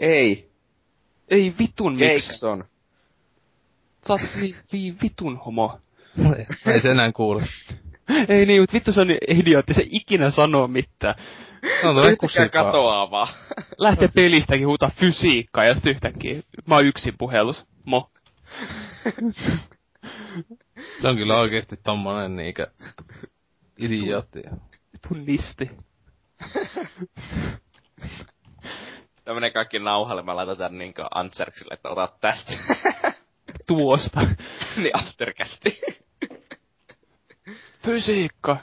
[0.00, 0.50] Ei.
[1.28, 2.00] Ei vitun.
[2.00, 2.64] Jackson.
[4.06, 5.80] Sä oot niin vi, vitun homo.
[6.66, 7.44] Ei se enää kuule.
[8.28, 11.14] Ei niin, mut vittu se on niin idiootti, se ikinä sanoo mitään.
[11.84, 13.28] No, no, Yhtäkään katoaa vaan.
[13.78, 17.66] Lähtee pelistäkin huutaa fysiikkaa ja sit yhtäkkiä mä oon yksin puhelus.
[17.84, 18.10] Mo.
[21.02, 22.66] Se on kyllä oikeesti tommonen niinkö
[23.78, 24.42] idiootti.
[24.92, 25.70] Vitun nisti.
[29.24, 32.52] Tää menee kaikki nauhalle, mä laitan tän niinkö Antserksille, että otat tästä.
[33.66, 34.20] Tuosta.
[34.76, 35.80] niin aftercasti.
[37.84, 38.56] Fysiikka.